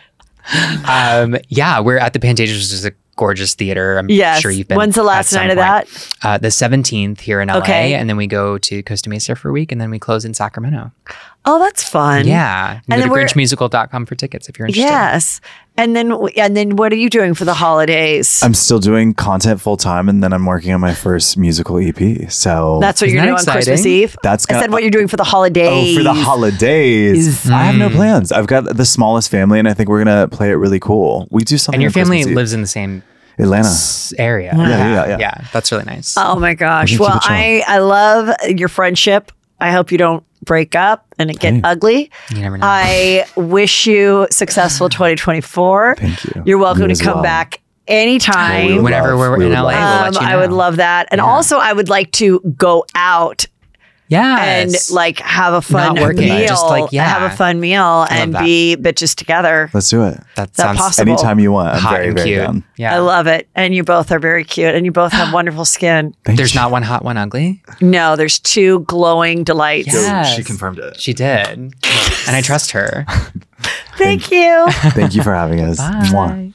um, 0.88 1.36
yeah, 1.48 1.80
we're 1.80 1.98
at 1.98 2.12
the 2.12 2.18
Pantages, 2.18 2.38
which 2.54 2.72
is 2.72 2.84
a 2.84 2.92
gorgeous 3.16 3.54
theater. 3.54 3.98
I'm 3.98 4.10
Yes. 4.10 4.40
sure 4.40 4.50
you've 4.50 4.68
been. 4.68 4.76
When's 4.76 4.94
the 4.94 5.02
last 5.02 5.30
some 5.30 5.40
night 5.42 5.50
of 5.50 5.56
that? 5.56 6.16
Uh, 6.22 6.38
the 6.38 6.48
17th 6.48 7.20
here 7.20 7.40
in 7.40 7.48
LA. 7.48 7.58
Okay. 7.58 7.94
And 7.94 8.08
then 8.08 8.16
we 8.16 8.26
go 8.26 8.58
to 8.58 8.82
Costa 8.82 9.08
Mesa 9.08 9.34
for 9.34 9.48
a 9.48 9.52
week 9.52 9.72
and 9.72 9.80
then 9.80 9.90
we 9.90 9.98
close 9.98 10.24
in 10.24 10.34
Sacramento. 10.34 10.92
Oh, 11.46 11.58
that's 11.58 11.82
fun. 11.82 12.26
yeah. 12.26 12.74
You 12.74 12.80
And 12.94 13.02
go 13.08 13.14
then 13.14 13.26
to 13.28 13.34
grinchmusical.com 13.34 14.06
for 14.06 14.14
tickets 14.16 14.48
if 14.48 14.58
you're 14.58 14.66
interested. 14.68 14.90
Yes. 14.90 15.40
And 15.78 15.94
then 15.94 16.12
and 16.36 16.56
then 16.56 16.76
what 16.76 16.92
are 16.92 16.96
you 16.96 17.10
doing 17.10 17.34
for 17.34 17.44
the 17.44 17.54
holidays? 17.54 18.42
I'm 18.42 18.54
still 18.54 18.78
doing 18.78 19.12
content 19.12 19.60
full 19.60 19.76
time, 19.76 20.08
and 20.08 20.22
then 20.22 20.32
I'm 20.32 20.46
working 20.46 20.72
on 20.72 20.80
my 20.80 20.94
first 20.94 21.36
musical 21.36 21.78
EP. 21.78 22.30
So 22.30 22.78
that's 22.80 23.00
what 23.00 23.08
Isn't 23.08 23.16
you're 23.16 23.26
that 23.26 23.44
doing 23.44 23.48
on 23.48 23.52
Christmas? 23.52 23.84
Eve. 23.84 24.16
That's 24.22 24.46
I 24.48 24.52
gonna- 24.52 24.62
said 24.62 24.72
what 24.72 24.82
you're 24.82 24.90
doing 24.90 25.08
for 25.08 25.16
the 25.16 25.24
holidays. 25.24 25.96
Oh, 25.96 25.98
for 25.98 26.04
the 26.04 26.14
holidays. 26.14 27.50
I 27.50 27.64
have 27.64 27.76
no 27.76 27.88
hmm. 27.88 27.96
plans. 27.96 28.32
I've 28.32 28.46
got 28.46 28.76
the 28.76 28.86
smallest 28.86 29.30
family, 29.30 29.58
and 29.58 29.68
I 29.68 29.74
think 29.74 29.88
we're 29.88 30.02
gonna 30.02 30.28
play 30.28 30.50
it 30.50 30.54
really 30.54 30.80
cool. 30.80 31.28
We 31.30 31.44
do 31.44 31.58
something. 31.58 31.76
And 31.76 31.82
your 31.82 31.90
family 31.90 32.24
lives 32.24 32.52
in 32.52 32.62
the 32.62 32.66
same 32.66 33.02
Atlanta. 33.38 33.68
area. 34.18 34.54
Yeah, 34.56 34.68
yeah, 34.68 35.06
yeah. 35.08 35.18
Yeah, 35.18 35.44
that's 35.52 35.70
really 35.72 35.84
nice. 35.84 36.16
Oh 36.16 36.38
my 36.38 36.54
gosh. 36.54 36.98
Well. 36.98 37.18
I 37.22 37.62
I 37.66 37.78
love 37.78 38.30
your 38.48 38.68
friendship. 38.68 39.32
I 39.60 39.72
hope 39.72 39.90
you 39.92 39.98
don't 39.98 40.22
break 40.44 40.74
up 40.74 41.06
and 41.18 41.30
it 41.30 41.38
get 41.40 41.54
Okay. 41.54 41.60
ugly. 41.64 42.10
You 42.30 42.40
never 42.42 42.58
know. 42.58 42.66
I 42.68 43.24
wish 43.36 43.86
you 43.86 44.26
successful 44.30 44.88
2024. 44.88 45.96
Thank 45.98 46.24
you. 46.24 46.42
You're 46.44 46.58
welcome 46.58 46.88
You 46.90 46.94
to 46.94 47.02
come 47.04 47.14
well. 47.14 47.22
back 47.22 47.60
We 47.88 47.94
anytime. 47.94 48.74
would 48.76 48.84
Whenever 48.84 49.10
love- 49.10 49.18
we're 49.18 49.38
we 49.38 49.46
in 49.46 49.52
LA, 49.52 49.62
love- 49.62 49.72
we'll 49.74 50.12
let 50.12 50.16
Um, 50.22 50.26
I 50.28 50.36
would 50.36 50.52
love 50.52 50.76
that. 50.76 51.08
And 51.10 51.18
Yeah. 51.20 51.24
also, 51.24 51.58
I 51.58 51.72
would 51.72 51.88
like 51.88 52.12
to 52.12 52.40
go 52.56 52.84
out 52.94 53.46
and 54.10 54.72
like 54.90 55.18
have 55.20 55.54
a 55.54 55.62
fun 55.62 55.94
Not 55.96 56.02
working, 56.04 56.28
meal. 56.28 56.46
just 56.46 56.64
like, 56.66 56.92
yeah. 56.92 57.04
Have 57.04 57.32
a 57.32 57.36
fun 57.36 57.60
meal 57.60 58.06
and 58.10 58.34
that. 58.34 58.44
be 58.44 58.76
bitches 58.78 59.14
together. 59.14 59.70
Let's 59.74 59.90
do 59.90 60.04
it. 60.04 60.14
that 60.36 60.52
that 60.54 60.56
sounds 60.56 60.78
possible? 60.78 61.10
Anytime 61.12 61.38
you 61.40 61.52
want. 61.52 61.74
I'm 61.74 61.80
hot 61.80 61.92
very, 61.94 62.06
and 62.08 62.16
very 62.16 62.28
cute. 62.28 62.40
down. 62.40 62.64
Yeah. 62.76 62.94
I 62.94 62.98
love 62.98 63.26
it. 63.26 63.48
And 63.54 63.74
you 63.74 63.82
both 63.82 64.12
are 64.12 64.18
very 64.18 64.44
cute 64.44 64.74
and 64.74 64.84
you 64.86 64.92
both 64.92 65.12
have 65.12 65.32
wonderful 65.34 65.64
skin. 65.64 66.14
Thank 66.24 66.38
There's 66.38 66.54
you. 66.54 66.60
not 66.60 66.70
one 66.70 66.82
hot, 66.82 67.04
one 67.04 67.16
ugly. 67.16 67.62
No, 67.80 68.16
there's 68.16 68.38
two 68.38 68.80
glowing 68.80 69.44
delights. 69.44 69.88
Yes. 69.88 70.28
Oh, 70.32 70.36
she 70.36 70.44
confirmed 70.44 70.78
it. 70.78 71.00
She 71.00 71.12
did. 71.12 71.46
and 71.48 71.74
I 72.28 72.42
trust 72.42 72.70
her. 72.72 73.04
Thank 73.98 74.30
you. 74.30 74.66
Thank 74.90 75.14
you 75.14 75.22
for 75.22 75.34
having 75.34 75.60
us. 75.60 75.80
Mwah. 75.80 76.54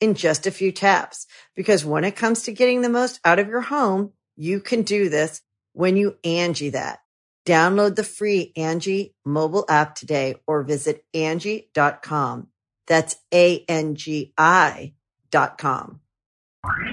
in 0.00 0.14
just 0.14 0.46
a 0.46 0.50
few 0.50 0.72
taps. 0.72 1.26
Because 1.54 1.84
when 1.84 2.04
it 2.04 2.16
comes 2.16 2.42
to 2.42 2.52
getting 2.52 2.82
the 2.82 2.88
most 2.88 3.20
out 3.24 3.38
of 3.38 3.48
your 3.48 3.62
home, 3.62 4.12
you 4.36 4.60
can 4.60 4.82
do 4.82 5.08
this 5.08 5.40
when 5.72 5.96
you 5.96 6.16
Angi 6.24 6.72
that. 6.72 6.98
Download 7.46 7.94
the 7.94 8.04
free 8.04 8.52
Angi 8.56 9.12
mobile 9.24 9.64
app 9.68 9.94
today 9.94 10.36
or 10.46 10.62
visit 10.62 11.04
Angi.com. 11.14 12.48
That's 12.86 13.16
A-N-G-I 13.32 14.94
dot 15.30 15.58
com. 15.58 16.00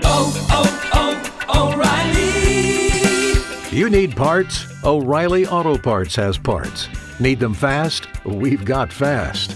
Oh, 0.03 0.48
oh, 0.49 1.45
oh, 1.49 1.73
O'Reilly. 1.73 3.78
You 3.78 3.90
need 3.90 4.15
parts? 4.15 4.65
O'Reilly 4.84 5.48
Auto 5.48 5.78
Parts 5.78 6.15
has 6.15 6.38
parts. 6.38 6.90
Need 7.19 7.40
them 7.40 7.53
fast? 7.53 8.07
We've 8.26 8.65
got 8.65 8.91
fast. 8.91 9.56